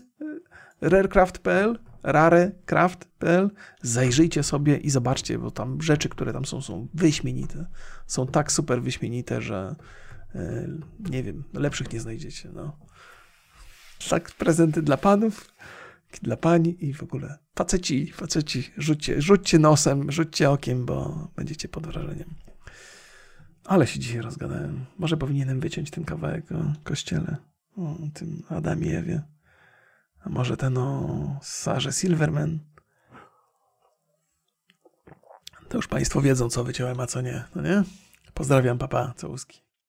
rarecraft.pl, 0.82 1.80
rarecraft.pl, 2.04 3.50
zajrzyjcie 3.82 4.44
sobie 4.44 4.78
i 4.78 4.90
zobaczcie, 4.90 5.40
bo 5.40 5.52
tam 5.52 5.82
rzeczy, 5.82 6.10
które 6.10 6.34
tam 6.34 6.45
są, 6.45 6.62
są 6.62 6.88
wyśmienite. 6.94 7.66
Są 8.08 8.28
tak 8.28 8.52
super 8.52 8.82
wyśmienite, 8.82 9.41
że 9.41 9.76
e, 10.36 10.68
nie 11.00 11.24
wiem, 11.24 11.44
lepszych 11.54 11.94
nie 11.94 12.00
znajdziecie. 12.00 12.50
No. 12.54 12.78
Tak, 14.10 14.32
prezenty 14.32 14.82
dla 14.82 14.98
panów, 14.98 15.54
dla 16.19 16.38
pani 16.38 16.85
i 16.85 16.94
w 16.94 17.03
ogóle 17.03 17.38
faceci, 17.56 18.11
faceci, 18.11 18.72
rzućcie, 18.77 19.22
rzućcie 19.22 19.60
nosem, 19.60 20.11
rzućcie 20.11 20.49
okiem, 20.49 20.85
bo 20.85 21.27
będziecie 21.35 21.69
pod 21.69 21.88
wrażeniem. 21.88 22.30
Ale 23.65 23.88
się 23.88 23.99
dzisiaj 23.99 24.22
rozgadałem. 24.22 24.85
Może 24.98 25.18
powinienem 25.18 25.60
wyciąć 25.60 25.91
ten 25.91 26.06
kawałek 26.06 26.52
o 26.52 26.73
kościele, 26.84 27.38
o 27.77 27.98
tym 28.14 28.44
Adamie 28.49 28.99
Ewie. 28.99 29.22
A 30.22 30.30
może 30.30 30.57
ten 30.57 30.77
o 30.77 31.40
Sarze 31.41 31.91
Silverman? 31.91 32.60
To 35.69 35.77
już 35.77 35.88
Państwo 35.88 36.22
wiedzą, 36.22 36.49
co 36.49 36.64
wyciąłem, 36.64 36.99
a 36.99 37.07
co 37.07 37.22
nie, 37.22 37.44
no 37.56 37.61
nie? 37.61 37.84
Pozdrawiam, 38.34 38.77
papa, 38.77 39.14
całuski. 39.18 39.64